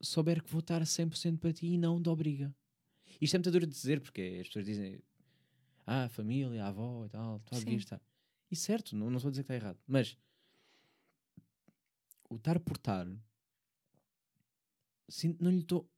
souber 0.00 0.42
que 0.42 0.50
vou 0.50 0.60
estar 0.60 0.82
a 0.82 0.86
100% 0.86 1.38
para 1.38 1.52
ti 1.52 1.66
e 1.66 1.78
não 1.78 2.02
de 2.02 2.08
obriga. 2.08 2.54
Isto 3.20 3.34
é 3.34 3.38
muito 3.38 3.50
duro 3.50 3.66
de 3.66 3.72
dizer, 3.72 4.00
porque 4.00 4.38
as 4.40 4.46
pessoas 4.48 4.66
dizem 4.66 5.00
ah, 5.86 6.08
família, 6.08 6.64
a 6.64 6.68
avó 6.68 7.06
e 7.06 7.08
tal, 7.08 7.40
tu 7.40 7.54
devias 7.64 7.82
estar. 7.82 8.00
E 8.50 8.56
certo, 8.56 8.94
não, 8.96 9.08
não 9.10 9.16
estou 9.16 9.28
a 9.28 9.30
dizer 9.30 9.42
que 9.44 9.52
está 9.52 9.54
errado, 9.54 9.78
mas 9.86 10.16
o 12.28 12.36
estar 12.36 12.58
por 12.60 12.76
estar, 12.76 13.06
sinto- 15.08 15.42
não 15.42 15.50
lhe 15.50 15.60
estou. 15.60 15.88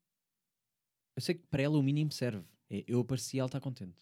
Eu 1.17 1.23
sei 1.23 1.35
que 1.35 1.47
para 1.47 1.63
ela 1.63 1.77
o 1.79 1.83
mínimo 1.83 2.13
serve. 2.13 2.47
É, 2.71 2.85
eu 2.87 3.01
apareci 3.01 3.37
e 3.37 3.41
ela 3.41 3.49
está 3.49 3.61
contente. 3.61 3.99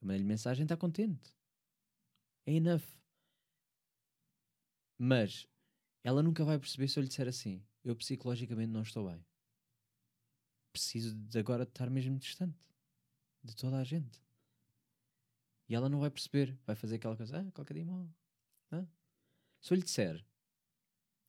Eu 0.00 0.06
mandei-lhe 0.08 0.24
mensagem, 0.24 0.64
está 0.64 0.76
contente. 0.76 1.34
É 2.46 2.52
enough. 2.52 2.84
Mas 4.98 5.46
ela 6.02 6.22
nunca 6.22 6.44
vai 6.44 6.58
perceber 6.58 6.88
se 6.88 6.98
eu 6.98 7.02
lhe 7.02 7.08
disser 7.08 7.28
assim: 7.28 7.62
eu 7.82 7.96
psicologicamente 7.96 8.70
não 8.72 8.82
estou 8.82 9.08
bem. 9.10 9.24
Preciso 10.74 11.14
de 11.14 11.38
agora 11.38 11.62
estar 11.62 11.88
mesmo 11.88 12.18
distante 12.18 12.58
de 13.44 13.54
toda 13.54 13.78
a 13.78 13.84
gente. 13.84 14.20
E 15.68 15.74
ela 15.76 15.88
não 15.88 16.00
vai 16.00 16.10
perceber. 16.10 16.58
Vai 16.66 16.74
fazer 16.74 16.96
aquela 16.96 17.16
coisa: 17.16 17.38
ah, 17.38 17.52
qualquer 17.52 17.74
dia 17.74 17.84
mal. 17.84 18.12
Hã? 18.72 18.84
Se 19.60 19.72
eu 19.72 19.76
lhe 19.76 19.84
disser, 19.84 20.26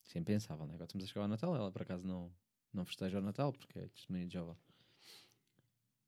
sem 0.01 0.23
pensável, 0.23 0.65
né? 0.65 0.73
agora 0.73 0.85
estamos 0.85 1.03
a 1.03 1.07
chegar 1.07 1.21
ao 1.21 1.27
Natal, 1.27 1.55
ela 1.55 1.71
por 1.71 1.83
acaso 1.83 2.07
não, 2.07 2.33
não 2.73 2.87
festeja 2.87 3.19
o 3.19 3.21
Natal 3.21 3.53
porque 3.53 3.77
é 3.77 3.87
testemunha 3.87 4.25
de 4.25 4.33
Jeová. 4.33 4.57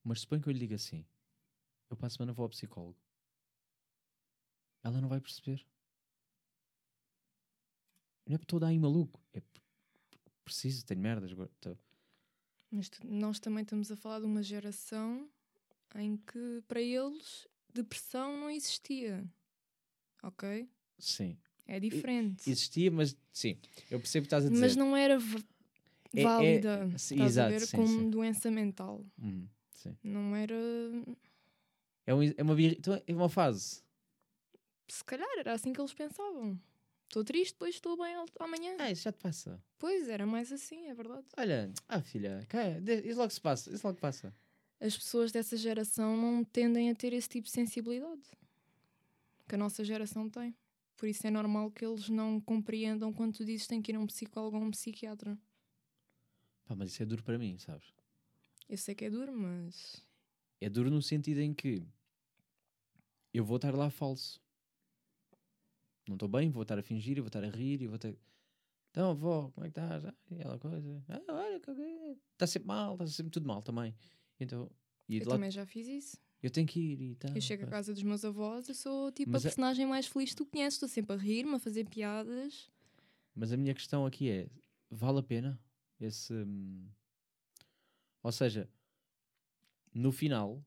Mas 0.03 0.21
suponho 0.21 0.41
que 0.41 0.49
eu 0.49 0.53
lhe 0.53 0.59
diga 0.59 0.75
assim: 0.75 1.05
eu 1.91 1.95
para 1.95 2.07
a 2.07 2.09
semana 2.09 2.33
vou 2.33 2.41
ao 2.41 2.49
psicólogo. 2.49 2.97
Ela 4.83 4.99
não 4.99 5.09
vai 5.09 5.21
perceber. 5.21 5.63
Não 8.25 8.33
é 8.33 8.37
porque 8.39 8.55
estou 8.55 8.65
a 8.65 8.69
aí 8.69 8.79
maluco. 8.79 9.21
É 9.31 9.41
porque 9.41 9.61
preciso, 10.43 10.83
tenho 10.83 11.01
merdas. 11.01 11.31
tô- 11.61 11.77
Mas 12.69 12.89
nós 13.03 13.39
também 13.39 13.63
estamos 13.63 13.91
a 13.91 13.95
falar 13.95 14.19
de 14.19 14.25
uma 14.25 14.43
geração 14.43 15.29
em 15.95 16.17
que 16.17 16.61
para 16.67 16.81
eles 16.81 17.47
depressão 17.73 18.37
não 18.37 18.49
existia. 18.49 19.23
Ok? 20.23 20.69
Sim. 20.99 21.37
É 21.65 21.79
diferente. 21.79 22.49
Existia, 22.49 22.89
mas 22.91 23.15
sim, 23.31 23.57
eu 23.91 23.99
percebo 23.99 24.23
que 24.23 24.27
estás 24.27 24.45
a 24.45 24.49
dizer. 24.49 24.61
Mas 24.61 24.75
não 24.75 24.95
era 24.95 25.15
É- 26.13 26.21
é- 26.21 26.23
válida, 26.23 26.89
sim, 26.97 27.15
estás 27.15 27.21
a 27.21 27.25
exato, 27.25 27.49
ver, 27.51 27.61
sim, 27.67 27.77
como 27.77 27.87
sim. 27.87 28.09
doença 28.09 28.49
mental. 28.51 29.05
Sim. 29.75 29.95
Não 30.03 30.35
era. 30.35 30.55
É, 32.05 32.13
um, 32.15 32.23
é, 32.23 32.41
uma, 32.41 32.61
então 32.61 33.01
é 33.05 33.13
uma 33.13 33.29
fase. 33.29 33.83
Se 34.87 35.03
calhar 35.03 35.27
era 35.37 35.53
assim 35.53 35.73
que 35.73 35.81
eles 35.81 35.93
pensavam. 35.93 36.59
Estou 37.07 37.23
triste, 37.23 37.53
depois 37.53 37.75
estou 37.75 37.97
bem 37.97 38.15
amanhã. 38.39 38.75
Ah, 38.79 38.91
isso 38.91 39.03
já 39.03 39.11
te 39.11 39.19
passa. 39.19 39.63
Pois, 39.79 40.09
era 40.09 40.25
mais 40.25 40.51
assim, 40.51 40.87
é 40.87 40.93
verdade. 40.93 41.25
Olha, 41.37 41.71
ah 41.87 42.01
filha, 42.01 42.45
cá, 42.49 42.63
isso 43.05 43.17
logo 43.17 43.31
se 43.31 43.41
passa, 43.41 43.73
isso 43.73 43.87
logo 43.87 43.99
passa. 43.99 44.35
As 44.79 44.95
pessoas 44.95 45.31
dessa 45.31 45.55
geração 45.57 46.17
não 46.17 46.43
tendem 46.43 46.89
a 46.91 46.95
ter 46.95 47.13
esse 47.13 47.29
tipo 47.29 47.45
de 47.45 47.51
sensibilidade 47.51 48.21
que 49.47 49.55
a 49.55 49.57
nossa 49.57 49.83
geração 49.83 50.29
tem. 50.29 50.55
Por 50.97 51.07
isso 51.07 51.25
é 51.25 51.31
normal 51.31 51.71
que 51.71 51.85
eles 51.85 52.09
não 52.09 52.41
compreendam 52.41 53.13
quando 53.13 53.37
tu 53.37 53.45
dizes 53.45 53.63
que 53.63 53.69
têm 53.69 53.81
que 53.81 53.91
ir 53.91 53.95
a 53.95 53.99
um 53.99 54.07
psicólogo 54.07 54.57
ou 54.57 54.63
um 54.63 54.71
psiquiatra. 54.71 55.37
Pá, 56.65 56.75
mas 56.75 56.91
isso 56.91 57.01
é 57.01 57.05
duro 57.05 57.23
para 57.23 57.37
mim, 57.37 57.57
sabes? 57.57 57.93
Eu 58.67 58.77
sei 58.77 58.93
que 58.93 59.05
é 59.05 59.09
duro, 59.09 59.31
mas. 59.31 60.05
É 60.59 60.69
duro 60.69 60.89
no 60.89 61.01
sentido 61.01 61.39
em 61.39 61.53
que 61.53 61.87
eu 63.33 63.45
vou 63.45 63.55
estar 63.55 63.73
lá 63.73 63.89
falso. 63.89 64.41
Não 66.07 66.15
estou 66.15 66.29
bem, 66.29 66.49
vou 66.49 66.61
estar 66.63 66.77
a 66.79 66.83
fingir, 66.83 67.17
eu 67.17 67.23
vou 67.23 67.27
estar 67.27 67.43
a 67.43 67.49
rir 67.49 67.81
e 67.81 67.87
vou 67.87 67.97
ter. 67.97 68.17
Então, 68.91 69.11
avó, 69.11 69.51
como 69.51 69.65
é 69.65 69.69
que 69.69 69.79
estás? 69.79 70.05
Ah, 70.05 70.13
e 70.31 70.35
aquela 70.35 70.57
coisa. 70.57 71.03
Ah, 71.09 71.21
olha, 71.29 71.57
está 72.33 72.47
sempre 72.47 72.67
mal, 72.67 72.93
está 72.93 73.07
sempre 73.07 73.31
tudo 73.31 73.47
mal 73.47 73.61
também. 73.61 73.93
Então, 74.39 74.71
e 75.07 75.17
Eu 75.17 75.25
lá, 75.27 75.33
também 75.35 75.51
já 75.51 75.65
fiz 75.65 75.87
isso. 75.87 76.17
eu 76.41 76.49
tenho 76.49 76.65
que 76.67 76.79
ir 76.79 77.01
e 77.01 77.15
tal. 77.15 77.35
Eu 77.35 77.41
chego 77.41 77.65
à 77.65 77.67
casa 77.67 77.93
dos 77.93 78.03
meus 78.03 78.23
avós, 78.25 78.67
eu 78.69 78.75
sou 78.75 79.11
tipo 79.11 79.31
Mas 79.31 79.45
a 79.45 79.47
é- 79.47 79.51
personagem 79.51 79.85
mais 79.85 80.07
feliz 80.07 80.29
que 80.31 80.35
tu 80.37 80.45
conheces. 80.45 80.75
Estou 80.75 80.89
sempre 80.89 81.13
a 81.15 81.19
rir-me, 81.19 81.55
a 81.55 81.59
fazer 81.59 81.87
piadas. 81.89 82.69
Mas 83.35 83.51
a 83.51 83.57
minha 83.57 83.73
questão 83.73 84.05
aqui 84.05 84.29
é: 84.29 84.49
vale 84.89 85.19
a 85.19 85.23
pena 85.23 85.59
esse. 85.99 86.33
hum, 86.33 86.87
Ou 88.23 88.31
seja, 88.31 88.69
no 89.93 90.11
final, 90.11 90.63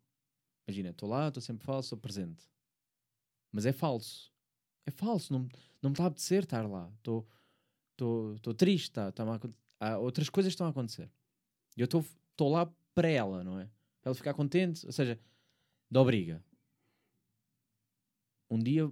imagina, 0.67 0.91
estou 0.91 1.09
lá, 1.09 1.29
estou 1.29 1.41
sempre 1.43 1.65
falso, 1.65 1.87
estou 1.87 1.99
presente. 1.99 2.45
Mas 3.53 3.67
é 3.67 3.73
falso. 3.73 4.33
É 4.87 4.91
falso, 4.91 5.33
não, 5.33 5.49
não 5.83 5.91
me 5.91 5.95
está 5.95 6.05
a 6.05 6.07
apetecer 6.07 6.45
estar 6.45 6.69
lá. 6.69 6.91
Estou 6.99 8.55
triste, 8.57 8.93
tá, 8.93 9.13
tá 9.13 9.25
há 9.79 9.99
outras 9.99 10.29
coisas 10.29 10.53
estão 10.53 10.67
a 10.67 10.71
acontecer. 10.71 11.11
E 11.77 11.81
eu 11.81 11.85
estou 11.85 12.51
lá 12.51 12.67
para 12.95 13.09
ela, 13.09 13.45
não 13.45 13.59
é? 13.59 13.65
Para 14.01 14.11
ela 14.11 14.15
ficar 14.15 14.35
contente, 14.35 14.85
ou 14.87 14.93
seja, 14.93 15.19
de 15.91 15.99
obriga. 15.99 16.43
Um 18.51 18.59
dia 18.59 18.91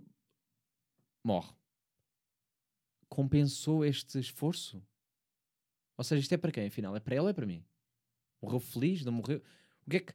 morre 1.24 1.58
compensou 3.08 3.84
este 3.84 4.18
esforço? 4.18 4.82
Ou 5.96 6.04
seja, 6.04 6.20
isto 6.20 6.32
é 6.32 6.36
para 6.36 6.52
quem, 6.52 6.66
afinal? 6.66 6.94
É 6.94 7.00
para 7.00 7.16
ela 7.16 7.24
ou 7.24 7.30
é 7.30 7.32
para 7.32 7.46
mim? 7.46 7.64
Morreu 8.40 8.60
feliz? 8.60 9.04
Não 9.04 9.12
morreu? 9.12 9.42
O 9.86 9.90
que 9.90 9.96
é 9.96 10.00
que. 10.00 10.14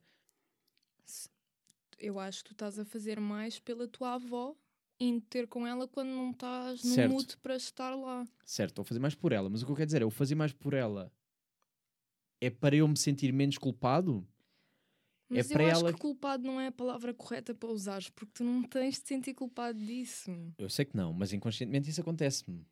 Eu 1.97 2.19
acho 2.19 2.43
que 2.43 2.49
tu 2.49 2.53
estás 2.53 2.80
a 2.80 2.86
fazer 2.86 3.19
mais 3.19 3.59
pela 3.59 3.88
tua 3.88 4.13
avó 4.13 4.55
em 5.04 5.20
ter 5.20 5.47
com 5.47 5.66
ela 5.66 5.88
quando 5.88 6.10
não 6.10 6.32
estás 6.32 6.84
no 6.84 6.93
Certo. 6.95 7.12
mood 7.12 7.38
para 7.38 7.56
estar 7.56 7.95
lá. 7.95 8.26
Certo, 8.45 8.82
a 8.82 8.86
fazer 8.86 8.99
mais 8.99 9.16
por 9.16 9.32
ela, 9.32 9.49
mas 9.49 9.62
o 9.62 9.66
que 9.66 9.72
eu 9.72 9.76
quero 9.76 9.86
dizer 9.86 10.01
é: 10.01 10.06
eu 10.06 10.10
fazer 10.10 10.36
mais 10.36 10.54
por 10.54 10.74
ela 10.74 11.12
é 12.41 12.49
para 12.49 12.76
eu 12.76 12.88
me 12.88 12.97
sentir 12.97 13.32
menos 13.32 13.58
culpado? 13.58 14.28
Mas 15.30 15.47
para 15.47 15.64
eu 15.64 15.72
acho 15.72 15.80
ela 15.82 15.93
que 15.93 15.99
culpado 15.99 16.43
não 16.45 16.60
é 16.62 16.68
a 16.68 16.72
palavra 16.72 17.14
correta 17.14 17.56
para 17.56 17.70
usares, 17.70 18.10
porque 18.10 18.34
tu 18.36 18.43
não 18.43 18.62
tens 18.64 18.99
de 18.99 19.08
sentir 19.08 19.34
culpado 19.34 19.80
disso. 19.80 20.30
Eu 20.58 20.70
sei 20.70 20.86
que 20.86 20.95
não, 20.95 21.12
mas 21.12 21.34
inconscientemente 21.34 21.89
isso 21.89 22.01
acontece-me. 22.01 22.66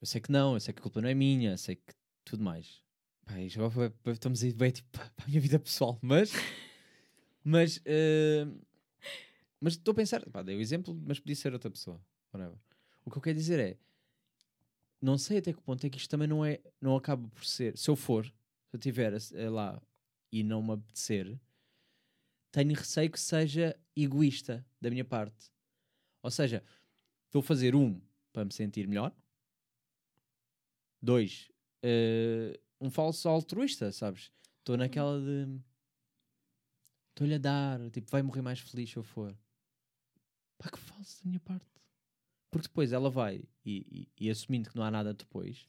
Eu 0.00 0.06
sei 0.06 0.20
que 0.20 0.32
não, 0.32 0.54
eu 0.54 0.60
sei 0.60 0.74
que 0.74 0.80
a 0.80 0.82
culpa 0.82 1.00
não 1.00 1.08
é 1.08 1.14
minha, 1.14 1.52
eu 1.52 1.58
sei 1.58 1.76
que 1.76 1.94
tudo 2.24 2.42
mais. 2.42 2.82
Foi- 3.72 4.12
estamos 4.12 4.42
a 4.42 4.46
ir 4.46 4.54
bem 4.54 4.70
tipo, 4.70 4.88
para 4.92 5.04
a 5.24 5.28
minha 5.28 5.40
vida 5.40 5.58
pessoal, 5.58 5.98
mas. 6.02 6.32
mas. 7.44 7.80
eh, 7.84 8.46
mas 9.64 9.72
estou 9.72 9.92
a 9.92 9.94
pensar, 9.94 10.22
pá, 10.28 10.42
dei 10.42 10.54
o 10.54 10.60
exemplo, 10.60 10.94
mas 11.06 11.18
podia 11.18 11.34
ser 11.34 11.54
outra 11.54 11.70
pessoa. 11.70 11.98
whatever. 12.30 12.58
O 13.02 13.10
que 13.10 13.16
eu 13.16 13.22
quero 13.22 13.38
dizer 13.38 13.58
é. 13.58 13.78
Não 15.00 15.16
sei 15.16 15.38
até 15.38 15.54
que 15.54 15.62
ponto 15.62 15.86
é 15.86 15.88
que 15.88 15.96
isto 15.96 16.10
também 16.10 16.28
não 16.28 16.44
é. 16.44 16.60
Não 16.82 16.94
acaba 16.94 17.26
por 17.28 17.46
ser. 17.46 17.74
Se 17.78 17.88
eu 17.88 17.96
for, 17.96 18.26
se 18.26 18.32
eu 18.74 18.78
estiver 18.78 19.10
lá 19.50 19.80
e 20.30 20.42
não 20.42 20.62
me 20.62 20.74
apetecer, 20.74 21.40
tenho 22.52 22.74
receio 22.74 23.10
que 23.10 23.18
seja 23.18 23.74
egoísta 23.96 24.66
da 24.78 24.90
minha 24.90 25.04
parte. 25.04 25.50
Ou 26.22 26.30
seja, 26.30 26.62
estou 27.24 27.40
a 27.40 27.42
fazer 27.42 27.74
um 27.74 27.98
para 28.34 28.44
me 28.44 28.52
sentir 28.52 28.86
melhor. 28.86 29.16
Dois, 31.00 31.50
eh, 31.82 32.60
um 32.78 32.90
falso 32.90 33.30
altruísta, 33.30 33.90
sabes? 33.92 34.30
Estou 34.58 34.76
naquela 34.76 35.18
de. 35.18 35.58
Estou-lhe 37.12 37.34
a 37.34 37.38
dar, 37.38 37.90
tipo, 37.90 38.10
vai 38.10 38.22
morrer 38.22 38.42
mais 38.42 38.60
feliz 38.60 38.90
se 38.90 38.98
eu 38.98 39.02
for. 39.02 39.34
Pá, 40.58 40.70
que 40.70 40.78
falso 40.78 41.22
da 41.22 41.28
minha 41.28 41.40
parte. 41.40 41.66
Porque 42.50 42.68
depois 42.68 42.92
ela 42.92 43.10
vai 43.10 43.42
e, 43.64 44.08
e- 44.18 44.26
e 44.26 44.30
assumindo 44.30 44.70
que 44.70 44.76
não 44.76 44.84
há 44.84 44.90
nada 44.90 45.12
depois. 45.12 45.68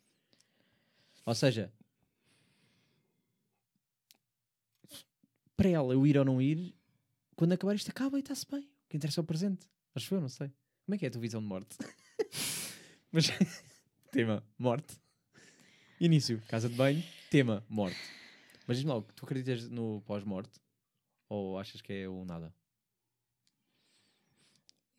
Ou 1.26 1.34
seja, 1.34 1.74
para 5.58 5.70
ela 5.70 5.94
eu 5.94 6.06
ir 6.06 6.18
ou 6.18 6.26
não 6.26 6.42
ir, 6.42 6.76
quando 7.36 7.54
acabar 7.54 7.76
isto 7.76 7.90
acaba 7.90 8.18
e 8.18 8.22
está-se 8.22 8.46
bem. 8.50 8.62
O 8.62 8.90
que 8.90 8.98
interessa 8.98 9.20
é 9.20 9.24
o 9.24 9.26
presente. 9.26 9.68
Acho 9.96 10.14
eu, 10.16 10.22
não 10.22 10.30
sei. 10.30 10.52
Como 10.86 10.96
é 10.96 10.98
que 10.98 11.06
é 11.06 11.08
a 11.08 11.12
tua 11.12 11.22
visão 11.22 11.42
de 11.42 11.48
morte? 11.48 11.76
Mas 13.12 13.26
tema, 14.12 14.44
morte. 14.58 14.96
Início, 16.00 16.42
casa 16.48 16.70
de 16.70 16.76
banho, 16.76 17.04
tema, 17.32 17.66
morte. 17.70 17.98
Mas 18.68 18.78
diz-me 18.78 18.92
logo, 18.92 19.08
tu 19.14 19.26
acreditas 19.26 19.70
no 19.70 20.02
pós-morte? 20.06 20.60
Ou 21.30 21.58
achas 21.58 21.82
que 21.82 21.94
é 21.94 22.10
o 22.10 22.26
nada? 22.26 22.54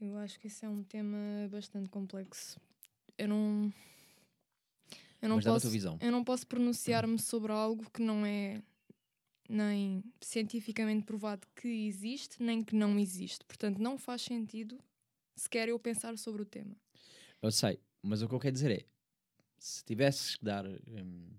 Eu 0.01 0.16
acho 0.18 0.38
que 0.38 0.47
isso 0.47 0.64
é 0.64 0.68
um 0.68 0.82
tema 0.82 1.49
bastante 1.51 1.88
complexo. 1.88 2.61
Eu 3.16 3.28
não. 3.28 3.72
Eu 5.22 5.28
não 5.28 5.36
Mas 5.36 5.44
posso. 5.44 5.68
Eu 6.01 6.12
não 6.12 6.22
posso 6.22 6.47
pronunciar-me 6.47 7.18
sobre 7.18 7.51
algo 7.51 7.90
que 7.90 8.03
não 8.03 8.24
é 8.24 8.62
nem 9.49 10.05
cientificamente 10.20 11.05
provado 11.05 11.47
que 11.55 11.68
existe, 11.68 12.42
nem 12.42 12.62
que 12.62 12.74
não 12.74 12.99
existe. 12.99 13.44
Portanto, 13.44 13.78
não 13.78 13.97
faz 13.97 14.22
sentido 14.22 14.78
sequer 15.34 15.68
eu 15.68 15.78
pensar 15.78 16.16
sobre 16.18 16.42
o 16.42 16.44
tema. 16.44 16.76
Eu 17.40 17.51
sei, 17.51 17.80
mas 18.03 18.22
o 18.22 18.28
que 18.28 18.34
eu 18.34 18.40
quero 18.40 18.53
dizer 18.53 18.70
é: 18.70 18.84
se 19.59 19.84
tivesses 19.84 20.36
que 20.36 20.44
dar 20.44 20.66
hum, 20.66 21.30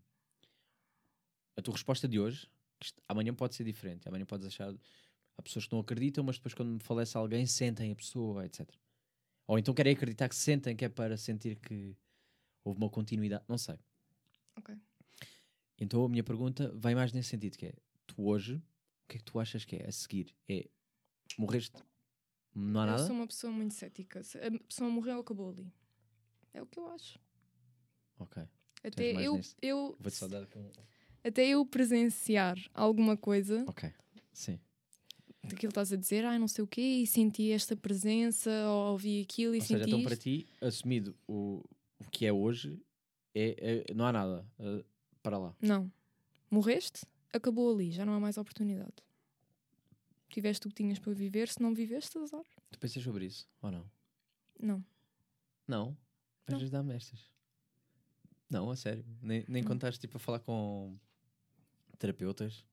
a 1.56 1.62
tua 1.62 1.74
resposta 1.74 2.08
de 2.08 2.20
hoje, 2.20 2.50
amanhã 3.08 3.34
pode 3.34 3.56
ser 3.56 3.64
diferente. 3.64 4.08
Amanhã 4.08 4.26
podes 4.26 4.48
achar. 4.48 4.74
Há 5.38 5.42
pessoas 5.42 5.66
que 5.68 5.72
não 5.74 5.80
acreditam, 5.80 6.24
mas 6.24 6.38
depois, 6.38 6.54
quando 6.54 6.72
me 6.72 6.80
falece 6.80 7.16
alguém, 7.16 7.46
sentem 7.46 7.92
a 7.92 7.96
pessoa, 7.96 8.46
etc. 8.46 8.68
Ou 9.46 9.58
então 9.58 9.74
querem 9.74 9.94
acreditar 9.94 10.28
que 10.28 10.36
sentem, 10.36 10.76
que 10.76 10.84
é 10.86 10.90
para 10.90 11.16
sentir 11.16 11.58
que 11.58 11.96
houve 12.64 12.80
uma 12.80 12.90
continuidade. 12.90 13.44
Não 13.48 13.58
sei. 13.58 13.80
Ok. 14.58 14.76
Então 15.80 16.04
a 16.04 16.10
minha 16.10 16.24
pergunta 16.24 16.72
vai 16.76 16.96
mais 16.96 17.14
nesse 17.14 17.30
sentido: 17.30 17.58
que 17.58 17.68
é, 17.68 17.74
tu 18.08 18.24
hoje, 18.28 18.56
o 18.56 19.08
que 19.08 19.18
é 19.18 19.20
que 19.20 19.24
tu 19.24 19.40
achas 19.40 19.64
que 19.64 19.76
é 19.76 19.88
a 19.88 19.92
seguir? 19.92 20.36
É 20.50 20.68
morreste? 21.38 21.82
Não 22.54 22.82
há 22.82 22.84
eu 22.84 22.88
nada? 22.92 23.06
sou 23.06 23.16
uma 23.16 23.28
pessoa 23.28 23.54
muito 23.54 23.76
cética. 23.76 24.24
Se 24.24 24.38
a 24.40 24.52
pessoa 24.68 24.90
morreu, 24.90 25.20
acabou 25.20 25.50
ali. 25.50 25.72
É 26.54 26.62
o 26.62 26.66
que 26.66 26.80
eu 26.80 26.88
acho. 26.88 27.20
Ok. 28.18 28.44
Até 28.84 29.14
mais 29.14 29.26
eu, 29.26 29.36
nesse. 29.36 29.56
eu, 29.62 29.96
Vou-te 30.00 30.18
só 30.18 30.28
dar 30.28 30.44
um. 30.56 30.72
até 31.24 31.48
eu 31.48 31.66
presenciar 31.66 32.58
alguma 32.74 33.16
coisa 33.16 33.64
Ok. 33.68 33.94
Sim. 34.34 34.60
Daquilo 35.48 35.72
que 35.72 35.80
estás 35.80 35.92
a 35.94 35.96
dizer, 35.96 36.26
ai 36.26 36.38
não 36.40 36.48
sei 36.48 36.64
o 36.64 36.68
quê, 36.68 36.82
e 36.82 37.08
senti 37.08 37.52
esta 37.52 37.76
presença, 37.76 38.50
ou 38.70 38.92
ouvi 38.94 39.22
aquilo 39.22 39.56
e 39.56 39.60
Ou 39.60 39.64
seja, 39.66 39.80
senti 39.80 39.90
então 39.90 40.00
isto. 40.00 40.08
para 40.08 40.18
ti, 40.18 40.48
assumido 40.62 41.16
o, 41.28 41.64
o 42.00 42.10
que 42.12 42.26
é 42.26 42.34
hoje, 42.34 42.80
é, 43.34 43.84
é- 43.90 43.94
não 43.94 44.06
há 44.06 44.12
nada 44.12 44.46
uh, 44.60 44.86
para 45.22 45.38
lá. 45.38 45.56
Não. 45.62 45.92
Morreste, 46.50 47.06
acabou 47.34 47.74
ali, 47.74 47.92
já 47.92 48.06
não 48.06 48.14
há 48.14 48.20
mais 48.20 48.38
oportunidade. 48.38 48.94
Tiveste 50.30 50.68
o 50.68 50.70
que 50.70 50.76
tinhas 50.76 51.00
para 51.00 51.14
viver, 51.14 51.48
se 51.48 51.62
não 51.62 51.74
viveste, 51.74 52.18
azar. 52.18 52.44
Tu 52.72 52.80
pensas 52.80 53.02
sobre 53.04 53.26
isso 53.26 53.48
ou 53.62 53.72
não? 53.72 53.90
Não. 54.60 54.86
Não? 55.68 55.98
Às 56.46 56.56
vezes 56.56 56.70
dá-me 56.72 56.94
estas. 56.96 57.20
Não, 58.50 58.70
a 58.72 58.76
sério. 58.76 59.06
Nem, 59.22 59.44
nem 59.48 59.64
quando 59.64 59.78
estás 59.80 59.98
tipo, 59.98 60.18
a 60.18 60.20
falar 60.20 60.40
com 60.40 60.98
terapeutas. 61.98 62.66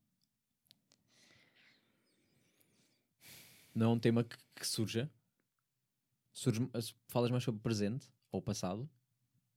Não 3.74 3.86
é 3.86 3.94
um 3.94 3.98
tema 3.98 4.22
que, 4.24 4.36
que 4.54 4.66
surja. 4.66 5.10
Surge, 6.32 6.68
as- 6.72 6.94
falas 7.08 7.30
mais 7.30 7.44
sobre 7.44 7.58
o 7.58 7.62
presente 7.62 8.08
ou 8.30 8.40
o 8.40 8.42
passado 8.42 8.88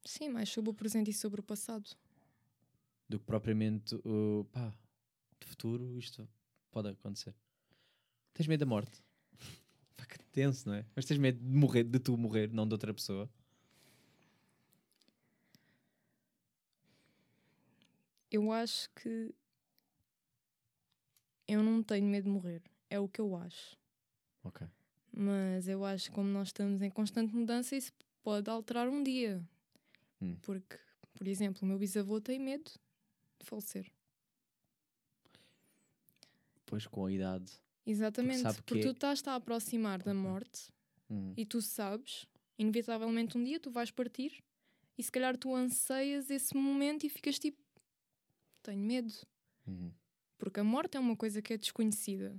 Sim, 0.05 0.29
mais 0.29 0.47
sobre 0.49 0.69
o 0.69 0.73
presente 0.73 1.09
e 1.09 1.13
sobre 1.13 1.39
o 1.41 1.43
passado. 1.43 1.89
do 3.09 3.19
que 3.19 3.25
propriamente 3.25 3.95
o 4.05 4.45
pá, 4.51 4.69
de 5.39 5.47
futuro 5.47 5.97
isto 5.97 6.27
pode 6.71 6.89
acontecer. 6.89 7.33
Tens 8.33 8.47
medo 8.47 8.59
da 8.61 8.65
morte? 8.65 9.01
Pá, 9.97 10.05
que 10.05 10.19
tenso, 10.31 10.67
não 10.69 10.75
é? 10.75 10.85
Mas 10.95 11.05
tens 11.05 11.17
medo 11.17 11.39
de 11.39 11.55
morrer, 11.55 11.83
de 11.83 11.99
tu 11.99 12.15
morrer, 12.17 12.51
não 12.51 12.67
de 12.67 12.73
outra 12.73 12.93
pessoa. 12.93 13.29
Eu 18.29 18.51
acho 18.51 18.89
que 18.93 19.33
eu 21.47 21.63
não 21.63 21.81
tenho 21.81 22.05
medo 22.07 22.25
de 22.25 22.29
morrer. 22.29 22.61
É 22.89 22.99
o 22.99 23.07
que 23.07 23.19
eu 23.21 23.35
acho. 23.35 23.77
Ok. 24.47 24.67
Mas 25.11 25.67
eu 25.67 25.83
acho 25.83 26.09
que 26.09 26.15
como 26.15 26.29
nós 26.29 26.49
estamos 26.49 26.81
em 26.81 26.89
constante 26.89 27.33
mudança, 27.35 27.75
isso 27.75 27.91
pode 28.23 28.49
alterar 28.49 28.87
um 28.87 29.01
dia. 29.01 29.41
Hum. 30.21 30.35
Porque, 30.41 30.77
por 31.15 31.27
exemplo, 31.27 31.59
o 31.63 31.65
meu 31.65 31.77
bisavô 31.77 32.19
tem 32.21 32.39
medo 32.39 32.71
de 33.39 33.45
falecer. 33.45 33.91
Depois 36.55 36.85
com 36.87 37.05
a 37.05 37.11
idade. 37.11 37.51
Exatamente. 37.85 38.39
sabe 38.41 38.57
Porque, 38.57 38.73
que 38.75 38.79
é- 38.79 38.83
tu 38.83 38.91
estás-te 38.91 39.29
a 39.29 39.35
aproximar 39.35 40.01
da 40.03 40.13
morte 40.13 40.69
Hum. 41.09 41.33
e 41.37 41.45
tu 41.45 41.61
sabes, 41.61 42.25
inevitavelmente 42.57 43.37
um 43.37 43.43
dia 43.43 43.59
tu 43.59 43.71
vais 43.71 43.89
partir 43.91 44.43
e 44.97 45.03
se 45.03 45.11
calhar 45.11 45.37
tu 45.37 45.55
anseias 45.55 46.29
esse 46.29 46.55
momento 46.55 47.05
e 47.05 47.09
ficas 47.09 47.39
tipo, 47.39 47.61
tenho 48.61 48.81
medo. 48.83 49.13
Uhum. 49.65 49.91
Porque 50.37 50.59
a 50.59 50.63
morte 50.63 50.97
é 50.97 50.99
uma 50.99 51.15
coisa 51.15 51.41
que 51.41 51.53
é 51.53 51.57
desconhecida. 51.57 52.37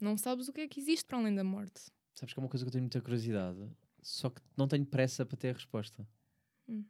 Não 0.00 0.16
sabes 0.16 0.48
o 0.48 0.52
que 0.52 0.62
é 0.62 0.68
que 0.68 0.80
existe 0.80 1.04
para 1.04 1.18
além 1.18 1.34
da 1.34 1.44
morte. 1.44 1.90
Sabes 2.14 2.34
que 2.34 2.40
é 2.40 2.42
uma 2.42 2.48
coisa 2.48 2.64
que 2.64 2.68
eu 2.68 2.72
tenho 2.72 2.82
muita 2.82 3.00
curiosidade, 3.00 3.58
só 4.02 4.30
que 4.30 4.40
não 4.56 4.68
tenho 4.68 4.84
pressa 4.84 5.24
para 5.24 5.36
ter 5.36 5.50
a 5.50 5.52
resposta. 5.52 6.06
Hum. 6.68 6.84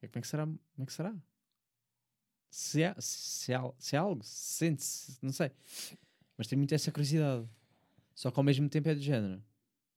É 0.00 0.08
como 0.08 0.18
é 0.18 0.20
que 0.20 0.26
será? 0.28 0.44
Como 0.44 0.60
é 0.78 0.86
que 0.86 0.92
será? 0.92 1.14
Se 2.50 2.84
há, 2.84 2.94
se 3.00 3.52
há, 3.52 3.72
se 3.78 3.96
há 3.96 4.00
algo, 4.00 4.22
se 4.22 4.58
sente-se, 4.58 5.18
não 5.22 5.32
sei. 5.32 5.50
Mas 6.36 6.46
tenho 6.46 6.58
muito 6.58 6.74
essa 6.74 6.90
curiosidade. 6.90 7.48
Só 8.14 8.30
que 8.30 8.38
ao 8.38 8.44
mesmo 8.44 8.68
tempo 8.68 8.88
é 8.88 8.94
do 8.94 9.00
género. 9.00 9.42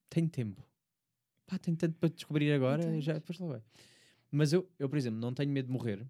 Tenho 0.10 0.30
tempo. 0.30 0.64
Pá, 1.46 1.58
tenho 1.58 1.78
tanto 1.78 1.96
para 2.00 2.10
descobrir 2.10 2.52
agora, 2.52 2.84
tens. 2.84 3.04
já 3.04 3.14
depois 3.14 3.38
lá 3.40 3.48
vai. 3.48 3.64
Mas 4.32 4.54
eu, 4.54 4.68
eu, 4.78 4.90
por 4.90 4.98
exemplo, 4.98 5.20
não 5.20 5.34
tenho 5.34 5.52
medo 5.52 5.68
de 5.68 5.72
morrer 5.72 6.06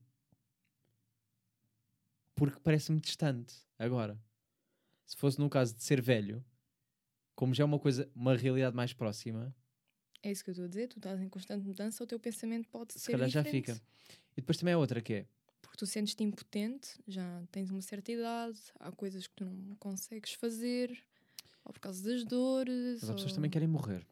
porque 2.38 2.60
parece-me 2.64 3.02
distante 3.02 3.56
agora. 3.78 4.18
Se 5.08 5.16
fosse 5.18 5.40
no 5.40 5.50
caso 5.50 5.74
de 5.76 5.84
ser 5.84 6.02
velho, 6.02 6.46
como 7.34 7.54
já 7.56 7.64
é 7.64 7.66
uma 7.66 7.80
coisa, 7.80 8.12
uma 8.14 8.36
realidade 8.36 8.76
mais 8.76 8.94
próxima, 8.94 9.56
É 10.22 10.32
isso 10.32 10.44
que 10.44 10.50
eu 10.50 10.52
estou 10.52 10.66
a 10.66 10.68
dizer. 10.68 10.88
Tu 10.90 11.00
estás 11.00 11.20
em 11.22 11.30
constante 11.30 11.64
mudança, 11.66 12.04
o 12.04 12.08
teu 12.08 12.20
pensamento 12.20 12.68
pode 12.70 12.94
se 12.94 13.00
ser 13.00 13.12
calhar 13.14 13.30
já 13.30 13.42
diferente. 13.42 13.72
fica. 13.72 13.82
E 14.34 14.42
depois 14.42 14.58
também 14.58 14.74
há 14.74 14.78
outra 14.78 15.02
que 15.02 15.14
é, 15.14 15.28
Porque 15.62 15.78
tu 15.78 15.86
sentes-te 15.86 16.24
impotente, 16.24 17.00
já 17.08 17.44
tens 17.52 17.70
uma 17.72 17.82
certa 17.82 18.12
idade, 18.12 18.60
há 18.80 18.92
coisas 18.92 19.26
que 19.28 19.34
tu 19.36 19.46
não 19.46 19.76
consegues 19.78 20.34
fazer, 20.34 20.92
ou 21.64 21.72
por 21.74 21.80
causa 21.80 22.04
das 22.04 22.24
dores. 22.26 23.00
mas 23.02 23.10
há 23.10 23.14
pessoas 23.14 23.32
que 23.32 23.34
ou- 23.34 23.36
também 23.36 23.50
querem 23.52 23.68
morrer. 23.68 24.06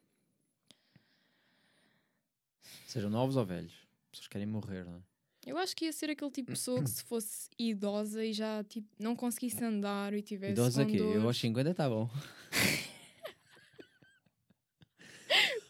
Sejam 2.87 3.09
novos 3.09 3.35
ou 3.35 3.45
velhos. 3.45 3.73
Pessoas 4.11 4.27
que 4.27 4.31
querem 4.31 4.47
morrer, 4.47 4.85
não 4.85 4.95
é? 4.97 5.01
Eu 5.45 5.57
acho 5.57 5.75
que 5.75 5.85
ia 5.85 5.93
ser 5.93 6.09
aquele 6.09 6.31
tipo 6.31 6.47
de 6.51 6.57
pessoa 6.57 6.83
que 6.83 6.89
se 6.89 7.03
fosse 7.03 7.49
idosa 7.59 8.25
e 8.25 8.33
já 8.33 8.63
tipo, 8.63 8.87
não 8.99 9.15
conseguisse 9.15 9.63
andar 9.63 10.13
e 10.13 10.21
tivesse 10.21 10.55
com 10.55 10.81
aqui, 10.81 10.97
eu 10.97 11.05
dores. 11.05 11.23
aos 11.23 11.37
50 11.37 11.69
está 11.69 11.87
bom. 11.89 12.09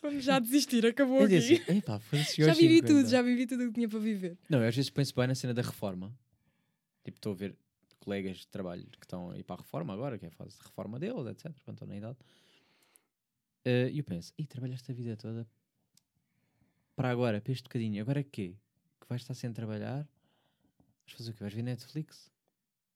Vamos 0.01 0.23
já 0.23 0.37
desistir, 0.39 0.85
acabou 0.85 1.19
Eu 1.19 1.25
aqui. 1.25 1.39
disse 1.39 1.71
"Epá, 1.71 1.99
eu 2.37 2.45
já 2.45 2.53
vivi 2.53 2.75
50." 2.75 2.87
tudo, 2.87 3.09
já 3.09 3.21
vivi 3.21 3.47
tudo 3.47 3.63
o 3.63 3.67
que 3.67 3.73
tinha 3.73 3.89
para 3.89 3.99
viver. 3.99 4.37
Não, 4.49 4.61
eu 4.61 4.67
às 4.69 4.75
vezes 4.75 4.89
penso 4.91 5.13
bem 5.15 5.27
na 5.27 5.35
cena 5.35 5.53
da 5.53 5.61
reforma. 5.63 6.15
Tipo, 7.03 7.17
estou 7.17 7.31
a 7.31 7.35
ver 7.35 7.57
colegas 7.99 8.37
de 8.37 8.47
trabalho 8.47 8.83
que 8.85 9.03
estão 9.05 9.31
a 9.31 9.37
ir 9.39 9.43
para 9.43 9.55
a 9.55 9.63
reforma 9.63 9.93
agora, 9.93 10.19
que 10.19 10.25
é 10.25 10.27
a 10.27 10.31
fase 10.31 10.55
de 10.57 10.63
reforma 10.63 10.99
deles, 10.99 11.25
etc. 11.25 11.51
Quando 11.63 11.77
estão 11.77 11.87
na 11.87 11.97
idade. 11.97 12.17
Eh, 13.65 13.89
E 13.91 13.97
eu 13.97 14.03
penso, 14.03 14.31
e 14.37 14.45
trabalhaste 14.45 14.91
a 14.91 14.93
vida 14.93 15.17
toda 15.17 15.47
para 16.95 17.09
agora, 17.09 17.41
para 17.41 17.51
este 17.51 17.63
bocadinho. 17.63 17.99
Agora 18.01 18.23
quê? 18.23 18.55
Que 19.05 19.09
vais 19.09 19.21
estar 19.21 19.35
sem 19.35 19.53
trabalhar? 19.53 20.07
Vais 21.05 21.17
fazer 21.17 21.31
o 21.31 21.33
quê? 21.33 21.39
Vais 21.41 21.53
ver 21.53 21.61
Netflix? 21.61 22.31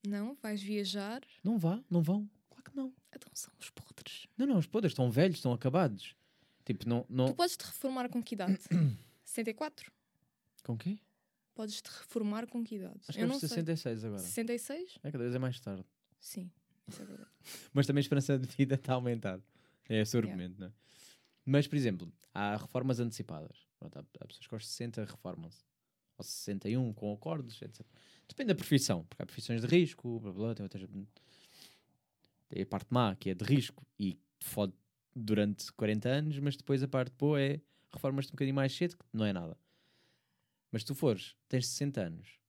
Não, 0.07 0.35
vais 0.41 0.61
viajar. 0.61 1.21
Não 1.43 1.57
vá, 1.57 1.79
não 1.89 2.01
vão. 2.01 2.27
Claro 2.49 2.63
que 2.63 2.75
não. 2.75 2.93
Então 3.15 3.29
são 3.33 3.53
os 3.59 3.69
podres. 3.69 4.25
Não, 4.35 4.47
não, 4.47 4.57
os 4.57 4.65
podres 4.65 4.91
estão 4.91 5.11
velhos, 5.11 5.37
estão 5.37 5.53
acabados. 5.53 6.15
Tipo, 6.65 6.89
não. 6.89 7.03
Tu 7.03 7.13
não... 7.13 7.33
podes 7.33 7.55
te 7.55 7.65
reformar 7.65 8.09
com 8.09 8.23
que 8.23 8.33
idade? 8.33 8.57
64? 9.23 9.91
Com 10.63 10.75
quê? 10.77 10.97
Podes 11.53 11.81
te 11.81 11.89
reformar 11.89 12.47
com 12.47 12.63
que 12.63 12.75
idade? 12.75 12.99
Acho 13.07 13.17
que 13.17 13.23
eu 13.23 13.25
é 13.25 13.27
não 13.27 13.39
por 13.39 13.47
sei. 13.47 13.49
66 13.49 14.05
agora. 14.05 14.21
66? 14.21 14.99
É 15.03 15.11
cada 15.11 15.23
vez 15.23 15.35
é 15.35 15.39
mais 15.39 15.59
tarde. 15.59 15.85
Sim, 16.19 16.49
isso 16.87 17.01
é 17.03 17.05
verdade. 17.05 17.29
Mas 17.71 17.85
também 17.85 17.99
a 17.99 18.03
esperança 18.03 18.39
de 18.39 18.47
vida 18.47 18.75
está 18.75 18.93
a 18.93 18.95
aumentar. 18.95 19.39
É 19.87 20.01
esse 20.01 20.15
o 20.15 20.19
Yeah. 20.19 20.31
argumento, 20.31 20.59
não 20.59 20.67
é? 20.67 20.71
Mas, 21.45 21.67
por 21.67 21.75
exemplo, 21.75 22.11
há 22.33 22.55
reformas 22.55 22.99
antecipadas. 22.99 23.57
Pronto, 23.77 23.97
há, 23.97 24.01
há 24.21 24.27
pessoas 24.27 24.47
que 24.47 24.53
aos 24.55 24.67
60 24.67 25.03
reformam-se. 25.05 25.63
Ou 26.19 26.23
61 26.23 26.93
com 26.93 27.13
acordos, 27.13 27.61
etc. 27.61 27.85
Depende 28.27 28.49
da 28.49 28.55
profissão, 28.55 29.05
porque 29.05 29.23
há 29.23 29.25
profissões 29.25 29.61
de 29.61 29.67
risco, 29.67 30.19
blá 30.19 30.31
blá, 30.31 30.55
tem 30.55 30.63
outras. 30.63 30.87
Tem 32.49 32.61
a 32.61 32.65
parte 32.65 32.87
má, 32.89 33.15
que 33.15 33.29
é 33.29 33.33
de 33.33 33.43
risco 33.45 33.85
e 33.97 34.19
fode 34.39 34.73
durante 35.15 35.71
40 35.73 36.09
anos, 36.09 36.39
mas 36.39 36.55
depois 36.55 36.83
a 36.83 36.87
parte 36.87 37.13
boa 37.17 37.41
é 37.41 37.61
reformas-te 37.91 38.31
um 38.31 38.35
bocadinho 38.35 38.55
mais 38.55 38.73
cedo, 38.73 38.97
que 38.97 39.05
não 39.13 39.25
é 39.25 39.33
nada. 39.33 39.57
Mas 40.71 40.81
se 40.83 40.87
tu 40.87 40.95
fores, 40.95 41.35
tens 41.47 41.67
60 41.67 42.01
anos, 42.01 42.39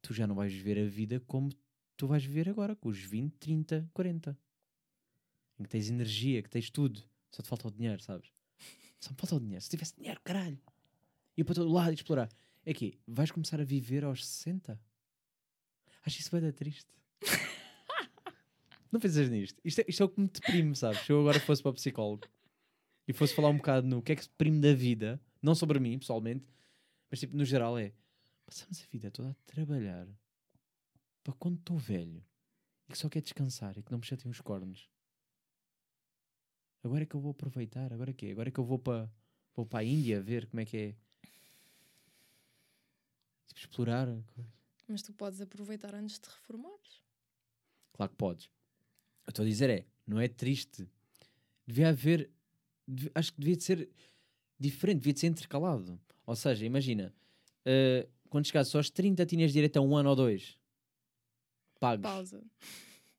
tu 0.00 0.14
já 0.14 0.26
não 0.26 0.34
vais 0.34 0.52
viver 0.52 0.78
a 0.78 0.88
vida 0.88 1.20
como 1.20 1.50
tu 1.96 2.06
vais 2.06 2.24
viver 2.24 2.48
agora, 2.48 2.74
com 2.74 2.88
os 2.88 2.98
20, 2.98 3.34
30, 3.34 3.90
40. 3.92 4.38
Em 5.58 5.62
que 5.62 5.68
tens 5.68 5.90
energia, 5.90 6.42
que 6.42 6.48
tens 6.48 6.70
tudo. 6.70 7.02
Só 7.30 7.42
te 7.42 7.48
falta 7.48 7.68
o 7.68 7.70
dinheiro, 7.70 8.02
sabes? 8.02 8.32
Só 8.98 9.10
me 9.10 9.16
falta 9.16 9.36
o 9.36 9.40
dinheiro. 9.40 9.62
Se 9.62 9.68
tivesse 9.68 9.94
dinheiro, 9.96 10.18
caralho. 10.24 10.58
Ir 11.36 11.44
para 11.44 11.54
todo 11.54 11.70
lado 11.70 11.92
explorar. 11.92 12.30
É 12.64 12.74
que 12.74 12.98
vais 13.06 13.30
começar 13.30 13.60
a 13.60 13.64
viver 13.64 14.04
aos 14.04 14.26
60? 14.26 14.80
Acho 16.04 16.20
isso 16.20 16.30
vai 16.30 16.40
dar 16.40 16.52
triste. 16.52 16.90
não 18.92 19.00
pensas 19.00 19.28
nisto? 19.28 19.60
Isto 19.64 19.80
é, 19.80 19.84
isto 19.88 20.02
é 20.02 20.06
o 20.06 20.08
que 20.08 20.20
me 20.20 20.28
deprime, 20.28 20.76
sabes? 20.76 21.00
Se 21.00 21.12
eu 21.12 21.20
agora 21.20 21.40
fosse 21.40 21.62
para 21.62 21.70
o 21.70 21.74
psicólogo 21.74 22.26
e 23.06 23.12
fosse 23.12 23.34
falar 23.34 23.48
um 23.48 23.56
bocado 23.56 23.86
no 23.86 24.02
que 24.02 24.12
é 24.12 24.16
que 24.16 24.22
se 24.22 24.28
deprime 24.28 24.60
da 24.60 24.74
vida, 24.74 25.20
não 25.42 25.54
sobre 25.54 25.78
mim, 25.78 25.98
pessoalmente, 25.98 26.46
mas 27.10 27.20
tipo, 27.20 27.36
no 27.36 27.44
geral 27.44 27.78
é 27.78 27.92
passamos 28.46 28.82
a 28.82 28.86
vida 28.90 29.10
toda 29.10 29.30
a 29.30 29.34
trabalhar 29.46 30.08
para 31.22 31.32
quando 31.34 31.58
estou 31.58 31.78
velho 31.78 32.24
e 32.88 32.92
que 32.92 32.98
só 32.98 33.08
quer 33.08 33.22
descansar 33.22 33.78
e 33.78 33.82
que 33.82 33.90
não 33.92 33.98
me 33.98 34.04
chateiem 34.04 34.30
os 34.30 34.40
cornos. 34.40 34.88
Agora 36.82 37.02
é 37.02 37.06
que 37.06 37.14
eu 37.14 37.20
vou 37.20 37.30
aproveitar, 37.30 37.92
agora 37.92 38.10
é 38.10 38.14
que 38.14 38.30
Agora 38.30 38.48
é 38.48 38.52
que 38.52 38.58
eu 38.58 38.64
vou 38.64 38.78
para, 38.78 39.10
vou 39.54 39.66
para 39.66 39.80
a 39.80 39.84
Índia 39.84 40.20
ver 40.20 40.46
como 40.46 40.60
é 40.60 40.64
que 40.64 40.76
é. 40.76 40.96
Tipo, 43.50 43.60
explorar. 43.60 44.08
Mas 44.88 45.02
tu 45.02 45.12
podes 45.12 45.40
aproveitar 45.40 45.94
antes 45.94 46.18
de 46.18 46.28
reformares. 46.28 47.02
Claro 47.92 48.10
que 48.10 48.16
podes. 48.16 48.46
Eu 49.26 49.30
estou 49.30 49.44
a 49.44 49.48
dizer 49.48 49.70
é, 49.70 49.86
não 50.06 50.18
é 50.20 50.28
triste. 50.28 50.88
Devia 51.66 51.90
haver. 51.90 52.30
acho 53.14 53.32
que 53.32 53.40
devia 53.40 53.56
de 53.56 53.62
ser 53.64 53.88
diferente, 54.58 54.98
devia 54.98 55.12
de 55.12 55.20
ser 55.20 55.26
intercalado. 55.28 56.00
Ou 56.26 56.34
seja, 56.36 56.64
imagina, 56.64 57.14
eh, 57.64 58.08
quando 58.28 58.46
chegasses 58.46 58.74
aos 58.74 58.90
30, 58.90 59.24
tinhas 59.26 59.52
direito 59.52 59.76
a 59.76 59.80
um 59.80 59.96
ano 59.96 60.10
ou 60.10 60.16
dois. 60.16 60.58
Pagos. 61.78 62.02
Pausa. 62.02 62.42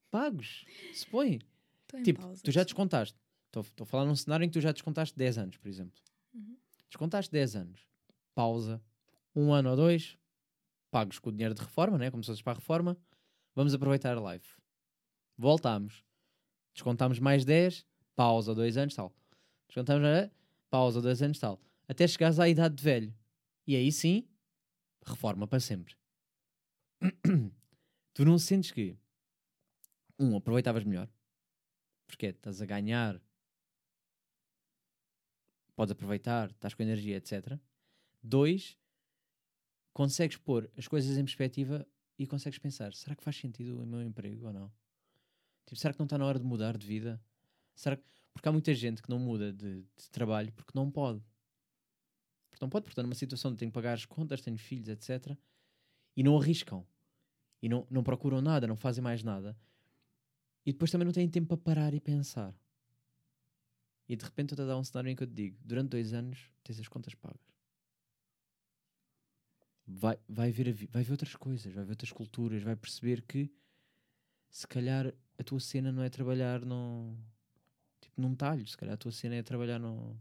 Pagos. 0.09 0.65
Se 0.93 1.05
põe. 1.07 1.39
Estou 1.84 1.99
em 1.99 2.03
Tipo, 2.03 2.21
pausa. 2.21 2.41
tu 2.43 2.51
já 2.51 2.63
descontaste. 2.63 3.17
Estou 3.47 3.61
estou 3.63 3.84
a 3.84 3.88
falar 3.88 4.05
num 4.05 4.15
cenário 4.15 4.43
em 4.45 4.49
que 4.49 4.53
tu 4.53 4.61
já 4.61 4.71
descontaste 4.71 5.17
10 5.17 5.38
anos, 5.38 5.57
por 5.57 5.67
exemplo. 5.67 5.99
Uhum. 6.34 6.57
Descontaste 6.89 7.32
10 7.32 7.55
anos. 7.55 7.88
Pausa. 8.34 8.82
Um 9.36 9.53
ano 9.53 9.69
ou 9.71 9.75
dois. 9.75 10.17
Pagos 10.91 11.17
com 11.17 11.29
o 11.29 11.31
dinheiro 11.31 11.55
de 11.55 11.61
reforma, 11.61 11.97
né? 11.97 12.11
Como 12.11 12.23
se 12.23 12.27
fosse 12.27 12.43
para 12.43 12.53
a 12.53 12.55
reforma. 12.55 12.97
Vamos 13.55 13.73
aproveitar 13.73 14.15
a 14.17 14.21
live. 14.21 14.45
Voltámos. 15.37 16.05
Descontámos 16.73 17.17
mais 17.17 17.43
10. 17.43 17.85
Pausa, 18.15 18.53
dois 18.53 18.77
anos, 18.77 18.93
tal. 18.93 19.11
Descontamos, 19.67 20.05
eh, 20.05 20.29
pausa, 20.69 21.01
dois 21.01 21.21
anos, 21.21 21.39
tal. 21.39 21.59
Até 21.87 22.07
chegares 22.07 22.39
à 22.39 22.47
idade 22.47 22.75
de 22.75 22.83
velho. 22.83 23.15
E 23.65 23.75
aí 23.75 23.91
sim, 23.91 24.27
reforma 25.05 25.47
para 25.47 25.59
sempre. 25.59 25.95
tu 28.13 28.25
não 28.25 28.37
sentes 28.37 28.71
que, 28.71 28.95
um, 30.19 30.35
aproveitavas 30.35 30.83
melhor. 30.83 31.09
Porque 32.05 32.27
estás 32.27 32.61
a 32.61 32.65
ganhar 32.65 33.19
podes 35.81 35.93
aproveitar, 35.93 36.51
estás 36.51 36.75
com 36.75 36.83
energia, 36.83 37.17
etc. 37.17 37.57
Dois, 38.21 38.77
consegues 39.93 40.37
pôr 40.37 40.69
as 40.77 40.87
coisas 40.87 41.17
em 41.17 41.23
perspectiva 41.23 41.87
e 42.17 42.27
consegues 42.27 42.59
pensar: 42.59 42.93
será 42.93 43.15
que 43.15 43.23
faz 43.23 43.35
sentido 43.35 43.81
o 43.81 43.85
meu 43.85 44.01
emprego 44.01 44.47
ou 44.47 44.53
não? 44.53 44.71
Tipo, 45.65 45.79
será 45.79 45.93
que 45.93 45.99
não 45.99 46.05
está 46.05 46.17
na 46.17 46.25
hora 46.25 46.39
de 46.39 46.45
mudar 46.45 46.77
de 46.77 46.85
vida? 46.85 47.21
Será 47.75 47.95
que... 47.95 48.03
Porque 48.33 48.47
há 48.47 48.51
muita 48.51 48.73
gente 48.73 49.01
que 49.01 49.09
não 49.09 49.19
muda 49.19 49.51
de, 49.51 49.81
de 49.81 50.09
trabalho 50.11 50.51
porque 50.53 50.71
não 50.73 50.89
pode. 50.89 51.21
Porque 52.49 52.63
não 52.63 52.69
pode, 52.69 52.83
porque 52.83 52.93
está 52.93 53.03
numa 53.03 53.15
situação 53.15 53.51
de 53.51 53.57
tenho 53.57 53.71
que 53.71 53.75
pagar 53.75 53.93
as 53.93 54.05
contas, 54.05 54.41
tenho 54.41 54.57
filhos, 54.57 54.87
etc. 54.87 55.37
E 56.15 56.23
não 56.23 56.37
arriscam. 56.37 56.85
E 57.61 57.69
não, 57.69 57.85
não 57.89 58.03
procuram 58.03 58.41
nada, 58.41 58.67
não 58.67 58.75
fazem 58.75 59.03
mais 59.03 59.23
nada. 59.23 59.57
E 60.65 60.71
depois 60.71 60.91
também 60.91 61.05
não 61.05 61.13
têm 61.13 61.29
tempo 61.29 61.47
para 61.47 61.57
parar 61.57 61.93
e 61.93 61.99
pensar. 61.99 62.55
E 64.07 64.15
de 64.15 64.23
repente 64.23 64.53
estou 64.53 64.65
a 64.65 64.67
dar 64.67 64.77
um 64.77 64.83
cenário 64.83 65.09
em 65.09 65.15
que 65.15 65.23
eu 65.23 65.27
te 65.27 65.33
digo: 65.33 65.57
durante 65.63 65.89
dois 65.89 66.13
anos 66.13 66.49
tens 66.63 66.79
as 66.79 66.87
contas 66.87 67.15
pagas. 67.15 67.50
Vai, 69.93 70.17
vai, 70.27 70.51
ver 70.51 70.73
vai 70.89 71.03
ver 71.03 71.11
outras 71.11 71.35
coisas, 71.35 71.73
vai 71.73 71.83
ver 71.83 71.91
outras 71.91 72.11
culturas, 72.11 72.63
vai 72.63 72.75
perceber 72.75 73.21
que 73.21 73.51
se 74.49 74.65
calhar 74.65 75.13
a 75.37 75.43
tua 75.43 75.59
cena 75.59 75.91
não 75.91 76.03
é 76.03 76.09
trabalhar 76.09 76.63
no, 76.65 77.17
tipo, 77.99 78.21
num 78.21 78.35
talho, 78.35 78.65
se 78.65 78.77
calhar 78.77 78.95
a 78.95 78.97
tua 78.97 79.11
cena 79.11 79.35
é 79.35 79.43
trabalhar 79.43 79.79
no. 79.79 80.17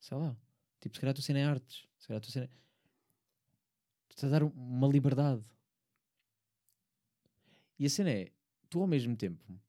sei 0.00 0.16
lá. 0.16 0.36
Tipo, 0.80 0.94
se 0.94 1.00
calhar 1.00 1.12
a 1.12 1.14
tua 1.14 1.22
cena 1.22 1.38
é 1.38 1.44
artes, 1.44 1.86
se 1.98 2.08
calhar 2.08 2.18
a 2.18 2.20
tua 2.20 2.32
cena. 2.32 2.50
Tu 4.08 4.16
estás 4.16 4.32
a 4.32 4.38
dar 4.38 4.44
uma 4.44 4.88
liberdade. 4.88 5.44
E 7.78 7.86
a 7.86 7.90
cena 7.90 8.10
é: 8.10 8.32
tu 8.68 8.80
ao 8.80 8.86
mesmo 8.86 9.16
tempo 9.16 9.60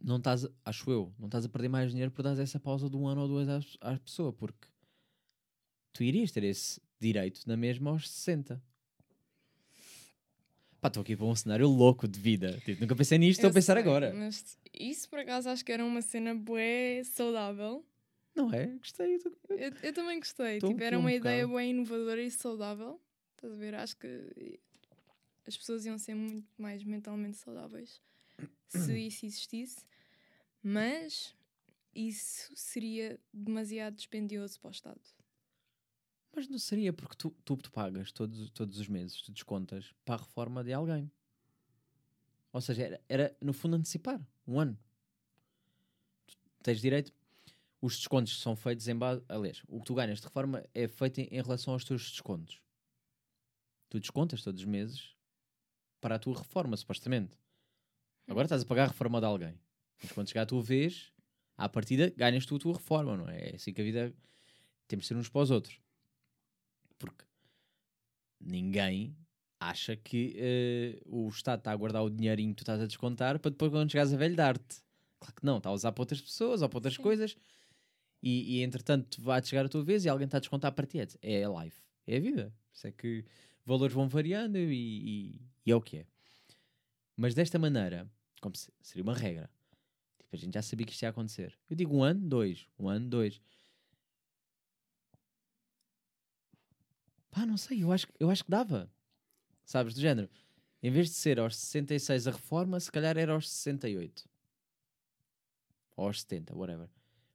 não 0.00 0.18
estás, 0.18 0.46
acho 0.64 0.90
eu, 0.90 1.12
não 1.18 1.26
estás 1.26 1.44
a 1.44 1.48
perder 1.48 1.68
mais 1.68 1.90
dinheiro 1.90 2.10
por 2.10 2.22
dar 2.22 2.38
essa 2.38 2.60
pausa 2.60 2.88
de 2.88 2.96
um 2.96 3.06
ano 3.06 3.22
ou 3.22 3.28
dois 3.28 3.48
às, 3.48 3.76
à 3.80 3.98
pessoa, 3.98 4.32
porque 4.32 4.68
tu 5.92 6.02
irias 6.02 6.30
ter 6.30 6.44
esse 6.44 6.80
direito 7.00 7.42
na 7.46 7.56
mesma 7.56 7.90
aos 7.90 8.08
60. 8.10 8.62
Pá, 10.80 10.88
estou 10.88 11.00
aqui 11.00 11.16
para 11.16 11.26
um 11.26 11.34
cenário 11.34 11.66
louco 11.66 12.06
de 12.06 12.20
vida. 12.20 12.52
Tipo, 12.64 12.80
nunca 12.82 12.94
pensei 12.94 13.18
nisto, 13.18 13.38
estou 13.40 13.50
a 13.50 13.52
pensar 13.52 13.74
sei, 13.74 13.82
agora. 13.82 14.14
Mas 14.14 14.56
isso 14.72 15.08
por 15.08 15.18
acaso 15.18 15.48
acho 15.48 15.64
que 15.64 15.72
era 15.72 15.84
uma 15.84 16.00
cena 16.02 16.34
bué 16.34 17.02
saudável. 17.04 17.84
Não 18.34 18.52
é? 18.52 18.66
Gostei. 18.78 19.18
tô- 19.18 19.32
Eu, 19.50 19.72
eu 19.82 19.92
também 19.92 20.20
gostei. 20.20 20.60
Tô 20.60 20.68
Tipo, 20.68 20.82
era 20.84 20.96
um 20.96 21.00
uma 21.00 21.12
ideia 21.12 21.44
bocado. 21.46 21.58
bem 21.58 21.70
inovadora 21.70 22.22
e 22.22 22.30
saudável. 22.30 23.00
Estás 23.34 23.52
a 23.52 23.56
ver? 23.56 23.74
Acho 23.74 23.96
que 23.96 24.60
as 25.46 25.56
pessoas 25.56 25.84
iam 25.84 25.98
ser 25.98 26.14
muito 26.14 26.46
mais 26.56 26.84
mentalmente 26.84 27.36
saudáveis 27.38 28.00
se 28.68 28.94
isso 28.98 29.26
existisse. 29.26 29.78
Mas 30.62 31.34
isso 31.92 32.52
seria 32.54 33.18
demasiado 33.34 33.96
dispendioso 33.96 34.60
para 34.60 34.68
o 34.68 34.70
Estado. 34.72 35.00
Mas 36.38 36.46
não 36.46 36.56
seria 36.56 36.92
porque 36.92 37.16
tu, 37.16 37.34
tu, 37.44 37.56
tu 37.56 37.68
pagas 37.72 38.12
todos, 38.12 38.48
todos 38.50 38.78
os 38.78 38.86
meses, 38.86 39.20
tu 39.22 39.32
descontas 39.32 39.92
para 40.04 40.14
a 40.14 40.18
reforma 40.18 40.62
de 40.62 40.72
alguém. 40.72 41.10
Ou 42.52 42.60
seja, 42.60 42.84
era, 42.84 43.00
era 43.08 43.36
no 43.42 43.52
fundo 43.52 43.74
antecipar 43.74 44.24
um 44.46 44.60
ano. 44.60 44.78
Tu 46.28 46.36
tens 46.62 46.80
direito. 46.80 47.12
Os 47.82 47.96
descontos 47.96 48.40
são 48.40 48.54
feitos 48.54 48.86
em 48.86 48.94
base. 48.94 49.20
Aliás, 49.28 49.64
o 49.66 49.80
que 49.80 49.86
tu 49.86 49.96
ganhas 49.96 50.20
de 50.20 50.26
reforma 50.26 50.64
é 50.72 50.86
feito 50.86 51.18
em, 51.18 51.24
em 51.24 51.42
relação 51.42 51.72
aos 51.72 51.82
teus 51.82 52.08
descontos. 52.08 52.62
Tu 53.90 53.98
descontas 53.98 54.40
todos 54.40 54.60
os 54.60 54.66
meses 54.66 55.16
para 56.00 56.14
a 56.14 56.18
tua 56.20 56.38
reforma, 56.38 56.76
supostamente. 56.76 57.36
Agora 58.28 58.44
estás 58.44 58.62
a 58.62 58.64
pagar 58.64 58.84
a 58.84 58.88
reforma 58.88 59.18
de 59.18 59.26
alguém. 59.26 59.58
Mas 60.00 60.12
quando 60.12 60.28
chegar 60.28 60.42
a 60.42 60.46
tua 60.46 60.62
vez, 60.62 61.12
à 61.56 61.68
partida, 61.68 62.14
ganhas 62.16 62.46
tu 62.46 62.54
a 62.54 62.58
tua 62.60 62.74
reforma, 62.74 63.16
não 63.16 63.28
é? 63.28 63.50
É 63.50 63.56
assim 63.56 63.72
que 63.72 63.80
a 63.80 63.84
vida. 63.84 64.14
Temos 64.86 65.02
de 65.02 65.08
ser 65.08 65.16
uns 65.16 65.28
para 65.28 65.42
os 65.42 65.50
outros. 65.50 65.87
Porque 66.98 67.24
ninguém 68.40 69.16
acha 69.60 69.96
que 69.96 70.34
eh, 70.36 71.00
o 71.06 71.28
Estado 71.28 71.60
está 71.60 71.72
a 71.72 71.76
guardar 71.76 72.02
o 72.02 72.10
dinheirinho 72.10 72.50
que 72.50 72.56
tu 72.56 72.62
estás 72.62 72.80
a 72.80 72.86
descontar 72.86 73.38
para 73.38 73.50
depois, 73.50 73.70
quando 73.72 73.90
chegares 73.90 74.12
a 74.12 74.16
velho, 74.16 74.36
dar-te. 74.36 74.76
Claro 75.18 75.34
que 75.34 75.44
não, 75.44 75.58
está 75.58 75.70
a 75.70 75.72
usar 75.72 75.92
para 75.92 76.02
outras 76.02 76.20
pessoas 76.20 76.62
ou 76.62 76.68
para 76.68 76.76
outras 76.78 76.94
Sim. 76.94 77.02
coisas. 77.02 77.36
E, 78.22 78.58
e 78.58 78.62
entretanto, 78.62 79.20
vai 79.20 79.42
chegar 79.44 79.64
a 79.64 79.68
tua 79.68 79.82
vez 79.82 80.04
e 80.04 80.08
alguém 80.08 80.26
está 80.26 80.36
a 80.38 80.40
descontar 80.40 80.72
para 80.72 80.86
ti. 80.86 80.98
É 81.22 81.44
a 81.44 81.62
life, 81.64 81.80
é 82.06 82.16
a 82.16 82.20
vida. 82.20 82.54
Por 82.70 82.76
Isso 82.76 82.86
é 82.86 82.92
que 82.92 83.24
valores 83.64 83.94
vão 83.94 84.08
variando 84.08 84.56
e, 84.58 84.72
e- 84.72 85.40
e 85.66 85.70
é 85.70 85.74
o 85.74 85.80
que 85.80 85.98
é. 85.98 86.06
Mas 87.16 87.34
desta 87.34 87.58
maneira, 87.58 88.08
como 88.40 88.54
se, 88.56 88.72
seria 88.80 89.02
uma 89.02 89.14
regra, 89.14 89.50
tipo, 90.18 90.30
a 90.32 90.36
gente 90.36 90.54
já 90.54 90.62
sabia 90.62 90.86
que 90.86 90.92
isto 90.92 91.02
ia 91.02 91.08
acontecer. 91.08 91.58
Eu 91.68 91.76
digo 91.76 91.96
um 91.96 92.02
ano, 92.02 92.28
dois. 92.28 92.66
Um 92.78 92.88
ano, 92.88 93.08
dois. 93.08 93.40
Pá, 97.38 97.46
não 97.46 97.56
sei, 97.56 97.84
eu 97.84 97.92
acho, 97.92 98.08
eu 98.18 98.30
acho 98.30 98.44
que 98.44 98.50
dava. 98.50 98.90
Sabes, 99.64 99.94
do 99.94 100.00
género. 100.00 100.28
Em 100.82 100.90
vez 100.90 101.06
de 101.06 101.14
ser 101.14 101.38
aos 101.38 101.54
66 101.56 102.26
a 102.26 102.30
reforma, 102.32 102.80
se 102.80 102.90
calhar 102.90 103.16
era 103.16 103.32
aos 103.32 103.48
68. 103.48 104.28
Ou 105.96 106.06
aos 106.06 106.22
70, 106.22 106.56
whatever. 106.56 106.88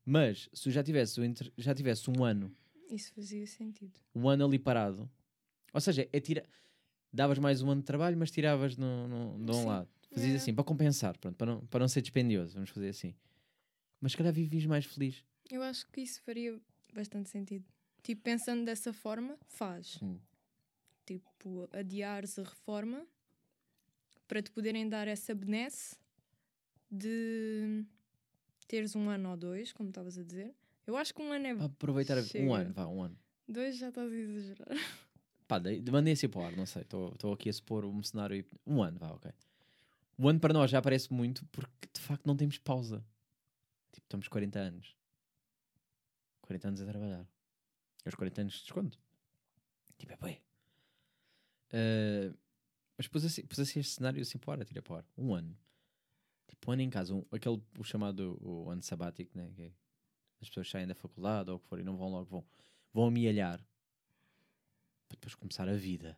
Mas, 0.05 0.49
se 0.51 0.63
tu 0.63 0.71
já 0.71 0.83
tivesse, 0.83 1.21
já 1.57 1.73
tivesse 1.73 2.09
um 2.09 2.21
ano, 2.21 2.53
Isso 2.89 3.13
fazia 3.13 3.47
sentido. 3.47 3.97
um 4.13 4.27
ano 4.27 4.45
ali 4.45 4.59
parado, 4.59 5.09
ou 5.73 5.79
seja, 5.79 6.05
é 6.11 6.19
tira... 6.19 6.43
davas 7.11 7.39
mais 7.39 7.61
um 7.61 7.71
ano 7.71 7.79
de 7.79 7.87
trabalho, 7.87 8.17
mas 8.17 8.29
tiravas 8.29 8.75
no, 8.75 9.07
no, 9.07 9.45
de 9.45 9.51
um 9.51 9.61
Sim, 9.61 9.65
lado. 9.65 9.89
Fazias 10.11 10.33
é. 10.33 10.35
assim, 10.35 10.53
para 10.53 10.65
compensar, 10.65 11.17
pronto, 11.17 11.37
para, 11.37 11.53
não, 11.53 11.65
para 11.67 11.79
não 11.79 11.87
ser 11.87 12.01
dispendioso, 12.01 12.55
vamos 12.55 12.71
fazer 12.71 12.89
assim. 12.89 13.15
Mas 14.01 14.11
se 14.11 14.17
calhar 14.17 14.33
vivias 14.33 14.65
mais 14.65 14.83
feliz. 14.83 15.23
Eu 15.49 15.63
acho 15.63 15.87
que 15.87 16.01
isso 16.01 16.21
faria 16.23 16.59
bastante 16.93 17.29
sentido. 17.29 17.65
Tipo, 18.03 18.21
pensando 18.21 18.65
dessa 18.65 18.91
forma, 18.93 19.37
faz. 19.47 19.97
Hum. 20.01 20.19
Tipo, 21.05 21.67
adiares 21.71 22.37
a 22.37 22.43
reforma 22.43 23.05
para 24.27 24.41
te 24.41 24.51
poderem 24.51 24.87
dar 24.87 25.07
essa 25.07 25.33
benesse 25.33 25.95
de 26.91 27.83
teres 28.67 28.95
um 28.95 29.09
ano 29.09 29.31
ou 29.31 29.37
dois, 29.37 29.71
como 29.71 29.89
estavas 29.89 30.17
a 30.17 30.23
dizer. 30.23 30.53
Eu 30.85 30.97
acho 30.97 31.13
que 31.13 31.21
um 31.21 31.31
ano 31.31 31.47
é. 31.47 31.51
Aproveitar 31.63 32.17
a 32.17 32.21
vida. 32.21 32.39
Um 32.39 32.49
Chega. 32.49 32.55
ano, 32.55 32.73
vá, 32.73 32.87
um 32.87 33.01
ano. 33.03 33.17
Dois 33.47 33.77
já 33.77 33.89
estás 33.89 34.11
a 34.11 34.15
exagerar. 34.15 34.67
Pá, 35.47 35.59
dei- 35.59 35.81
mandei 35.91 36.13
assim 36.13 36.27
para 36.29 36.41
o 36.41 36.45
ar, 36.45 36.55
não 36.55 36.65
sei. 36.65 36.81
Estou 36.83 37.33
aqui 37.33 37.49
a 37.49 37.53
supor 37.53 37.85
um 37.85 38.01
cenário. 38.01 38.45
Um 38.65 38.81
ano, 38.81 38.97
vá, 38.97 39.11
ok. 39.11 39.31
Um 40.17 40.27
ano 40.29 40.39
para 40.39 40.53
nós 40.53 40.71
já 40.71 40.81
parece 40.81 41.11
muito 41.11 41.45
porque 41.47 41.87
de 41.93 41.99
facto 41.99 42.25
não 42.25 42.35
temos 42.35 42.57
pausa. 42.57 43.05
Tipo, 43.91 44.05
estamos 44.05 44.27
40 44.27 44.59
anos. 44.59 44.95
40 46.41 46.67
anos 46.69 46.81
a 46.81 46.85
trabalhar. 46.85 47.27
Aos 48.05 48.15
40 48.15 48.41
anos 48.41 48.53
de 48.53 48.59
desconto. 48.61 48.99
Tipo, 49.97 50.13
é 50.13 50.17
bem. 50.17 50.41
mas 52.97 53.07
pus 53.07 53.23
assim, 53.23 53.45
pus 53.45 53.59
assim 53.59 53.79
este 53.79 53.93
cenário 53.93 54.21
assim 54.21 54.37
para 54.37 54.65
tira 54.65 54.81
para. 54.81 55.05
Um 55.17 55.33
ano. 55.33 55.57
Tipo, 56.47 56.69
um 56.69 56.73
ano 56.73 56.81
em 56.81 56.89
casa. 56.89 57.13
Um, 57.13 57.25
aquele, 57.31 57.61
o 57.77 57.83
chamado 57.83 58.37
o 58.41 58.69
ano 58.69 58.81
sabático, 58.81 59.37
né? 59.37 59.51
Que 59.55 59.63
é, 59.63 59.71
as 60.41 60.49
pessoas 60.49 60.69
saem 60.69 60.87
da 60.87 60.95
faculdade 60.95 61.49
ou 61.49 61.57
o 61.57 61.59
que 61.59 61.67
for 61.67 61.79
e 61.79 61.83
não 61.83 61.95
vão 61.95 62.09
logo, 62.09 62.25
vão, 62.25 62.45
vão 62.93 63.05
amealhar 63.05 63.59
para 65.07 65.15
depois 65.15 65.35
começar 65.35 65.69
a 65.69 65.75
vida. 65.75 66.17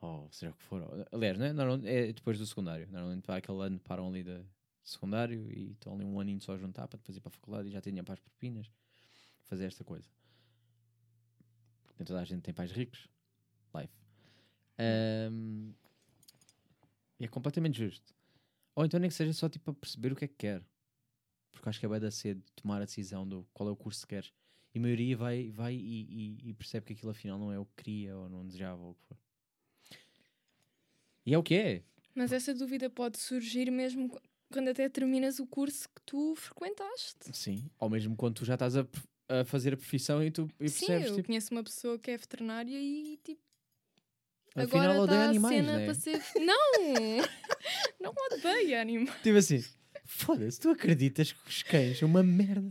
Ou 0.00 0.30
seja 0.30 0.52
o 0.52 0.54
que 0.54 0.62
for. 0.62 0.82
Aliás, 1.12 1.38
não 1.38 1.74
é, 1.84 2.08
é 2.08 2.12
depois 2.12 2.38
do 2.38 2.46
secundário. 2.46 2.88
Normalmente 2.90 3.22
para 3.22 3.36
aquele 3.36 3.60
ano 3.62 3.78
param 3.80 4.08
ali 4.08 4.22
de 4.22 4.44
secundário 4.82 5.50
e 5.52 5.72
estão 5.72 5.94
ali 5.94 6.04
um 6.04 6.20
aninho 6.20 6.40
só 6.40 6.54
a 6.54 6.58
juntar 6.58 6.86
para 6.88 6.98
depois 6.98 7.16
ir 7.16 7.20
para 7.20 7.28
a 7.28 7.32
faculdade 7.32 7.68
e 7.68 7.72
já 7.72 7.80
têm 7.80 8.02
para 8.02 8.14
as 8.14 8.20
propinas. 8.20 8.70
Fazer 9.44 9.66
esta 9.66 9.84
coisa. 9.84 10.08
Nem 11.98 12.04
toda 12.06 12.20
a 12.20 12.24
gente 12.24 12.42
tem 12.42 12.52
pais 12.54 12.70
ricos. 12.72 13.08
Life. 13.74 13.92
E 17.18 17.24
é 17.24 17.28
completamente 17.28 17.78
justo. 17.78 18.14
Ou 18.74 18.84
então 18.84 19.00
nem 19.00 19.08
que 19.08 19.16
seja 19.16 19.32
só 19.32 19.48
tipo 19.48 19.64
para 19.72 19.80
perceber 19.80 20.12
o 20.12 20.16
que 20.16 20.24
é 20.26 20.28
que 20.28 20.34
quer. 20.36 20.62
Porque 21.50 21.68
acho 21.68 21.80
que 21.80 21.86
é 21.86 21.88
bem 21.88 22.00
da 22.00 22.10
cedo 22.10 22.42
tomar 22.54 22.82
a 22.82 22.84
decisão 22.84 23.26
do 23.26 23.46
qual 23.54 23.68
é 23.68 23.72
o 23.72 23.76
curso 23.76 24.02
que 24.02 24.14
queres. 24.14 24.32
E 24.74 24.78
a 24.78 24.82
maioria 24.82 25.16
vai, 25.16 25.50
vai 25.50 25.74
e, 25.74 26.02
e- 26.44 26.50
e 26.50 26.52
percebe 26.54 26.84
que 26.86 26.92
aquilo 26.92 27.10
afinal 27.10 27.38
não 27.38 27.50
é 27.50 27.58
o 27.58 27.64
que 27.64 27.82
queria 27.82 28.14
ou 28.16 28.28
não 28.28 28.44
desejava 28.46 28.82
ou 28.82 28.90
o 28.90 28.94
que 28.94 29.02
for. 29.06 29.16
E 31.24 31.32
é 31.32 31.38
o 31.38 31.42
que 31.42 31.54
é. 31.54 31.82
Mas 32.14 32.30
essa 32.32 32.52
dúvida 32.54 32.90
pode 32.90 33.18
surgir 33.18 33.70
mesmo 33.70 34.10
qu- 34.10 34.20
quando 34.52 34.68
até 34.68 34.88
terminas 34.88 35.38
o 35.40 35.46
curso 35.46 35.88
que 35.88 36.02
tu 36.04 36.34
frequentaste. 36.36 37.34
Sim. 37.34 37.70
Ou 37.78 37.88
mesmo 37.88 38.14
quando 38.14 38.34
tu 38.36 38.44
já 38.44 38.54
estás 38.54 38.76
a, 38.76 38.86
a 39.28 39.44
fazer 39.44 39.74
a 39.74 39.76
profissão 39.76 40.22
e 40.22 40.30
tu 40.30 40.48
e 40.60 40.68
Sim, 40.68 40.86
percebes, 40.86 41.08
eu 41.08 41.14
tipo, 41.16 41.26
conheço 41.26 41.52
uma 41.52 41.62
pessoa 41.64 41.98
que 41.98 42.10
é 42.10 42.16
veterinária 42.16 42.78
e 42.78 43.18
tipo. 43.22 43.40
afinal 44.54 44.82
agora 44.82 45.00
odeia 45.00 45.20
a 45.20 45.28
animais, 45.28 45.56
cena 45.56 45.76
né? 45.78 45.84
para 45.84 45.94
ser. 45.94 46.22
Não! 46.40 46.72
não 48.00 48.14
odeia 48.32 48.80
animais. 48.80 49.22
Tipo 49.22 49.38
assim, 49.38 49.64
foda-se, 50.04 50.60
tu 50.60 50.70
acreditas 50.70 51.32
que 51.32 51.48
os 51.48 51.62
cães 51.62 51.98
são 51.98 52.08
uma 52.08 52.22
merda. 52.22 52.68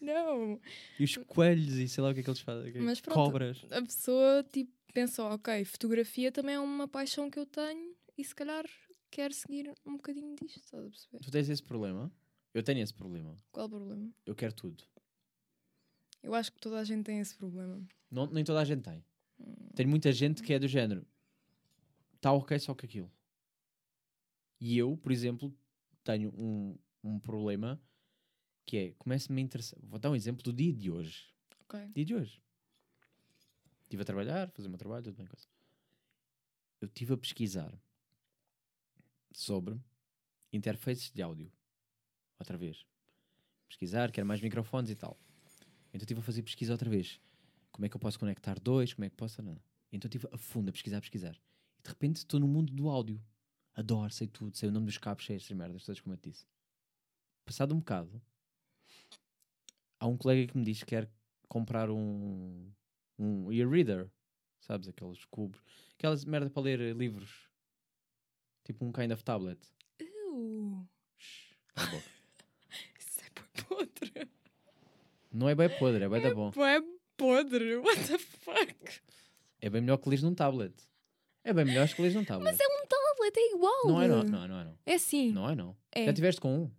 Não! 0.00 0.60
E 0.98 1.04
os 1.04 1.16
coelhos 1.16 1.74
e 1.74 1.88
sei 1.88 2.02
lá 2.02 2.10
o 2.10 2.14
que 2.14 2.20
é 2.20 2.22
que 2.22 2.30
eles 2.30 2.40
fazem. 2.40 2.72
Mas 2.80 3.00
pronto. 3.00 3.14
Cobras. 3.14 3.64
A 3.70 3.82
pessoa 3.82 4.44
tipo 4.44 4.72
pensou, 4.92 5.26
ok, 5.30 5.64
fotografia 5.64 6.30
também 6.30 6.54
é 6.54 6.60
uma 6.60 6.86
paixão 6.86 7.30
que 7.30 7.38
eu 7.38 7.46
tenho 7.46 7.94
e 8.16 8.22
se 8.22 8.34
calhar 8.34 8.64
quero 9.10 9.32
seguir 9.32 9.72
um 9.86 9.96
bocadinho 9.96 10.34
disto, 10.36 10.58
estás 10.58 10.84
a 10.84 10.88
perceber? 10.88 11.18
Tu 11.20 11.30
tens 11.30 11.48
esse 11.48 11.62
problema? 11.62 12.12
Eu 12.54 12.62
tenho 12.62 12.80
esse 12.80 12.92
problema. 12.92 13.36
Qual 13.50 13.68
problema? 13.68 14.10
Eu 14.26 14.34
quero 14.34 14.52
tudo. 14.52 14.84
Eu 16.22 16.34
acho 16.34 16.52
que 16.52 16.60
toda 16.60 16.78
a 16.78 16.84
gente 16.84 17.04
tem 17.04 17.18
esse 17.18 17.34
problema. 17.34 17.82
Não, 18.10 18.26
nem 18.26 18.44
toda 18.44 18.60
a 18.60 18.64
gente 18.64 18.82
tem. 18.82 19.04
Hum. 19.40 19.54
Tem 19.74 19.86
muita 19.86 20.12
gente 20.12 20.42
que 20.42 20.52
é 20.52 20.58
do 20.58 20.68
género. 20.68 21.06
Está 22.14 22.32
ok 22.32 22.58
só 22.58 22.74
que 22.74 22.86
aquilo. 22.86 23.10
E 24.60 24.78
eu, 24.78 24.96
por 24.96 25.10
exemplo, 25.10 25.52
tenho 26.04 26.30
um, 26.38 26.78
um 27.02 27.18
problema 27.18 27.82
que 28.64 28.76
é, 28.76 28.92
começa-me 28.92 29.40
a 29.40 29.44
interessar. 29.44 29.80
Vou 29.82 29.98
dar 29.98 30.10
um 30.10 30.14
exemplo 30.14 30.42
do 30.42 30.52
dia 30.52 30.72
de 30.72 30.90
hoje. 30.90 31.26
Ok. 31.62 31.80
Dia 31.94 32.04
de 32.04 32.14
hoje. 32.14 32.40
Estive 33.82 34.02
a 34.02 34.06
trabalhar, 34.06 34.50
fazer 34.50 34.68
o 34.68 34.70
meu 34.70 34.78
trabalho, 34.78 35.02
tudo 35.02 35.16
bem. 35.16 35.26
Coisa. 35.26 35.46
Eu 36.80 36.86
estive 36.86 37.14
a 37.14 37.16
pesquisar 37.16 37.76
sobre 39.32 39.80
interfaces 40.52 41.10
de 41.10 41.22
áudio. 41.22 41.50
Outra 42.42 42.58
vez. 42.58 42.84
Pesquisar, 43.68 44.10
quero 44.10 44.26
mais 44.26 44.40
microfones 44.40 44.90
e 44.90 44.96
tal. 44.96 45.16
Então 45.90 46.02
estive 46.02 46.20
a 46.20 46.22
fazer 46.22 46.42
pesquisa 46.42 46.72
outra 46.72 46.90
vez. 46.90 47.20
Como 47.70 47.86
é 47.86 47.88
que 47.88 47.94
eu 47.94 48.00
posso 48.00 48.18
conectar 48.18 48.58
dois? 48.58 48.92
Como 48.92 49.04
é 49.04 49.10
que 49.10 49.16
posso. 49.16 49.40
Não. 49.40 49.56
Então 49.92 50.08
estive 50.08 50.28
a 50.32 50.36
fundo 50.36 50.68
a 50.68 50.72
pesquisar, 50.72 50.98
a 50.98 51.00
pesquisar. 51.00 51.36
E 51.78 51.82
de 51.82 51.88
repente 51.88 52.16
estou 52.16 52.40
no 52.40 52.48
mundo 52.48 52.72
do 52.72 52.88
áudio. 52.88 53.22
Adoro, 53.74 54.12
sei 54.12 54.26
tudo, 54.26 54.56
sei 54.56 54.68
o 54.68 54.72
nome 54.72 54.86
dos 54.86 54.98
cabos, 54.98 55.24
sei 55.24 55.36
estas 55.36 55.56
merdas, 55.56 55.84
todas 55.84 56.00
como 56.00 56.14
eu 56.14 56.18
te 56.18 56.30
disse. 56.30 56.46
Passado 57.44 57.74
um 57.74 57.78
bocado, 57.78 58.20
há 59.98 60.06
um 60.06 60.16
colega 60.16 60.50
que 60.50 60.58
me 60.58 60.64
diz 60.64 60.80
que 60.80 60.86
quer 60.86 61.08
comprar 61.48 61.90
um, 61.90 62.70
um 63.18 63.52
e-reader, 63.52 64.10
sabes? 64.60 64.88
Aqueles 64.88 65.24
cubos, 65.24 65.62
aquelas 65.94 66.24
merda 66.24 66.50
para 66.50 66.62
ler 66.62 66.94
livros, 66.94 67.48
tipo 68.64 68.84
um 68.84 68.92
kind 68.92 69.12
of 69.12 69.24
tablet. 69.24 69.58
Uh, 70.00 70.86
Shhh, 71.16 71.56
cala 71.74 71.88
a 71.88 71.90
boca. 71.92 72.10
isso 72.98 73.20
é 73.20 73.30
bué 73.68 73.86
podre. 74.10 74.28
Não 75.32 75.48
é 75.48 75.54
bem 75.54 75.68
podre, 75.78 76.04
é 76.04 76.08
bem 76.08 76.20
da 76.22 76.34
bom. 76.34 76.50
Bué 76.50 76.82
podre, 77.16 77.76
what 77.76 78.00
the 78.08 78.18
fuck? 78.18 79.00
É 79.60 79.70
bem 79.70 79.80
melhor 79.80 79.96
que 79.98 80.08
lês 80.08 80.22
num 80.22 80.34
tablet. 80.34 80.74
É 81.44 81.52
bem 81.52 81.64
melhor 81.64 81.88
que 81.88 82.00
lês 82.02 82.14
num 82.14 82.24
tablet. 82.24 82.50
Mas 82.50 82.60
é 82.60 82.64
um 82.66 82.86
tablet, 82.86 83.36
é 83.36 83.54
igual. 83.54 83.86
Não 83.86 84.02
é 84.02 84.08
não, 84.08 84.22
não, 84.24 84.44
é 84.44 84.48
não 84.48 84.60
é 84.60 84.64
não. 84.64 84.78
É 84.84 84.98
sim. 84.98 85.32
Não 85.32 85.48
é 85.48 85.54
não. 85.54 85.76
É. 85.92 86.04
Já 86.06 86.12
tiveste 86.12 86.40
com 86.40 86.64
um? 86.64 86.70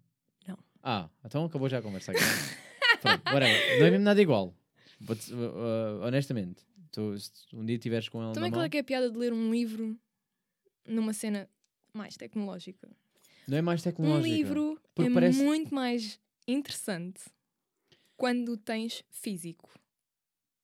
Não. 0.48 0.58
Ah, 0.82 1.10
então 1.26 1.46
acabou 1.46 1.68
já 1.70 1.80
a 1.80 1.82
conversa 1.82 2.12
aqui. 2.12 2.20
Pronto, 3.02 3.22
whatever. 3.34 3.80
Não 3.80 3.86
é 3.86 3.92
mesmo 3.92 4.04
nada 4.06 4.22
igual. 4.22 4.54
Vou-te- 5.02 5.34
uh, 5.34 5.38
uh, 5.38 6.06
honestamente, 6.06 6.64
tu, 6.92 7.18
se 7.20 7.32
um 7.54 7.66
dia 7.66 7.76
estiveres 7.76 8.08
com 8.08 8.24
ele 8.24 8.34
Também 8.34 8.50
na 8.50 8.56
qual 8.56 8.60
mão, 8.62 8.66
é 8.66 8.70
que 8.70 8.78
é 8.78 8.80
a 8.80 8.84
piada 8.84 9.10
de 9.10 9.18
ler 9.18 9.34
um 9.34 9.52
livro 9.52 9.98
numa 10.88 11.12
cena 11.14 11.50
mais 11.94 12.16
tecnológica? 12.16 12.90
não 13.46 13.58
é 13.58 13.62
mais 13.62 13.82
tecnológico. 13.82 14.26
Um 14.26 14.34
livro 14.34 14.82
Porque 14.96 15.12
é 15.12 15.14
parece- 15.14 15.44
muito 15.44 15.74
mais 15.76 16.18
interessante 16.48 17.22
quando 18.16 18.58
tens 18.58 19.04
físico. 19.10 19.70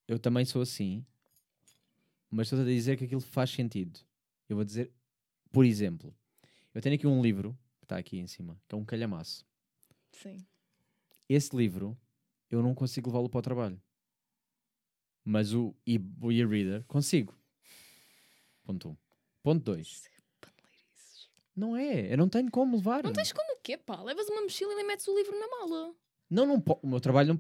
Eu 0.08 0.20
também 0.20 0.46
sou 0.46 0.62
assim, 0.62 1.06
mas 2.30 2.48
estou 2.48 2.62
a 2.62 2.66
dizer 2.66 2.98
que 2.98 3.06
aquilo 3.06 3.22
faz 3.22 3.50
sentido. 3.50 4.00
Eu 4.48 4.56
vou 4.56 4.66
dizer, 4.66 4.92
por 5.52 5.66
exemplo, 5.66 6.16
eu 6.74 6.82
tenho 6.82 6.96
aqui 6.96 7.08
um 7.08 7.22
livro 7.22 7.58
que 7.80 7.86
está 7.86 7.98
aqui 7.98 8.18
em 8.18 8.28
cima, 8.28 8.60
que 8.68 8.76
é 8.76 8.78
um 8.78 8.86
calhamaço. 8.86 9.46
Sim. 10.12 10.46
Esse 11.28 11.56
livro 11.56 11.98
eu 12.50 12.64
não 12.64 12.74
consigo 12.74 13.10
levá-lo 13.10 13.30
para 13.30 13.40
o 13.40 13.44
trabalho, 13.44 13.82
mas 15.24 15.54
o 15.54 15.76
e-reader 15.86 16.84
consigo. 16.86 17.38
Ponto 18.64 18.90
1. 18.90 18.92
Um. 18.92 18.98
Ponto 19.44 19.64
2. 19.64 20.10
Não 21.56 21.76
é, 21.76 22.14
eu 22.14 22.18
não 22.18 22.30
tenho 22.30 22.50
como 22.50 22.78
levar. 22.78 23.04
Não 23.04 23.14
tens 23.14 23.34
como 23.34 23.49
quê, 23.70 23.78
pá? 23.78 24.02
Levas 24.02 24.28
uma 24.30 24.42
mochila 24.42 24.74
e 24.74 24.76
nem 24.76 24.88
metes 24.88 25.08
o 25.08 25.16
livro 25.16 25.38
na 25.40 25.48
mala. 25.48 25.96
Não, 26.30 26.46
não 26.46 26.60
po- 26.62 26.80
o 26.82 26.88
meu 26.88 27.00
trabalho, 27.00 27.34
não, 27.34 27.36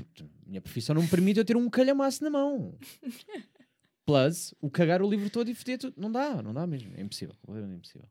a 0.45 0.49
minha 0.49 0.61
profissão 0.61 0.95
não 0.95 1.01
me 1.03 1.07
permite 1.09 1.39
eu 1.39 1.45
ter 1.45 1.55
um 1.57 1.69
calhamaço 1.69 2.23
na 2.23 2.29
mão. 2.29 2.77
Plus, 4.05 4.53
o 4.59 4.69
cagar 4.71 5.01
o 5.01 5.09
livro 5.09 5.29
todo 5.29 5.49
e 5.49 5.55
foder 5.55 5.77
tudo. 5.79 5.99
Não 5.99 6.11
dá, 6.11 6.41
não 6.41 6.53
dá 6.53 6.65
mesmo. 6.65 6.95
É 6.97 7.01
impossível. 7.01 7.35
completamente 7.41 7.77
impossível. 7.79 8.09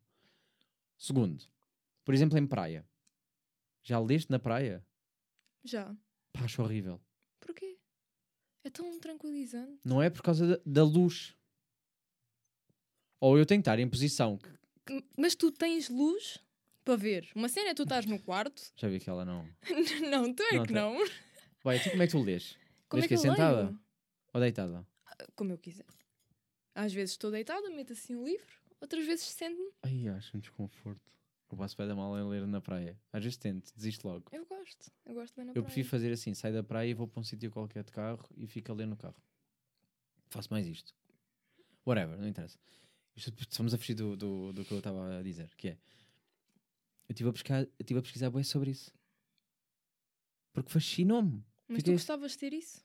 Segundo, 0.97 1.45
por 2.05 2.15
exemplo, 2.15 2.39
em 2.39 2.47
praia. 2.47 2.87
Já 3.83 3.99
leste 4.01 4.31
na 4.31 4.39
praia? 4.39 4.85
Já. 5.65 5.95
Pá, 6.33 6.45
acho 6.45 6.63
horrível. 6.63 7.01
Porquê? 7.41 7.79
É 8.65 8.71
tão 8.71 8.99
tranquilizante. 9.01 9.81
Não 9.85 10.01
é 10.03 10.11
por 10.11 10.23
causa 10.23 10.47
da, 10.47 10.61
da 10.65 10.85
luz. 10.85 11.35
Ou 13.21 13.37
eu 13.39 13.45
tenho 13.47 13.61
que 13.61 13.69
estar 13.69 13.79
em 13.81 13.89
posição. 13.89 14.39
que- 14.87 15.05
Mas 15.17 15.35
tu 15.35 15.51
tens 15.51 15.89
luz 15.89 16.39
para 16.89 16.97
ver. 16.97 17.29
Uma 17.35 17.51
cena 17.51 17.69
é 17.69 17.75
tu 17.75 17.83
estás 17.83 18.07
no 18.07 18.19
quarto. 18.19 18.63
Já 18.75 18.89
vi 18.89 18.99
que 18.99 19.11
ela 19.11 19.23
não. 19.27 19.47
não, 20.11 20.33
tu 20.33 20.43
é 20.45 20.57
Não, 20.57 20.63
que 20.65 20.73
tá. 20.73 20.81
não. 20.81 20.97
Vai, 21.63 21.79
tu 21.83 21.91
como 21.91 22.03
é 22.03 22.07
que 22.07 22.13
tu 22.13 22.23
lês? 22.23 22.57
Como 22.89 23.03
Lês 23.03 23.05
é 23.05 23.09
que 23.15 23.21
que 23.21 23.27
é 23.27 23.31
eu 23.31 23.35
sentada? 23.35 23.63
leio? 23.65 23.81
Ou 24.33 24.41
deitada? 24.41 24.87
Como 25.37 25.53
eu 25.53 25.59
quiser. 25.59 25.85
Às 26.75 26.95
vezes 26.95 27.11
estou 27.13 27.31
deitada, 27.31 27.69
meto 27.71 27.93
assim 27.93 28.15
o 28.17 28.25
livro. 28.25 28.47
Outras 28.81 29.05
vezes 29.05 29.27
sento-me. 29.27 29.71
Ai, 29.83 30.09
acho 30.09 30.35
um 30.35 30.41
desconforto. 30.41 31.03
Eu 31.51 31.59
passo 31.59 31.77
bem 31.77 31.87
da 31.89 31.95
mal 31.95 32.17
em 32.19 32.27
ler 32.27 32.47
na 32.47 32.61
praia. 32.61 32.99
Às 33.13 33.23
vezes 33.23 33.37
tento, 33.37 33.71
desisto 33.75 34.07
logo. 34.09 34.25
Eu 34.33 34.47
gosto. 34.47 34.91
Eu 35.05 35.15
gosto 35.15 35.35
de 35.35 35.41
ler 35.41 35.45
na 35.45 35.51
Eu 35.51 35.55
praia. 35.55 35.65
prefiro 35.67 35.89
fazer 35.89 36.13
assim, 36.13 36.33
saio 36.33 36.55
da 36.55 36.63
praia 36.63 36.89
e 36.89 36.95
vou 36.95 37.07
para 37.07 37.21
um 37.21 37.25
sítio 37.25 37.51
qualquer 37.51 37.85
de 37.85 37.93
carro 37.93 38.25
e 38.37 38.47
fico 38.47 38.73
a 38.73 38.75
ler 38.75 38.87
no 38.87 38.97
carro. 38.97 39.17
Faço 40.31 40.49
mais 40.51 40.67
isto. 40.67 40.95
Whatever, 41.87 42.17
não 42.19 42.29
interessa. 42.29 42.59
Isto, 43.17 43.33
estamos 43.41 43.75
a 43.75 43.79
fugir 43.79 43.95
do, 43.95 44.17
do, 44.17 44.53
do 44.53 44.65
que 44.65 44.73
eu 44.73 44.79
estava 44.79 45.19
a 45.19 45.23
dizer, 45.23 45.51
que 45.57 45.69
é... 45.69 45.79
Eu 47.09 47.13
estive 47.13 47.29
a 47.31 47.33
pesquisar, 47.33 47.61
eu 47.63 47.73
estive 47.81 47.99
a 47.99 48.03
pesquisar 48.03 48.31
bem 48.31 48.43
sobre 48.45 48.71
isso. 48.71 48.93
Porque 50.53 50.71
fascinou-me. 50.71 51.45
Mas 51.67 51.79
Fiquei- 51.79 51.95
tu 51.95 51.97
gostavas 51.97 52.33
de 52.33 52.39
ter 52.39 52.53
isso? 52.53 52.85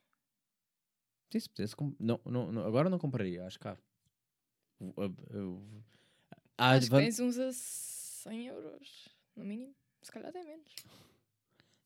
Sim, 1.31 1.39
se 1.39 1.49
pudesse... 1.49 1.75
Não, 1.99 2.19
não, 2.25 2.51
não, 2.51 2.65
agora 2.65 2.89
não 2.89 2.99
compraria, 2.99 3.45
acho 3.45 3.59
caro. 3.59 3.81
Eu- 4.79 5.15
eu- 5.31 5.83
há 6.57 6.71
Acho 6.71 6.85
que 6.85 6.91
van- 6.91 6.99
tens 7.01 7.19
uns 7.19 7.37
a 7.39 7.51
100 7.51 8.47
euros, 8.47 9.09
no 9.35 9.43
mínimo. 9.43 9.73
Se 10.01 10.11
calhar 10.11 10.29
até 10.29 10.43
menos. 10.43 10.75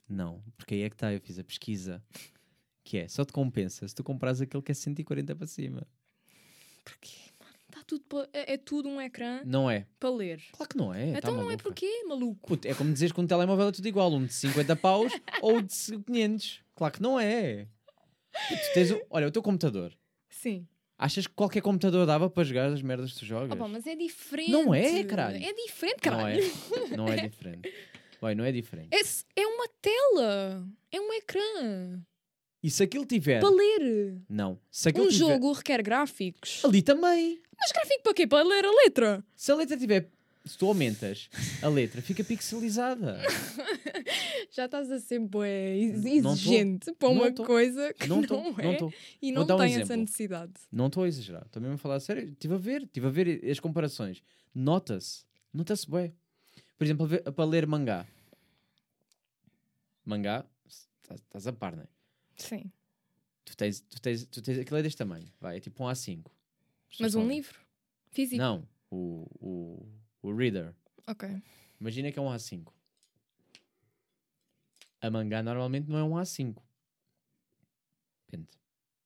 Não, 0.09 0.41
porque 0.57 0.73
aí 0.75 0.81
é 0.81 0.89
que 0.89 0.95
está, 0.95 1.13
eu 1.13 1.21
fiz 1.21 1.37
a 1.39 1.43
pesquisa. 1.43 2.03
Que 2.83 2.97
é, 2.97 3.07
só 3.07 3.23
te 3.25 3.33
compensa 3.33 3.87
se 3.87 3.93
tu 3.93 4.03
compras 4.03 4.41
aquele 4.41 4.63
que 4.63 4.71
é 4.71 4.75
140 4.75 5.35
para 5.35 5.45
cima. 5.47 5.85
Porquê, 6.83 7.17
tudo 7.87 8.03
pa- 8.03 8.27
é, 8.33 8.53
é 8.53 8.57
tudo 8.57 8.87
um 8.89 9.01
ecrã 9.01 9.41
Não 9.45 9.69
é? 9.71 9.87
para 9.99 10.09
ler. 10.09 10.43
Claro 10.51 10.69
que 10.69 10.77
não 10.77 10.93
é. 10.93 11.13
tá 11.13 11.17
então 11.19 11.31
não 11.33 11.43
é 11.43 11.45
maluca. 11.45 11.63
porquê, 11.63 12.03
maluco? 12.07 12.47
Puto, 12.47 12.67
é 12.67 12.73
como 12.75 12.91
dizeres 12.93 13.11
que 13.13 13.19
um 13.21 13.25
telemóvel 13.25 13.69
é 13.69 13.71
tudo 13.71 13.87
igual, 13.87 14.11
um 14.13 14.25
de 14.25 14.33
50 14.33 14.75
paus 14.75 15.11
ou 15.41 15.61
de 15.61 15.73
500. 16.05 16.61
Claro 16.75 16.93
que 16.93 17.01
não 17.01 17.19
é. 17.19 17.67
Puto, 18.49 18.61
tens 18.73 18.91
o- 18.91 19.01
olha, 19.09 19.27
o 19.27 19.31
teu 19.31 19.41
computador. 19.41 19.97
Sim. 20.29 20.67
Achas 20.99 21.27
que 21.27 21.33
qualquer 21.33 21.61
computador 21.61 22.05
dava 22.05 22.29
para 22.29 22.43
jogar 22.43 22.67
as 22.73 22.81
merdas 22.81 23.13
que 23.13 23.19
tu 23.19 23.25
jogas? 23.25 23.51
Opa, 23.51 23.67
mas 23.67 23.85
é 23.87 23.95
diferente. 23.95 24.51
Não 24.51 24.73
é, 24.73 25.03
caralho. 25.03 25.37
É 25.37 25.53
diferente, 25.53 25.95
não 26.05 26.17
caralho. 26.17 26.43
é. 26.43 26.97
Não 26.97 27.07
é 27.07 27.15
diferente. 27.29 27.73
Vai, 28.19 28.33
não 28.35 28.43
é 28.43 28.51
diferente. 28.51 28.89
É, 28.91 28.99
s- 28.99 29.23
é 29.35 29.45
uma 29.45 29.67
tela. 29.79 30.67
É 30.91 30.99
um 30.99 31.13
ecrã. 31.13 32.01
E 32.63 32.69
se 32.71 32.83
aquilo 32.83 33.05
tiver. 33.05 33.39
Para 33.39 33.49
ler. 33.49 34.17
Não. 34.29 34.59
Se 34.71 34.89
aquilo 34.89 35.05
Um 35.05 35.09
tiver... 35.09 35.19
jogo 35.19 35.51
requer 35.53 35.81
gráficos. 35.83 36.63
Ali 36.65 36.81
também. 36.81 37.39
Mas 37.59 37.71
gráfico 37.71 38.03
para 38.03 38.13
quê? 38.13 38.27
Para 38.27 38.43
ler 38.47 38.65
a 38.65 38.71
letra. 38.71 39.23
Se 39.35 39.51
a 39.51 39.55
letra 39.55 39.77
tiver. 39.77 40.09
Se 40.45 40.57
tu 40.57 40.65
aumentas 40.67 41.29
a 41.61 41.67
letra, 41.67 42.01
fica 42.01 42.23
pixelizada. 42.23 43.19
Já 44.49 44.63
estás 44.65 44.89
a 44.89 44.97
ser 44.99 45.19
bué 45.19 45.75
exigente 45.75 46.93
para 46.93 47.09
uma 47.09 47.29
tô. 47.31 47.43
coisa 47.43 47.93
que 47.93 48.07
Não 48.07 48.21
não, 48.21 48.55
é 48.57 48.79
Não 48.79 48.93
e 49.21 49.31
não 49.33 49.45
dar 49.45 49.55
um 49.55 49.59
tem 49.59 49.75
essa 49.75 49.97
necessidade. 49.97 50.53
Não 50.71 50.87
estou 50.87 51.03
a 51.03 51.07
exagerar. 51.09 51.43
Estou 51.45 51.61
mesmo 51.61 51.75
a 51.75 51.77
falar 51.77 51.95
a 51.95 51.99
sério. 51.99 52.29
Estive 52.29 52.53
a 52.53 52.57
ver. 52.57 52.83
Estive 52.83 53.07
a 53.07 53.09
ver 53.09 53.49
as 53.51 53.59
comparações. 53.59 54.23
Nota-se. 54.55 55.25
Nota-se 55.53 55.89
bem. 55.89 56.13
Por 56.77 56.85
exemplo, 56.85 57.09
para 57.33 57.45
ler 57.45 57.67
mangá. 57.67 58.07
Mangá, 60.05 60.45
estás- 60.65 61.19
estás 61.21 61.47
a 61.47 61.51
par, 61.53 61.75
não 61.75 61.83
é? 61.83 61.87
Sim. 62.37 62.71
Tu 63.43 63.55
tens, 63.55 63.81
tu 63.81 64.01
tens, 64.01 64.25
tu 64.25 64.41
tens 64.41 64.59
aquilo 64.59 64.77
é 64.77 64.83
deste 64.83 64.97
tamanho. 64.97 65.31
Vai, 65.39 65.57
é 65.57 65.59
tipo 65.59 65.83
um 65.83 65.87
A5. 65.87 66.25
Mas 66.99 67.15
um 67.15 67.27
livro? 67.27 67.59
Físico? 68.11 68.37
Não, 68.37 68.67
o, 68.89 69.27
o, 69.39 69.89
o 70.21 70.35
reader. 70.35 70.73
Ok. 71.05 71.41
Imagina 71.79 72.11
que 72.11 72.19
é 72.19 72.21
um 72.21 72.29
A5. 72.29 72.71
A 74.99 75.09
mangá 75.09 75.43
normalmente 75.43 75.89
não 75.89 75.97
é 75.97 76.03
um 76.03 76.13
A5. 76.13 76.61
Depende. 78.25 78.49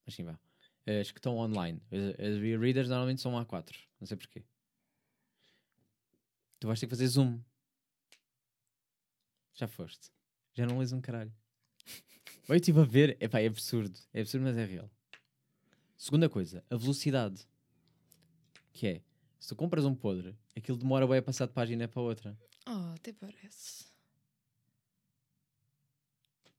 Mas 0.06 0.16
sim, 0.16 0.24
vá. 0.24 0.40
As 0.86 1.12
que 1.12 1.20
estão 1.20 1.38
online. 1.38 1.82
As, 1.92 2.20
as 2.20 2.60
readers 2.60 2.90
normalmente 2.90 3.22
são 3.22 3.34
A4. 3.34 3.76
Não 4.00 4.08
sei 4.08 4.18
porquê. 4.18 4.44
Tu 6.60 6.68
vais 6.68 6.80
ter 6.80 6.86
que 6.86 6.92
fazer 6.92 7.08
zoom. 7.08 7.40
Já 9.54 9.68
foste. 9.68 10.12
Já 10.54 10.66
não 10.66 10.80
lês 10.80 10.92
um 10.92 11.02
caralho. 11.02 11.34
Eu 12.48 12.56
estive 12.56 12.80
a 12.80 12.84
ver. 12.84 13.18
Epá, 13.20 13.40
é 13.40 13.48
absurdo. 13.48 13.98
É 14.14 14.22
absurdo, 14.22 14.44
mas 14.44 14.58
é 14.58 14.66
real. 14.66 14.90
Segunda 15.98 16.28
coisa. 16.30 16.64
A 16.70 16.76
velocidade. 16.76 17.46
Que 18.74 18.88
é. 18.88 19.02
Se 19.40 19.50
tu 19.50 19.56
compras 19.56 19.86
um 19.86 19.96
podre, 19.96 20.36
aquilo 20.56 20.78
demora 20.78 21.08
bem 21.08 21.18
a 21.18 21.22
passar 21.22 21.46
de 21.48 21.54
página 21.54 21.88
para 21.88 22.02
outra. 22.02 22.38
Ah, 22.66 22.94
até 22.96 23.12
parece. 23.14 23.86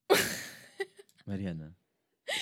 Mariana, 1.27 1.77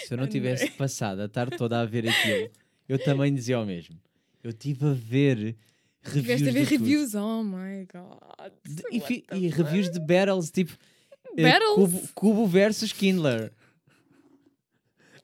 se 0.06 0.14
eu 0.14 0.18
não 0.18 0.26
tivesse 0.26 0.70
passado 0.72 1.20
a 1.20 1.28
tarde 1.28 1.56
toda 1.56 1.80
a 1.80 1.84
ver 1.84 2.08
aquilo, 2.08 2.50
eu 2.88 2.98
também 3.02 3.34
dizia 3.34 3.58
o 3.60 3.66
mesmo. 3.66 4.00
Eu 4.42 4.50
estive 4.50 4.86
a 4.86 4.92
ver 4.94 5.56
reviews 6.02 6.22
Tiveste 6.24 6.48
a 6.48 6.52
ver 6.52 6.64
de 6.66 6.68
tudo. 6.70 6.78
reviews? 6.84 7.14
Oh 7.14 7.42
my 7.44 7.86
god. 7.92 8.52
De- 8.64 8.84
e, 8.90 9.24
e 9.36 9.48
reviews 9.48 9.90
de 9.90 10.00
battles, 10.00 10.50
tipo 10.50 10.76
Battles? 11.36 11.74
Cubo, 11.74 12.08
Cubo 12.14 12.46
versus 12.46 12.92
Kindler, 12.92 13.52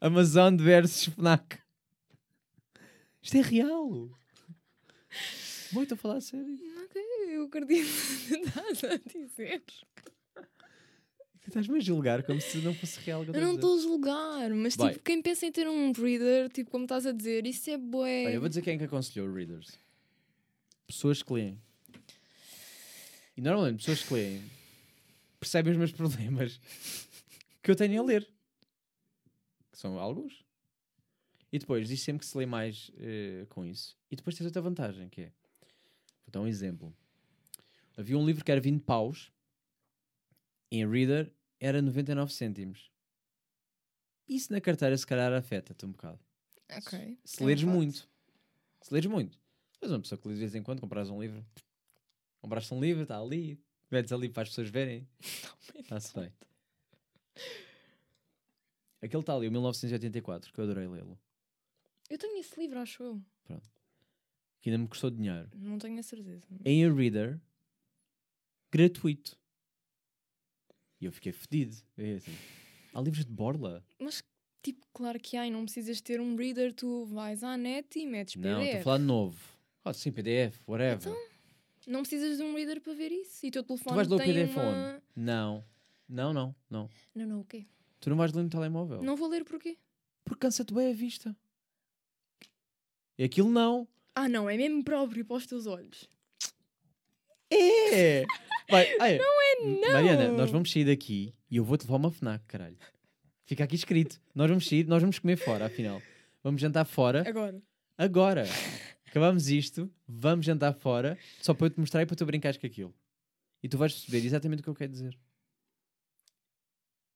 Amazon 0.00 0.56
versus 0.56 1.04
Fnac. 1.14 1.58
Isto 3.22 3.38
é 3.38 3.40
real. 3.40 4.10
Bom, 5.72 5.82
estou 5.82 5.96
a 5.96 5.98
falar 5.98 6.16
a 6.16 6.20
sério. 6.20 6.58
Ok, 6.84 7.02
eu 7.28 7.44
acredito 7.44 7.86
no 7.88 8.28
que 8.28 8.34
estás 8.46 8.84
a 8.84 8.96
dizer. 8.96 9.62
Estás-me 11.46 11.78
a 11.78 11.80
julgar 11.80 12.22
como 12.24 12.40
se 12.40 12.58
não 12.58 12.74
fosse 12.74 12.98
real. 13.00 13.24
Eu 13.24 13.34
a 13.34 13.40
não 13.40 13.54
estou 13.54 13.76
a 13.78 13.80
julgar, 13.80 14.50
mas 14.50 14.76
Vai. 14.76 14.92
tipo, 14.92 15.04
quem 15.04 15.22
pensa 15.22 15.46
em 15.46 15.52
ter 15.52 15.68
um 15.68 15.92
reader, 15.92 16.48
tipo, 16.50 16.70
como 16.70 16.84
estás 16.84 17.06
a 17.06 17.12
dizer, 17.12 17.46
isso 17.46 17.70
é 17.70 17.76
bué. 17.76 18.26
Olha, 18.26 18.34
eu 18.34 18.40
vou 18.40 18.48
dizer 18.48 18.62
quem 18.62 18.74
é 18.74 18.78
que 18.78 18.84
aconselhou 18.84 19.32
readers. 19.32 19.78
Pessoas 20.86 21.22
que 21.22 21.32
leem. 21.32 21.60
E 23.36 23.40
normalmente 23.40 23.78
pessoas 23.78 24.02
que 24.02 24.14
leem 24.14 24.55
percebem 25.46 25.72
os 25.72 25.78
meus 25.78 25.92
problemas 25.96 26.60
que 27.62 27.70
eu 27.70 27.76
tenho 27.76 28.02
a 28.02 28.04
ler. 28.04 28.28
Que 29.70 29.78
são 29.78 29.98
alguns. 29.98 30.44
E 31.52 31.58
depois 31.58 31.88
diz 31.88 32.00
sempre 32.02 32.20
que 32.20 32.26
se 32.26 32.36
lê 32.36 32.44
mais 32.44 32.90
eh, 32.98 33.46
com 33.48 33.64
isso. 33.64 33.96
E 34.10 34.16
depois 34.16 34.36
tens 34.36 34.46
outra 34.46 34.60
vantagem, 34.60 35.08
que 35.08 35.22
é... 35.22 35.32
Vou 36.24 36.32
dar 36.32 36.40
um 36.40 36.46
exemplo. 36.46 36.94
Havia 37.96 38.18
um 38.18 38.26
livro 38.26 38.44
que 38.44 38.50
era 38.50 38.60
20 38.60 38.82
paus. 38.82 39.32
Em 40.70 40.86
reader 40.88 41.32
era 41.60 41.80
99 41.80 42.32
cêntimos. 42.32 42.90
Isso 44.28 44.52
na 44.52 44.60
carteira 44.60 44.96
se 44.98 45.06
calhar 45.06 45.32
afeta-te 45.32 45.86
um 45.86 45.92
bocado 45.92 46.18
Ok. 46.76 47.16
se 47.24 47.42
um 47.42 47.46
leres 47.46 47.62
muito. 47.62 48.08
Se 48.82 48.92
leres 48.92 49.08
muito. 49.08 49.38
Mas 49.80 49.90
uma 49.92 50.00
pessoa 50.00 50.18
que 50.20 50.26
lê 50.26 50.34
de 50.34 50.40
vez 50.40 50.54
em 50.56 50.62
quando 50.62 50.80
compras 50.80 51.08
um 51.08 51.20
livro. 51.20 51.46
Compraste 52.40 52.74
um 52.74 52.80
livro, 52.80 53.04
está 53.04 53.20
ali. 53.20 53.58
Metes 53.90 54.12
ali 54.12 54.28
para 54.28 54.42
as 54.42 54.48
pessoas 54.48 54.68
verem. 54.68 55.06
Está-se 55.78 56.14
bem. 56.14 56.32
Aquele 59.00 59.20
está 59.20 59.34
ali, 59.34 59.46
o 59.46 59.52
1984, 59.52 60.52
que 60.52 60.58
eu 60.58 60.64
adorei 60.64 60.86
lê-lo. 60.88 61.18
Eu 62.08 62.18
tenho 62.18 62.38
esse 62.38 62.58
livro, 62.58 62.78
acho 62.78 63.02
eu. 63.02 63.22
Que 64.60 64.70
ainda 64.70 64.82
me 64.82 64.88
custou 64.88 65.10
dinheiro. 65.10 65.48
Não 65.54 65.78
tenho 65.78 65.98
a 65.98 66.02
certeza. 66.02 66.46
Em 66.64 66.84
a 66.84 66.92
reader, 66.92 67.40
gratuito. 68.72 69.38
E 71.00 71.04
eu 71.04 71.12
fiquei 71.12 71.30
fedido. 71.30 71.76
É 71.96 72.14
assim. 72.14 72.34
Há 72.92 73.00
livros 73.00 73.24
de 73.24 73.30
borla? 73.30 73.84
Mas, 74.00 74.24
tipo, 74.62 74.84
claro 74.92 75.20
que 75.20 75.36
há, 75.36 75.46
e 75.46 75.50
não 75.50 75.64
precisas 75.64 76.00
ter 76.00 76.20
um 76.20 76.34
reader, 76.34 76.72
tu 76.72 77.04
vais 77.04 77.44
à 77.44 77.56
net 77.56 77.98
e 77.98 78.06
metes 78.06 78.34
PDF. 78.34 78.44
Não, 78.44 78.62
estou 78.62 78.80
a 78.80 78.82
falar 78.82 78.98
de 78.98 79.04
novo. 79.04 79.38
Oh, 79.84 79.92
sim, 79.92 80.10
PDF, 80.10 80.58
whatever. 80.66 81.12
Então, 81.12 81.35
Não 81.86 82.00
precisas 82.00 82.38
de 82.38 82.42
um 82.42 82.54
reader 82.54 82.80
para 82.80 82.92
ver 82.94 83.12
isso. 83.12 83.46
E 83.46 83.48
o 83.48 83.52
teu 83.52 83.62
tu 83.62 83.68
telefone 83.68 83.96
vais 83.96 84.08
ler 84.08 84.14
o 84.14 84.18
tem 84.18 84.26
PDF 84.34 84.56
uma... 84.56 85.02
Não. 85.14 85.64
Não, 86.08 86.32
não, 86.32 86.54
não. 86.68 86.90
Não, 87.14 87.26
não, 87.26 87.40
o 87.40 87.44
quê? 87.44 87.66
Tu 88.00 88.10
não 88.10 88.16
vais 88.16 88.32
ler 88.32 88.42
no 88.42 88.48
telemóvel. 88.50 89.02
Não 89.02 89.16
vou 89.16 89.28
ler 89.28 89.44
porquê? 89.44 89.78
Porque 90.24 90.40
cansa-te 90.40 90.74
bem 90.74 90.90
a 90.90 90.94
vista. 90.94 91.34
E 93.18 93.24
aquilo 93.24 93.50
não. 93.50 93.86
Ah, 94.14 94.28
não, 94.28 94.48
é 94.48 94.56
mesmo 94.56 94.82
próprio 94.84 95.24
para 95.24 95.36
os 95.36 95.46
teus 95.46 95.66
olhos. 95.66 96.08
É! 97.50 98.24
Vai, 98.68 98.88
não 98.98 99.42
é 99.42 99.80
não. 99.80 99.92
Mariana, 99.92 100.32
nós 100.32 100.50
vamos 100.50 100.70
sair 100.70 100.84
daqui 100.84 101.34
e 101.50 101.56
eu 101.56 101.64
vou-te 101.64 101.82
levar 101.82 101.96
uma 101.96 102.10
FNAC, 102.10 102.44
caralho. 102.46 102.76
Fica 103.44 103.62
aqui 103.64 103.76
escrito. 103.76 104.20
Nós 104.34 104.48
vamos 104.48 104.66
sair, 104.66 104.86
nós 104.86 105.00
vamos 105.00 105.18
comer 105.18 105.36
fora, 105.36 105.66
afinal. 105.66 106.02
Vamos 106.42 106.60
jantar 106.60 106.84
fora 106.84 107.28
Agora. 107.28 107.62
agora. 107.96 108.44
Acabamos 109.16 109.48
isto, 109.48 109.90
vamos 110.06 110.44
jantar 110.44 110.74
fora, 110.74 111.16
só 111.40 111.54
para 111.54 111.68
eu 111.68 111.70
te 111.70 111.80
mostrar 111.80 112.02
e 112.02 112.06
para 112.06 112.14
tu 112.14 112.26
brincares 112.26 112.58
com 112.58 112.66
aquilo. 112.66 112.94
E 113.62 113.68
tu 113.68 113.78
vais 113.78 113.90
perceber 113.90 114.22
exatamente 114.26 114.60
o 114.60 114.62
que 114.62 114.68
eu 114.68 114.74
quero 114.74 114.92
dizer. 114.92 115.18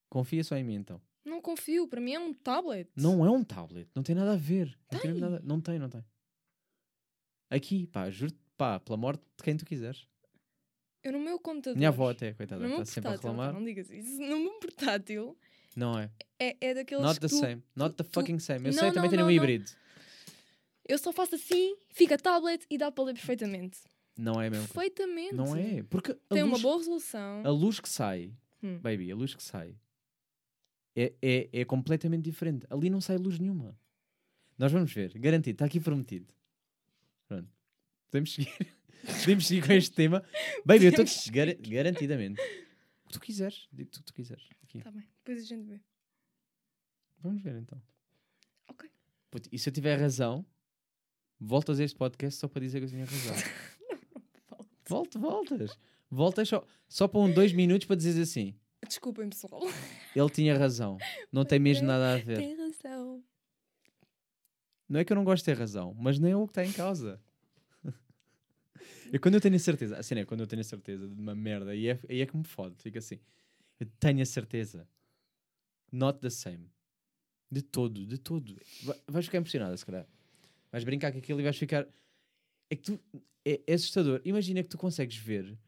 Confia 0.09 0.43
só 0.43 0.57
em 0.57 0.65
mim, 0.65 0.77
então. 0.77 0.99
Não 1.27 1.43
confio, 1.43 1.87
para 1.87 2.01
mim 2.01 2.13
é 2.13 2.19
um 2.19 2.33
tablet. 2.33 2.89
Não 2.97 3.23
é 3.23 3.31
um 3.31 3.45
tablet, 3.45 3.87
não 3.95 4.03
tem 4.03 4.15
nada 4.15 4.33
a 4.33 4.37
ver. 4.37 4.75
Não 4.91 4.99
tem, 4.99 5.13
Tem. 5.13 5.21
nada, 5.21 5.41
não 5.45 5.61
tem, 5.61 5.79
não 5.79 5.91
tem. 5.91 6.03
Aqui, 7.51 7.87
pá, 7.87 8.09
juro 8.09 8.33
pá, 8.57 8.81
pela 8.81 8.97
morte 8.97 9.23
de 9.37 9.43
quem 9.45 9.55
tu 9.59 9.67
quiseres. 9.67 10.07
Eu 11.03 11.13
no 11.13 11.21
meu 11.21 11.39
computador. 11.39 11.77
Minha 11.77 11.91
avó 11.91 12.11
até, 12.13 12.33
coitada, 12.33 12.67
está 12.67 12.85
sempre 12.87 13.11
a 13.11 13.13
reclamar. 13.13 13.53
Não 13.53 13.63
digas 13.63 13.91
isso. 13.91 14.19
No 14.23 14.39
meu 14.41 14.59
portátil 14.59 15.37
Não 15.77 15.99
é. 15.99 16.11
é, 16.39 16.57
é 16.63 16.75
daqueles 16.75 17.05
Not 17.05 17.21
the 17.21 17.29
tu- 17.29 17.37
same. 17.37 17.63
Not 17.77 17.95
the 17.95 18.05
tu- 18.05 18.11
fucking 18.11 18.39
same. 18.39 18.69
Eu 18.71 18.73
Não, 18.73 18.79
sei, 18.81 18.89
também 18.93 19.03
não, 19.03 19.11
tenho 19.11 19.27
um 19.27 19.31
híbrido. 19.31 19.71
Eu 20.91 20.99
só 20.99 21.13
faço 21.13 21.37
assim, 21.37 21.77
fica 21.91 22.19
tablet 22.19 22.67
e 22.69 22.77
dá 22.77 22.91
para 22.91 23.05
ler 23.05 23.15
perfeitamente. 23.15 23.79
Não 24.19 24.41
é 24.41 24.51
mesmo. 24.51 24.67
Perfeitamente. 24.67 25.35
Não 25.35 25.55
é. 25.55 25.85
Porque 25.85 26.13
Tem 26.29 26.43
uma 26.43 26.53
luz, 26.55 26.63
boa 26.63 26.79
resolução. 26.79 27.43
a 27.47 27.51
luz 27.51 27.79
que 27.79 27.89
sai, 27.89 28.35
Hum. 28.61 28.79
baby, 28.81 29.11
a 29.13 29.15
luz 29.15 29.33
que 29.33 29.43
sai 29.43 29.79
é, 30.97 31.15
é, 31.23 31.49
é 31.61 31.65
completamente 31.65 32.25
diferente. 32.25 32.67
Ali 32.69 32.91
não 32.91 33.01
sai 33.01 33.17
luz 33.19 33.39
nenhuma. 33.39 33.79
Nós 34.59 34.73
vamos 34.73 34.93
ver. 34.93 35.17
Garantido. 35.17 35.55
Está 35.55 35.65
aqui 35.67 35.79
prometido. 35.79 36.27
Pronto. 37.29 37.49
Podemos 38.11 38.35
seguir. 38.35 38.53
Podemos 39.25 39.47
seguir 39.47 39.67
com 39.67 39.73
este 39.73 39.93
tema. 39.95 40.25
Baby, 40.67 40.87
eu 40.87 40.91
estou 40.91 41.33
gar 41.33 41.55
garantidamente. 41.55 42.41
O 43.05 43.07
que 43.09 43.13
tu 43.13 43.21
quiseres. 43.21 43.69
Digo-te 43.73 43.97
o 43.97 44.01
que 44.01 44.07
tu 44.07 44.15
quiseres. 44.15 44.49
Aqui. 44.65 44.81
Tá 44.81 44.91
bem, 44.91 45.09
depois 45.25 45.39
a 45.39 45.47
gente 45.47 45.65
vê. 45.67 45.81
Vamos 47.21 47.41
ver 47.41 47.55
então. 47.55 47.81
Ok. 48.69 48.91
Puto, 49.31 49.49
e 49.53 49.59
se 49.59 49.69
eu 49.69 49.73
tiver 49.73 49.97
razão, 49.99 50.45
voltas 51.41 51.81
a 51.81 51.85
este 51.85 51.97
podcast 51.97 52.39
só 52.39 52.47
para 52.49 52.61
dizer 52.61 52.79
que 52.81 52.85
eu 52.87 52.91
tinha 52.91 53.05
razão. 53.05 53.35
Volto, 54.89 55.21
voltas. 55.21 55.79
Voltas 56.11 56.49
só, 56.49 56.67
só 56.89 57.07
para 57.07 57.21
um 57.21 57.33
dois 57.33 57.53
minutos 57.53 57.87
para 57.87 57.95
dizer 57.95 58.21
assim. 58.21 58.57
Desculpem, 58.87 59.29
pessoal. 59.29 59.61
Ele 60.17 60.31
tinha 60.31 60.59
razão. 60.59 60.99
Não 61.31 61.45
tem 61.45 61.61
mesmo 61.61 61.87
nada 61.87 62.15
a 62.15 62.17
ver. 62.19 62.39
Tem 62.39 62.57
razão. 62.57 63.23
Não 64.89 64.99
é 64.99 65.05
que 65.05 65.13
eu 65.13 65.15
não 65.15 65.23
gosto 65.23 65.45
de 65.45 65.53
ter 65.53 65.57
razão, 65.57 65.95
mas 65.95 66.19
nem 66.19 66.33
é 66.33 66.37
o 66.37 66.45
que 66.47 66.51
está 66.51 66.65
em 66.65 66.73
causa. 66.73 67.21
E 69.13 69.19
quando 69.19 69.35
eu 69.35 69.41
tenho 69.41 69.57
a 69.57 69.59
certeza, 69.59 69.97
assim 69.99 70.15
é, 70.17 70.25
quando 70.25 70.41
eu 70.41 70.47
tenho 70.47 70.61
a 70.61 70.65
certeza 70.65 71.09
de 71.09 71.21
uma 71.21 71.35
merda, 71.35 71.73
aí 71.73 71.89
é, 71.89 71.99
aí 72.09 72.21
é 72.21 72.27
que 72.27 72.37
me 72.37 72.45
fode, 72.45 72.77
fica 72.81 72.99
assim. 73.01 73.19
Eu 73.79 73.87
tenho 73.99 74.23
a 74.23 74.27
certeza. 74.27 74.89
Not 75.93 76.21
the 76.21 76.31
same. 76.31 76.71
De 77.51 77.61
todo, 77.63 78.07
de 78.07 78.19
todo. 78.19 78.57
Va- 78.85 78.97
Vais 79.09 79.25
ficar 79.27 79.39
impressionada, 79.39 79.77
se 79.77 79.85
calhar. 79.85 80.07
Vais 80.71 80.85
brincar 80.85 81.13
com 81.13 81.19
aquilo 81.19 81.41
e 81.41 81.43
vais 81.43 81.57
ficar. 81.57 81.87
É 82.71 82.77
que 82.77 82.83
tu. 82.83 83.01
É, 83.45 83.61
é 83.67 83.75
assustador. 83.75 84.21
Imagina 84.25 84.63
que 84.63 84.69
tu 84.69 84.79
consegues 84.79 85.17
ver. 85.17 85.59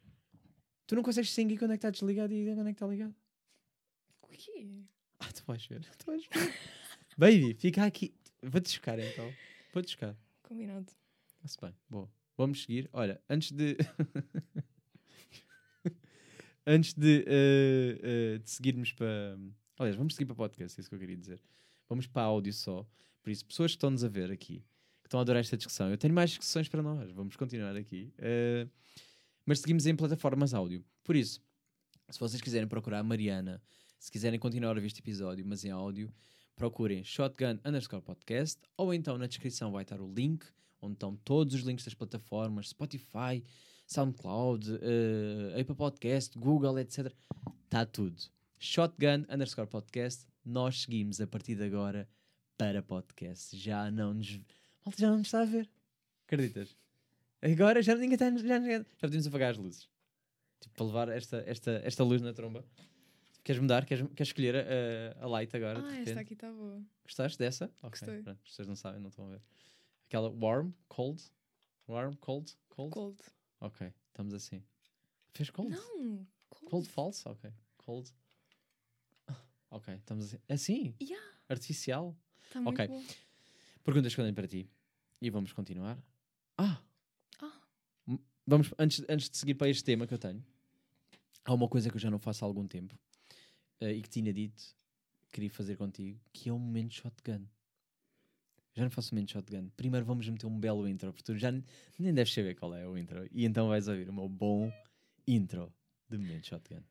Tu 0.86 0.94
não 0.94 1.02
consegues 1.02 1.28
distinguir 1.28 1.58
quando 1.58 1.72
é 1.72 1.74
que 1.74 1.78
está 1.78 1.90
desligado 1.90 2.32
e 2.32 2.44
quando 2.44 2.68
é 2.68 2.72
que 2.72 2.76
está 2.76 2.86
ligado. 2.86 3.14
O 4.22 4.28
quê? 4.28 4.84
Ah, 5.18 5.32
tu 5.32 5.42
vais 5.46 5.64
ver. 5.66 5.84
Tu 5.96 6.06
vais 6.06 6.26
ver. 6.26 6.54
Baby, 7.16 7.54
fica 7.54 7.84
aqui. 7.84 8.14
Vou-te 8.42 8.70
chocar 8.70 8.98
então. 8.98 9.32
Vou-te 9.72 9.90
chocar. 9.90 10.16
Combinado. 10.42 10.92
Está-se 11.36 11.58
bem, 11.60 11.74
boa. 11.88 12.10
Vamos 12.36 12.62
seguir. 12.62 12.88
Olha, 12.92 13.20
antes 13.28 13.52
de. 13.52 13.76
antes 16.66 16.94
de, 16.94 17.24
eh, 17.26 17.98
eh, 18.02 18.38
de 18.38 18.50
seguirmos 18.50 18.92
para. 18.92 19.38
Aliás, 19.78 19.96
vamos 19.96 20.14
seguir 20.14 20.26
para 20.26 20.36
podcast, 20.36 20.78
é 20.78 20.80
isso 20.80 20.88
que 20.88 20.94
eu 20.94 21.00
queria 21.00 21.16
dizer. 21.16 21.42
Vamos 21.88 22.06
para 22.06 22.22
áudio 22.22 22.52
só. 22.52 22.86
Por 23.22 23.30
isso, 23.30 23.44
pessoas 23.44 23.72
que 23.72 23.76
estão-nos 23.76 24.04
a 24.04 24.08
ver 24.08 24.30
aqui, 24.30 24.64
estão 25.12 25.20
a 25.20 25.22
adorar 25.22 25.40
esta 25.40 25.58
discussão, 25.58 25.90
eu 25.90 25.98
tenho 25.98 26.14
mais 26.14 26.30
discussões 26.30 26.68
para 26.68 26.82
nós. 26.82 27.10
Vamos 27.12 27.36
continuar 27.36 27.76
aqui. 27.76 28.10
Eh, 28.16 28.66
mas 29.44 29.60
seguimos 29.60 29.84
em 29.86 29.94
plataformas 29.94 30.54
áudio. 30.54 30.82
Por 31.04 31.14
isso, 31.14 31.38
se 32.08 32.18
vocês 32.18 32.40
quiserem 32.40 32.66
procurar 32.66 33.00
a 33.00 33.02
Mariana, 33.02 33.62
se 33.98 34.10
quiserem 34.10 34.38
continuar 34.38 34.70
a 34.70 34.80
ver 34.80 34.86
este 34.86 35.00
episódio, 35.00 35.44
mas 35.46 35.66
em 35.66 35.70
áudio, 35.70 36.10
procurem 36.56 37.04
Shotgun 37.04 37.58
underscore 37.62 38.02
podcast 38.02 38.58
ou 38.74 38.94
então 38.94 39.18
na 39.18 39.26
descrição 39.26 39.70
vai 39.70 39.82
estar 39.82 40.00
o 40.00 40.10
link 40.10 40.46
onde 40.80 40.94
estão 40.94 41.14
todos 41.16 41.54
os 41.54 41.60
links 41.60 41.84
das 41.84 41.94
plataformas, 41.94 42.70
Spotify, 42.70 43.44
SoundCloud, 43.86 44.78
eh, 44.80 45.60
Apple 45.60 45.74
Podcast, 45.74 46.38
Google, 46.38 46.78
etc. 46.78 47.12
Está 47.64 47.84
tudo. 47.84 48.16
Shotgun 48.58 49.26
underscore 49.28 49.68
podcast. 49.68 50.26
Nós 50.42 50.82
seguimos 50.82 51.20
a 51.20 51.26
partir 51.26 51.54
de 51.54 51.64
agora 51.64 52.08
para 52.56 52.82
podcast. 52.82 53.56
Já 53.56 53.90
não 53.90 54.14
nos, 54.14 54.40
Malta, 54.84 55.00
já 55.00 55.08
não 55.10 55.18
nos 55.18 55.28
está 55.28 55.42
a 55.42 55.44
ver. 55.44 55.68
Acreditas? 56.26 56.76
Agora 57.40 57.82
já 57.82 57.94
ninguém 57.94 58.14
está. 58.14 58.30
Já, 58.30 58.60
já, 58.60 58.78
já 58.78 58.84
podemos 59.00 59.26
apagar 59.26 59.50
as 59.50 59.56
luzes. 59.58 59.88
Tipo, 60.60 60.74
para 60.74 60.86
levar 60.86 61.08
esta, 61.08 61.42
esta, 61.46 61.70
esta 61.84 62.04
luz 62.04 62.22
na 62.22 62.32
tromba. 62.32 62.64
Queres 63.44 63.60
mudar? 63.60 63.84
Queres, 63.84 64.06
queres 64.14 64.28
escolher 64.28 64.54
a, 64.56 65.24
a 65.24 65.26
light 65.26 65.54
agora? 65.56 65.80
de 65.80 65.86
Ah, 65.86 65.90
repente? 65.90 66.08
esta 66.10 66.20
aqui 66.20 66.34
está 66.34 66.50
boa. 66.52 66.80
Gostaste 67.04 67.38
dessa? 67.38 67.64
Ok, 67.82 67.98
Gostei. 68.00 68.22
pronto, 68.22 68.40
pessoas 68.44 68.68
não 68.68 68.76
sabem, 68.76 69.00
não 69.00 69.08
estão 69.08 69.26
a 69.26 69.30
ver. 69.30 69.42
Aquela 70.06 70.28
warm, 70.30 70.70
cold, 70.88 71.20
warm, 71.88 72.14
cold, 72.20 72.52
cold. 72.68 72.92
Cold. 72.92 73.18
Ok, 73.60 73.92
estamos 74.08 74.32
assim. 74.34 74.62
Fez 75.34 75.50
cold? 75.50 75.70
Não. 75.74 76.24
Cold. 76.50 76.70
Cold 76.70 76.88
false? 76.88 77.26
Ok, 77.28 77.50
cold. 77.78 78.12
Ok, 79.70 79.94
estamos 79.94 80.26
assim. 80.26 80.38
Assim? 80.48 80.94
Yeah, 81.00 81.26
Artificial? 81.48 82.14
está 82.44 82.60
muito 82.60 82.74
Ok. 82.80 82.86
bom. 82.88 83.02
Perguntas 83.84 84.14
que 84.14 84.20
eu 84.20 84.24
tenho 84.24 84.34
para 84.34 84.46
ti. 84.46 84.68
E 85.20 85.30
vamos 85.30 85.52
continuar. 85.52 86.02
Ah! 86.56 86.82
Ah. 87.40 87.60
Vamos, 88.46 88.72
antes, 88.78 89.04
antes 89.08 89.30
de 89.30 89.36
seguir 89.36 89.54
para 89.54 89.68
este 89.68 89.84
tema 89.84 90.06
que 90.06 90.14
eu 90.14 90.18
tenho, 90.18 90.44
há 91.44 91.54
uma 91.54 91.68
coisa 91.68 91.90
que 91.90 91.96
eu 91.96 92.00
já 92.00 92.10
não 92.10 92.18
faço 92.18 92.44
há 92.44 92.48
algum 92.48 92.66
tempo 92.66 92.98
eh, 93.80 93.92
e 93.92 94.02
que 94.02 94.08
tinha 94.08 94.32
dito 94.32 94.62
que 95.22 95.32
queria 95.32 95.50
fazer 95.50 95.76
contigo, 95.76 96.20
que 96.32 96.48
é 96.48 96.52
um 96.52 96.58
momento 96.58 96.94
shotgun. 96.94 97.46
Já 98.74 98.84
não 98.84 98.90
faço 98.90 99.14
um 99.14 99.16
momento 99.16 99.32
shotgun. 99.32 99.68
Primeiro 99.76 100.06
vamos 100.06 100.28
meter 100.28 100.46
um 100.46 100.58
belo 100.58 100.88
intro, 100.88 101.12
porque 101.12 101.32
tu 101.32 101.38
já 101.38 101.52
nem 101.98 102.14
deves 102.14 102.32
saber 102.32 102.54
qual 102.54 102.74
é 102.74 102.86
o 102.86 102.96
intro. 102.96 103.28
E 103.30 103.44
então 103.44 103.68
vais 103.68 103.86
ouvir 103.88 104.08
o 104.08 104.12
meu 104.12 104.28
bom 104.28 104.72
intro 105.26 105.72
de 106.08 106.18
momento 106.18 106.46
shotgun. 106.46 106.82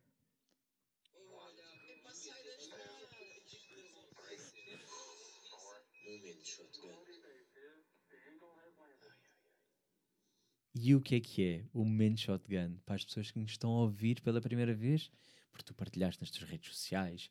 E 10.83 10.95
o 10.95 10.99
que 11.01 11.13
é 11.13 11.19
que 11.19 11.43
é 11.43 11.63
o 11.71 11.85
momento 11.85 12.21
shotgun 12.21 12.75
para 12.83 12.95
as 12.95 13.05
pessoas 13.05 13.29
que 13.29 13.37
nos 13.37 13.51
estão 13.51 13.69
a 13.69 13.81
ouvir 13.81 14.19
pela 14.21 14.41
primeira 14.41 14.73
vez? 14.73 15.11
Porque 15.51 15.63
tu 15.63 15.75
partilhaste 15.75 16.19
nas 16.19 16.31
tuas 16.31 16.49
redes 16.49 16.73
sociais, 16.75 17.29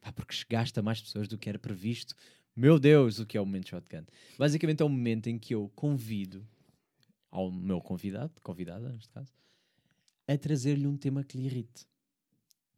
pá, 0.00 0.10
porque 0.14 0.32
chegaste 0.34 0.78
a 0.80 0.82
mais 0.82 0.98
pessoas 1.02 1.28
do 1.28 1.36
que 1.36 1.46
era 1.46 1.58
previsto. 1.58 2.14
Meu 2.56 2.78
Deus, 2.78 3.18
o 3.18 3.26
que 3.26 3.36
é 3.36 3.40
o 3.40 3.44
momento 3.44 3.68
shotgun? 3.68 4.06
Basicamente 4.38 4.80
é 4.82 4.84
um 4.86 4.88
momento 4.88 5.26
em 5.26 5.38
que 5.38 5.54
eu 5.54 5.70
convido 5.74 6.48
ao 7.30 7.52
meu 7.52 7.82
convidado, 7.82 8.32
convidada 8.42 8.88
neste 8.90 9.10
caso, 9.10 9.30
a 10.26 10.38
trazer-lhe 10.38 10.86
um 10.86 10.96
tema 10.96 11.22
que 11.22 11.36
lhe 11.36 11.44
irrite. 11.44 11.86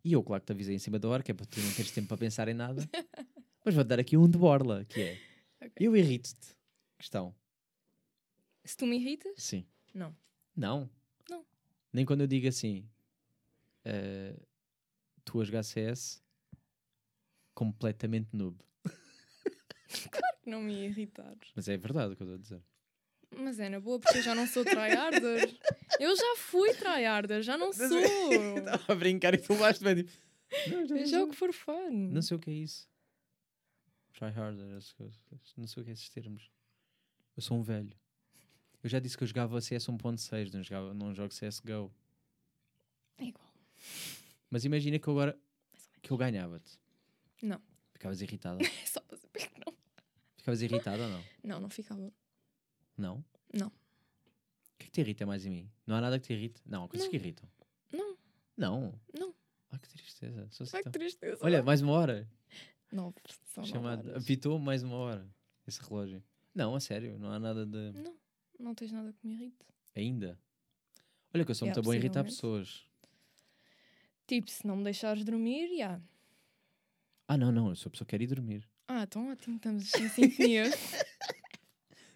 E 0.04 0.12
eu, 0.14 0.22
claro 0.24 0.40
que 0.40 0.46
te 0.46 0.52
avisei 0.52 0.74
em 0.74 0.80
cima 0.80 0.98
da 0.98 1.08
hora, 1.08 1.22
que 1.22 1.30
é 1.30 1.34
para 1.34 1.46
tu 1.46 1.60
não 1.60 1.72
teres 1.74 1.92
tempo 1.92 2.08
para 2.08 2.16
pensar 2.18 2.48
em 2.48 2.54
nada, 2.54 2.82
mas 3.64 3.72
vou 3.72 3.84
dar 3.84 4.00
aqui 4.00 4.16
um 4.16 4.28
de 4.28 4.36
borla, 4.36 4.84
que 4.84 5.00
é 5.00 5.18
Ok. 5.60 5.72
eu 5.78 5.96
irrito-te. 5.96 6.56
Questão. 6.98 7.32
Se 8.64 8.76
tu 8.76 8.84
me 8.84 8.96
irritas, 8.96 9.32
Sim. 9.36 9.64
Não. 9.98 10.16
Não? 10.56 10.90
Não. 11.28 11.44
Nem 11.92 12.04
quando 12.06 12.20
eu 12.20 12.26
digo 12.26 12.46
assim, 12.46 12.88
eh, 13.84 14.36
tu 15.24 15.40
a 15.40 15.44
jogar 15.44 15.64
CS 15.64 16.22
completamente 17.52 18.28
noob. 18.32 18.56
não 20.46 20.62
me 20.62 20.84
irritares. 20.86 21.50
Mas 21.54 21.68
é 21.68 21.76
verdade 21.76 22.12
o 22.12 22.16
que 22.16 22.22
eu 22.22 22.26
estou 22.26 22.36
a 22.36 22.40
dizer. 22.40 22.62
Mas 23.36 23.58
é 23.58 23.68
na 23.68 23.80
boa, 23.80 23.98
porque 23.98 24.18
eu 24.18 24.22
já 24.22 24.34
não 24.34 24.46
sou 24.46 24.64
tryharder. 24.64 25.54
Eu 26.00 26.16
já 26.16 26.36
fui 26.36 26.72
tryharder, 26.74 27.42
já 27.42 27.58
não 27.58 27.72
sou. 27.72 27.86
Estava 28.56 28.92
a 28.92 28.94
brincar 28.94 29.34
e 29.34 29.38
tu 29.38 29.52
levaste 29.52 29.82
bem 29.82 29.96
tipo. 29.96 30.10
Não, 30.68 30.86
já 30.86 30.94
Eu 30.94 31.00
não 31.00 31.06
jogo 31.06 31.52
fun. 31.52 31.90
Não 31.90 32.22
sei 32.22 32.36
o 32.36 32.40
que 32.40 32.50
é 32.50 32.54
isso. 32.54 32.88
Try 34.12 34.28
harder, 34.28 34.76
essas 34.76 34.92
coisas. 34.92 35.20
Não 35.56 35.66
sei 35.66 35.82
o 35.82 35.84
que 35.84 35.90
é 35.90 35.92
esses 35.92 36.08
termos. 36.08 36.50
Eu 37.36 37.42
sou 37.42 37.58
um 37.58 37.62
velho. 37.62 37.94
Eu 38.88 38.90
já 38.90 39.00
disse 39.00 39.18
que 39.18 39.22
eu 39.22 39.28
jogava 39.28 39.60
CS 39.60 39.86
1.6, 39.86 40.50
não, 40.54 40.62
jogava, 40.62 40.94
não 40.94 41.14
jogo 41.14 41.28
CSGO. 41.28 41.92
É 43.18 43.24
igual. 43.24 43.52
Mas 44.48 44.64
imagina 44.64 44.98
que 44.98 45.06
eu 45.06 45.12
agora 45.12 45.38
que 46.00 46.10
eu 46.10 46.16
ganhava-te. 46.16 46.80
Não. 47.42 47.60
Ficavas 47.92 48.22
irritada. 48.22 48.58
É 48.64 48.86
só 48.86 49.02
para 49.02 49.18
saber 49.18 49.46
que 49.46 49.60
não. 49.60 49.76
Ficavas 50.38 50.62
irritada 50.62 51.02
ou 51.02 51.10
não? 51.10 51.24
Não, 51.44 51.60
não 51.60 51.68
ficava. 51.68 52.10
Não? 52.96 53.22
Não. 53.52 53.66
O 53.66 53.72
que 54.78 54.84
é 54.84 54.86
que 54.86 54.90
te 54.90 55.00
irrita 55.02 55.26
mais 55.26 55.44
em 55.44 55.50
mim? 55.50 55.70
Não 55.86 55.94
há 55.94 56.00
nada 56.00 56.18
que 56.18 56.28
te 56.28 56.32
irrite? 56.32 56.62
Não, 56.64 56.84
há 56.84 56.88
coisas 56.88 57.04
Não. 57.04 57.10
que 57.10 57.16
irritam. 57.18 57.46
Não. 57.92 58.16
Não? 58.56 59.00
Não. 59.12 59.34
Ai, 59.70 59.78
que 59.80 59.88
tristeza. 59.90 60.48
Sou 60.50 60.64
assim 60.64 60.78
Ai, 60.78 60.82
que 60.82 60.90
tristeza. 60.90 61.36
Olha, 61.42 61.62
mais 61.62 61.82
uma 61.82 61.92
hora. 61.92 62.26
Nove. 62.90 63.16
São 63.48 63.82
horas. 63.84 64.24
Apitou 64.24 64.58
mais 64.58 64.82
uma 64.82 64.96
hora. 64.96 65.28
Esse 65.66 65.82
relógio. 65.82 66.24
Não, 66.54 66.74
a 66.74 66.80
sério. 66.80 67.18
Não 67.18 67.30
há 67.30 67.38
nada 67.38 67.66
de. 67.66 67.92
Não, 67.92 68.16
não 68.58 68.74
tens 68.74 68.92
nada 68.92 69.12
que 69.12 69.26
me 69.26 69.34
irrite. 69.34 69.64
Ainda. 69.94 70.38
Olha 71.34 71.44
que 71.44 71.50
eu 71.50 71.54
sou 71.54 71.66
Yeah, 71.66 71.76
muito 71.78 71.84
bom 71.84 71.92
a 71.92 71.96
irritar 71.96 72.24
pessoas. 72.24 72.86
Tipo, 74.26 74.50
se 74.50 74.66
não 74.66 74.76
me 74.76 74.84
deixares 74.84 75.24
dormir, 75.24 75.76
já. 75.76 76.00
Ah, 77.26 77.36
não, 77.36 77.52
não. 77.52 77.68
Eu 77.68 77.76
sou 77.76 77.88
a 77.88 77.90
pessoa 77.92 78.06
que 78.06 78.10
quer 78.10 78.22
ir 78.22 78.26
dormir. 78.26 78.68
Ah, 78.86 79.02
então 79.02 79.30
ótimo, 79.30 79.56
estamos 79.56 79.92
em 79.96 80.08
sintonia. 80.08 80.64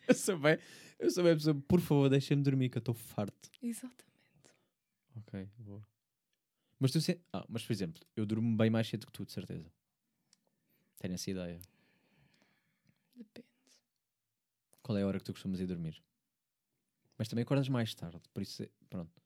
Eu 0.08 0.14
sou 0.14 0.38
bem. 0.38 0.58
Eu 0.98 1.10
sou 1.10 1.22
bem 1.24 1.32
a 1.32 1.36
pessoa. 1.36 1.54
Por 1.68 1.80
favor, 1.80 2.08
deixa-me 2.08 2.42
dormir 2.42 2.68
que 2.70 2.78
eu 2.78 2.80
estou 2.80 2.94
farto. 2.94 3.50
Exatamente. 3.62 4.02
Ok, 5.16 5.48
boa. 5.58 5.86
Mas 6.78 6.90
tu 6.90 7.00
se... 7.00 7.20
Ah, 7.32 7.44
mas 7.48 7.64
por 7.64 7.72
exemplo, 7.72 8.02
eu 8.16 8.26
durmo 8.26 8.56
bem 8.56 8.70
mais 8.70 8.88
cedo 8.88 9.06
que 9.06 9.12
tu, 9.12 9.24
de 9.24 9.32
certeza. 9.32 9.70
Tenho 10.98 11.14
essa 11.14 11.30
ideia. 11.30 11.60
Depende. 13.14 13.46
Qual 14.82 14.98
é 14.98 15.02
a 15.02 15.06
hora 15.06 15.18
que 15.18 15.24
tu 15.24 15.32
costumas 15.32 15.60
ir 15.60 15.66
dormir? 15.66 16.02
Mas 17.22 17.28
também 17.28 17.44
acordas 17.44 17.68
mais 17.68 17.94
tarde, 17.94 18.20
por 18.34 18.42
isso, 18.42 18.64
é- 18.64 18.70
pronto. 18.90 19.22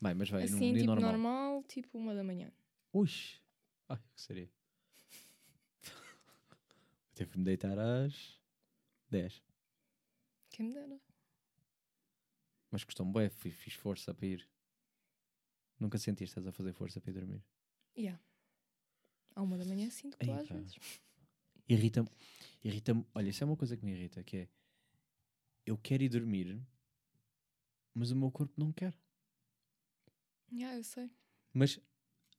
Bem, 0.00 0.14
mas 0.14 0.30
vai, 0.30 0.46
num 0.46 0.56
assim, 0.56 0.72
dia 0.72 0.80
tipo, 0.80 0.86
normal. 0.86 1.10
normal. 1.12 1.62
tipo 1.64 1.98
uma 1.98 2.14
da 2.14 2.24
manhã. 2.24 2.50
Ui, 2.94 3.10
ai, 3.90 3.98
que 4.14 4.22
seria? 4.22 4.50
Teve 7.14 7.30
que 7.32 7.36
me 7.38 7.44
deitar 7.44 7.78
às 7.78 8.40
10. 9.10 9.42
Quem 10.48 10.64
me 10.68 10.72
dera. 10.72 10.98
Mas 12.70 12.84
custou-me 12.84 13.12
bem, 13.12 13.28
fui- 13.28 13.50
fiz 13.50 13.74
força 13.74 14.14
para 14.14 14.24
ir. 14.26 14.48
Nunca 15.78 15.98
sentiste 15.98 16.30
estás 16.30 16.46
a 16.46 16.52
fazer 16.52 16.72
força 16.72 17.02
para 17.02 17.10
ir 17.10 17.14
dormir? 17.16 17.44
Yeah. 17.94 18.18
À 19.34 19.42
uma 19.42 19.58
da 19.58 19.66
manhã 19.66 19.90
sinto 19.90 20.16
que 20.16 20.30
às 20.30 20.48
pá. 20.48 20.54
vezes. 20.54 20.78
Irrita-me, 21.68 22.08
irrita-me. 22.64 23.04
Olha, 23.14 23.28
isso 23.28 23.44
é 23.44 23.46
uma 23.46 23.58
coisa 23.58 23.76
que 23.76 23.84
me 23.84 23.92
irrita, 23.92 24.24
que 24.24 24.38
é 24.38 24.48
eu 25.66 25.78
quero 25.78 26.02
ir 26.02 26.08
dormir, 26.08 26.60
mas 27.94 28.10
o 28.10 28.16
meu 28.16 28.30
corpo 28.30 28.52
não 28.56 28.72
quer. 28.72 28.94
Yeah, 30.52 30.76
eu 30.78 30.84
sei. 30.84 31.10
Mas, 31.52 31.80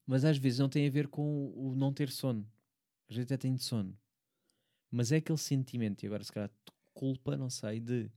mas 0.06 0.24
às 0.26 0.38
vezes 0.38 0.60
não 0.60 0.70
tem 0.70 0.88
a 0.88 0.92
ver 0.92 1.08
com 1.08 1.52
o 1.56 1.76
não 1.76 1.94
ter 1.94 2.10
sono. 2.12 2.50
Às 3.10 3.16
vezes 3.16 3.28
até 3.32 3.38
tenho 3.38 3.58
sono. 3.60 3.98
Mas 4.92 5.12
é 5.12 5.18
aquele 5.18 5.38
sentimento, 5.38 6.04
e 6.04 6.08
agora 6.08 6.24
se 6.24 6.32
calhar 6.32 6.50
de 6.50 6.72
culpa, 6.94 7.36
não 7.36 7.50
sei, 7.50 7.80
de 7.80 8.10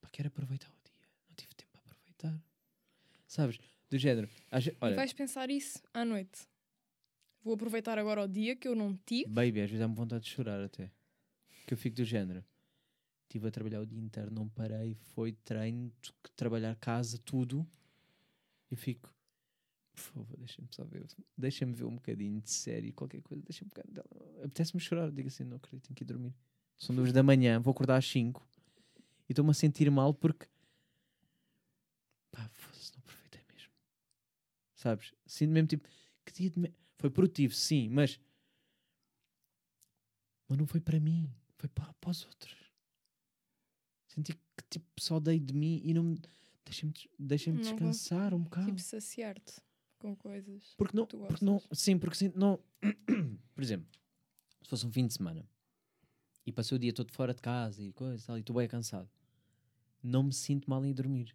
pá, 0.00 0.08
quero 0.10 0.28
aproveitar 0.28 0.68
o 0.68 0.76
dia. 0.84 1.08
Não 1.28 1.34
tive 1.36 1.54
tempo 1.54 1.70
para 1.72 1.82
aproveitar. 1.82 2.42
Sabes? 3.26 3.58
Do 3.90 3.98
género. 3.98 4.28
às 4.50 4.64
ve- 4.64 4.72
E 4.72 4.76
olha, 4.80 4.96
vais 4.96 5.12
pensar 5.12 5.50
isso 5.50 5.80
à 5.92 6.04
noite. 6.04 6.46
Vou 7.42 7.54
aproveitar 7.54 7.98
agora 7.98 8.22
o 8.22 8.28
dia 8.28 8.56
que 8.56 8.66
eu 8.66 8.74
não 8.74 8.96
tive. 9.06 9.28
baby, 9.30 9.60
às 9.60 9.70
vezes 9.70 9.78
dá-me 9.80 9.94
vontade 9.94 10.24
de 10.24 10.30
chorar 10.30 10.60
até. 10.62 10.90
Que 11.66 11.74
eu 11.74 11.78
fico 11.78 11.96
do 11.96 12.04
género. 12.04 12.44
Estive 13.34 13.48
a 13.48 13.50
trabalhar 13.50 13.80
o 13.80 13.86
dia 13.86 13.98
inteiro, 13.98 14.30
não 14.30 14.48
parei, 14.48 14.94
foi 14.94 15.32
treino, 15.32 15.92
trabalhar 16.36 16.76
casa, 16.76 17.18
tudo. 17.18 17.66
E 18.70 18.76
fico, 18.76 19.12
por 19.92 20.00
favor, 20.00 20.36
deixa-me 20.38 20.68
só 20.70 20.84
ver, 20.84 21.04
deixa-me 21.36 21.72
ver 21.72 21.82
um 21.84 21.96
bocadinho 21.96 22.40
de 22.40 22.48
série, 22.48 22.92
qualquer 22.92 23.20
coisa, 23.22 23.42
deixa-me 23.42 23.66
um 23.66 23.74
bocadinho. 23.74 24.04
Apetece-me 24.44 24.78
chorar, 24.80 25.10
digo 25.10 25.26
assim, 25.26 25.42
não 25.42 25.56
acredito, 25.56 25.82
tenho 25.88 25.96
que 25.96 26.04
ir 26.04 26.06
dormir. 26.06 26.32
São 26.78 26.94
duas 26.94 27.12
da 27.12 27.24
manhã, 27.24 27.58
vou 27.58 27.72
acordar 27.72 27.96
às 27.96 28.06
5 28.08 28.46
e 29.28 29.32
estou-me 29.32 29.50
a 29.50 29.54
sentir 29.54 29.90
mal 29.90 30.14
porque 30.14 30.46
pá, 32.30 32.48
foda-se, 32.52 32.92
não 32.92 33.00
aproveitei 33.00 33.42
mesmo. 33.52 33.72
Sabes? 34.76 35.12
Sinto 35.26 35.50
mesmo 35.50 35.66
tipo, 35.66 35.88
que 36.24 36.32
dia 36.32 36.50
de 36.50 36.60
me- 36.60 36.74
foi 36.98 37.10
produtivo, 37.10 37.52
sim, 37.52 37.88
mas 37.88 38.20
mas 40.48 40.56
não 40.56 40.68
foi 40.68 40.80
para 40.80 41.00
mim, 41.00 41.28
foi 41.58 41.68
para, 41.68 41.92
para 41.94 42.10
os 42.10 42.24
outros. 42.24 42.63
Senti 44.14 44.32
que 44.32 44.64
tipo, 44.70 44.86
só 45.00 45.18
dei 45.18 45.40
de 45.40 45.52
mim 45.52 45.80
e 45.84 45.92
não 45.92 46.04
me 46.04 46.18
deixem-me 46.64 46.92
des- 46.92 47.08
deixem-me 47.18 47.58
Não 47.58 47.62
descansar 47.64 48.32
um 48.32 48.40
bocado. 48.42 48.66
Tipo, 48.66 48.80
saciar-te 48.80 49.54
com 49.98 50.14
coisas. 50.14 50.74
Porque 50.76 50.96
não, 50.96 51.06
tu 51.06 51.18
porque 51.18 51.44
não, 51.44 51.60
sim, 51.72 51.98
porque 51.98 52.16
sim, 52.16 52.32
não, 52.36 52.60
por 53.54 53.62
exemplo, 53.62 53.88
se 54.62 54.68
fosse 54.68 54.86
um 54.86 54.92
fim 54.92 55.06
de 55.06 55.14
semana 55.14 55.48
e 56.46 56.52
passei 56.52 56.76
o 56.76 56.78
dia 56.78 56.92
todo 56.92 57.10
fora 57.10 57.34
de 57.34 57.42
casa 57.42 57.82
e 57.82 57.92
coisa 57.92 58.22
e 58.22 58.26
tal, 58.26 58.36
e 58.36 58.40
estou 58.40 58.54
bem 58.54 58.68
cansado, 58.68 59.10
não 60.02 60.22
me 60.22 60.32
sinto 60.32 60.70
mal 60.70 60.84
em 60.84 60.90
ir 60.90 60.94
dormir. 60.94 61.34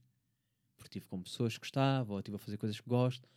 Porque 0.78 0.88
estive 0.88 1.06
com 1.08 1.22
pessoas 1.22 1.56
que 1.56 1.60
gostava, 1.60 2.14
ou 2.14 2.20
estive 2.20 2.36
a 2.36 2.40
fazer 2.40 2.58
coisas 2.58 2.80
que 2.80 2.88
gosto. 2.88 3.28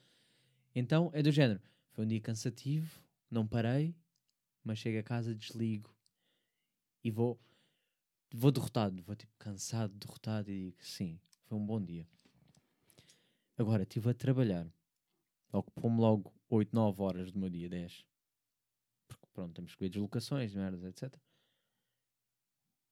Então 0.74 1.10
é 1.12 1.20
do 1.23 1.32
género. 1.32 1.60
Foi 1.90 2.05
um 2.05 2.09
dia 2.09 2.20
cansativo, 2.20 3.01
não 3.28 3.44
parei, 3.47 3.97
mas 4.62 4.78
chego 4.78 4.98
a 5.01 5.02
casa, 5.02 5.35
desligo 5.35 5.93
e 7.02 7.10
vou, 7.10 7.39
vou 8.34 8.50
derrotado, 8.50 9.02
vou 9.02 9.14
tipo 9.16 9.32
cansado, 9.38 9.92
derrotado 9.94 10.50
e 10.50 10.66
digo 10.66 10.84
sim, 10.84 11.18
foi 11.44 11.59
um 11.59 11.66
bom 11.66 11.80
dia. 11.80 12.06
Agora 13.56 13.82
estive 13.82 14.10
a 14.10 14.14
trabalhar 14.14 14.66
ocupou-me 15.52 16.00
logo 16.00 16.32
8, 16.48 16.74
9 16.74 17.02
horas 17.02 17.32
do 17.32 17.38
meu 17.38 17.50
dia, 17.50 17.68
10. 17.68 18.04
Porque 19.06 19.26
pronto, 19.32 19.54
temos 19.54 19.74
que 19.74 19.80
ver 19.80 19.90
deslocações, 19.90 20.54
merdas, 20.54 20.82
etc. 20.84 21.14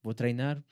Vou 0.03 0.15
treinar, 0.15 0.63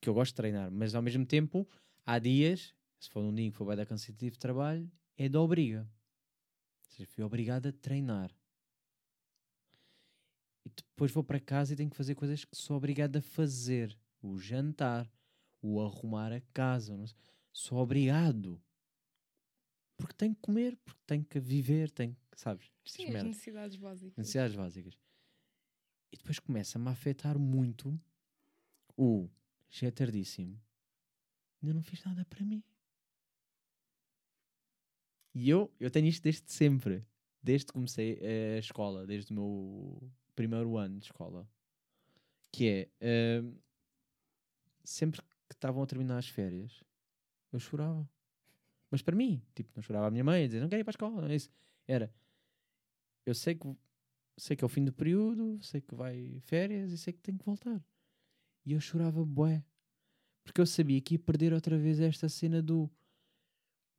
que 0.00 0.08
eu 0.08 0.14
gosto 0.14 0.32
de 0.32 0.36
treinar, 0.36 0.70
mas 0.70 0.94
ao 0.94 1.02
mesmo 1.02 1.26
tempo, 1.26 1.68
há 2.04 2.18
dias, 2.18 2.74
se 2.98 3.10
for 3.10 3.22
num 3.22 3.34
dia 3.34 3.50
que 3.50 3.56
for 3.56 3.66
bem 3.66 3.76
da 3.76 3.86
cansativo 3.86 4.32
de 4.32 4.38
trabalho, 4.38 4.90
é 5.16 5.28
da 5.28 5.40
obriga. 5.40 5.80
Ou 5.80 6.90
seja, 6.90 7.06
fui 7.06 7.22
obrigado 7.22 7.66
a 7.66 7.72
treinar. 7.72 8.34
E 10.64 10.70
depois 10.70 11.12
vou 11.12 11.22
para 11.22 11.38
casa 11.38 11.72
e 11.72 11.76
tenho 11.76 11.90
que 11.90 11.96
fazer 11.96 12.14
coisas 12.14 12.44
que 12.44 12.56
sou 12.56 12.76
obrigado 12.76 13.16
a 13.16 13.22
fazer. 13.22 13.96
O 14.22 14.38
jantar, 14.38 15.10
o 15.60 15.80
arrumar 15.80 16.32
a 16.32 16.40
casa. 16.52 16.96
não 16.96 17.06
sei. 17.06 17.16
Sou 17.52 17.78
obrigado 17.78 18.60
porque 19.96 20.14
tenho 20.14 20.34
que 20.34 20.40
comer, 20.42 20.76
porque 20.84 21.00
tenho 21.06 21.24
que 21.24 21.40
viver, 21.40 21.90
tenho 21.90 22.14
que, 22.30 22.40
sabes? 22.40 22.70
Sim, 22.84 23.04
as 23.04 23.08
merdas. 23.10 23.24
necessidades 23.28 23.76
básicas. 23.76 24.16
Necessidades 24.16 24.56
básicas. 24.56 24.98
E 26.12 26.16
depois 26.16 26.38
começa-me 26.38 26.88
a 26.88 26.90
afetar 26.90 27.38
muito 27.38 27.98
o 28.96 29.28
já 29.70 29.88
é 29.88 29.90
tardíssimo. 29.90 30.60
Ainda 31.62 31.74
não 31.74 31.82
fiz 31.82 32.04
nada 32.04 32.24
para 32.26 32.44
mim. 32.44 32.62
E 35.34 35.50
eu, 35.50 35.72
eu 35.80 35.90
tenho 35.90 36.06
isto 36.06 36.22
desde 36.22 36.50
sempre. 36.50 37.04
Desde 37.42 37.66
que 37.66 37.72
comecei 37.72 38.18
a 38.56 38.58
escola, 38.58 39.06
desde 39.06 39.32
o 39.32 39.34
meu 39.34 40.12
primeiro 40.34 40.76
ano 40.76 40.98
de 40.98 41.06
escola. 41.06 41.48
Que 42.52 42.90
é, 43.00 43.40
hum, 43.42 43.54
sempre 44.86 45.20
que 45.20 45.54
estavam 45.54 45.82
a 45.82 45.86
terminar 45.86 46.18
as 46.18 46.28
férias, 46.28 46.82
eu 47.52 47.58
chorava. 47.58 48.08
Mas 48.90 49.02
para 49.02 49.16
mim, 49.16 49.42
tipo, 49.54 49.70
não 49.74 49.82
chorava 49.82 50.06
a 50.06 50.10
minha 50.10 50.24
mãe 50.24 50.44
a 50.44 50.46
dizer, 50.46 50.60
não 50.60 50.68
quero 50.68 50.80
ir 50.80 50.84
para 50.84 50.92
a 50.92 50.96
escola, 50.96 51.20
não 51.20 51.28
é 51.28 51.36
isso. 51.36 51.50
Era, 51.86 52.12
eu 53.24 53.34
sei 53.34 53.54
que, 53.54 53.76
sei 54.36 54.56
que 54.56 54.64
é 54.64 54.66
o 54.66 54.68
fim 54.68 54.84
do 54.84 54.92
período, 54.92 55.58
sei 55.62 55.80
que 55.80 55.94
vai 55.94 56.38
férias 56.40 56.92
e 56.92 56.98
sei 56.98 57.12
que 57.12 57.20
tenho 57.20 57.38
que 57.38 57.44
voltar. 57.44 57.84
E 58.64 58.72
eu 58.72 58.80
chorava 58.80 59.24
bué. 59.24 59.64
Porque 60.44 60.60
eu 60.60 60.66
sabia 60.66 61.00
que 61.00 61.14
ia 61.14 61.18
perder 61.18 61.52
outra 61.52 61.76
vez 61.76 61.98
esta 61.98 62.28
cena 62.28 62.62
do 62.62 62.88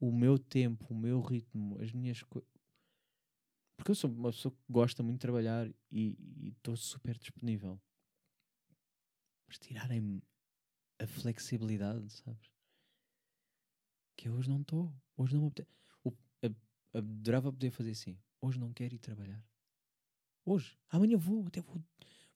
o 0.00 0.10
meu 0.10 0.38
tempo, 0.38 0.86
o 0.90 0.96
meu 0.96 1.20
ritmo, 1.20 1.78
as 1.80 1.92
minhas 1.92 2.22
coisas. 2.22 2.48
Porque 3.76 3.90
eu 3.90 3.94
sou 3.94 4.10
uma 4.10 4.30
pessoa 4.30 4.52
que 4.52 4.72
gosta 4.72 5.02
muito 5.02 5.16
de 5.16 5.20
trabalhar 5.20 5.70
e 5.90 6.16
estou 6.56 6.76
super 6.76 7.16
disponível. 7.18 7.80
Mas 9.46 9.58
tirarem-me 9.58 10.22
a 10.98 11.06
flexibilidade, 11.06 12.10
sabes? 12.10 12.52
Que 14.16 14.28
eu 14.28 14.34
hoje 14.34 14.48
não 14.48 14.60
estou. 14.60 14.92
Hoje 15.16 15.34
não 15.34 15.42
me 15.42 15.46
apetece. 15.48 15.78
Adorava 16.92 17.52
poder 17.52 17.70
fazer 17.70 17.90
assim. 17.90 18.18
Hoje 18.40 18.58
não 18.58 18.72
quero 18.72 18.94
ir 18.94 18.98
trabalhar. 18.98 19.44
Hoje. 20.44 20.76
Amanhã 20.88 21.16
vou. 21.16 21.46
Até 21.46 21.60
vou. 21.60 21.82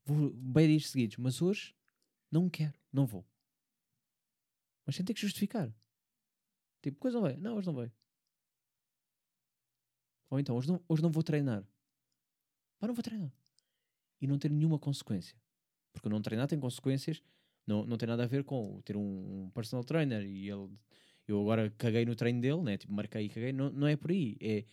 Vou 0.05 0.30
bem 0.30 0.68
dias 0.68 0.90
seguidos. 0.90 1.16
Mas 1.16 1.40
hoje 1.40 1.74
não 2.30 2.48
quero. 2.48 2.78
Não 2.93 3.06
vou. 3.06 3.26
Mas 4.84 4.97
sem 4.97 5.05
ter 5.05 5.14
que 5.14 5.20
justificar. 5.20 5.74
Tipo, 6.82 6.98
coisa 6.98 7.16
não 7.16 7.22
vai. 7.22 7.36
Não, 7.36 7.56
hoje 7.56 7.66
não 7.66 7.74
vai. 7.74 7.93
Ou 10.30 10.40
então, 10.40 10.56
hoje 10.56 10.68
não, 10.68 10.82
hoje 10.89 11.02
não 11.02 11.10
vou 11.10 11.22
treinar. 11.22 11.62
Pá, 12.78 12.86
não 12.86 12.94
vou 12.94 13.02
treinar. 13.02 13.32
E 14.20 14.26
não 14.26 14.39
ter 14.39 14.51
nenhuma 14.51 14.78
consequência. 14.78 15.36
Porque 15.93 16.09
não 16.09 16.22
treinar 16.22 16.48
tem 16.48 16.59
consequências. 16.59 17.22
Não, 17.66 17.84
não 17.86 17.97
tem 17.97 18.09
nada 18.09 18.24
a 18.24 18.26
ver 18.26 18.44
com 18.44 18.80
ter 18.82 18.97
um, 18.97 19.44
um 19.44 19.51
personal 19.51 19.84
trainer 19.84 20.24
e 20.24 20.48
ele. 20.48 20.70
Eu 21.26 21.40
agora 21.40 21.70
caguei 21.70 22.05
no 22.05 22.16
treino 22.16 22.40
dele, 22.40 22.62
né? 22.62 22.76
Tipo, 22.76 22.93
marquei 22.93 23.26
e 23.26 23.28
caguei. 23.28 23.52
Não, 23.52 23.70
não 23.70 23.86
é 23.86 23.97
por 23.97 24.10
aí. 24.10 24.36
É 24.40 24.64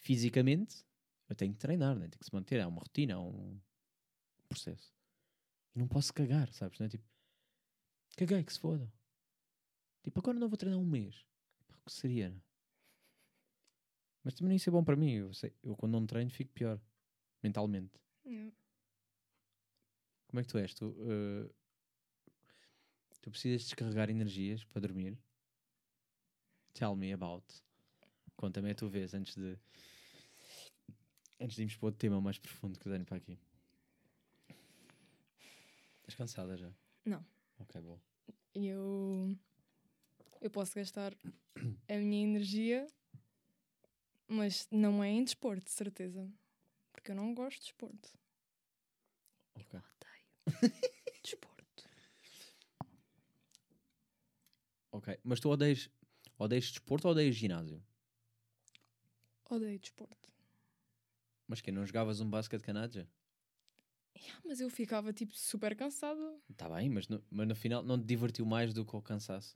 fisicamente 0.00 0.84
eu 1.28 1.34
tenho 1.34 1.52
que 1.52 1.58
treinar, 1.58 1.96
né? 1.96 2.08
Tem 2.08 2.18
que 2.18 2.24
se 2.24 2.34
manter. 2.34 2.60
Há 2.60 2.68
uma 2.68 2.80
rotina, 2.80 3.14
há 3.14 3.20
um 3.20 3.60
processo. 4.48 4.92
E 5.74 5.78
não 5.78 5.88
posso 5.88 6.12
cagar, 6.12 6.52
sabes? 6.52 6.78
Não 6.78 6.86
é 6.86 6.88
tipo, 6.88 7.04
caguei, 8.16 8.42
que 8.44 8.52
se 8.52 8.60
foda. 8.60 8.92
Tipo, 10.02 10.20
agora 10.20 10.38
não 10.38 10.48
vou 10.48 10.56
treinar 10.56 10.80
um 10.80 10.86
mês. 10.86 11.24
Pá, 11.66 11.76
o 11.76 11.84
que 11.84 11.92
seria? 11.92 12.30
né? 12.30 12.40
Mas 14.22 14.34
também 14.34 14.56
isso 14.56 14.68
é 14.70 14.72
bom 14.72 14.84
para 14.84 14.96
mim. 14.96 15.12
Eu, 15.12 15.34
sei, 15.34 15.52
eu 15.62 15.76
quando 15.76 15.92
não 15.92 16.06
treino 16.06 16.30
fico 16.30 16.52
pior. 16.52 16.80
Mentalmente. 17.42 18.00
Yeah. 18.24 18.52
Como 20.28 20.40
é 20.40 20.42
que 20.42 20.48
tu 20.48 20.58
és? 20.58 20.74
Tu, 20.74 20.96
eh, 21.08 21.50
tu 23.26 23.30
precisas 23.32 23.62
descarregar 23.62 24.08
energias 24.08 24.62
para 24.62 24.82
dormir? 24.82 25.18
Tell 26.72 26.94
me 26.94 27.12
about. 27.12 27.44
Conta-me 28.36 28.70
a 28.70 28.74
tua 28.74 28.88
vez 28.88 29.14
antes 29.14 29.34
de. 29.34 29.58
Antes 31.40 31.56
de 31.56 31.62
irmos 31.62 31.74
para 31.74 31.86
outro 31.86 31.98
tema 31.98 32.20
mais 32.20 32.38
profundo 32.38 32.78
que 32.78 32.86
eu 32.86 32.92
tenho 32.92 33.04
para 33.04 33.16
aqui. 33.16 33.36
Estás 35.98 36.14
cansada 36.16 36.56
já? 36.56 36.70
Não. 37.04 37.26
Ok, 37.58 37.80
bom. 37.80 37.98
Eu, 38.54 39.36
eu 40.40 40.50
posso 40.50 40.76
gastar 40.76 41.12
a 41.88 41.96
minha 41.96 42.22
energia, 42.22 42.86
mas 44.28 44.68
não 44.70 45.02
é 45.02 45.10
em 45.10 45.24
desporto, 45.24 45.64
de 45.64 45.72
certeza. 45.72 46.30
Porque 46.92 47.10
eu 47.10 47.16
não 47.16 47.34
gosto 47.34 47.58
de 47.58 47.64
desporto. 47.64 48.08
Ok. 49.56 49.80
Odeio 50.46 50.72
desporto. 51.24 51.56
Ok. 54.96 55.18
Mas 55.22 55.40
tu 55.40 55.50
odeias, 55.50 55.90
odeias 56.38 56.70
desporto 56.70 57.06
ou 57.06 57.12
odeias 57.12 57.34
ginásio? 57.36 57.82
Odeio 59.50 59.78
desporto. 59.78 60.32
Mas 61.46 61.60
que 61.60 61.70
não 61.70 61.84
jogavas 61.84 62.18
um 62.20 62.28
basquete 62.30 62.62
canadja? 62.62 63.06
Yeah, 64.16 64.40
mas 64.46 64.58
eu 64.60 64.70
ficava 64.70 65.12
tipo 65.12 65.36
super 65.36 65.76
cansada. 65.76 66.40
Está 66.48 66.66
bem, 66.70 66.88
mas 66.88 67.06
no, 67.08 67.22
mas 67.30 67.46
no 67.46 67.54
final 67.54 67.82
não 67.82 67.98
te 68.00 68.06
divertiu 68.06 68.46
mais 68.46 68.72
do 68.72 68.86
que 68.86 68.96
o 68.96 69.02
cansaço. 69.02 69.54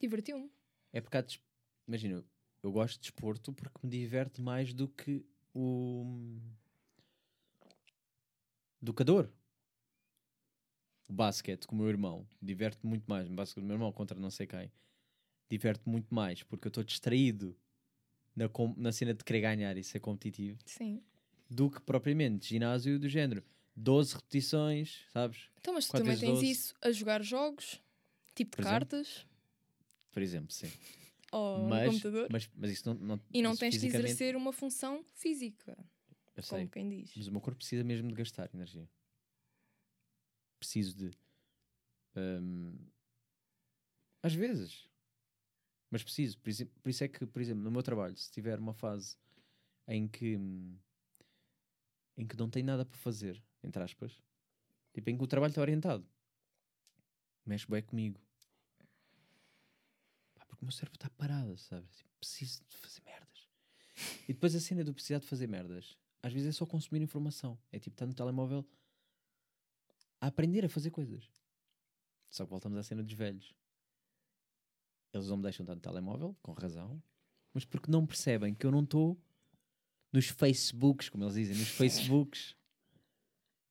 Divertiu-me. 0.00 0.50
É 0.92 1.00
porque 1.00 1.16
há 1.16 1.20
des- 1.20 1.40
imagina, 1.86 2.24
eu 2.60 2.72
gosto 2.72 2.96
de 2.96 3.02
desporto 3.02 3.52
porque 3.52 3.78
me 3.84 3.88
diverte 3.90 4.40
mais 4.42 4.74
do 4.74 4.88
que 4.88 5.24
o 5.54 6.36
do 8.82 8.92
que 8.92 9.02
a 9.02 9.06
dor. 9.06 9.32
O 11.10 11.12
basquete 11.12 11.66
com 11.66 11.74
o 11.74 11.78
meu 11.78 11.88
irmão 11.88 12.24
diverte 12.40 12.86
muito 12.86 13.04
mais. 13.08 13.26
O 13.28 13.32
basquete 13.32 13.62
do 13.62 13.66
meu 13.66 13.74
irmão 13.74 13.90
contra 13.92 14.16
não 14.18 14.30
sei 14.30 14.46
quem 14.46 14.70
diverte 15.48 15.82
muito 15.88 16.14
mais 16.14 16.44
porque 16.44 16.68
eu 16.68 16.70
estou 16.70 16.84
distraído 16.84 17.56
na, 18.36 18.48
na 18.76 18.92
cena 18.92 19.12
de 19.12 19.24
querer 19.24 19.40
ganhar 19.40 19.76
e 19.76 19.82
ser 19.82 19.98
competitivo 19.98 20.56
Sim. 20.64 21.02
do 21.50 21.68
que 21.68 21.80
propriamente 21.80 22.46
ginásio 22.48 22.96
do 23.00 23.08
género 23.08 23.42
12 23.74 24.14
repetições, 24.14 25.00
sabes? 25.12 25.50
Então, 25.58 25.74
mas 25.74 25.88
tu 25.88 25.92
também 25.94 26.16
tens 26.16 26.28
12. 26.30 26.48
isso 26.48 26.74
a 26.80 26.92
jogar 26.92 27.20
jogos, 27.24 27.82
tipo 28.36 28.56
Por 28.56 28.62
de 28.62 28.68
exemplo? 28.68 28.80
cartas, 28.88 29.26
Por 30.12 30.22
exemplo, 30.22 30.52
sim. 30.52 30.70
ou 31.32 31.66
mas, 31.68 31.86
no 31.86 31.90
computador. 31.92 32.28
mas, 32.30 32.48
mas 32.54 32.70
isso 32.70 32.88
não, 32.88 32.94
não 32.94 33.20
E 33.34 33.42
não 33.42 33.56
tens 33.56 33.74
de 33.74 33.80
fisicamente- 33.80 34.06
exercer 34.12 34.36
uma 34.36 34.52
função 34.52 35.04
física, 35.14 35.76
Eu 36.36 36.42
sei, 36.44 36.58
como 36.60 36.70
quem 36.70 36.88
diz. 36.88 37.10
mas 37.16 37.26
o 37.26 37.32
meu 37.32 37.40
corpo 37.40 37.56
precisa 37.58 37.82
mesmo 37.82 38.06
de 38.08 38.14
gastar 38.14 38.48
energia. 38.54 38.88
Preciso 40.60 40.94
de. 40.94 41.10
hum, 42.14 42.76
às 44.22 44.34
vezes. 44.34 44.88
Mas 45.90 46.02
preciso. 46.04 46.38
Por 46.38 46.52
por 46.82 46.90
isso 46.90 47.02
é 47.02 47.08
que, 47.08 47.26
por 47.26 47.40
exemplo, 47.40 47.64
no 47.64 47.70
meu 47.70 47.82
trabalho, 47.82 48.16
se 48.16 48.30
tiver 48.30 48.58
uma 48.58 48.74
fase 48.74 49.16
em 49.88 50.06
que. 50.06 50.34
em 52.16 52.26
que 52.26 52.36
não 52.36 52.50
tenho 52.50 52.66
nada 52.66 52.84
para 52.84 52.98
fazer, 52.98 53.42
entre 53.64 53.82
aspas, 53.82 54.22
tipo, 54.92 55.08
em 55.08 55.16
que 55.16 55.24
o 55.24 55.26
trabalho 55.26 55.50
está 55.50 55.62
orientado, 55.62 56.06
mexe 57.46 57.66
bem 57.66 57.82
comigo. 57.82 58.20
Pá, 60.34 60.44
porque 60.44 60.62
o 60.62 60.66
meu 60.66 60.72
cérebro 60.72 60.96
está 60.96 61.08
parado, 61.08 61.56
sabes? 61.56 61.90
Tipo, 61.96 62.10
preciso 62.20 62.62
de 62.68 62.76
fazer 62.76 63.02
merdas. 63.02 63.48
E 64.28 64.34
depois 64.34 64.54
a 64.54 64.60
cena 64.60 64.84
do 64.84 64.92
precisar 64.92 65.20
de 65.20 65.26
fazer 65.26 65.46
merdas, 65.46 65.96
às 66.22 66.34
vezes 66.34 66.48
é 66.50 66.52
só 66.52 66.66
consumir 66.66 67.00
informação. 67.00 67.58
É 67.72 67.78
tipo, 67.78 67.94
estar 67.94 68.06
no 68.06 68.14
telemóvel 68.14 68.68
a 70.20 70.26
aprender 70.26 70.64
a 70.64 70.68
fazer 70.68 70.90
coisas. 70.90 71.30
Só 72.28 72.44
que 72.44 72.50
voltamos 72.50 72.78
à 72.78 72.82
cena 72.82 73.02
dos 73.02 73.12
velhos. 73.12 73.54
Eles 75.12 75.28
não 75.28 75.36
me 75.38 75.42
deixam 75.42 75.66
no 75.66 75.80
telemóvel, 75.80 76.36
com 76.42 76.52
razão, 76.52 77.02
mas 77.52 77.64
porque 77.64 77.90
não 77.90 78.06
percebem 78.06 78.54
que 78.54 78.64
eu 78.64 78.70
não 78.70 78.84
estou 78.84 79.20
nos 80.12 80.26
Facebooks, 80.28 81.08
como 81.08 81.24
eles 81.24 81.34
dizem, 81.34 81.56
nos 81.56 81.68
Facebooks. 81.68 82.54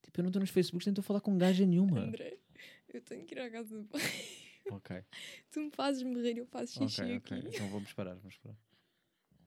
Tipo, 0.04 0.22
eu 0.22 0.24
não 0.24 0.30
estou 0.30 0.40
nos 0.40 0.50
Facebooks 0.50 0.86
nem 0.88 0.92
estou 0.92 1.02
a 1.02 1.06
falar 1.06 1.22
com 1.22 1.38
gaja 1.38 1.66
nenhuma. 1.66 2.00
André, 2.00 2.40
eu 2.88 3.02
tenho 3.02 3.26
que 3.26 3.36
ir 3.36 3.40
à 3.40 3.52
casa 3.52 3.78
do 3.78 3.86
pai. 3.88 4.02
Ok, 4.72 5.04
Tu 5.50 5.62
me 5.62 5.72
fazes 5.72 6.04
morrer, 6.04 6.38
eu 6.38 6.46
faço 6.46 6.74
xixi 6.74 7.02
ok, 7.02 7.16
aqui. 7.16 7.34
ok. 7.34 7.50
Então 7.56 7.70
vamos 7.70 7.92
parar, 7.94 8.14
vamos 8.16 8.38
parar. 8.38 8.56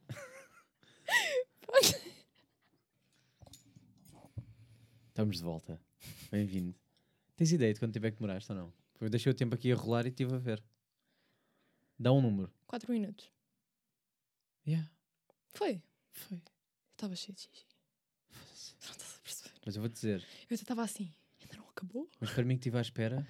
Estamos 5.08 5.36
de 5.36 5.42
volta. 5.44 5.80
Bem-vindo. 6.30 6.74
Tens 7.42 7.50
ideia 7.50 7.74
de 7.74 7.80
quanto 7.80 7.92
tempo 7.92 8.06
é 8.06 8.10
que 8.12 8.18
demoraste 8.18 8.52
ou 8.52 8.56
não? 8.56 8.72
Eu 9.00 9.10
deixei 9.10 9.32
o 9.32 9.34
tempo 9.34 9.52
aqui 9.56 9.72
a 9.72 9.74
rolar 9.74 10.06
e 10.06 10.10
estive 10.10 10.32
a 10.32 10.38
ver. 10.38 10.62
Dá 11.98 12.12
um 12.12 12.22
número. 12.22 12.48
4 12.68 12.92
minutos. 12.92 13.32
Yeah, 14.64 14.88
Foi. 15.52 15.82
foi. 16.12 16.36
Eu 16.38 16.42
estava 16.92 17.16
cheio 17.16 17.34
de 17.34 17.40
xixi. 17.40 17.66
Não 18.30 18.92
estás 18.92 19.16
a 19.16 19.20
perceber? 19.24 19.54
Mas 19.66 19.74
eu 19.74 19.82
vou 19.82 19.88
dizer, 19.88 20.20
Eu 20.42 20.44
até 20.44 20.54
estava 20.54 20.84
assim. 20.84 21.12
Ainda 21.40 21.56
não 21.56 21.68
acabou? 21.68 22.08
mas 22.20 22.30
para 22.30 22.44
mim 22.44 22.54
que 22.54 22.60
estive 22.60 22.78
à 22.78 22.80
espera, 22.80 23.26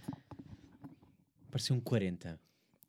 parecia 1.51 1.75
um 1.75 1.81
40. 1.81 2.39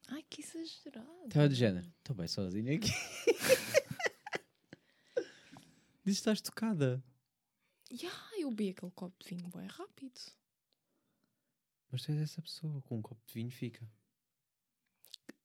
Ai, 0.09 0.25
que 0.29 0.41
exagerado. 0.41 1.07
Estava 1.23 1.47
de 1.47 1.55
género. 1.55 1.87
Estou 1.99 2.17
bem 2.17 2.27
sozinho 2.27 2.75
aqui. 2.75 2.91
Diz 6.03 6.03
que 6.03 6.09
estás 6.09 6.41
tocada. 6.41 7.01
Ya, 7.89 8.11
eu 8.37 8.49
bebi 8.49 8.71
aquele 8.71 8.91
copo 8.91 9.15
de 9.23 9.29
vinho 9.33 9.49
bem 9.51 9.67
rápido. 9.67 10.19
Mas 11.93 12.01
tu 12.01 12.11
és 12.11 12.21
essa 12.21 12.41
pessoa, 12.41 12.81
com 12.81 12.97
um 12.97 13.01
copo 13.03 13.21
de 13.27 13.35
vinho 13.35 13.51
fica. 13.51 13.87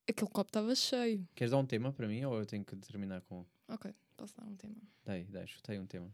Aquele 0.09 0.31
copo 0.31 0.49
estava 0.49 0.75
cheio. 0.75 1.29
Queres 1.35 1.51
dar 1.51 1.59
um 1.59 1.67
tema 1.67 1.93
para 1.93 2.09
mim 2.09 2.25
ou 2.25 2.39
eu 2.39 2.47
tenho 2.47 2.65
que 2.65 2.75
terminar 2.75 3.21
com. 3.21 3.45
Ok, 3.69 3.95
posso 4.17 4.35
dar 4.35 4.47
um 4.47 4.57
tema. 4.57 4.75
Dai, 5.05 5.25
dai, 5.25 5.47
chutei 5.47 5.79
um 5.79 5.87
tema. 5.87 6.11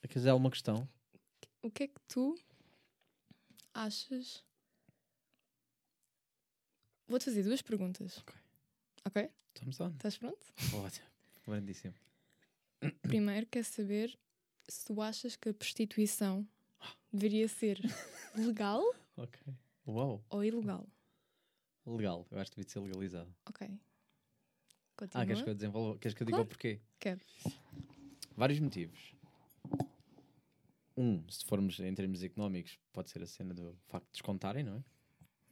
Queres 0.00 0.14
dizer 0.14 0.30
alguma 0.30 0.50
questão? 0.50 0.88
O 1.62 1.70
que 1.70 1.84
é 1.84 1.86
que 1.86 2.00
tu 2.08 2.36
achas? 3.72 4.44
Vou-te 7.06 7.24
fazer 7.24 7.44
duas 7.44 7.62
perguntas. 7.62 8.18
Ok. 8.18 8.34
Ok? 9.04 9.30
Estamos 9.54 9.78
on. 9.80 9.90
Estás 9.90 10.18
pronto? 10.18 10.44
Ótimo. 10.74 11.06
Grandíssimo. 11.46 11.94
Primeiro, 13.00 13.46
quer 13.46 13.64
saber 13.64 14.18
se 14.68 14.86
tu 14.86 15.00
achas 15.00 15.36
que 15.36 15.50
a 15.50 15.54
prostituição 15.54 16.44
deveria 17.12 17.48
ser 17.48 17.80
legal 18.34 18.82
Ok. 19.16 19.40
Uau. 19.86 20.22
ou 20.30 20.44
ilegal. 20.44 20.86
Legal. 21.86 22.26
Eu 22.30 22.38
acho 22.38 22.50
que 22.50 22.56
devia 22.58 22.70
ser 22.70 22.80
legalizado. 22.80 23.34
Ok. 23.46 23.66
Ah, 23.66 23.78
Continua. 24.96 25.26
queres 25.26 25.42
que 25.42 25.50
eu 25.50 25.54
desenvolva? 25.54 25.98
Queres 25.98 26.14
que 26.14 26.22
eu 26.22 26.26
diga 26.26 26.36
Claro. 26.36 26.46
o 26.46 26.48
porquê? 26.48 26.80
Quero. 27.00 27.20
Vários 28.36 28.60
motivos. 28.60 29.14
Um, 30.96 31.22
se 31.30 31.44
formos 31.44 31.78
em 31.78 31.94
termos 31.94 32.22
económicos, 32.22 32.78
pode 32.92 33.10
ser 33.10 33.22
a 33.22 33.26
cena 33.26 33.54
do 33.54 33.76
facto 33.86 34.06
de 34.06 34.12
descontarem, 34.12 34.64
não 34.64 34.76
é? 34.76 34.84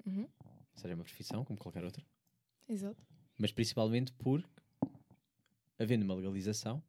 Uhum. 0.04 0.28
Ou 0.44 0.78
seja, 0.78 0.92
é 0.92 0.94
uma 0.94 1.04
profissão, 1.04 1.44
como 1.44 1.58
qualquer 1.58 1.84
outra. 1.84 2.04
Exato. 2.68 3.00
Mas 3.38 3.52
principalmente 3.52 4.12
por, 4.14 4.44
havendo 5.78 6.04
uma 6.04 6.14
legalização, 6.14 6.82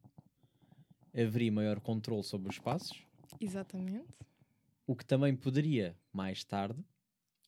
haveria 1.14 1.52
maior 1.52 1.80
controle 1.80 2.24
sobre 2.24 2.48
os 2.48 2.56
espaços, 2.56 3.00
Exatamente. 3.40 4.06
o 4.86 4.96
que 4.96 5.04
também 5.04 5.34
poderia, 5.36 5.96
mais 6.12 6.44
tarde, 6.44 6.82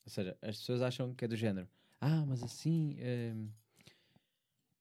ou 0.04 0.10
seja, 0.10 0.36
as 0.42 0.58
pessoas 0.58 0.82
acham 0.82 1.14
que 1.14 1.24
é 1.24 1.28
do 1.28 1.36
género, 1.36 1.68
ah, 2.00 2.24
mas 2.26 2.42
assim, 2.42 2.96
hum, 3.34 3.48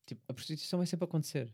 tipo, 0.06 0.22
a 0.28 0.34
prostituição 0.34 0.80
vai 0.80 0.88
sempre 0.88 1.06
acontecer. 1.06 1.54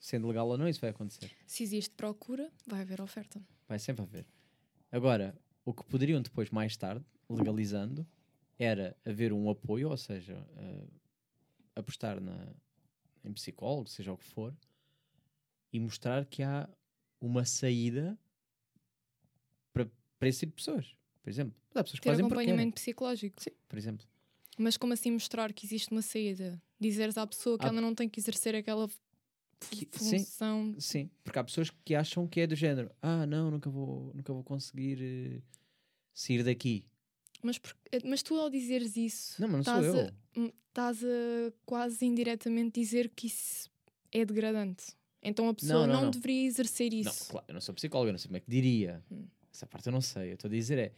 Sendo 0.00 0.26
legal 0.28 0.46
ou 0.48 0.58
não, 0.58 0.68
isso 0.68 0.80
vai 0.80 0.90
acontecer. 0.90 1.30
Se 1.46 1.62
existe 1.62 1.94
procura, 1.94 2.52
vai 2.66 2.82
haver 2.82 3.00
oferta. 3.00 3.40
Vai 3.66 3.78
sempre 3.78 4.02
haver. 4.02 4.26
Agora, 4.92 5.38
o 5.64 5.72
que 5.72 5.82
poderiam 5.84 6.20
depois, 6.20 6.50
mais 6.50 6.76
tarde, 6.76 7.04
legalizando, 7.28 8.06
era 8.58 8.94
haver 9.04 9.32
um 9.32 9.48
apoio, 9.48 9.88
ou 9.88 9.96
seja, 9.96 10.46
eh, 10.56 10.86
apostar 11.74 12.20
na, 12.20 12.52
em 13.24 13.32
psicólogo, 13.32 13.88
seja 13.88 14.12
o 14.12 14.18
que 14.18 14.24
for, 14.24 14.54
e 15.72 15.80
mostrar 15.80 16.26
que 16.26 16.42
há 16.42 16.68
uma 17.20 17.44
saída 17.44 18.18
para, 20.24 20.28
esse 20.28 20.40
tipo 20.40 20.52
de 20.52 20.56
pessoas. 20.64 20.96
Por 21.22 21.30
exemplo, 21.30 21.54
Mas 21.72 21.80
há 21.80 21.84
pessoas 21.84 22.00
que 22.00 22.04
Ter 22.04 22.10
fazem 22.10 22.26
acompanhamento 22.26 22.74
psicológico. 22.74 23.42
Sim, 23.42 23.50
por 23.68 23.78
exemplo. 23.78 24.06
Mas 24.58 24.76
como 24.76 24.92
assim 24.92 25.10
mostrar 25.10 25.52
que 25.52 25.66
existe 25.66 25.90
uma 25.90 26.02
saída? 26.02 26.60
Dizeres 26.78 27.16
à 27.18 27.26
pessoa 27.26 27.58
que 27.58 27.64
Há- 27.64 27.68
ela 27.68 27.80
não 27.80 27.94
tem 27.94 28.08
que 28.08 28.20
exercer 28.20 28.54
aquela 28.54 28.86
fu- 28.88 28.98
Que- 29.70 29.88
sim. 29.98 30.18
função. 30.18 30.74
Sim, 30.78 31.10
porque 31.24 31.38
há 31.38 31.44
pessoas 31.44 31.70
que 31.84 31.94
acham 31.94 32.26
que 32.28 32.40
é 32.40 32.46
do 32.46 32.54
género, 32.54 32.90
ah, 33.00 33.26
não, 33.26 33.50
nunca 33.50 33.70
vou, 33.70 34.12
nunca 34.14 34.32
vou 34.32 34.44
conseguir 34.44 34.98
eh, 35.00 35.42
sair 36.12 36.42
daqui. 36.44 36.84
Mas, 37.42 37.58
por- 37.58 37.74
mas 38.04 38.22
tu 38.22 38.34
ao 38.38 38.48
dizeres 38.50 38.96
isso, 38.96 39.40
Não, 39.40 39.48
mas 39.48 39.66
não 39.66 39.78
estás 39.80 39.94
a- 39.94 39.98
eu. 40.36 40.42
hum, 40.44 40.50
estás 40.68 41.02
a 41.04 41.52
quase 41.66 42.04
indiretamente 42.04 42.80
dizer 42.80 43.10
que 43.14 43.26
isso 43.26 43.68
é 44.12 44.24
degradante. 44.24 44.92
Então 45.22 45.48
a 45.48 45.54
pessoa 45.54 45.86
não, 45.86 45.94
não, 45.94 46.02
não. 46.04 46.10
deveria 46.10 46.46
exercer 46.46 46.92
Não, 46.92 46.98
isso. 47.00 47.30
claro, 47.30 47.46
eu 47.48 47.54
não 47.54 47.60
sou 47.60 47.74
psicólogo, 47.74 48.08
eu 48.10 48.12
não 48.12 48.18
sei 48.18 48.28
como 48.28 48.36
é 48.36 48.40
que 48.40 48.50
diria. 48.50 49.02
Hum. 49.10 49.26
Essa 49.54 49.66
parte 49.66 49.86
eu 49.86 49.92
não 49.92 50.00
sei. 50.00 50.30
Eu 50.30 50.34
estou 50.34 50.48
a 50.48 50.52
dizer 50.52 50.78
é. 50.78 50.92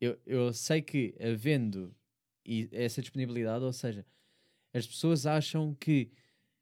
Eu, 0.00 0.16
eu 0.24 0.52
sei 0.52 0.80
que 0.80 1.12
havendo 1.20 1.92
essa 2.70 3.02
disponibilidade, 3.02 3.64
ou 3.64 3.72
seja, 3.72 4.06
as 4.72 4.86
pessoas 4.86 5.26
acham 5.26 5.74
que 5.74 6.08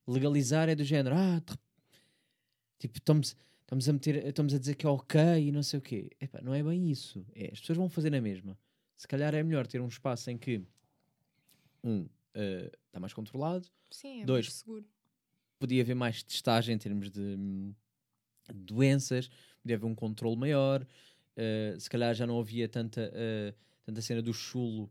legalizar 0.06 0.70
é 0.70 0.74
do 0.74 0.82
género, 0.82 1.14
ah, 1.14 1.38
de 1.38 1.54
tipo, 2.78 2.96
estamos, 2.98 3.36
estamos, 3.60 3.88
a 3.88 3.92
meter, 3.92 4.26
estamos 4.26 4.54
a 4.54 4.58
dizer 4.58 4.74
que 4.74 4.86
é 4.86 4.88
ok 4.88 5.20
e 5.48 5.52
não 5.52 5.62
sei 5.62 5.78
o 5.78 5.82
quê. 5.82 6.10
Epá, 6.18 6.40
não 6.40 6.54
é 6.54 6.62
bem 6.62 6.90
isso. 6.90 7.26
É, 7.34 7.50
as 7.52 7.60
pessoas 7.60 7.76
vão 7.76 7.90
fazer 7.90 8.08
na 8.08 8.20
mesma. 8.20 8.58
Se 8.96 9.06
calhar 9.06 9.34
é 9.34 9.42
melhor 9.42 9.66
ter 9.66 9.80
um 9.82 9.88
espaço 9.88 10.30
em 10.30 10.38
que, 10.38 10.62
um, 11.84 12.08
eh, 12.32 12.72
está 12.86 12.98
mais 12.98 13.12
controlado, 13.12 13.68
Sim, 13.90 14.22
é 14.22 14.24
Dois. 14.24 14.50
seguro. 14.52 14.86
podia 15.58 15.82
haver 15.82 15.94
mais 15.94 16.22
testagem 16.22 16.74
em 16.74 16.78
termos 16.78 17.10
de 17.10 17.20
hum, 17.20 17.74
doenças, 18.54 19.28
podia 19.60 19.76
haver 19.76 19.86
um 19.86 19.94
controle 19.94 20.36
maior, 20.36 20.86
eh, 21.36 21.76
se 21.78 21.88
calhar 21.90 22.14
já 22.14 22.26
não 22.26 22.40
havia 22.40 22.68
tanta, 22.68 23.10
eh, 23.14 23.54
tanta 23.84 24.00
cena 24.00 24.22
do 24.22 24.32
chulo 24.32 24.90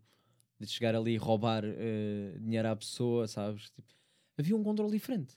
de 0.60 0.68
chegar 0.68 0.96
ali 0.96 1.14
e 1.14 1.18
roubar 1.18 1.64
eh, 1.66 2.38
dinheiro 2.40 2.68
à 2.68 2.76
pessoa, 2.76 3.28
sabes? 3.28 3.70
Tipo, 3.72 3.94
havia 4.38 4.56
um 4.56 4.64
controle 4.64 4.92
diferente. 4.92 5.36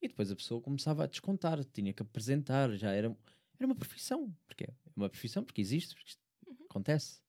E 0.00 0.08
depois 0.08 0.30
a 0.30 0.36
pessoa 0.36 0.60
começava 0.60 1.04
a 1.04 1.06
descontar, 1.06 1.62
tinha 1.64 1.92
que 1.92 2.02
apresentar, 2.02 2.70
já 2.76 2.90
era, 2.92 3.16
era 3.58 3.66
uma 3.66 3.74
profissão. 3.74 4.34
Porque 4.46 4.64
é 4.64 4.74
uma 4.96 5.08
profissão, 5.08 5.44
porque 5.44 5.60
existe, 5.60 5.94
porque 5.94 6.10
isto 6.10 6.22
acontece. 6.68 7.20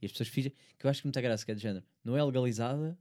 E 0.00 0.06
as 0.06 0.12
pessoas 0.12 0.28
fingem, 0.28 0.52
que 0.78 0.86
eu 0.86 0.90
acho 0.90 1.00
que 1.00 1.06
muita 1.06 1.20
graça 1.20 1.44
que 1.44 1.52
é 1.52 1.54
de 1.54 1.62
género, 1.62 1.84
não 2.02 2.16
é 2.16 2.22
legalizada, 2.22 2.98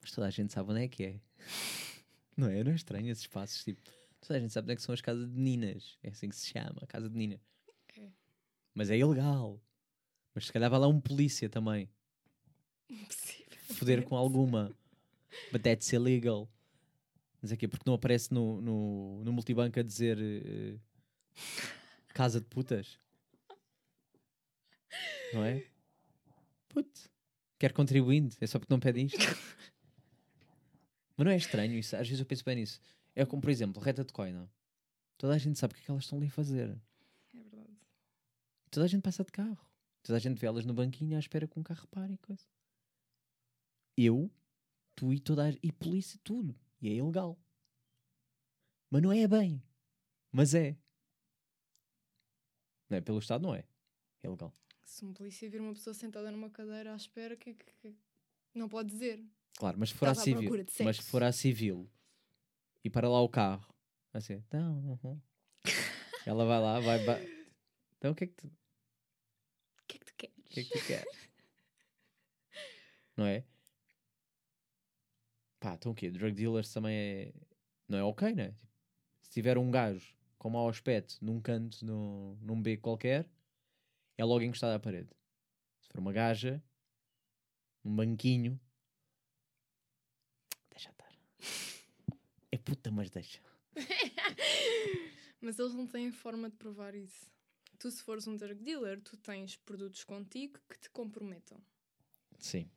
mas 0.00 0.10
toda 0.12 0.26
a 0.26 0.30
gente 0.30 0.52
sabe 0.52 0.70
onde 0.70 0.84
é 0.84 0.88
que 0.88 1.04
é. 1.04 1.20
Não 2.36 2.48
é? 2.48 2.64
Não 2.64 2.72
é 2.72 2.74
estranho 2.74 3.10
esses 3.10 3.24
espaços, 3.24 3.62
tipo, 3.62 3.82
toda 4.20 4.38
a 4.38 4.40
gente 4.40 4.52
sabe 4.52 4.66
onde 4.66 4.72
é 4.72 4.76
que 4.76 4.82
são 4.82 4.92
as 4.92 5.00
casas 5.00 5.28
de 5.28 5.34
meninas. 5.34 5.98
É 6.02 6.10
assim 6.10 6.28
que 6.28 6.36
se 6.36 6.48
chama, 6.48 6.86
casa 6.86 7.08
de 7.08 7.14
menina. 7.14 7.40
É. 7.96 8.08
Mas 8.74 8.90
é 8.90 8.98
ilegal. 8.98 9.60
Mas 10.34 10.46
se 10.46 10.52
calhar 10.52 10.70
vai 10.70 10.78
lá 10.78 10.88
um 10.88 11.00
polícia 11.00 11.48
também. 11.48 11.88
Impossível. 12.88 13.58
foder 13.74 14.02
com 14.04 14.16
alguma. 14.16 14.74
But 15.52 15.62
that's 15.62 15.92
illegal. 15.92 16.48
Mas 17.40 17.52
aqui, 17.52 17.66
porque 17.66 17.84
não 17.86 17.94
aparece 17.94 18.32
no, 18.32 18.60
no, 18.60 19.24
no 19.24 19.32
multibanco 19.32 19.78
a 19.78 19.82
dizer 19.82 20.18
eh, 20.20 20.78
casa 22.08 22.40
de 22.40 22.46
putas? 22.46 22.98
Não 25.32 25.44
é? 25.44 25.64
Puto. 26.68 27.08
Quer 27.58 27.72
contribuindo? 27.72 28.34
É 28.40 28.46
só 28.46 28.58
porque 28.58 28.72
não 28.72 28.80
pede 28.80 29.04
isto? 29.04 29.18
Mas 31.16 31.24
não 31.24 31.32
é 31.32 31.36
estranho 31.36 31.78
isso? 31.78 31.94
Às 31.96 32.06
vezes 32.08 32.20
eu 32.20 32.26
penso 32.26 32.44
bem 32.44 32.56
nisso. 32.56 32.80
É 33.14 33.24
como, 33.26 33.42
por 33.42 33.50
exemplo, 33.50 33.82
reta 33.82 34.04
de 34.04 34.12
coina. 34.12 34.50
Toda 35.18 35.34
a 35.34 35.38
gente 35.38 35.58
sabe 35.58 35.72
o 35.72 35.76
que 35.76 35.82
é 35.82 35.84
que 35.84 35.90
elas 35.90 36.04
estão 36.04 36.18
ali 36.18 36.28
a 36.28 36.30
fazer. 36.30 36.80
É 37.34 37.38
verdade. 37.42 37.76
Toda 38.70 38.86
a 38.86 38.88
gente 38.88 39.02
passa 39.02 39.24
de 39.24 39.32
carro. 39.32 39.58
Toda 40.02 40.16
a 40.16 40.20
gente 40.20 40.38
vê 40.38 40.46
elas 40.46 40.64
no 40.64 40.72
banquinho 40.72 41.16
à 41.16 41.20
espera 41.20 41.46
que 41.46 41.58
um 41.58 41.62
carro 41.62 41.86
pare 41.88 42.14
e 42.14 42.18
coisa. 42.18 42.46
Eu, 43.96 44.30
tu 44.94 45.12
e 45.12 45.20
toda 45.20 45.48
a... 45.48 45.50
e 45.62 45.70
polícia, 45.72 46.18
tudo. 46.24 46.58
E 46.80 46.88
é 46.88 46.92
ilegal. 46.92 47.38
Mas 48.88 49.02
não 49.02 49.12
é 49.12 49.26
bem. 49.28 49.62
Mas 50.32 50.54
é. 50.54 50.76
Não 52.88 52.96
é? 52.96 53.00
Pelo 53.00 53.18
Estado 53.18 53.42
não 53.42 53.54
é. 53.54 53.64
É 54.22 54.26
ilegal. 54.26 54.52
Se 54.84 55.04
um 55.04 55.12
polícia 55.12 55.48
vir 55.50 55.60
uma 55.60 55.74
pessoa 55.74 55.92
sentada 55.94 56.30
numa 56.32 56.50
cadeira 56.50 56.92
à 56.92 56.96
espera, 56.96 57.36
que, 57.36 57.54
que- 57.54 57.72
que- 57.74 57.96
não 58.54 58.68
pode 58.68 58.88
dizer. 58.90 59.22
Claro, 59.56 59.78
mas 59.78 59.90
se 59.90 59.94
for 59.94 60.08
à 60.08 60.12
Estava 60.12 60.30
à 60.30 60.40
civil. 60.40 60.66
Mas 60.84 60.96
se 60.96 61.02
for 61.02 61.22
à 61.22 61.30
civil 61.32 61.90
e 62.84 62.90
para 62.90 63.08
lá 63.08 63.20
o 63.20 63.28
carro, 63.28 63.66
assim, 64.12 64.42
não, 64.52 64.98
não. 65.02 65.22
Ela 66.26 66.44
vai 66.44 66.60
lá, 66.60 66.80
vai. 66.80 67.04
ba- 67.04 67.20
Então 67.98 68.12
o 68.12 68.14
que 68.14 68.24
é 68.24 68.26
que 68.26 68.34
tu, 68.34 68.46
O 68.46 69.86
que 69.86 69.96
é 69.96 69.98
que 70.00 70.04
tu 70.06 70.14
queres? 70.16 70.36
o 70.38 70.42
que 70.50 70.60
é 70.60 70.64
que 70.64 70.70
tu 70.78 70.86
queres? 70.86 71.30
não 73.16 73.26
é? 73.26 73.44
Pá, 75.58 75.74
então 75.74 75.92
o 75.92 75.94
quê? 75.94 76.10
Drug 76.10 76.32
dealers 76.34 76.72
também 76.72 76.96
é. 76.96 77.34
Não 77.86 77.98
é 77.98 78.02
ok, 78.04 78.32
né? 78.34 78.54
Se 79.22 79.30
tiver 79.30 79.58
um 79.58 79.70
gajo 79.70 80.14
com 80.38 80.48
mau 80.48 80.68
aspecto 80.68 81.16
num 81.22 81.40
canto, 81.40 81.84
num, 81.84 82.36
num 82.40 82.62
beco 82.62 82.82
qualquer, 82.84 83.28
é 84.16 84.24
logo 84.24 84.42
encostado 84.42 84.74
à 84.74 84.78
parede. 84.80 85.10
Se 85.82 85.88
for 85.88 85.98
uma 85.98 86.12
gaja, 86.12 86.62
um 87.84 87.94
banquinho, 87.94 88.58
deixa 90.70 90.90
estar. 90.90 91.10
É 92.60 92.62
puta, 92.62 92.90
mas 92.90 93.08
deixa. 93.08 93.40
Mas 95.40 95.58
eles 95.58 95.72
não 95.72 95.86
têm 95.86 96.12
forma 96.12 96.50
de 96.50 96.56
provar 96.56 96.94
isso. 96.94 97.30
Tu, 97.78 97.90
se 97.90 98.02
fores 98.02 98.26
um 98.26 98.36
drug 98.36 98.62
dealer, 98.62 99.00
tu 99.00 99.16
tens 99.16 99.56
produtos 99.56 100.04
contigo 100.04 100.60
que 100.68 100.78
te 100.78 100.90
comprometam. 100.90 101.58
Sim. 102.38 102.68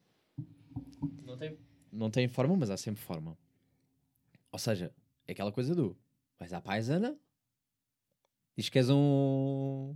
Não 1.26 1.38
tem, 1.38 1.60
não 1.92 2.10
tem 2.10 2.30
forma, 2.30 2.56
mas 2.56 2.70
há 2.70 2.78
sempre 2.78 3.04
forma. 3.04 3.38
Ou 4.54 4.58
seja, 4.58 4.96
é 5.28 5.34
aquela 5.34 5.52
coisa 5.52 5.76
do 5.76 5.98
vais 6.40 6.54
à 6.54 6.62
paisana, 6.62 7.20
diz 8.56 8.70
que 8.70 8.78
és 8.78 8.90
um. 8.90 9.94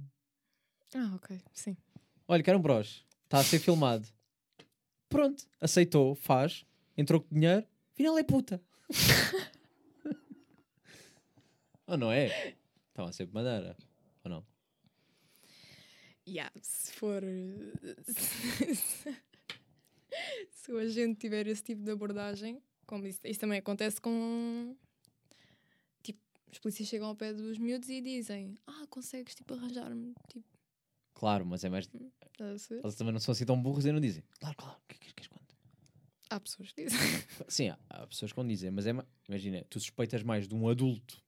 Ah, 0.94 1.16
ok, 1.16 1.42
sim. 1.54 1.78
Olha, 2.28 2.44
quero 2.44 2.58
um 2.58 2.62
broche, 2.62 3.06
está 3.24 3.40
a 3.40 3.44
ser 3.46 3.60
filmado. 3.60 4.06
Pronto, 5.08 5.48
aceitou, 5.62 6.14
faz, 6.14 6.66
entrou 6.98 7.22
com 7.22 7.34
dinheiro, 7.34 7.66
afinal 7.94 8.18
é 8.18 8.24
puta. 8.24 8.62
Ou 11.88 11.98
não 11.98 12.12
é? 12.12 12.56
Estão 12.90 13.06
a 13.06 13.12
sempre 13.14 13.34
maneira. 13.34 13.76
Ou 14.24 14.30
não? 14.32 14.46
Yeah, 16.28 16.52
se 16.62 16.92
for. 16.94 17.24
se 20.52 20.72
o 20.72 20.78
agente 20.78 21.20
tiver 21.20 21.48
esse 21.48 21.64
tipo 21.64 21.82
de 21.84 21.92
abordagem, 21.92 22.62
como 22.86 23.06
isso, 23.08 23.20
isso 23.24 23.40
também 23.40 23.60
acontece 23.60 24.02
com. 24.02 24.76
Tipo, 26.04 26.20
os 26.52 26.60
polícias 26.60 26.90
chegam 26.90 27.08
ao 27.08 27.16
pé 27.16 27.34
dos 27.34 27.58
miúdos 27.58 27.88
e 27.90 28.02
dizem: 28.02 28.56
Ah, 28.68 28.86
consegues 28.90 29.36
tipo 29.36 29.54
arranjar-me? 29.54 30.14
Tipo, 30.30 30.46
Claro, 31.14 31.46
mas 31.46 31.64
é 31.64 31.70
mais. 31.70 31.90
a 32.40 32.58
saber? 32.60 32.82
Eles 32.84 32.96
também 32.96 33.14
não 33.14 33.20
são 33.20 33.32
assim 33.32 33.46
tão 33.46 33.60
burros 33.62 33.86
e 33.86 33.92
não 33.92 34.00
dizem. 34.02 34.24
Claro, 34.40 34.56
claro, 34.58 34.78
que 34.88 34.96
é 34.96 35.00
que 35.00 35.14
queres 35.14 35.28
quanto? 35.28 35.56
Há 36.30 36.40
pessoas 36.40 36.72
que 36.74 36.84
dizem. 36.84 37.00
Sim, 37.48 37.70
há, 37.70 37.78
há 37.90 38.06
pessoas 38.08 38.32
que 38.32 38.36
vão 38.36 38.46
dizer, 38.48 38.70
mas 38.72 38.86
é. 38.86 38.94
ma- 38.94 39.06
Imagina, 39.30 39.66
tu 39.70 39.80
suspeitas 39.80 40.22
mais 40.24 40.48
de 40.48 40.54
um 40.54 40.68
adulto 40.68 41.24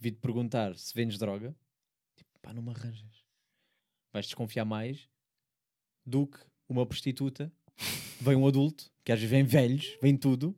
vir-te 0.00 0.18
perguntar 0.18 0.76
se 0.76 0.92
vendes 0.94 1.18
droga, 1.18 1.54
tipo, 2.16 2.30
pá, 2.40 2.52
não 2.52 2.62
me 2.62 2.70
arranjas. 2.70 3.24
Vais 4.12 4.26
desconfiar 4.26 4.64
mais 4.64 5.08
do 6.04 6.26
que 6.26 6.38
uma 6.68 6.86
prostituta. 6.86 7.52
Vem 8.20 8.36
um 8.36 8.46
adulto, 8.46 8.92
que 9.04 9.12
às 9.12 9.18
vezes 9.18 9.30
vem 9.30 9.44
velhos, 9.44 9.96
vem 10.02 10.16
tudo, 10.16 10.56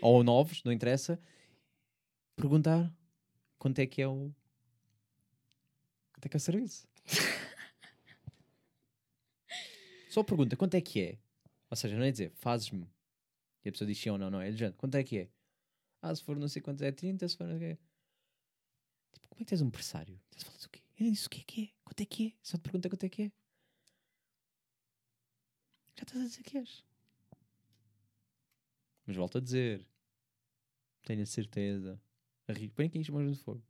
ou 0.00 0.22
novos, 0.22 0.62
não 0.62 0.72
interessa, 0.72 1.20
perguntar 2.36 2.92
quanto 3.58 3.78
é 3.80 3.86
que 3.86 4.00
é 4.00 4.08
o. 4.08 4.32
Quanto 6.12 6.26
é 6.26 6.28
que 6.28 6.36
é 6.36 6.38
o 6.38 6.40
serviço? 6.40 6.86
Só 10.08 10.22
pergunta 10.22 10.56
quanto 10.56 10.74
é 10.74 10.80
que 10.80 11.00
é. 11.00 11.18
Ou 11.70 11.76
seja, 11.76 11.96
não 11.96 12.04
é 12.04 12.10
dizer 12.10 12.32
fazes-me 12.36 12.88
e 13.64 13.68
a 13.68 13.72
pessoa 13.72 13.88
diz 13.88 13.98
sim 13.98 14.10
ou 14.10 14.18
não, 14.18 14.30
não 14.30 14.40
é? 14.40 14.52
Quanto 14.72 14.94
é 14.94 15.02
que 15.02 15.18
é? 15.18 15.28
Ah, 16.00 16.14
se 16.14 16.22
for 16.22 16.36
não 16.36 16.48
sei 16.48 16.62
quanto 16.62 16.82
é 16.82 16.92
30, 16.92 17.28
se 17.28 17.36
for 17.36 17.46
não 17.46 17.58
sei 17.58 17.72
o 17.72 17.76
quê. 17.76 17.82
Tipo, 19.14 19.28
como 19.28 19.40
é 19.40 19.44
que 19.44 19.46
tens 19.46 19.62
um 19.62 19.70
pressário? 19.70 20.20
A 20.36 20.40
falar 20.44 20.56
o 20.56 20.68
quê? 20.70 20.80
Eu 20.98 21.04
nem 21.04 21.12
disse 21.12 21.26
o 21.26 21.30
que 21.30 21.40
é 21.40 21.44
que 21.44 21.62
é. 21.64 21.68
Quanto 21.84 22.00
é 22.00 22.06
que 22.06 22.26
é? 22.28 22.32
Só 22.42 22.56
te 22.58 22.62
pergunta 22.62 22.88
quanto 22.88 23.04
é 23.04 23.08
que 23.08 23.22
é. 23.22 23.32
Já 25.96 26.02
estás 26.02 26.24
a 26.24 26.28
dizer 26.28 26.42
que 26.42 26.58
és. 26.58 26.84
Mas 29.06 29.16
volto 29.16 29.38
a 29.38 29.40
dizer. 29.40 29.86
Tenho 31.04 31.22
a 31.22 31.26
certeza. 31.26 32.00
Arri- 32.48 32.70
Põe 32.70 32.86
aqui 32.86 32.98
as 32.98 33.08
mãos 33.08 33.28
no 33.28 33.36
fogo. 33.36 33.62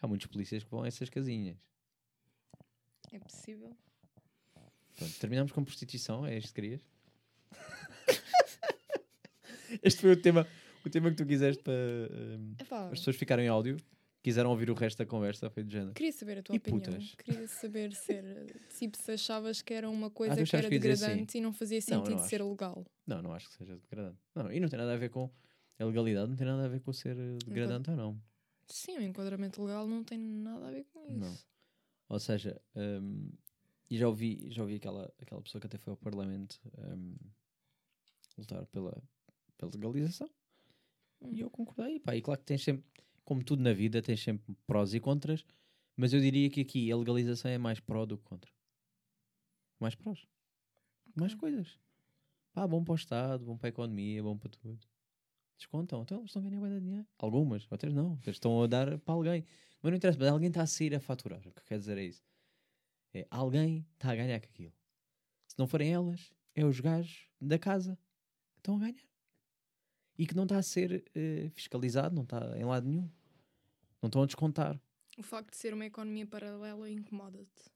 Há 0.00 0.06
muitos 0.06 0.28
polícias 0.28 0.62
que 0.62 0.70
vão 0.70 0.82
a 0.84 0.88
essas 0.88 1.08
casinhas. 1.10 1.56
É 3.10 3.18
possível. 3.18 3.76
Pronto, 4.96 5.18
terminamos 5.18 5.50
com 5.52 5.64
prostituição, 5.64 6.24
é 6.26 6.36
isto 6.38 6.48
que 6.48 6.54
querias? 6.60 6.80
este 9.82 10.00
foi 10.00 10.12
o 10.12 10.22
tema, 10.22 10.46
o 10.84 10.90
tema 10.90 11.10
que 11.10 11.16
tu 11.16 11.26
quiseste 11.26 11.62
para 11.62 11.74
Epá, 12.60 12.84
as 12.86 12.98
pessoas 12.98 13.16
ficarem 13.16 13.46
em 13.46 13.48
áudio. 13.48 13.76
Quiseram 14.20 14.50
ouvir 14.50 14.68
o 14.68 14.74
resto 14.74 14.98
da 14.98 15.06
conversa, 15.06 15.48
foi 15.48 15.62
de 15.62 15.72
género. 15.72 15.94
queria 15.94 16.12
saber 16.12 16.38
a 16.38 16.42
tua 16.42 16.56
E 16.56 16.58
opinião. 16.58 16.80
putas? 16.80 17.14
Queria 17.14 17.46
saber 17.46 17.92
se, 17.94 18.12
tipo, 18.76 18.96
se 18.96 19.12
achavas 19.12 19.62
que 19.62 19.72
era 19.72 19.88
uma 19.88 20.10
coisa 20.10 20.34
tu 20.34 20.44
que 20.44 20.56
era 20.56 20.68
que 20.68 20.78
degradante 20.78 21.38
e 21.38 21.40
não 21.40 21.52
fazia 21.52 21.78
Não, 21.78 21.82
sentido 21.84 22.16
não 22.16 22.28
ser 22.28 22.42
acho. 22.42 22.50
legal. 22.50 22.84
Não, 23.06 23.22
não 23.22 23.32
acho 23.32 23.48
que 23.48 23.54
seja 23.54 23.76
degradante. 23.76 24.18
Não, 24.34 24.52
e 24.52 24.58
não 24.58 24.68
tem 24.68 24.78
nada 24.78 24.92
a 24.92 24.96
ver 24.96 25.08
com 25.08 25.30
a 25.78 25.84
legalidade, 25.84 26.28
não 26.28 26.36
tem 26.36 26.46
nada 26.46 26.64
a 26.64 26.68
ver 26.68 26.80
com 26.80 26.92
ser 26.92 27.16
eh, 27.16 27.38
degradante 27.46 27.90
ou 27.90 27.96
não. 27.96 28.20
Sim, 28.66 28.98
o 28.98 29.02
enquadramento 29.02 29.62
legal 29.62 29.86
não 29.86 30.02
tem 30.02 30.18
nada 30.18 30.66
a 30.66 30.70
ver 30.72 30.84
com 30.92 31.06
isso. 31.06 31.20
Não. 31.20 31.38
Ou 32.08 32.18
seja, 32.18 32.60
hum, 32.74 33.30
e 33.88 33.96
já 33.96 34.08
ouvi, 34.08 34.50
já 34.50 34.62
ouvi 34.62 34.74
aquela, 34.74 35.10
aquela 35.20 35.40
pessoa 35.40 35.60
que 35.60 35.68
até 35.68 35.78
foi 35.78 35.92
ao 35.92 35.96
Parlamento 35.96 36.60
hum, 36.76 37.14
lutar 38.36 38.66
pela, 38.66 39.00
pela 39.56 39.70
legalização. 39.72 40.28
E 41.22 41.40
eu 41.40 41.50
concordei. 41.50 42.00
Pá, 42.00 42.14
e 42.14 42.22
claro 42.22 42.40
que 42.40 42.46
tens 42.46 42.62
sempre, 42.62 42.84
como 43.24 43.42
tudo 43.42 43.62
na 43.62 43.72
vida, 43.72 44.00
tens 44.00 44.22
sempre 44.22 44.54
prós 44.66 44.94
e 44.94 45.00
contras, 45.00 45.44
mas 45.96 46.12
eu 46.12 46.20
diria 46.20 46.48
que 46.48 46.60
aqui 46.60 46.90
a 46.90 46.96
legalização 46.96 47.50
é 47.50 47.58
mais 47.58 47.80
pró 47.80 48.06
do 48.06 48.16
que 48.16 48.24
contra. 48.24 48.50
Mais 49.80 49.94
prós. 49.94 50.26
Mais 51.14 51.34
coisas. 51.34 51.78
Pá, 52.52 52.66
bom 52.66 52.82
para 52.82 52.92
o 52.92 52.96
Estado, 52.96 53.44
bom 53.44 53.56
para 53.56 53.68
a 53.68 53.70
economia, 53.70 54.22
bom 54.22 54.36
para 54.36 54.50
tudo. 54.50 54.78
Descontam. 55.56 56.02
Então 56.02 56.18
eles 56.18 56.30
estão 56.30 56.46
a 56.46 56.50
ganhar 56.50 56.80
dinheiro. 56.80 57.06
Algumas, 57.18 57.66
outras 57.70 57.92
não. 57.92 58.12
Outras 58.12 58.36
estão 58.36 58.62
a 58.62 58.66
dar 58.66 58.98
para 58.98 59.14
alguém. 59.14 59.44
Mas 59.82 59.90
não 59.90 59.96
interessa, 59.96 60.18
mas 60.18 60.28
alguém 60.28 60.48
está 60.48 60.62
a 60.62 60.66
sair 60.66 60.94
a 60.94 61.00
faturar. 61.00 61.40
O 61.46 61.52
que 61.52 61.64
quer 61.64 61.78
dizer 61.78 61.98
é 61.98 62.04
isso. 62.04 62.24
É 63.12 63.26
alguém 63.30 63.86
está 63.94 64.12
a 64.12 64.16
ganhar 64.16 64.40
com 64.40 64.46
aquilo. 64.46 64.72
Se 65.46 65.58
não 65.58 65.66
forem 65.66 65.92
elas, 65.92 66.32
é 66.54 66.64
os 66.64 66.78
gajos 66.80 67.28
da 67.40 67.58
casa 67.58 67.98
que 68.54 68.60
estão 68.60 68.76
a 68.76 68.80
ganhar. 68.80 69.07
E 70.18 70.26
que 70.26 70.34
não 70.34 70.42
está 70.42 70.58
a 70.58 70.62
ser 70.62 71.04
eh, 71.14 71.48
fiscalizado, 71.54 72.14
não 72.14 72.24
está 72.24 72.58
em 72.58 72.64
lado 72.64 72.88
nenhum. 72.88 73.08
Não 74.02 74.08
estão 74.08 74.22
a 74.22 74.26
descontar. 74.26 74.80
O 75.16 75.22
facto 75.22 75.50
de 75.50 75.56
ser 75.56 75.72
uma 75.72 75.86
economia 75.86 76.26
paralela 76.26 76.90
incomoda-te. 76.90 77.70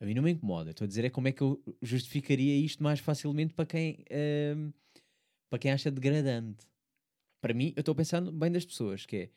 A 0.00 0.04
mim 0.04 0.14
não 0.14 0.22
me 0.22 0.32
incomoda. 0.32 0.70
Estou 0.70 0.84
a 0.84 0.88
dizer 0.88 1.04
é 1.04 1.10
como 1.10 1.28
é 1.28 1.32
que 1.32 1.42
eu 1.42 1.62
justificaria 1.80 2.56
isto 2.56 2.82
mais 2.82 2.98
facilmente 2.98 3.54
para 3.54 3.66
quem, 3.66 4.04
ehm, 4.10 4.70
para 5.48 5.58
quem 5.60 5.70
acha 5.70 5.90
degradante. 5.90 6.66
Para 7.40 7.54
mim, 7.54 7.72
eu 7.76 7.80
estou 7.80 7.94
no 8.20 8.32
bem 8.32 8.50
das 8.50 8.64
pessoas, 8.64 9.06
que 9.06 9.16
é 9.16 9.30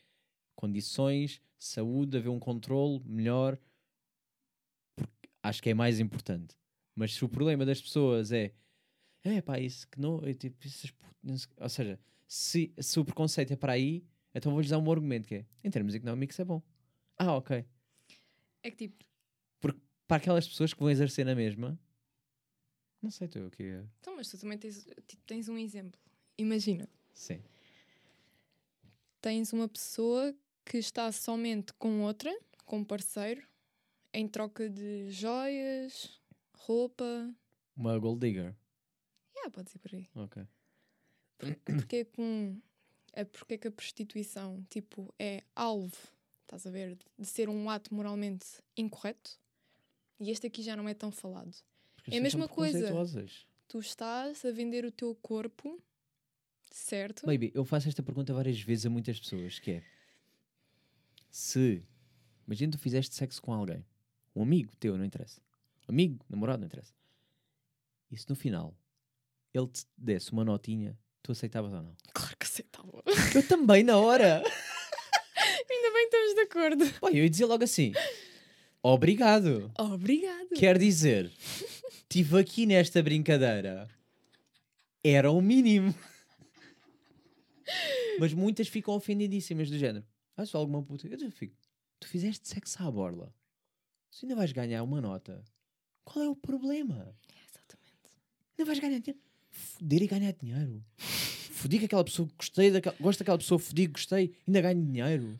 condições, 0.55 1.41
saúde, 1.59 2.17
haver 2.17 2.29
um 2.29 2.39
controle 2.39 2.99
melhor, 3.05 3.59
porque 4.95 5.29
acho 5.43 5.61
que 5.61 5.69
é 5.69 5.73
mais 5.73 5.99
importante. 5.99 6.55
Mas 6.95 7.13
se 7.13 7.25
o 7.25 7.29
problema 7.29 7.65
das 7.65 7.81
pessoas 7.81 8.31
é 8.31 8.53
é 9.31 9.41
pá, 9.41 9.59
isso 9.59 9.87
que 9.89 9.99
não, 9.99 10.23
é 10.25 10.33
tipo, 10.33 10.57
essas 10.65 10.93
ou 11.59 11.69
seja, 11.69 11.99
se, 12.27 12.73
se 12.79 12.99
o 12.99 13.05
preconceito 13.05 13.51
é 13.53 13.55
para 13.55 13.73
aí, 13.73 14.05
então 14.33 14.51
vou-lhes 14.51 14.69
dar 14.69 14.77
um 14.79 14.91
argumento 14.91 15.27
que 15.27 15.35
é, 15.35 15.45
em 15.63 15.69
termos 15.71 15.95
económicos 15.95 16.39
é 16.39 16.45
bom. 16.45 16.61
Ah, 17.17 17.35
ok. 17.35 17.65
É 18.63 18.71
que 18.71 18.77
tipo, 18.77 19.03
para 20.07 20.17
aquelas 20.17 20.47
pessoas 20.47 20.73
que 20.73 20.79
vão 20.79 20.89
exercer 20.89 21.25
na 21.25 21.35
mesma, 21.35 21.79
Não 23.01 23.09
sei, 23.11 23.27
tu 23.27 23.39
o 23.39 23.51
que 23.51 23.63
é. 23.63 23.83
Então, 23.99 24.15
mas 24.15 24.29
tu 24.29 24.37
também 24.37 24.57
tens, 24.57 24.85
tipo, 25.07 25.23
tens 25.25 25.47
um 25.47 25.57
exemplo. 25.57 25.99
Imagina, 26.37 26.87
Sim. 27.13 27.41
tens 29.21 29.53
uma 29.53 29.67
pessoa 29.67 30.35
que 30.65 30.77
está 30.77 31.11
somente 31.11 31.73
com 31.73 32.01
outra, 32.01 32.31
com 32.65 32.79
um 32.79 32.83
parceiro, 32.83 33.47
em 34.13 34.27
troca 34.27 34.69
de 34.69 35.09
joias, 35.11 36.19
roupa. 36.55 37.33
Uma 37.75 37.97
gold 37.99 38.19
digger. 38.19 38.55
Yeah, 39.45 39.51
pode 39.51 39.69
ser 39.69 39.79
por 39.79 39.93
aí. 39.93 40.07
Ok. 40.15 40.43
Porque 41.37 41.95
é 41.97 42.05
com. 42.05 42.59
É 43.13 43.23
porque 43.23 43.53
é 43.53 43.57
que 43.57 43.67
a 43.67 43.71
prostituição, 43.71 44.65
tipo, 44.69 45.13
é 45.17 45.43
alvo, 45.55 45.95
estás 46.41 46.67
a 46.67 46.69
ver, 46.69 46.97
de 47.17 47.25
ser 47.25 47.47
um 47.47 47.69
ato 47.69 47.93
moralmente 47.93 48.45
incorreto. 48.75 49.39
E 50.19 50.31
este 50.31 50.47
aqui 50.47 50.61
já 50.61 50.75
não 50.75 50.89
é 50.89 50.93
tão 50.93 51.11
falado. 51.11 51.55
Porque 51.95 52.13
É 52.13 52.17
a 52.17 52.21
mesma 52.21 52.47
coisa. 52.47 52.91
Tu 53.67 53.79
estás 53.79 54.43
a 54.43 54.51
vender 54.51 54.85
o 54.85 54.91
teu 54.91 55.15
corpo, 55.15 55.81
certo? 56.69 57.25
Baby, 57.25 57.51
eu 57.55 57.63
faço 57.65 57.87
esta 57.87 58.03
pergunta 58.03 58.33
várias 58.33 58.59
vezes 58.61 58.85
a 58.85 58.89
muitas 58.89 59.19
pessoas, 59.19 59.59
que 59.59 59.71
é... 59.71 59.83
Se... 61.31 61.83
Imagina 62.45 62.73
tu 62.73 62.77
fizeste 62.77 63.15
sexo 63.15 63.41
com 63.41 63.51
alguém. 63.53 63.83
Um 64.35 64.43
amigo 64.43 64.75
teu, 64.75 64.97
não 64.97 65.03
interessa. 65.03 65.41
Amigo, 65.87 66.23
namorado, 66.29 66.59
não 66.59 66.67
interessa. 66.67 66.93
E 68.11 68.17
se 68.17 68.29
no 68.29 68.35
final 68.35 68.77
ele 69.57 69.67
te 69.67 69.85
desse 69.97 70.31
uma 70.31 70.43
notinha, 70.43 70.97
tu 71.21 71.31
aceitavas 71.31 71.73
ou 71.73 71.81
não? 71.81 71.95
Claro 72.13 72.35
que 72.37 72.45
aceitava. 72.45 73.03
Eu 73.33 73.47
também, 73.47 73.83
na 73.83 73.97
hora! 73.97 74.41
Ainda 75.69 75.93
bem 75.93 76.09
que 76.09 76.15
estamos 76.15 76.35
de 76.35 76.41
acordo. 76.41 76.99
Pá, 76.99 77.09
eu 77.09 77.23
ia 77.23 77.29
dizer 77.29 77.45
logo 77.45 77.63
assim... 77.63 77.93
Obrigado! 78.81 79.71
Obrigado. 79.79 80.49
Quer 80.49 80.77
dizer, 80.77 81.31
estive 82.03 82.39
aqui 82.39 82.67
nesta 82.67 83.01
brincadeira. 83.01 83.89
Era 85.03 85.31
o 85.31 85.41
mínimo. 85.41 85.93
Mas 88.19 88.31
muitas 88.33 88.67
ficam 88.67 88.93
ofendidíssimas 88.93 89.69
do 89.71 89.77
género. 89.77 90.05
Ah, 90.37 90.45
só 90.45 90.59
alguma 90.59 90.83
puta. 90.83 91.07
Eu 91.07 91.31
fico. 91.31 91.55
Tu 91.99 92.07
fizeste 92.07 92.47
sexo 92.47 92.83
à 92.83 92.91
borla. 92.91 93.33
Se 94.11 94.25
ainda 94.25 94.35
vais 94.35 94.51
ganhar 94.51 94.83
uma 94.83 95.01
nota, 95.01 95.43
qual 96.03 96.23
é 96.23 96.29
o 96.29 96.35
problema? 96.35 97.15
Exatamente. 97.49 98.11
Ainda 98.51 98.65
vais 98.65 98.79
ganhar 98.79 98.99
dinheiro. 98.99 99.24
Foder 99.55 100.03
e 100.03 100.07
ganhar 100.07 100.33
dinheiro. 100.33 100.83
Fodi 100.97 101.79
com 101.79 101.85
aquela 101.85 102.03
pessoa 102.03 102.29
gostei, 102.37 102.69
daquela, 102.69 102.95
gosto 102.99 103.19
daquela 103.19 103.37
pessoa, 103.37 103.57
fodi, 103.57 103.87
gostei, 103.87 104.35
ainda 104.45 104.61
ganho 104.61 104.85
dinheiro. 104.85 105.37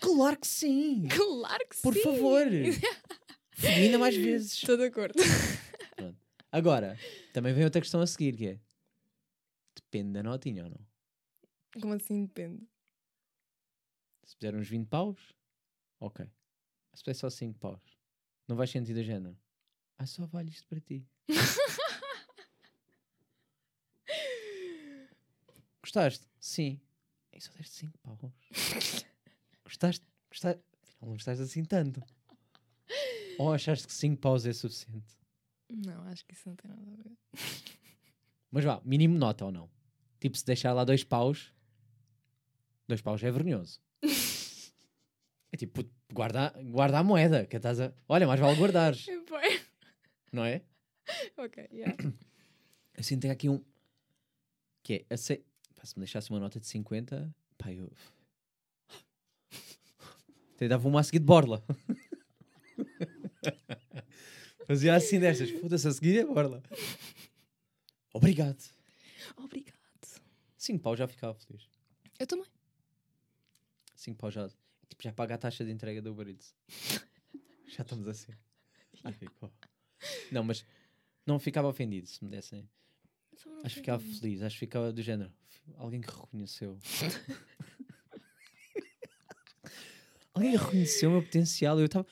Claro 0.00 0.38
que 0.38 0.46
sim! 0.46 1.06
Claro 1.10 1.68
que 1.68 1.76
Por 1.82 1.94
sim. 1.94 2.02
favor! 2.02 2.46
Fodi 3.52 3.72
ainda 3.72 3.98
mais 3.98 4.16
vezes. 4.16 4.52
Estou 4.62 4.76
de 4.76 4.84
acordo. 4.84 5.14
Agora, 6.52 6.96
também 7.32 7.52
vem 7.52 7.64
outra 7.64 7.80
questão 7.80 8.00
a 8.00 8.06
seguir, 8.06 8.36
que 8.36 8.46
é... 8.46 8.60
Depende 9.74 10.12
da 10.12 10.22
notinha 10.22 10.64
ou 10.64 10.70
não? 10.70 10.80
Como 11.80 11.92
assim 11.94 12.24
depende? 12.24 12.62
Se 14.24 14.36
fizer 14.36 14.54
uns 14.54 14.68
20 14.68 14.86
paus, 14.88 15.18
ok. 16.00 16.24
Se 16.94 17.02
fizer 17.02 17.14
só 17.14 17.28
5 17.30 17.58
paus, 17.58 17.82
não 18.46 18.56
vais 18.56 18.70
sentir 18.70 18.94
do 18.94 19.02
género. 19.02 19.36
Ah, 19.98 20.06
só 20.06 20.24
vale 20.26 20.50
isto 20.50 20.66
para 20.68 20.80
ti. 20.80 21.06
Gostaste? 25.98 26.26
Sim. 26.38 26.80
E 27.32 27.40
só 27.40 27.50
deste 27.54 27.74
5 27.74 27.98
paus. 27.98 28.32
Gostaste? 29.64 30.06
Gostaste? 30.30 30.62
Não 31.02 31.12
gostaste 31.12 31.42
assim 31.42 31.64
tanto. 31.64 32.00
Ou 33.36 33.52
achaste 33.52 33.86
que 33.88 33.92
5 33.92 34.20
paus 34.20 34.46
é 34.46 34.52
suficiente? 34.52 35.16
Não, 35.68 36.00
acho 36.04 36.24
que 36.24 36.34
isso 36.34 36.48
não 36.48 36.54
tem 36.54 36.70
nada 36.70 36.82
a 36.82 36.94
ver. 36.94 37.16
Mas 38.52 38.64
vá, 38.64 38.80
mínimo 38.84 39.18
nota 39.18 39.44
ou 39.44 39.50
não? 39.50 39.68
Tipo, 40.20 40.38
se 40.38 40.44
deixar 40.44 40.72
lá 40.72 40.84
dois 40.84 41.02
paus, 41.02 41.52
dois 42.86 43.02
paus 43.02 43.22
é 43.22 43.30
vergonhoso. 43.30 43.80
É 45.50 45.56
tipo, 45.56 45.82
guarda, 46.12 46.52
guarda 46.70 46.98
a 46.98 47.02
moeda, 47.02 47.46
que 47.46 47.56
estás 47.56 47.80
a... 47.80 47.90
Olha, 48.06 48.26
mais 48.26 48.38
vale 48.38 48.60
guardares, 48.60 49.06
não 50.30 50.44
é? 50.44 50.60
ok, 51.38 51.66
yeah. 51.72 51.96
Assim 52.98 53.18
tem 53.18 53.30
aqui 53.30 53.48
um... 53.48 53.64
Que 54.82 55.06
é. 55.08 55.16
Pá, 55.78 55.86
se 55.86 55.96
me 55.96 56.04
deixasse 56.04 56.28
uma 56.30 56.40
nota 56.40 56.58
de 56.58 56.66
50, 56.66 57.32
pá, 57.56 57.72
eu... 57.72 57.92
Até 60.54 60.66
dava 60.66 60.88
uma 60.88 60.98
a 61.00 61.04
seguir 61.04 61.20
de 61.20 61.24
borla. 61.24 61.64
Fazia 64.66 64.94
assim 64.94 65.20
destas, 65.20 65.50
foda-se, 65.50 65.86
a 65.86 65.92
seguir 65.92 66.18
é 66.18 66.24
borla. 66.24 66.62
Obrigado. 68.12 68.62
Obrigado. 69.36 69.76
5 70.56 70.82
paus 70.82 70.98
já 70.98 71.06
ficava 71.06 71.34
feliz. 71.34 71.68
Eu 72.18 72.26
também. 72.26 72.48
5 73.94 74.18
paus 74.18 74.34
já. 74.34 74.48
Tipo, 74.88 75.02
já 75.02 75.12
paga 75.12 75.36
a 75.36 75.38
taxa 75.38 75.64
de 75.64 75.70
entrega 75.70 76.02
do 76.02 76.10
Uber 76.10 76.28
Eats. 76.28 76.52
já 77.68 77.82
estamos 77.82 78.08
assim. 78.08 78.32
Não, 80.32 80.42
mas 80.42 80.64
não 81.24 81.38
ficava 81.38 81.68
ofendido 81.68 82.08
se 82.08 82.24
me 82.24 82.30
dessem. 82.30 82.68
Acho 83.62 83.76
que 83.76 83.80
ficava 83.80 84.02
feliz. 84.02 84.42
Acho 84.42 84.56
que 84.56 84.60
ficava 84.60 84.92
do 84.92 85.02
género. 85.02 85.32
Alguém 85.76 86.00
que 86.00 86.10
reconheceu. 86.10 86.78
Alguém 90.34 90.56
reconheceu 90.56 91.10
o 91.10 91.12
meu 91.14 91.22
potencial. 91.22 91.78
Eu 91.78 91.86
estava. 91.86 92.06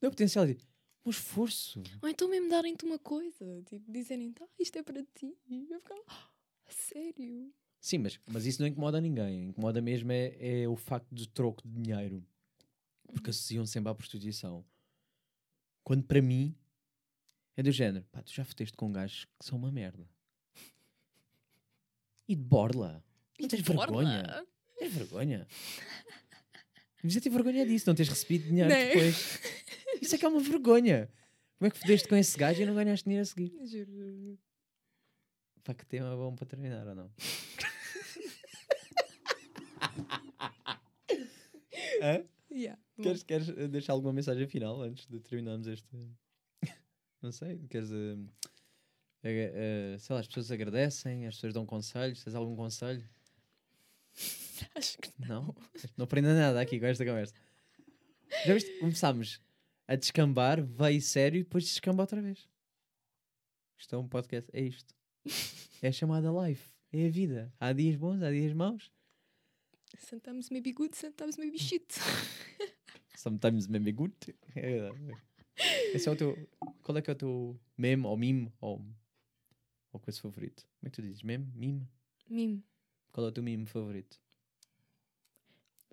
Meu 0.00 0.10
potencial 0.10 0.46
de. 0.46 0.56
Um 1.04 1.10
esforço. 1.10 1.82
Ou 2.00 2.08
então 2.08 2.28
mesmo 2.28 2.48
darem-te 2.48 2.84
uma 2.84 2.98
coisa, 2.98 3.60
tipo, 3.66 3.90
dizerem, 3.90 4.32
tá, 4.32 4.46
isto 4.56 4.78
é 4.78 4.84
para 4.84 5.02
ti. 5.02 5.36
E 5.48 5.66
eu 5.68 5.80
ficava, 5.80 6.00
"Ah, 6.06 6.30
a 6.66 6.70
sério? 6.70 7.52
Sim, 7.80 7.98
mas, 7.98 8.20
mas 8.24 8.46
isso 8.46 8.62
não 8.62 8.68
incomoda 8.68 9.00
ninguém. 9.00 9.48
Incomoda 9.48 9.82
mesmo 9.82 10.12
é, 10.12 10.62
é 10.62 10.68
o 10.68 10.76
facto 10.76 11.12
do 11.12 11.26
troco 11.26 11.66
de 11.66 11.82
dinheiro. 11.82 12.24
Porque 13.12 13.30
associam 13.30 13.66
sempre 13.66 13.90
à 13.90 13.94
prostituição. 13.94 14.64
Quando 15.82 16.04
para 16.04 16.22
mim 16.22 16.56
é 17.56 17.62
do 17.64 17.72
género, 17.72 18.06
pá, 18.12 18.22
tu 18.22 18.32
já 18.32 18.44
foteste 18.44 18.76
com 18.76 18.92
gajos 18.92 19.24
que 19.24 19.44
são 19.44 19.58
uma 19.58 19.72
merda. 19.72 20.08
E 22.28 22.36
de 22.36 22.42
borla. 22.42 23.04
Não 23.40 23.48
tens 23.48 23.62
Borla? 23.62 23.86
vergonha? 23.86 24.46
Tens 24.78 24.92
vergonha? 24.94 25.46
Mas 27.02 27.16
eu 27.16 27.20
tenho 27.22 27.34
vergonha 27.34 27.66
disso, 27.66 27.88
não 27.88 27.94
teres 27.94 28.08
recebido 28.10 28.46
dinheiro 28.48 28.70
Não. 28.70 28.76
depois. 28.76 29.40
Isso 30.00 30.14
é 30.14 30.18
que 30.18 30.24
é 30.24 30.28
uma 30.28 30.40
vergonha. 30.40 31.10
Como 31.58 31.66
é 31.66 31.70
que 31.70 31.78
fodeste 31.78 32.08
com 32.08 32.16
esse 32.16 32.36
gajo 32.38 32.62
e 32.62 32.66
não 32.66 32.74
ganhaste 32.74 33.04
dinheiro 33.04 33.22
a 33.22 33.26
seguir? 33.26 33.52
Juro. 33.66 34.38
Pá, 35.64 35.74
que 35.74 35.86
tema 35.86 36.16
bom 36.16 36.34
para 36.34 36.46
terminar 36.46 36.86
ou 36.88 36.94
não? 36.94 37.10
Hã? 42.02 42.24
Yeah. 42.50 42.80
Queres, 43.00 43.22
queres 43.22 43.46
deixar 43.70 43.92
alguma 43.94 44.12
mensagem 44.12 44.46
final 44.46 44.82
antes 44.82 45.06
de 45.06 45.18
terminarmos 45.20 45.66
este. 45.66 45.86
Não 47.22 47.32
sei, 47.32 47.58
queres. 47.70 47.90
eh, 47.92 48.16
eh, 49.24 49.96
sei 49.98 50.14
lá, 50.14 50.20
as 50.20 50.26
pessoas 50.26 50.50
agradecem, 50.50 51.26
as 51.26 51.34
pessoas 51.36 51.54
dão 51.54 51.64
conselhos. 51.64 52.22
Tens 52.22 52.34
algum 52.34 52.56
conselho? 52.56 53.08
Acho 54.74 54.98
que 54.98 55.10
Não? 55.18 55.54
Não 55.96 56.04
aprenda 56.04 56.34
nada 56.34 56.60
aqui 56.60 56.78
com 56.78 56.86
esta 56.86 57.04
conversa. 57.04 57.34
Já 58.46 58.54
viste? 58.54 58.78
Começámos 58.78 59.40
a 59.86 59.94
descambar, 59.94 60.62
veio 60.62 61.00
sério 61.00 61.40
e 61.40 61.44
depois 61.44 61.64
descamba 61.64 62.02
outra 62.02 62.20
vez. 62.20 62.48
Isto 63.78 63.94
é 63.96 63.98
um 63.98 64.08
podcast, 64.08 64.50
é 64.52 64.60
isto. 64.62 64.94
É 65.82 65.88
a 65.88 65.92
chamada 65.92 66.28
life, 66.46 66.72
é 66.92 67.06
a 67.06 67.10
vida. 67.10 67.52
Há 67.58 67.72
dias 67.72 67.96
bons, 67.96 68.22
há 68.22 68.30
dias 68.30 68.52
maus. 68.52 68.90
Sometimes 69.98 70.50
maybe 70.50 70.72
good, 70.72 70.96
sometimes 70.96 71.36
maybe 71.36 71.58
shit. 71.58 71.86
Sometimes 73.16 73.66
maybe 73.66 73.92
good. 73.92 74.14
É 74.54 74.60
verdade. 74.60 75.22
Esse 75.94 76.08
é 76.08 76.12
o 76.12 76.16
teu. 76.16 76.48
Qual 76.82 76.96
é 76.96 77.02
que 77.02 77.10
é 77.10 77.12
o 77.12 77.16
teu 77.16 77.60
meme 77.76 78.06
ou 78.06 78.16
meme 78.16 78.52
ou, 78.60 78.84
ou 79.92 80.00
coisa 80.00 80.20
favorito? 80.20 80.66
Como 80.78 80.88
é 80.88 80.90
que 80.90 80.96
tu 80.96 81.02
dizes? 81.02 81.22
Meme? 81.22 81.50
Meme? 81.54 81.88
Mime. 82.28 82.64
Qual 83.12 83.26
é 83.26 83.28
o 83.28 83.32
teu 83.32 83.42
meme 83.42 83.66
favorito? 83.66 84.18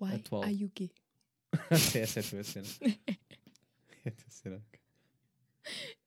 Why 0.00 0.14
Atual. 0.14 0.44
are 0.44 0.52
you 0.52 0.70
gay? 0.74 0.90
Essa 1.70 2.20
é 2.20 2.22
a 2.22 2.28
tua 2.28 2.44
cena. 2.44 2.66
É 4.02 4.08
a 4.08 4.12
tua 4.12 4.30
cena. 4.30 4.64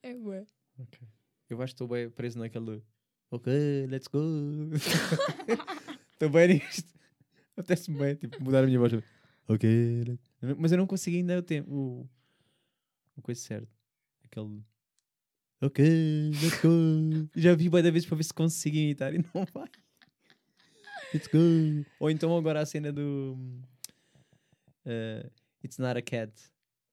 É 0.02 0.16
bué. 0.16 0.48
Ok. 0.80 1.00
Eu 1.48 1.62
acho 1.62 1.74
que 1.74 1.76
estou 1.76 1.88
bem 1.88 2.10
preso 2.10 2.40
naquele. 2.40 2.82
Ok, 3.30 3.86
let's 3.86 4.08
go. 4.08 4.20
Estou 6.14 6.30
bem 6.30 6.56
nisto. 6.56 6.92
Apetece-me 7.56 8.00
bem, 8.00 8.16
tipo, 8.16 8.42
mudar 8.42 8.64
a 8.64 8.66
minha 8.66 8.80
voz. 8.80 8.94
Ok. 9.48 9.70
Mas 10.58 10.72
eu 10.72 10.78
não 10.80 10.88
consegui 10.88 11.18
ainda 11.18 11.38
o 11.38 11.44
tempo. 11.44 11.72
O, 11.72 12.10
o 13.16 13.22
coisa 13.22 13.40
certo. 13.42 13.70
Aquele. 14.24 14.64
Ok, 15.66 15.80
let's 16.42 16.60
go. 16.62 17.30
Já 17.36 17.56
vi 17.56 17.70
várias 17.70 17.94
vezes 17.94 18.08
para 18.08 18.18
ver 18.18 18.24
se 18.24 18.34
consigo 18.34 18.76
imitar 18.76 19.14
e 19.14 19.20
não 19.20 19.46
vai. 19.54 19.70
Let's 21.14 21.28
go. 21.28 21.86
Ou 22.00 22.10
então 22.10 22.36
agora 22.36 22.60
a 22.62 22.66
cena 22.66 22.92
do. 22.92 23.38
uh, 24.86 25.30
it's 25.64 25.78
not 25.78 25.98
a 25.98 26.02
cat. 26.02 26.32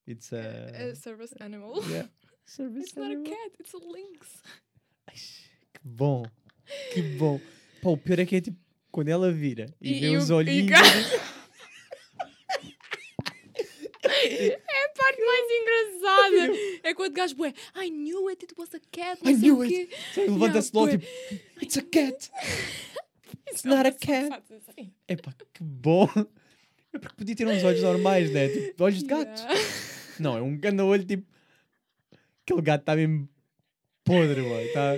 It's 0.06 0.32
a. 0.32 0.90
A 0.90 0.94
service 0.94 1.34
animal. 1.40 1.82
Yeah. 1.88 2.09
Service 2.47 2.88
It's 2.88 2.94
not 2.97 3.06
a 3.10 3.12
animal. 3.14 3.32
cat, 3.32 3.52
it's 3.60 3.74
a 3.74 3.78
lynx. 3.78 4.42
Ai, 5.09 5.14
que 5.14 5.80
bom. 5.84 6.24
Que 6.92 7.01
bom. 7.16 7.40
Pá, 7.82 7.90
o 7.90 7.97
pior 7.97 8.18
é 8.18 8.26
que 8.26 8.36
é 8.36 8.40
tipo, 8.40 8.59
quando 8.90 9.09
ela 9.09 9.30
vira 9.32 9.66
e, 9.80 9.92
E- 9.92 10.01
vê 10.01 10.10
e 10.10 10.16
os 10.16 10.30
o- 10.30 10.32
e 10.32 10.36
olhinhos. 10.36 10.70
cá- 10.70 10.80
ali- 10.80 11.06
É 14.02 14.84
a 14.84 14.88
parte 15.10 15.24
mais 15.26 15.46
engraçada. 15.50 16.80
É 16.82 16.94
quando 16.94 17.10
o 17.10 17.14
gajo 17.14 17.34
bué, 17.36 17.54
I 17.76 17.90
knew 17.90 18.28
it, 18.28 18.44
it 18.44 18.54
was 18.56 18.74
a 18.74 18.80
cat, 18.90 19.22
não 19.22 19.30
I 19.30 19.34
sei 19.34 19.42
knew 19.42 19.58
o 19.58 19.62
it. 19.62 19.72
quê. 19.86 19.96
Sabe, 20.14 20.30
Levanta-se 20.30 20.70
logo 20.74 20.90
tipo, 20.90 21.06
it's 21.62 21.76
a 21.76 21.82
cat. 21.82 22.30
It's 23.48 23.64
not 23.64 23.86
a 23.86 23.92
cat. 23.92 24.42
assim. 24.68 24.92
Epá, 25.08 25.34
que 25.52 25.62
bom. 25.62 26.08
É 26.92 26.98
porque 26.98 27.16
podia 27.16 27.36
ter 27.36 27.46
uns 27.46 27.62
olhos 27.62 27.82
normais, 27.82 28.30
né? 28.32 28.48
Tipo, 28.48 28.84
olhos 28.84 28.98
de 29.00 29.06
gato. 29.06 29.40
Yeah. 29.42 29.60
Não, 30.18 30.36
é 30.36 30.42
um 30.42 30.56
grande 30.56 30.82
olho 30.82 31.04
tipo. 31.04 31.24
Aquele 32.42 32.62
gato 32.62 32.80
está 32.82 32.96
mesmo 32.96 33.28
podre, 34.04 34.42
boy. 34.42 34.64
Está 34.64 34.96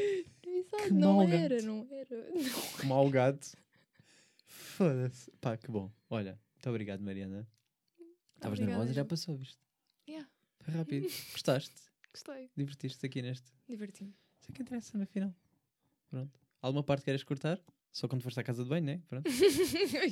Que 0.84 0.90
não 0.92 1.22
era, 1.22 1.56
gato. 1.56 1.66
não 1.66 1.86
era. 1.90 2.30
Não. 2.34 2.88
mau 2.88 3.10
gato. 3.10 3.46
Foda-se. 4.46 5.30
Pá, 5.40 5.56
que 5.56 5.70
bom. 5.70 5.90
Olha, 6.08 6.38
muito 6.54 6.70
obrigado, 6.70 7.00
Mariana. 7.02 7.46
Estavas 8.36 8.58
nervosa, 8.58 8.92
já 8.92 9.04
passou, 9.04 9.36
viste? 9.36 9.58
Yeah, 10.08 10.28
Foi 10.60 10.74
rápido. 10.74 11.06
Gostaste? 11.32 11.74
gostei, 12.12 12.50
Divertiste 12.56 13.06
aqui 13.06 13.22
neste. 13.22 13.50
diverti-me. 13.68 14.14
Isso 14.40 14.50
é 14.50 14.54
que 14.54 14.62
interessa 14.62 14.98
na 14.98 15.06
final. 15.06 15.34
Pronto. 16.10 16.38
Alguma 16.60 16.82
parte 16.84 17.04
queres 17.04 17.22
cortar? 17.24 17.60
Só 17.92 18.08
quando 18.08 18.22
foste 18.22 18.38
à 18.40 18.42
casa 18.42 18.62
de 18.62 18.68
banho, 18.68 18.84
né? 18.84 19.02
Pronto. 19.08 19.28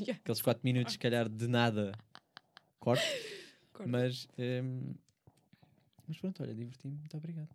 Yeah, 0.01 0.13
Aqueles 0.15 0.41
4 0.43 0.61
minutos, 0.65 0.93
se 0.95 0.99
calhar, 0.99 1.29
de 1.29 1.47
nada. 1.49 1.93
Corte. 2.79 3.03
corta. 3.73 3.91
Mas, 3.91 4.27
hum, 4.39 4.95
mas 6.07 6.19
pronto, 6.19 6.43
olha, 6.43 6.55
diverti-me. 6.55 6.97
Muito 6.97 7.17
obrigado. 7.17 7.49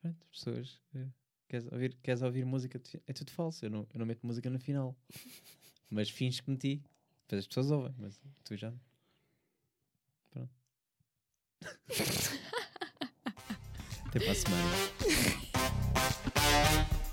Pronto, 0.00 0.26
as 0.30 0.38
pessoas. 0.38 0.80
eh, 0.94 1.08
queres, 1.48 1.66
ouvir, 1.72 1.96
queres 2.02 2.22
ouvir 2.22 2.44
música? 2.44 2.80
É 3.06 3.12
tudo 3.12 3.30
falso. 3.30 3.64
Eu 3.64 3.70
não, 3.70 3.86
eu 3.92 3.98
não 3.98 4.06
meto 4.06 4.26
música 4.26 4.48
no 4.50 4.58
final. 4.60 4.96
Mas 5.90 6.08
fins 6.10 6.40
que 6.40 6.50
meti. 6.50 6.82
Depois 7.22 7.40
as 7.40 7.46
pessoas 7.46 7.70
ouvem, 7.70 7.94
mas 7.98 8.20
tu 8.44 8.56
já. 8.56 8.72
Até 14.06 14.20
para 14.20 14.32
a 14.32 14.34
semana. 14.34 14.70